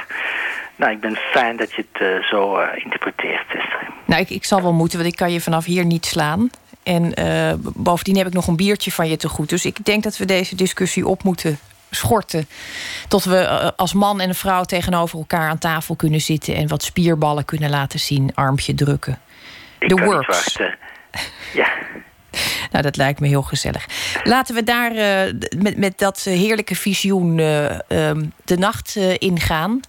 nou, 0.77 0.93
ik 0.93 1.01
ben 1.01 1.17
fijn 1.17 1.57
dat 1.57 1.73
je 1.73 1.85
het 1.93 2.03
uh, 2.03 2.23
zo 2.23 2.61
uh, 2.61 2.69
interpreteert, 2.75 3.47
Esther. 3.47 3.89
Nou, 4.05 4.21
ik, 4.21 4.31
ik 4.31 4.45
zal 4.45 4.63
wel 4.63 4.73
moeten, 4.73 4.99
want 4.99 5.11
ik 5.11 5.17
kan 5.17 5.33
je 5.33 5.41
vanaf 5.41 5.65
hier 5.65 5.85
niet 5.85 6.07
slaan. 6.07 6.51
En 6.83 7.21
uh, 7.21 7.53
bovendien 7.59 8.17
heb 8.17 8.27
ik 8.27 8.33
nog 8.33 8.47
een 8.47 8.57
biertje 8.57 8.93
van 8.93 9.09
je 9.09 9.17
te 9.17 9.29
goed. 9.29 9.49
Dus 9.49 9.65
ik 9.65 9.85
denk 9.85 10.03
dat 10.03 10.17
we 10.17 10.25
deze 10.25 10.57
discussie 10.57 11.07
op 11.07 11.23
moeten 11.23 11.59
schorten. 11.91 12.49
Tot 13.09 13.25
we 13.25 13.73
als 13.77 13.93
man 13.93 14.21
en 14.21 14.35
vrouw 14.35 14.65
tegenover 14.65 15.19
elkaar 15.19 15.49
aan 15.49 15.59
tafel 15.59 15.97
kunnen 15.97 16.21
zitten... 16.21 16.55
en 16.55 16.69
wat 16.69 16.83
spierballen 16.83 17.45
kunnen 17.45 17.71
laten 17.71 17.99
zien, 17.99 18.31
armpje 18.35 18.75
drukken. 18.75 19.19
Ik 19.79 19.89
The 19.89 19.95
kan 19.95 20.05
works. 20.05 20.27
Niet 20.27 20.37
wachten. 20.37 20.79
Ja. 21.55 21.69
Nou, 22.73 22.85
dat 22.85 22.97
lijkt 22.97 23.21
me 23.21 23.27
heel 23.27 23.43
gezellig. 23.43 23.87
Laten 24.25 24.55
we 24.55 24.63
daar 24.63 24.93
uh, 24.93 25.33
met, 25.59 25.77
met 25.77 25.99
dat 25.99 26.23
heerlijke 26.23 26.75
visioen 26.75 27.39
uh, 27.39 27.71
uh, 27.71 27.79
de 28.45 28.57
nacht 28.59 28.97
ingaan. 29.19 29.81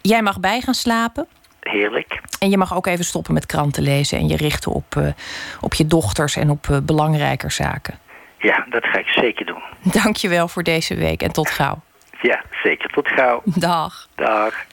Jij 0.00 0.22
mag 0.22 0.40
bij 0.40 0.60
gaan 0.60 0.74
slapen. 0.74 1.26
Heerlijk. 1.60 2.20
En 2.38 2.50
je 2.50 2.58
mag 2.58 2.74
ook 2.74 2.86
even 2.86 3.04
stoppen 3.04 3.34
met 3.34 3.46
kranten 3.46 3.82
lezen 3.82 4.18
en 4.18 4.28
je 4.28 4.36
richten 4.36 4.72
op, 4.72 5.14
op 5.60 5.74
je 5.74 5.86
dochters 5.86 6.36
en 6.36 6.50
op 6.50 6.80
belangrijker 6.84 7.50
zaken. 7.50 7.98
Ja, 8.38 8.66
dat 8.68 8.84
ga 8.84 8.98
ik 8.98 9.06
zeker 9.06 9.46
doen. 9.46 9.62
Dank 10.02 10.16
je 10.16 10.28
wel 10.28 10.48
voor 10.48 10.62
deze 10.62 10.94
week 10.94 11.22
en 11.22 11.32
tot 11.32 11.50
gauw. 11.50 11.80
Ja, 12.22 12.44
zeker. 12.62 12.90
Tot 12.90 13.08
gauw. 13.08 13.42
Dag. 13.70 14.08
Dag. 14.14 14.64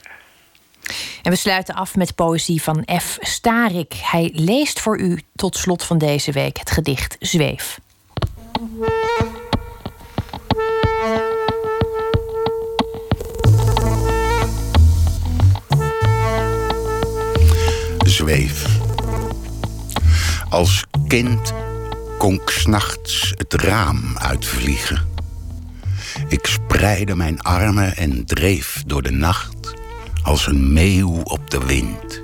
En 1.22 1.30
we 1.30 1.36
sluiten 1.36 1.74
af 1.74 1.96
met 1.96 2.14
poëzie 2.14 2.62
van 2.62 2.88
F. 3.00 3.18
Starik. 3.20 3.94
Hij 4.02 4.30
leest 4.34 4.80
voor 4.80 4.98
u 4.98 5.22
tot 5.36 5.56
slot 5.56 5.84
van 5.84 5.98
deze 5.98 6.32
week 6.32 6.58
het 6.58 6.70
gedicht 6.70 7.16
Zweef. 7.18 7.80
Zweef. 17.98 18.66
Als 20.48 20.84
kind 21.06 21.52
kon 22.18 22.34
ik 22.34 22.48
s'nachts 22.48 23.34
het 23.36 23.54
raam 23.54 24.18
uitvliegen. 24.18 25.08
Ik 26.28 26.46
spreidde 26.46 27.16
mijn 27.16 27.40
armen 27.40 27.96
en 27.96 28.24
dreef 28.26 28.82
door 28.86 29.02
de 29.02 29.10
nacht 29.10 29.79
als 30.22 30.46
een 30.46 30.72
meeuw 30.72 31.20
op 31.22 31.50
de 31.50 31.66
wind. 31.66 32.20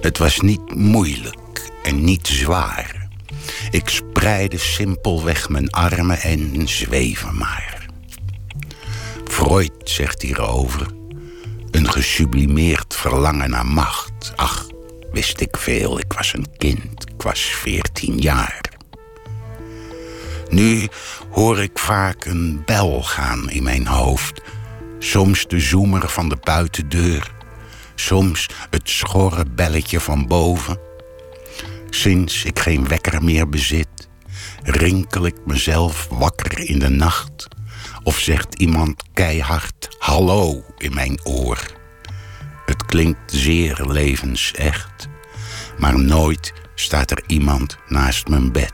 Het 0.00 0.18
was 0.18 0.40
niet 0.40 0.74
moeilijk 0.74 1.70
en 1.82 2.04
niet 2.04 2.26
zwaar. 2.26 3.08
Ik 3.70 3.88
spreidde 3.88 4.58
simpelweg 4.58 5.48
mijn 5.48 5.70
armen 5.70 6.18
en 6.18 6.68
zweven 6.68 7.36
maar. 7.36 7.86
Freud 9.24 9.72
zegt 9.84 10.22
hierover: 10.22 10.86
een 11.70 11.90
gesublimeerd 11.90 12.96
verlangen 12.96 13.50
naar 13.50 13.66
macht. 13.66 14.32
Ach, 14.36 14.66
wist 15.12 15.40
ik 15.40 15.56
veel, 15.56 15.98
ik 15.98 16.12
was 16.12 16.32
een 16.32 16.46
kind, 16.56 17.08
ik 17.14 17.22
was 17.22 17.40
veertien 17.40 18.18
jaar. 18.18 18.60
Nu 20.48 20.88
hoor 21.30 21.62
ik 21.62 21.78
vaak 21.78 22.24
een 22.24 22.62
bel 22.64 23.02
gaan 23.02 23.50
in 23.50 23.62
mijn 23.62 23.86
hoofd 23.86 24.42
soms 25.02 25.46
de 25.46 25.60
zoemer 25.60 26.08
van 26.08 26.28
de 26.28 26.36
buitendeur, 26.40 27.32
soms 27.94 28.46
het 28.70 28.88
schorre 28.88 29.44
belletje 29.54 30.00
van 30.00 30.26
boven. 30.26 30.78
Sinds 31.90 32.44
ik 32.44 32.58
geen 32.58 32.88
wekker 32.88 33.24
meer 33.24 33.48
bezit, 33.48 34.08
rinkel 34.62 35.26
ik 35.26 35.36
mezelf 35.46 36.08
wakker 36.10 36.58
in 36.58 36.78
de 36.78 36.88
nacht 36.88 37.48
of 38.02 38.18
zegt 38.18 38.54
iemand 38.54 39.02
keihard 39.12 39.96
hallo 39.98 40.64
in 40.78 40.94
mijn 40.94 41.20
oor. 41.24 41.58
Het 42.66 42.86
klinkt 42.86 43.32
zeer 43.32 43.84
levensecht, 43.86 45.08
maar 45.78 46.00
nooit 46.00 46.52
staat 46.74 47.10
er 47.10 47.22
iemand 47.26 47.76
naast 47.88 48.28
mijn 48.28 48.52
bed. 48.52 48.72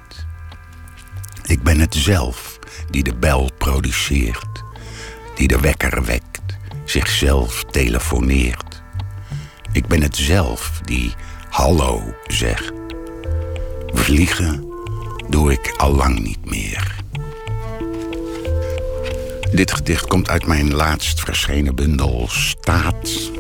Ik 1.45 1.63
ben 1.63 1.81
het 1.81 1.95
zelf 1.95 2.59
die 2.91 3.03
de 3.03 3.15
bel 3.15 3.51
produceert, 3.59 4.56
die 5.37 5.49
de 5.49 5.61
wekker 5.61 6.05
wekt, 6.05 6.41
zichzelf 6.85 7.65
telefoneert. 7.65 8.83
Ik 9.73 9.87
ben 9.87 10.03
het 10.03 10.17
zelf 10.17 10.81
die 10.85 11.15
hallo 11.49 12.15
zegt. 12.27 12.73
Vliegen 13.87 14.67
doe 15.29 15.53
ik 15.53 15.75
al 15.77 15.95
lang 15.95 16.21
niet 16.21 16.51
meer. 16.51 16.95
Dit 19.53 19.73
gedicht 19.73 20.07
komt 20.07 20.29
uit 20.29 20.47
mijn 20.47 20.75
laatst 20.75 21.21
verschenen 21.21 21.75
bundel 21.75 22.29
Staat. 22.29 23.31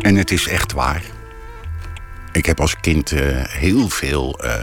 En 0.00 0.16
het 0.16 0.30
is 0.30 0.48
echt 0.48 0.72
waar. 0.72 1.02
Ik 2.32 2.46
heb 2.46 2.60
als 2.60 2.80
kind 2.80 3.12
eh, 3.12 3.44
heel 3.44 3.88
veel. 3.88 4.38
eh, 4.40 4.62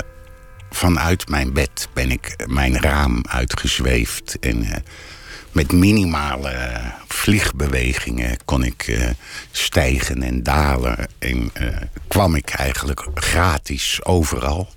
vanuit 0.72 1.30
mijn 1.30 1.54
bed 1.54 1.88
ben 1.94 2.12
ik 2.12 2.36
mijn 2.48 2.82
raam 2.82 3.24
uitgezweefd. 3.28 4.40
En 4.40 4.64
eh, 4.64 4.78
met 5.52 5.72
minimale 5.72 6.82
vliegbewegingen 7.08 8.38
kon 8.46 8.64
ik 8.64 8.88
eh, 8.88 9.10
stijgen 9.52 10.24
en 10.24 10.44
dalen. 10.44 11.08
En 11.20 11.50
eh, 11.54 11.68
kwam 12.08 12.36
ik 12.36 12.50
eigenlijk 12.50 13.08
gratis 13.14 14.00
overal. 14.04 14.70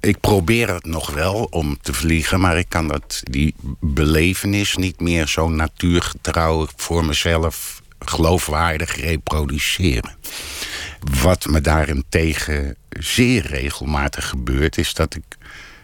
Ik 0.00 0.20
probeer 0.20 0.74
het 0.74 0.84
nog 0.84 1.10
wel 1.10 1.46
om 1.50 1.78
te 1.82 1.92
vliegen, 1.92 2.40
maar 2.40 2.58
ik 2.58 2.68
kan 2.68 2.88
dat, 2.88 3.20
die 3.22 3.54
belevenis 3.80 4.76
niet 4.76 5.00
meer 5.00 5.26
zo 5.26 5.48
natuurgetrouw 5.48 6.66
voor 6.76 7.04
mezelf 7.04 7.82
geloofwaardig 7.98 8.96
reproduceren. 8.96 10.16
Wat 11.20 11.46
me 11.46 11.60
daarentegen 11.60 12.76
zeer 12.88 13.46
regelmatig 13.46 14.28
gebeurt, 14.28 14.78
is 14.78 14.94
dat 14.94 15.14
ik 15.14 15.36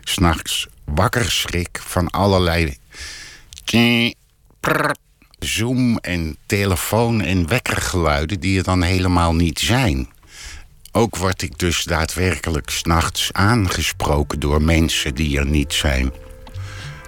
s'nachts 0.02 0.68
wakker 0.84 1.30
schrik 1.30 1.80
van 1.86 2.10
allerlei 2.10 2.76
zoom 5.38 5.98
en 5.98 6.36
telefoon 6.46 7.20
en 7.20 7.48
wekkergeluiden 7.48 8.40
die 8.40 8.58
er 8.58 8.64
dan 8.64 8.82
helemaal 8.82 9.34
niet 9.34 9.58
zijn. 9.58 10.08
Ook 10.92 11.16
word 11.16 11.42
ik 11.42 11.58
dus 11.58 11.84
daadwerkelijk 11.84 12.70
s'nachts 12.70 13.32
aangesproken 13.32 14.40
door 14.40 14.62
mensen 14.62 15.14
die 15.14 15.38
er 15.38 15.46
niet 15.46 15.72
zijn. 15.72 16.12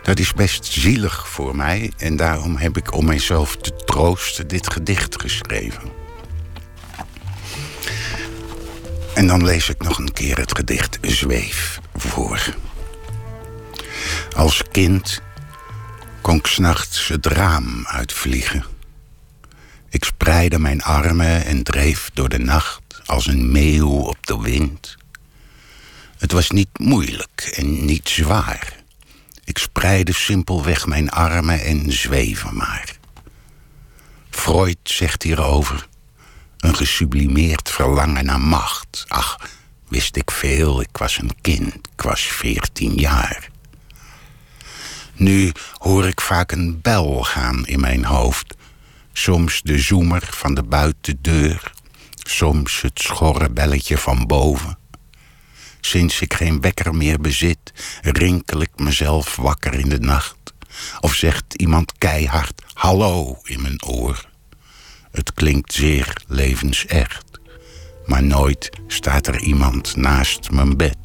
Dat 0.02 0.18
is 0.18 0.32
best 0.32 0.64
zielig 0.64 1.28
voor 1.28 1.56
mij 1.56 1.92
en 1.96 2.16
daarom 2.16 2.56
heb 2.56 2.76
ik 2.76 2.94
om 2.94 3.04
mijzelf 3.04 3.56
te 3.56 3.76
troosten 3.76 4.48
dit 4.48 4.72
gedicht 4.72 5.20
geschreven. 5.20 5.82
En 9.14 9.26
dan 9.26 9.44
lees 9.44 9.68
ik 9.68 9.82
nog 9.82 9.98
een 9.98 10.12
keer 10.12 10.38
het 10.38 10.56
gedicht 10.56 10.98
Zweef 11.00 11.80
voor. 11.94 12.54
Als 14.36 14.62
kind 14.70 15.22
kon 16.24 16.36
ik 16.36 16.46
s'nachts 16.46 17.08
het 17.08 17.26
raam 17.26 17.86
uitvliegen. 17.86 18.64
Ik 19.88 20.04
spreidde 20.04 20.58
mijn 20.58 20.82
armen 20.82 21.44
en 21.44 21.62
dreef 21.62 22.10
door 22.14 22.28
de 22.28 22.38
nacht 22.38 22.82
als 23.06 23.26
een 23.26 23.52
meeuw 23.52 23.90
op 23.90 24.26
de 24.26 24.40
wind. 24.40 24.96
Het 26.18 26.32
was 26.32 26.50
niet 26.50 26.78
moeilijk 26.78 27.52
en 27.56 27.84
niet 27.84 28.08
zwaar. 28.08 28.76
Ik 29.44 29.58
spreidde 29.58 30.12
simpelweg 30.12 30.86
mijn 30.86 31.10
armen 31.10 31.64
en 31.64 31.92
zweef 31.92 32.50
maar. 32.50 32.96
Freud 34.30 34.78
zegt 34.82 35.22
hierover 35.22 35.86
een 36.58 36.76
gesublimeerd 36.76 37.70
verlangen 37.70 38.24
naar 38.24 38.40
macht. 38.40 39.04
Ach, 39.08 39.38
wist 39.88 40.16
ik 40.16 40.30
veel, 40.30 40.80
ik 40.80 40.96
was 40.96 41.18
een 41.18 41.40
kind, 41.40 41.74
ik 41.74 42.02
was 42.02 42.20
veertien 42.20 42.94
jaar. 42.94 43.52
Nu 45.16 45.52
hoor 45.78 46.06
ik 46.06 46.20
vaak 46.20 46.52
een 46.52 46.80
bel 46.82 47.22
gaan 47.22 47.66
in 47.66 47.80
mijn 47.80 48.04
hoofd. 48.04 48.54
Soms 49.12 49.62
de 49.62 49.78
zoemer 49.78 50.28
van 50.30 50.54
de 50.54 50.62
buitendeur, 50.62 51.72
soms 52.22 52.80
het 52.80 53.00
schorre 53.00 53.50
belletje 53.50 53.98
van 53.98 54.26
boven. 54.26 54.78
Sinds 55.80 56.20
ik 56.20 56.34
geen 56.34 56.60
wekker 56.60 56.94
meer 56.94 57.20
bezit, 57.20 57.72
rinkel 58.02 58.60
ik 58.60 58.70
mezelf 58.76 59.36
wakker 59.36 59.74
in 59.74 59.88
de 59.88 60.00
nacht. 60.00 60.36
Of 61.00 61.14
zegt 61.14 61.54
iemand 61.54 61.92
keihard 61.98 62.62
hallo 62.72 63.38
in 63.42 63.62
mijn 63.62 63.84
oor. 63.84 64.28
Het 65.10 65.34
klinkt 65.34 65.72
zeer 65.72 66.22
levensecht, 66.26 67.40
maar 68.06 68.22
nooit 68.22 68.70
staat 68.86 69.26
er 69.26 69.40
iemand 69.40 69.96
naast 69.96 70.50
mijn 70.50 70.76
bed. 70.76 70.96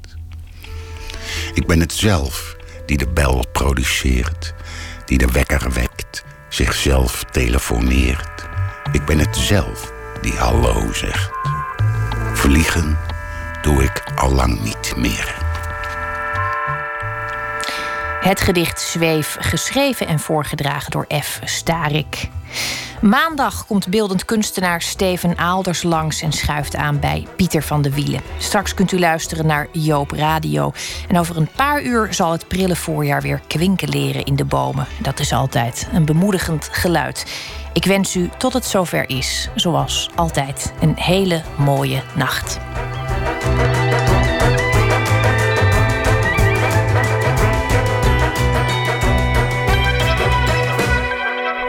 Ik 1.53 1.68
ben 1.68 1.80
het 1.80 1.94
zelf 1.94 2.57
die 2.89 2.97
de 2.97 3.07
bel 3.07 3.45
produceert, 3.51 4.53
die 5.05 5.17
de 5.17 5.31
wekker 5.31 5.71
wekt, 5.71 6.23
zichzelf 6.47 7.23
telefoneert. 7.23 8.47
Ik 8.91 9.05
ben 9.05 9.19
het 9.19 9.35
zelf 9.37 9.91
die 10.21 10.33
hallo 10.33 10.93
zegt. 10.93 11.31
Vliegen 12.33 12.97
doe 13.61 13.83
ik 13.83 14.03
al 14.15 14.31
lang 14.31 14.61
niet 14.61 14.93
meer. 14.95 15.35
Het 18.21 18.41
gedicht 18.41 18.81
Zweef, 18.81 19.37
geschreven 19.39 20.07
en 20.07 20.19
voorgedragen 20.19 20.91
door 20.91 21.05
F. 21.21 21.39
Starik. 21.43 22.29
Maandag 23.01 23.65
komt 23.65 23.88
beeldend 23.88 24.26
kunstenaar 24.26 24.81
Steven 24.81 25.38
Aalders 25.38 25.84
langs 25.84 26.21
en 26.21 26.31
schuift 26.31 26.76
aan 26.76 26.99
bij 26.99 27.27
Pieter 27.35 27.63
van 27.63 27.81
de 27.81 27.93
Wielen. 27.93 28.21
Straks 28.38 28.73
kunt 28.73 28.91
u 28.91 28.99
luisteren 28.99 29.45
naar 29.45 29.67
Joop 29.71 30.11
Radio. 30.11 30.71
En 31.07 31.19
over 31.19 31.38
een 31.38 31.49
paar 31.55 31.81
uur 31.81 32.13
zal 32.13 32.31
het 32.31 32.47
prille 32.47 32.76
voorjaar 32.76 33.21
weer 33.21 33.41
kwinkeleren 33.47 34.23
in 34.23 34.35
de 34.35 34.45
bomen. 34.45 34.88
Dat 35.01 35.19
is 35.19 35.34
altijd 35.34 35.88
een 35.93 36.05
bemoedigend 36.05 36.69
geluid. 36.71 37.26
Ik 37.73 37.85
wens 37.85 38.15
u 38.15 38.30
tot 38.38 38.53
het 38.53 38.65
zover 38.65 39.09
is, 39.09 39.49
zoals 39.55 40.09
altijd, 40.15 40.73
een 40.81 40.95
hele 40.95 41.41
mooie 41.57 42.01
nacht. 42.15 42.59